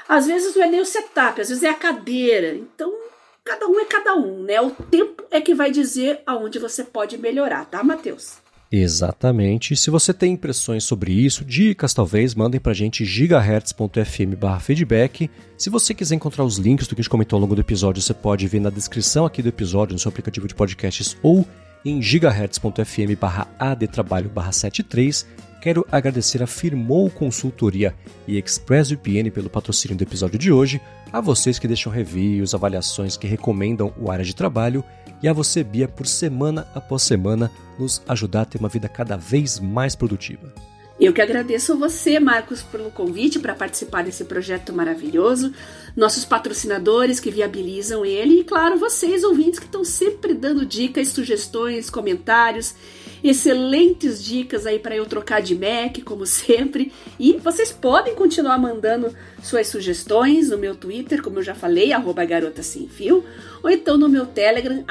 Às 0.06 0.26
vezes 0.26 0.54
não 0.54 0.62
é 0.62 0.68
nem 0.68 0.80
o 0.80 0.86
setup, 0.86 1.40
às 1.40 1.48
vezes 1.48 1.64
é 1.64 1.70
a 1.70 1.74
cadeira. 1.74 2.54
Então 2.54 2.94
cada 3.46 3.68
um 3.68 3.78
é 3.78 3.84
cada 3.84 4.14
um, 4.16 4.42
né? 4.42 4.60
O 4.60 4.70
tempo 4.70 5.22
é 5.30 5.40
que 5.40 5.54
vai 5.54 5.70
dizer 5.70 6.20
aonde 6.26 6.58
você 6.58 6.82
pode 6.82 7.16
melhorar, 7.16 7.64
tá, 7.64 7.82
Matheus? 7.82 8.38
Exatamente. 8.70 9.76
Se 9.76 9.88
você 9.88 10.12
tem 10.12 10.32
impressões 10.32 10.82
sobre 10.82 11.12
isso, 11.12 11.44
dicas 11.44 11.94
talvez, 11.94 12.34
mandem 12.34 12.60
pra 12.60 12.74
gente 12.74 13.04
gigahertz.fm 13.04 14.34
feedback. 14.60 15.30
Se 15.56 15.70
você 15.70 15.94
quiser 15.94 16.16
encontrar 16.16 16.44
os 16.44 16.58
links 16.58 16.88
do 16.88 16.96
que 16.96 17.00
a 17.00 17.02
gente 17.02 17.10
comentou 17.10 17.36
ao 17.36 17.42
longo 17.42 17.54
do 17.54 17.60
episódio, 17.60 18.02
você 18.02 18.12
pode 18.12 18.48
ver 18.48 18.60
na 18.60 18.68
descrição 18.68 19.24
aqui 19.24 19.40
do 19.40 19.48
episódio, 19.48 19.92
no 19.92 19.98
seu 20.00 20.08
aplicativo 20.08 20.48
de 20.48 20.54
podcasts 20.54 21.16
ou 21.22 21.46
em 21.84 22.02
gigahertz.fm 22.02 23.16
adtrabalho 23.60 24.32
73 24.50 25.24
Quero 25.60 25.86
agradecer 25.90 26.42
a 26.42 26.46
Firmou 26.46 27.10
Consultoria 27.10 27.94
e 28.26 28.36
ExpressVPN 28.36 29.30
pelo 29.30 29.50
patrocínio 29.50 29.96
do 29.96 30.02
episódio 30.02 30.38
de 30.38 30.52
hoje, 30.52 30.80
a 31.12 31.20
vocês 31.20 31.58
que 31.58 31.66
deixam 31.66 31.92
reviews, 31.92 32.54
avaliações 32.54 33.16
que 33.16 33.26
recomendam 33.26 33.92
o 33.98 34.10
área 34.10 34.24
de 34.24 34.34
trabalho 34.34 34.84
e 35.22 35.28
a 35.28 35.32
você, 35.32 35.64
Bia, 35.64 35.88
por 35.88 36.06
semana 36.06 36.68
após 36.74 37.02
semana 37.02 37.50
nos 37.78 38.02
ajudar 38.06 38.42
a 38.42 38.44
ter 38.44 38.58
uma 38.58 38.68
vida 38.68 38.88
cada 38.88 39.16
vez 39.16 39.58
mais 39.58 39.96
produtiva. 39.96 40.52
Eu 40.98 41.12
que 41.12 41.20
agradeço 41.20 41.76
você, 41.76 42.18
Marcos, 42.18 42.62
pelo 42.62 42.90
convite 42.90 43.38
para 43.38 43.54
participar 43.54 44.02
desse 44.02 44.24
projeto 44.24 44.72
maravilhoso, 44.72 45.52
nossos 45.94 46.24
patrocinadores 46.24 47.20
que 47.20 47.30
viabilizam 47.30 48.04
ele 48.04 48.40
e, 48.40 48.44
claro, 48.44 48.78
vocês, 48.78 49.22
ouvintes, 49.22 49.58
que 49.58 49.66
estão 49.66 49.84
sempre 49.84 50.32
dando 50.32 50.64
dicas, 50.64 51.08
sugestões, 51.08 51.90
comentários 51.90 52.74
excelentes 53.28 54.22
dicas 54.22 54.66
aí 54.66 54.78
para 54.78 54.96
eu 54.96 55.06
trocar 55.06 55.40
de 55.40 55.54
Mac, 55.54 56.02
como 56.04 56.24
sempre. 56.26 56.92
E 57.18 57.34
vocês 57.34 57.72
podem 57.72 58.14
continuar 58.14 58.58
mandando 58.58 59.14
suas 59.42 59.68
sugestões 59.68 60.50
no 60.50 60.58
meu 60.58 60.74
Twitter, 60.74 61.22
como 61.22 61.38
eu 61.38 61.42
já 61.42 61.54
falei, 61.54 61.92
garota 62.24 62.62
sem 62.62 62.88
fio, 62.88 63.24
ou 63.62 63.70
então 63.70 63.96
no 63.96 64.08
meu 64.08 64.26
Telegram, 64.26 64.84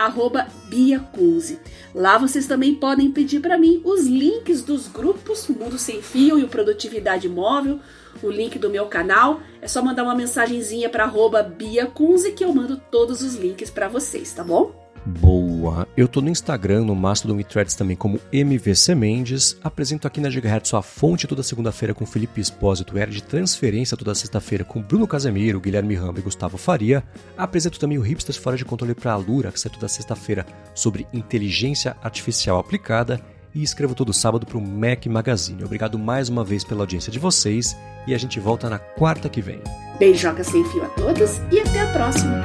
biacunze. 0.67 1.59
Lá 1.93 2.17
vocês 2.17 2.47
também 2.47 2.75
podem 2.75 3.11
pedir 3.11 3.39
para 3.39 3.57
mim 3.57 3.81
os 3.83 4.05
links 4.05 4.61
dos 4.61 4.87
grupos 4.87 5.47
Mundo 5.47 5.77
Sem 5.77 6.01
Fio 6.01 6.37
e 6.37 6.43
o 6.43 6.47
Produtividade 6.47 7.29
Móvel, 7.29 7.79
o 8.21 8.29
link 8.29 8.59
do 8.59 8.69
meu 8.69 8.87
canal. 8.87 9.39
É 9.61 9.67
só 9.67 9.81
mandar 9.81 10.03
uma 10.03 10.15
mensagenzinha 10.15 10.89
para 10.89 11.05
biacunze 11.43 12.31
que 12.31 12.43
eu 12.43 12.53
mando 12.53 12.77
todos 12.77 13.21
os 13.21 13.35
links 13.35 13.69
para 13.69 13.87
vocês, 13.87 14.31
tá 14.33 14.43
bom? 14.43 14.84
Boa! 15.05 15.87
Eu 15.95 16.07
tô 16.07 16.19
no 16.19 16.29
Instagram, 16.29 16.83
no 16.83 16.95
Mastodon 16.95 17.39
e 17.39 17.43
Threads 17.43 17.75
também 17.75 17.95
como 17.95 18.19
MVC 18.31 18.95
Mendes. 18.95 19.57
Apresento 19.63 20.07
aqui 20.07 20.19
na 20.19 20.29
Gigahertz 20.29 20.69
sua 20.69 20.81
fonte 20.81 21.27
toda 21.27 21.43
segunda-feira 21.43 21.93
com 21.93 22.05
Felipe 22.05 22.41
Espósito, 22.41 22.97
era 22.97 23.11
de 23.11 23.21
transferência 23.21 23.95
toda 23.95 24.15
sexta-feira 24.15 24.63
com 24.63 24.81
Bruno 24.81 25.07
Casemiro, 25.07 25.59
Guilherme 25.59 25.95
Ramba 25.95 26.19
e 26.19 26.23
Gustavo 26.23 26.57
Faria. 26.57 27.03
Apresento 27.37 27.79
também 27.79 27.97
o 27.97 28.01
Hipsters 28.01 28.37
Fora 28.37 28.57
de 28.57 28.65
Controle 28.65 28.95
para 28.95 29.13
a 29.13 29.17
Lura, 29.17 29.51
que 29.51 29.59
sai 29.59 29.71
toda 29.71 29.87
sexta-feira 29.87 30.45
sobre 30.73 31.07
inteligência 31.13 31.95
artificial 32.01 32.57
aplicada. 32.57 33.21
E 33.53 33.63
escrevo 33.63 33.95
todo 33.95 34.11
sábado 34.11 34.45
para 34.45 34.57
o 34.57 34.61
Mac 34.61 35.05
Magazine. 35.05 35.63
Obrigado 35.63 35.97
mais 35.97 36.27
uma 36.27 36.43
vez 36.43 36.65
pela 36.65 36.81
audiência 36.81 37.09
de 37.09 37.19
vocês 37.19 37.73
e 38.05 38.13
a 38.13 38.17
gente 38.17 38.37
volta 38.37 38.69
na 38.69 38.79
quarta 38.79 39.29
que 39.29 39.41
vem. 39.41 39.61
Beijoca 39.97 40.43
sem 40.43 40.65
fio 40.65 40.83
a 40.83 40.89
todos 40.89 41.37
e 41.51 41.61
até 41.61 41.79
a 41.79 41.87
próxima! 41.93 42.43